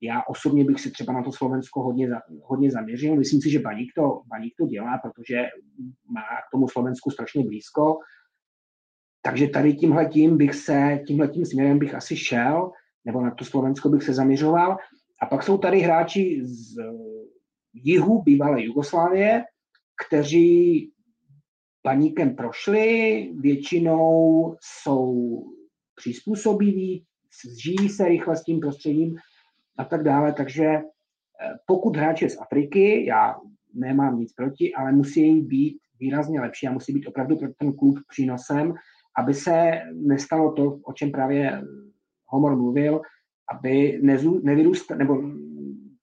já 0.00 0.22
osobně 0.28 0.64
bych 0.64 0.80
se 0.80 0.90
třeba 0.90 1.12
na 1.12 1.22
to 1.22 1.32
Slovensko 1.32 1.82
hodně, 1.82 2.08
hodně 2.42 2.70
zaměřil. 2.70 3.16
Myslím 3.16 3.40
si, 3.40 3.50
že 3.50 3.58
Baník 3.58 3.92
to, 3.96 4.22
Baník 4.26 4.54
to 4.58 4.66
dělá, 4.66 4.98
protože 4.98 5.36
má 6.10 6.20
k 6.20 6.50
tomu 6.52 6.68
Slovensku 6.68 7.10
strašně 7.10 7.44
blízko. 7.44 7.98
Takže 9.22 9.48
tady 9.48 9.74
tímhletím 9.74 10.36
bych 10.36 10.54
se, 10.54 11.00
tímhletím 11.06 11.46
směrem 11.46 11.78
bych 11.78 11.94
asi 11.94 12.16
šel, 12.16 12.70
nebo 13.04 13.20
na 13.20 13.30
to 13.30 13.44
Slovensko 13.44 13.88
bych 13.88 14.02
se 14.02 14.14
zaměřoval. 14.14 14.76
A 15.22 15.26
pak 15.26 15.42
jsou 15.42 15.58
tady 15.58 15.80
hráči 15.80 16.40
z 16.44 16.76
jihu 17.74 18.22
bývalé 18.22 18.64
Jugoslávie, 18.64 19.44
kteří 20.06 20.92
paníkem 21.82 22.36
prošli, 22.36 23.32
většinou 23.40 24.56
jsou 24.60 25.42
přizpůsobiví, 25.94 27.04
žijí 27.64 27.88
se 27.88 28.08
rychle 28.08 28.36
s 28.36 28.42
tím 28.42 28.60
prostředím 28.60 29.16
a 29.78 29.84
tak 29.84 30.02
dále. 30.02 30.32
Takže 30.32 30.64
eh, 30.64 30.82
pokud 31.66 31.96
hráč 31.96 32.22
z 32.22 32.40
Afriky, 32.40 33.06
já 33.06 33.36
nemám 33.74 34.18
nic 34.18 34.32
proti, 34.32 34.74
ale 34.74 34.92
musí 34.92 35.40
být 35.40 35.78
výrazně 36.00 36.40
lepší 36.40 36.66
a 36.66 36.72
musí 36.72 36.92
být 36.92 37.06
opravdu 37.06 37.36
pro 37.36 37.48
ten 37.58 37.72
klub 37.72 37.98
přínosem, 38.08 38.74
aby 39.18 39.34
se 39.34 39.82
nestalo 39.92 40.52
to, 40.52 40.78
o 40.82 40.92
čem 40.92 41.12
právě 41.12 41.62
Homor 42.26 42.56
mluvil, 42.56 43.00
aby 43.52 44.00
nevyrůst, 44.42 44.90
nebo 44.90 45.22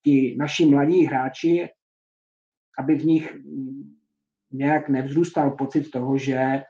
ti 0.03 0.35
naši 0.39 0.65
mladí 0.65 1.05
hráči 1.05 1.69
aby 2.79 2.95
v 2.95 3.05
nich 3.05 3.37
nějak 4.51 4.89
nevzrůstal 4.89 5.51
pocit 5.51 5.91
toho, 5.91 6.17
že, 6.17 6.63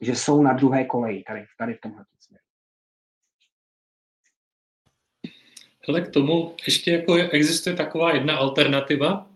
že 0.00 0.14
jsou 0.14 0.42
na 0.42 0.52
druhé 0.52 0.84
koleji 0.84 1.24
tady, 1.26 1.44
tady 1.58 1.74
v 1.74 1.80
tomhle 1.80 2.04
směru. 2.20 2.43
Ale 5.88 6.00
k 6.00 6.10
tomu 6.10 6.56
ještě 6.66 6.90
jako 6.90 7.14
existuje 7.14 7.76
taková 7.76 8.14
jedna 8.14 8.36
alternativa, 8.36 9.30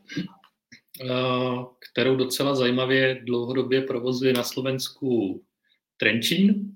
kterou 1.79 2.17
docela 2.17 2.55
zajímavě 2.55 3.21
dlouhodobě 3.25 3.83
provozuje 3.83 4.33
na 4.33 4.43
Slovensku 4.43 5.43
Trenčín, 5.97 6.73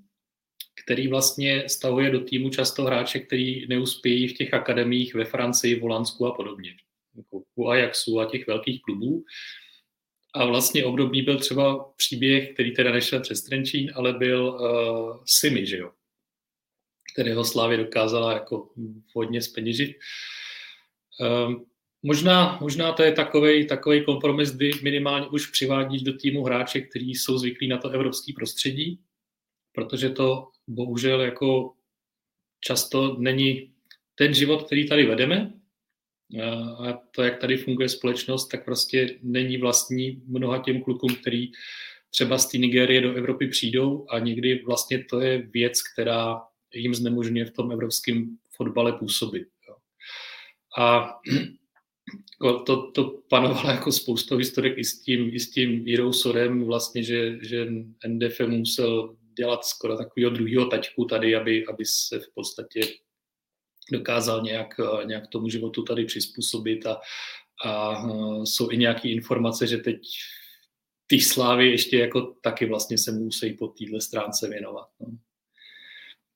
který 0.83 1.07
vlastně 1.07 1.63
stahuje 1.67 2.11
do 2.11 2.19
týmu 2.19 2.49
často 2.49 2.83
hráče, 2.83 3.19
který 3.19 3.67
neuspějí 3.67 4.27
v 4.27 4.33
těch 4.33 4.53
akademiích 4.53 5.15
ve 5.15 5.25
Francii, 5.25 5.75
v 5.75 5.81
Holandsku 5.81 6.25
a 6.25 6.35
podobně 6.35 6.75
jako 7.17 7.43
u 7.55 7.67
Ajaxu 7.67 8.19
a 8.19 8.25
těch 8.25 8.47
velkých 8.47 8.81
klubů. 8.81 9.23
A 10.35 10.45
vlastně 10.45 10.85
obdobný 10.85 11.21
byl 11.21 11.39
třeba 11.39 11.93
příběh, 11.97 12.53
který 12.53 12.73
teda 12.73 12.91
nešel 12.91 13.19
přes 13.19 13.43
Trenčín, 13.43 13.91
ale 13.95 14.13
byl 14.13 14.47
uh, 14.47 15.23
Simi, 15.25 15.65
že 15.65 15.77
jo? 15.77 15.91
Kterého 17.13 17.45
Slávě 17.45 17.77
dokázala 17.77 18.33
jako 18.33 18.69
hodně 19.13 19.41
speněžit. 19.41 19.97
Um, 21.19 21.65
možná, 22.03 22.57
možná 22.61 22.91
to 22.91 23.03
je 23.03 23.11
takový 23.11 23.67
takový 23.67 24.05
kompromis, 24.05 24.51
kdy 24.51 24.71
minimálně 24.83 25.27
už 25.27 25.47
přivádíš 25.47 26.01
do 26.01 26.17
týmu 26.17 26.43
hráče, 26.43 26.81
kteří 26.81 27.15
jsou 27.15 27.37
zvyklí 27.37 27.67
na 27.67 27.77
to 27.77 27.89
evropské 27.89 28.33
prostředí, 28.35 28.99
protože 29.73 30.09
to 30.09 30.47
bohužel 30.67 31.21
jako 31.21 31.73
často 32.59 33.15
není 33.19 33.73
ten 34.15 34.33
život, 34.33 34.63
který 34.63 34.87
tady 34.87 35.05
vedeme, 35.05 35.53
a 36.79 36.93
to, 37.11 37.23
jak 37.23 37.37
tady 37.37 37.57
funguje 37.57 37.89
společnost, 37.89 38.47
tak 38.47 38.65
prostě 38.65 39.19
není 39.21 39.57
vlastní 39.57 40.21
mnoha 40.25 40.57
těm 40.57 40.81
klukům, 40.81 41.15
který 41.15 41.51
třeba 42.09 42.37
z 42.37 42.47
té 42.51 42.57
Nigérie 42.57 43.01
do 43.01 43.15
Evropy 43.15 43.47
přijdou 43.47 44.05
a 44.09 44.19
někdy 44.19 44.63
vlastně 44.65 45.03
to 45.03 45.19
je 45.19 45.37
věc, 45.37 45.81
která 45.93 46.41
jim 46.73 46.95
znemožňuje 46.95 47.45
v 47.45 47.51
tom 47.51 47.71
evropském 47.71 48.37
fotbale 48.55 48.93
působit. 48.93 49.47
Jo. 49.69 49.75
A 50.77 51.13
to, 52.65 52.91
to 52.91 53.21
panovalo 53.29 53.69
jako 53.69 53.91
spoustu 53.91 54.37
historik 54.37 54.77
i 54.77 54.83
s 54.83 55.01
tím, 55.01 55.29
i 55.33 55.39
s 55.39 55.51
tím 55.51 55.87
Jirou 55.87 56.13
Sorem, 56.13 56.65
vlastně, 56.65 57.03
že, 57.03 57.37
že 57.41 57.67
NDF 58.07 58.39
musel 58.47 59.15
dělat 59.37 59.65
skoro 59.65 59.97
takového 59.97 60.31
druhého 60.31 60.65
taťku 60.65 61.05
tady, 61.05 61.35
aby, 61.35 61.65
aby 61.65 61.85
se 61.85 62.19
v 62.19 62.33
podstatě 62.33 62.81
dokázal 63.91 64.41
nějak, 64.41 64.79
nějak 65.05 65.27
tomu 65.27 65.49
životu 65.49 65.83
tady 65.83 66.05
přizpůsobit 66.05 66.85
a, 66.85 67.01
a 67.65 68.03
eh, 68.07 68.45
jsou 68.45 68.71
i 68.71 68.77
nějaké 68.77 69.09
informace, 69.09 69.67
že 69.67 69.77
teď 69.77 70.01
ty 71.07 71.19
slávy 71.19 71.71
ještě 71.71 71.97
jako 71.97 72.21
taky 72.21 72.65
vlastně 72.65 72.97
se 72.97 73.11
musí 73.11 73.53
po 73.53 73.67
téhle 73.67 74.01
stránce 74.01 74.49
věnovat. 74.49 74.87
No. 74.99 75.07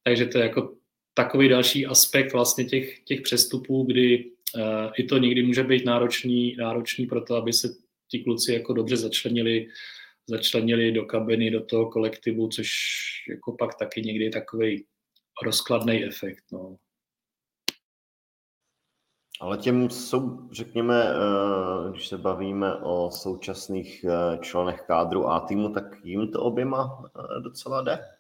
Takže 0.08 0.26
to 0.26 0.38
je 0.38 0.44
jako 0.44 0.74
takový 1.14 1.50
další 1.50 1.86
aspekt 1.86 2.34
vlastně 2.34 2.66
těch, 2.66 3.00
těch 3.00 3.22
přestupů, 3.22 3.84
kdy 3.84 4.32
uh, 4.56 4.92
i 4.98 5.04
to 5.04 5.18
někdy 5.18 5.44
může 5.44 5.64
být 5.64 5.86
náročný, 5.86 6.56
náročný 6.56 7.06
pro 7.06 7.22
to, 7.22 7.36
aby 7.36 7.54
se 7.54 7.68
ti 8.12 8.20
kluci 8.20 8.54
jako 8.54 8.74
dobře 8.74 8.98
začlenili, 8.98 9.68
začlenili 10.28 10.92
do 10.92 11.06
kabiny, 11.06 11.52
do 11.52 11.62
toho 11.62 11.92
kolektivu, 11.92 12.48
což 12.48 12.70
jako 13.30 13.56
pak 13.60 13.76
taky 13.80 14.02
někdy 14.02 14.24
je 14.26 14.32
takový 14.32 14.86
rozkladný 15.46 16.06
efekt. 16.06 16.44
No. 16.52 16.78
Ale 19.42 19.58
těm 19.58 19.90
jsou, 19.90 20.50
řekněme, 20.52 21.04
eh, 21.10 21.92
když 21.92 22.08
se 22.08 22.18
bavíme 22.18 22.76
o 22.76 23.12
současných 23.12 24.04
eh, 24.04 24.38
členech 24.38 24.82
kádru 24.82 25.28
A 25.28 25.40
týmu, 25.40 25.70
tak 25.70 25.84
jim 26.04 26.32
to 26.32 26.42
oběma 26.42 27.12
docela 27.44 27.82
jde. 27.82 28.17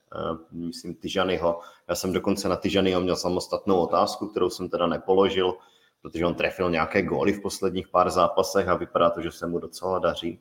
Myslím 0.52 0.96
Tyžanyho. 0.96 1.60
Já 1.88 1.96
jsem 1.96 2.14
dokonce 2.14 2.50
na 2.50 2.56
Tyžanyho 2.56 3.02
měl 3.02 3.16
samostatnou 3.16 3.80
otázku, 3.80 4.28
kterou 4.28 4.50
jsem 4.50 4.70
teda 4.70 4.88
nepoložil, 4.88 5.54
protože 6.02 6.26
on 6.26 6.36
trefil 6.36 6.72
nějaké 6.72 7.02
góly 7.02 7.34
v 7.34 7.42
posledních 7.42 7.88
pár 7.88 8.10
zápasech 8.10 8.68
a 8.68 8.76
vypadá 8.76 9.10
to, 9.10 9.22
že 9.22 9.32
se 9.32 9.48
mu 9.48 9.60
docela 9.60 10.00
daří. 10.00 10.40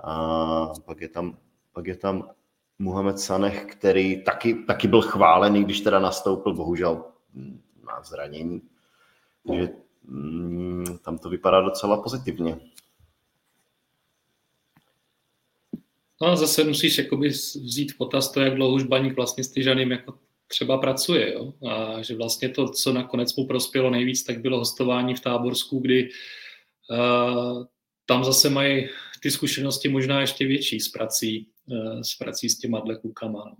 A 0.00 0.72
pak 0.84 1.00
je 1.00 1.08
tam, 1.08 1.36
pak 1.72 1.86
je 1.86 1.96
tam 1.96 2.30
Muhammed 2.78 3.18
Sanech, 3.18 3.64
který 3.64 4.24
taky, 4.24 4.54
taky 4.54 4.88
byl 4.88 5.02
chválený, 5.02 5.64
když 5.64 5.80
teda 5.80 5.98
nastoupil, 5.98 6.54
bohužel 6.54 7.04
má 7.82 8.02
zranění. 8.02 8.62
Takže 9.46 9.68
mm, 10.04 10.98
tam 11.04 11.18
to 11.18 11.28
vypadá 11.28 11.60
docela 11.60 12.02
pozitivně. 12.02 12.60
No 16.22 16.28
a 16.28 16.36
zase 16.36 16.64
musíš 16.64 16.98
jakoby 16.98 17.28
vzít 17.28 17.92
v 17.92 17.96
potaz 17.96 18.32
to, 18.32 18.40
jak 18.40 18.54
dlouho 18.54 18.74
už 18.74 18.82
Baník 18.82 19.16
vlastně 19.16 19.44
s 19.44 19.52
Tyžaným 19.52 19.90
jako 19.90 20.18
třeba 20.48 20.78
pracuje. 20.78 21.32
Jo? 21.32 21.52
A 21.68 22.02
že 22.02 22.16
vlastně 22.16 22.48
to, 22.48 22.68
co 22.68 22.92
nakonec 22.92 23.36
mu 23.36 23.46
prospělo 23.46 23.90
nejvíc, 23.90 24.22
tak 24.22 24.40
bylo 24.40 24.58
hostování 24.58 25.14
v 25.14 25.20
Táborsku, 25.20 25.78
kdy 25.78 26.10
uh, 26.90 27.64
tam 28.06 28.24
zase 28.24 28.50
mají 28.50 28.88
ty 29.22 29.30
zkušenosti 29.30 29.88
možná 29.88 30.20
ještě 30.20 30.46
větší 30.46 30.80
s 30.80 30.88
prací, 30.88 31.48
uh, 31.66 32.00
s 32.00 32.14
prací 32.14 32.48
s 32.48 32.58
těma 32.58 32.82
klukama. 33.00 33.44
No. 33.44 33.56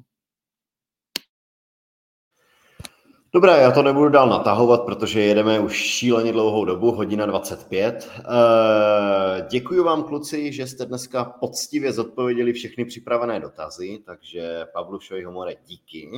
Dobré, 3.37 3.53
já 3.61 3.71
to 3.71 3.83
nebudu 3.83 4.09
dál 4.09 4.29
natahovat, 4.29 4.85
protože 4.85 5.21
jedeme 5.21 5.61
už 5.61 5.77
šíleně 5.77 6.33
dlouhou 6.33 6.65
dobu, 6.65 6.93
hodina 6.93 7.27
25. 7.27 8.11
Eh, 8.19 9.47
děkuji 9.51 9.85
vám, 9.85 10.05
kluci, 10.05 10.53
že 10.53 10.67
jste 10.67 10.87
dneska 10.87 11.25
poctivě 11.25 11.93
zodpověděli 11.93 12.53
všechny 12.53 12.85
připravené 12.85 13.41
dotazy, 13.41 13.99
takže 14.07 14.65
Pavlu 14.73 15.01
Šojhomore, 15.01 15.55
díky. 15.67 16.11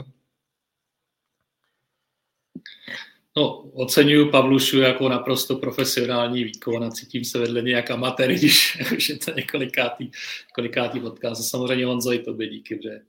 No, 3.36 3.62
oceňuju 3.74 4.30
Pavlušu 4.30 4.78
jako 4.78 5.08
naprosto 5.08 5.56
profesionální 5.56 6.44
výkon 6.44 6.84
a 6.84 6.90
cítím 6.90 7.24
se 7.24 7.38
vedle 7.38 7.62
něj 7.62 7.72
jak 7.72 7.90
amatér, 7.90 8.30
když 8.34 9.08
je 9.08 9.18
to 9.18 9.30
několikátý, 9.30 10.10
několikátý 10.50 11.00
podcast. 11.00 11.50
Samozřejmě 11.50 11.86
Honzo 11.86 12.12
i 12.12 12.18
tobě 12.18 12.48
díky, 12.48 12.80
že 12.82 12.90
eh, 12.90 13.00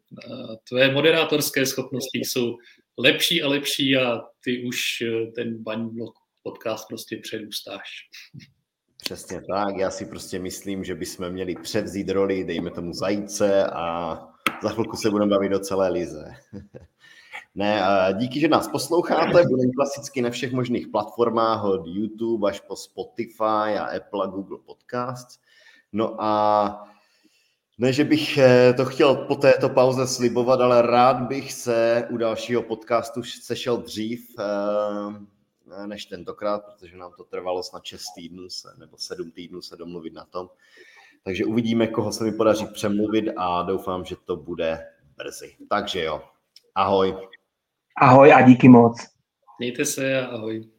tvé 0.69 0.91
moderátorské 0.91 1.65
schopnosti 1.65 2.19
jsou 2.19 2.57
lepší 2.99 3.43
a 3.43 3.47
lepší 3.47 3.97
a 3.97 4.21
ty 4.43 4.63
už 4.67 4.77
eh, 5.01 5.31
ten 5.31 5.63
baň 5.63 5.89
blok 5.89 6.15
podcast 6.43 6.88
prostě 6.88 7.17
předůstáš. 7.23 7.89
Přesně 9.03 9.41
tak, 9.41 9.77
já 9.77 9.91
si 9.91 10.05
prostě 10.05 10.39
myslím, 10.39 10.84
že 10.84 10.95
bychom 10.95 11.30
měli 11.30 11.55
převzít 11.55 12.09
roli, 12.09 12.43
dejme 12.43 12.71
tomu 12.71 12.93
zajíce 12.93 13.65
a 13.65 14.17
za 14.63 14.69
chvilku 14.69 14.97
se 14.97 15.09
budeme 15.09 15.30
bavit 15.30 15.53
o 15.53 15.59
celé 15.59 15.89
lize. 15.89 16.34
ne, 17.55 17.81
díky, 18.17 18.39
že 18.39 18.47
nás 18.47 18.67
posloucháte, 18.67 19.43
budeme 19.47 19.71
klasicky 19.76 20.21
na 20.21 20.30
všech 20.30 20.51
možných 20.51 20.88
platformách, 20.88 21.63
od 21.63 21.88
YouTube 21.88 22.49
až 22.49 22.59
po 22.59 22.76
Spotify 22.76 23.77
a 23.80 23.97
Apple 23.97 24.23
a 24.23 24.27
Google 24.27 24.57
Podcast. 24.65 25.41
No 25.91 26.21
a 26.21 26.89
ne, 27.80 27.93
že 27.93 28.03
bych 28.03 28.38
eh, 28.38 28.73
to 28.73 28.85
chtěl 28.85 29.15
po 29.15 29.35
této 29.35 29.69
pauze 29.69 30.07
slibovat, 30.07 30.61
ale 30.61 30.81
rád 30.81 31.22
bych 31.22 31.53
se 31.53 32.07
u 32.10 32.18
dalšího 32.18 32.61
podcastu 32.61 33.23
sešel 33.23 33.77
dřív 33.77 34.35
eh, 34.39 35.88
než 35.88 36.06
tentokrát, 36.06 36.65
protože 36.65 36.97
nám 36.97 37.11
to 37.18 37.23
trvalo 37.23 37.64
snad 37.64 37.85
6 37.85 38.03
týdnů 38.15 38.49
se, 38.49 38.68
nebo 38.77 38.97
7 38.97 39.31
týdnů 39.31 39.61
se 39.61 39.77
domluvit 39.77 40.14
na 40.14 40.26
tom. 40.26 40.49
Takže 41.23 41.45
uvidíme, 41.45 41.88
koho 41.88 42.11
se 42.11 42.23
mi 42.23 42.31
podaří 42.31 42.65
přemluvit 42.65 43.30
a 43.38 43.64
doufám, 43.64 44.06
že 44.06 44.15
to 44.26 44.35
bude 44.35 44.88
brzy. 45.18 45.56
Takže 45.69 46.03
jo, 46.03 46.22
ahoj. 46.76 47.27
Ahoj 48.01 48.34
a 48.34 48.41
díky 48.41 48.69
moc. 48.69 48.97
Mějte 49.60 49.85
se 49.85 50.22
a 50.22 50.26
ahoj. 50.26 50.78